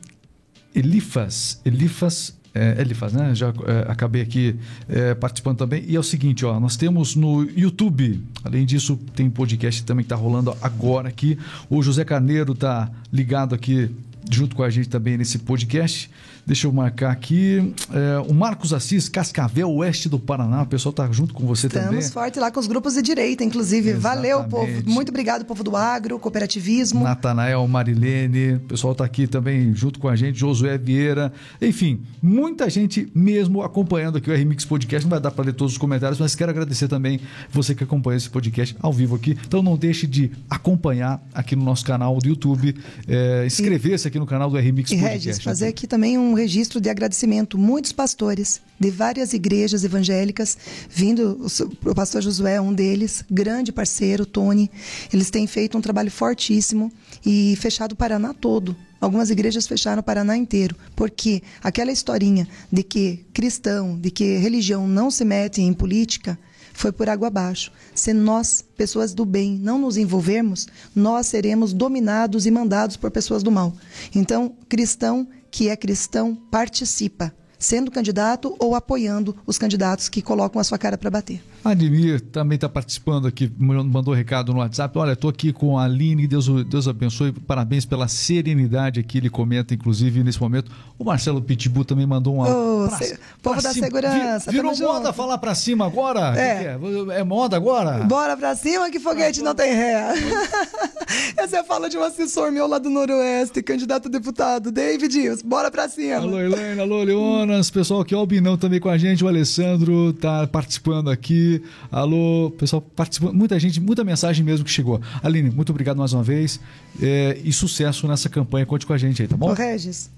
Elifas, 0.74 1.60
Elifas 1.64 2.34
é, 2.54 2.80
Elifas, 2.80 3.12
né? 3.12 3.34
Já 3.34 3.48
é, 3.48 3.90
acabei 3.90 4.22
aqui 4.22 4.56
é, 4.88 5.14
participando 5.14 5.58
também. 5.58 5.84
E 5.86 5.96
é 5.96 6.00
o 6.00 6.02
seguinte, 6.02 6.44
ó, 6.44 6.58
nós 6.60 6.76
temos 6.76 7.16
no 7.16 7.42
YouTube, 7.44 8.22
além 8.44 8.66
disso, 8.66 8.98
tem 9.14 9.30
podcast 9.30 9.82
também 9.84 10.04
que 10.04 10.12
está 10.12 10.16
rolando 10.16 10.54
agora 10.60 11.08
aqui. 11.08 11.38
O 11.68 11.82
José 11.82 12.04
Carneiro 12.04 12.52
está 12.52 12.90
ligado 13.12 13.54
aqui 13.54 13.90
junto 14.30 14.54
com 14.54 14.62
a 14.62 14.70
gente 14.70 14.88
também 14.88 15.16
nesse 15.16 15.38
podcast. 15.38 16.10
Deixa 16.44 16.66
eu 16.66 16.72
marcar 16.72 17.12
aqui. 17.12 17.72
É, 17.92 18.18
o 18.28 18.34
Marcos 18.34 18.72
Assis, 18.72 19.08
Cascavel, 19.08 19.70
oeste 19.70 20.08
do 20.08 20.18
Paraná. 20.18 20.62
O 20.62 20.66
pessoal 20.66 20.90
está 20.90 21.10
junto 21.12 21.32
com 21.32 21.46
você 21.46 21.68
Estamos 21.68 21.86
também. 21.86 22.00
Estamos 22.00 22.14
forte 22.14 22.40
lá 22.40 22.50
com 22.50 22.58
os 22.58 22.66
grupos 22.66 22.94
de 22.94 23.02
direita, 23.02 23.44
inclusive. 23.44 23.90
Exatamente. 23.90 24.30
Valeu, 24.32 24.44
povo. 24.44 24.72
Muito 24.84 25.10
obrigado, 25.10 25.44
povo 25.44 25.62
do 25.62 25.76
agro, 25.76 26.18
cooperativismo. 26.18 27.04
Natanael, 27.04 27.66
Marilene. 27.68 28.54
O 28.54 28.60
pessoal 28.60 28.92
está 28.92 29.04
aqui 29.04 29.26
também 29.26 29.72
junto 29.74 30.00
com 30.00 30.08
a 30.08 30.16
gente. 30.16 30.38
Josué 30.38 30.76
Vieira. 30.76 31.32
Enfim, 31.60 32.02
muita 32.20 32.68
gente 32.68 33.08
mesmo 33.14 33.62
acompanhando 33.62 34.18
aqui 34.18 34.30
o 34.30 34.34
RMix 34.34 34.64
Podcast. 34.64 35.04
Não 35.04 35.10
vai 35.10 35.20
dar 35.20 35.30
para 35.30 35.44
ler 35.44 35.52
todos 35.52 35.74
os 35.74 35.78
comentários, 35.78 36.18
mas 36.18 36.34
quero 36.34 36.50
agradecer 36.50 36.88
também 36.88 37.20
você 37.50 37.74
que 37.74 37.84
acompanha 37.84 38.16
esse 38.16 38.28
podcast 38.28 38.76
ao 38.80 38.92
vivo 38.92 39.14
aqui. 39.14 39.36
Então 39.46 39.62
não 39.62 39.76
deixe 39.76 40.06
de 40.06 40.32
acompanhar 40.50 41.22
aqui 41.32 41.54
no 41.54 41.64
nosso 41.64 41.84
canal 41.84 42.18
do 42.18 42.28
YouTube. 42.28 42.74
É, 43.06 43.46
Inscrever-se 43.46 44.08
aqui 44.08 44.18
no 44.18 44.26
canal 44.26 44.50
do 44.50 44.56
RMix 44.56 44.90
e, 44.90 44.96
Podcast. 44.96 45.26
Regis, 45.28 45.44
fazer 45.44 45.68
aqui 45.68 45.86
também 45.86 46.18
um 46.18 46.31
registro 46.34 46.80
de 46.80 46.88
agradecimento. 46.90 47.58
Muitos 47.58 47.92
pastores 47.92 48.60
de 48.78 48.90
várias 48.90 49.32
igrejas 49.32 49.84
evangélicas, 49.84 50.56
vindo, 50.88 51.46
o 51.84 51.94
pastor 51.94 52.22
Josué 52.22 52.54
é 52.54 52.60
um 52.60 52.72
deles, 52.72 53.24
grande 53.30 53.72
parceiro, 53.72 54.26
Tony. 54.26 54.70
Eles 55.12 55.30
têm 55.30 55.46
feito 55.46 55.78
um 55.78 55.80
trabalho 55.80 56.10
fortíssimo 56.10 56.92
e 57.24 57.56
fechado 57.56 57.92
o 57.92 57.96
Paraná 57.96 58.34
todo. 58.34 58.76
Algumas 59.00 59.30
igrejas 59.30 59.66
fecharam 59.66 60.00
o 60.00 60.04
Paraná 60.04 60.36
inteiro, 60.36 60.76
porque 60.94 61.42
aquela 61.62 61.90
historinha 61.90 62.46
de 62.70 62.82
que 62.82 63.24
cristão, 63.32 63.98
de 63.98 64.10
que 64.10 64.36
religião 64.36 64.86
não 64.86 65.10
se 65.10 65.24
mete 65.24 65.60
em 65.60 65.72
política, 65.72 66.38
foi 66.72 66.92
por 66.92 67.08
água 67.08 67.28
abaixo. 67.28 67.70
Se 67.94 68.12
nós, 68.12 68.64
pessoas 68.76 69.12
do 69.12 69.24
bem, 69.24 69.58
não 69.58 69.78
nos 69.78 69.96
envolvermos, 69.96 70.66
nós 70.94 71.26
seremos 71.26 71.72
dominados 71.72 72.46
e 72.46 72.50
mandados 72.50 72.96
por 72.96 73.10
pessoas 73.10 73.42
do 73.42 73.50
mal. 73.50 73.74
Então, 74.14 74.54
cristão 74.68 75.26
que 75.52 75.68
é 75.68 75.76
cristão 75.76 76.34
participa 76.34 77.32
sendo 77.58 77.90
candidato 77.90 78.56
ou 78.58 78.74
apoiando 78.74 79.36
os 79.46 79.58
candidatos 79.58 80.08
que 80.08 80.20
colocam 80.20 80.60
a 80.60 80.64
sua 80.64 80.78
cara 80.78 80.98
para 80.98 81.10
bater. 81.10 81.40
Admir 81.64 82.20
também 82.20 82.56
está 82.56 82.68
participando 82.68 83.26
aqui, 83.26 83.50
mandou 83.58 84.12
recado 84.12 84.52
no 84.52 84.58
WhatsApp. 84.58 84.98
Olha, 84.98 85.12
estou 85.12 85.30
aqui 85.30 85.52
com 85.52 85.78
a 85.78 85.84
Aline, 85.84 86.26
Deus, 86.26 86.48
Deus 86.64 86.88
abençoe, 86.88 87.32
parabéns 87.32 87.84
pela 87.84 88.08
serenidade 88.08 88.98
aqui. 88.98 89.18
Ele 89.18 89.30
comenta, 89.30 89.74
inclusive, 89.74 90.24
nesse 90.24 90.40
momento. 90.40 90.72
O 90.98 91.04
Marcelo 91.04 91.40
Pitbull 91.40 91.84
também 91.84 92.06
mandou 92.06 92.34
uma. 92.34 92.48
Oh, 92.48 92.88
pra, 92.88 92.98
se... 92.98 93.18
Povo 93.40 93.62
da 93.62 93.72
cima. 93.72 93.86
segurança. 93.86 94.50
Virou 94.50 94.76
moda 94.76 95.06
junto. 95.06 95.12
falar 95.12 95.38
para 95.38 95.54
cima 95.54 95.86
agora? 95.86 96.36
É. 96.36 96.54
Que 96.54 96.62
que 96.62 97.10
é? 97.12 97.20
é? 97.20 97.24
moda 97.24 97.56
agora? 97.56 98.04
Bora 98.04 98.36
para 98.36 98.56
cima 98.56 98.90
que 98.90 98.98
foguete 98.98 99.40
ah, 99.40 99.44
não 99.44 99.54
tem 99.54 99.72
ré. 99.72 100.14
Essa 101.36 101.58
é 101.58 101.60
a 101.60 101.64
fala 101.64 101.90
de 101.90 101.96
um 101.96 102.02
assessor 102.02 102.50
meu 102.50 102.66
lá 102.66 102.78
do 102.78 102.88
Noroeste, 102.88 103.62
candidato 103.62 104.08
a 104.08 104.10
deputado, 104.10 104.70
David 104.72 105.12
Bora 105.44 105.70
para 105.70 105.88
cima. 105.88 106.16
Alô, 106.16 106.40
Helena, 106.40 106.82
alô, 106.82 107.02
Leona. 107.02 107.52
Jonas, 107.52 107.70
pessoal 107.70 108.00
aqui, 108.00 108.14
ó, 108.14 108.22
o 108.22 108.26
Binão 108.26 108.56
também 108.56 108.80
com 108.80 108.88
a 108.88 108.96
gente, 108.96 109.24
o 109.24 109.28
Alessandro 109.28 110.12
tá 110.14 110.46
participando 110.46 111.10
aqui. 111.10 111.51
Alô, 111.90 112.52
pessoal 112.56 112.80
participando, 112.80 113.34
muita 113.34 113.58
gente, 113.58 113.80
muita 113.80 114.04
mensagem 114.04 114.44
mesmo 114.44 114.64
que 114.64 114.70
chegou. 114.70 115.00
Aline, 115.22 115.50
muito 115.50 115.70
obrigado 115.70 115.96
mais 115.96 116.12
uma 116.12 116.22
vez 116.22 116.60
é, 117.00 117.38
e 117.42 117.52
sucesso 117.52 118.06
nessa 118.06 118.28
campanha. 118.28 118.64
Conte 118.64 118.86
com 118.86 118.92
a 118.92 118.98
gente 118.98 119.20
aí, 119.22 119.28
tá 119.28 119.36
bom? 119.36 119.50
Ô, 119.50 119.52
Regis. 119.52 120.10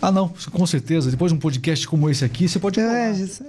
Ah, 0.00 0.10
não, 0.10 0.32
com 0.50 0.66
certeza. 0.66 1.10
Depois 1.10 1.30
de 1.30 1.36
um 1.36 1.40
podcast 1.40 1.86
como 1.86 2.08
esse 2.08 2.24
aqui, 2.24 2.48
você 2.48 2.58
pode. 2.58 2.80
Regis. 2.80 3.42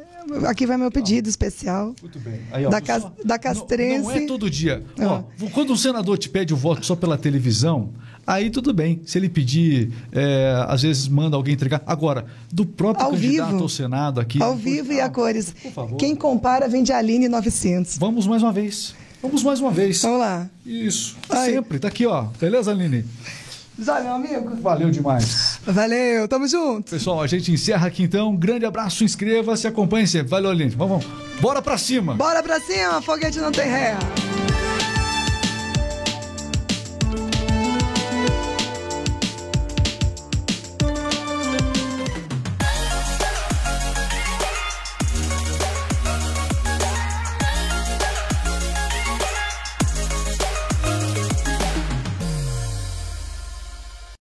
Aqui 0.47 0.65
vai 0.65 0.77
meu 0.77 0.91
pedido 0.91 1.27
especial. 1.27 1.95
Muito 2.01 2.19
bem. 2.19 2.41
Aí, 2.51 2.65
ó, 2.65 2.69
da, 2.69 2.79
cas, 2.79 3.05
da 3.25 3.39
Castrense. 3.39 4.03
Não, 4.03 4.09
não, 4.09 4.11
é 4.11 4.25
todo 4.27 4.49
dia. 4.49 4.83
Ó, 4.99 5.23
quando 5.49 5.73
um 5.73 5.77
senador 5.77 6.17
te 6.17 6.29
pede 6.29 6.53
o 6.53 6.57
voto 6.57 6.85
só 6.85 6.95
pela 6.95 7.17
televisão, 7.17 7.89
aí 8.31 8.49
tudo 8.49 8.73
bem. 8.73 9.01
Se 9.05 9.17
ele 9.17 9.29
pedir, 9.29 9.91
é, 10.11 10.65
às 10.67 10.81
vezes 10.81 11.07
manda 11.07 11.35
alguém 11.35 11.53
entregar. 11.53 11.81
Agora, 11.85 12.25
do 12.51 12.65
próprio 12.65 13.05
ao 13.05 13.11
candidato 13.11 13.51
vivo, 13.51 13.63
ao 13.63 13.69
Senado 13.69 14.19
aqui. 14.19 14.41
Ao 14.41 14.55
vivo 14.55 14.93
e 14.93 15.01
a 15.01 15.09
cores. 15.09 15.53
Por 15.61 15.71
favor. 15.71 15.97
Quem 15.97 16.15
compara 16.15 16.67
vem 16.67 16.83
de 16.83 16.93
Aline 16.93 17.27
900. 17.27 17.97
Vamos 17.97 18.25
mais 18.25 18.41
uma 18.41 18.51
vez. 18.51 18.95
Vamos 19.21 19.43
mais 19.43 19.59
uma 19.59 19.71
vez. 19.71 20.01
Vamos 20.01 20.19
lá. 20.19 20.49
Isso. 20.65 21.15
Sempre. 21.45 21.77
Tá 21.79 21.89
aqui, 21.89 22.05
ó. 22.05 22.23
Beleza, 22.39 22.71
Aline? 22.71 23.05
Já, 23.77 23.99
meu 23.99 24.13
amigo. 24.13 24.55
Valeu 24.61 24.89
demais. 24.91 25.59
Valeu, 25.65 26.27
tamo 26.27 26.47
junto. 26.47 26.91
Pessoal, 26.91 27.21
a 27.21 27.27
gente 27.27 27.51
encerra 27.51 27.87
aqui 27.87 28.03
então. 28.03 28.35
grande 28.35 28.65
abraço, 28.65 29.03
inscreva-se, 29.03 29.67
acompanhe 29.67 30.07
sempre. 30.07 30.29
Valeu, 30.29 30.51
Aline. 30.51 30.71
Vamos, 30.71 31.03
vamos. 31.03 31.39
Bora 31.39 31.61
pra 31.61 31.77
cima. 31.77 32.15
Bora 32.15 32.43
pra 32.43 32.59
cima, 32.59 33.01
foguete 33.01 33.39
não 33.39 33.51
tem 33.51 33.69
ré. 33.69 33.97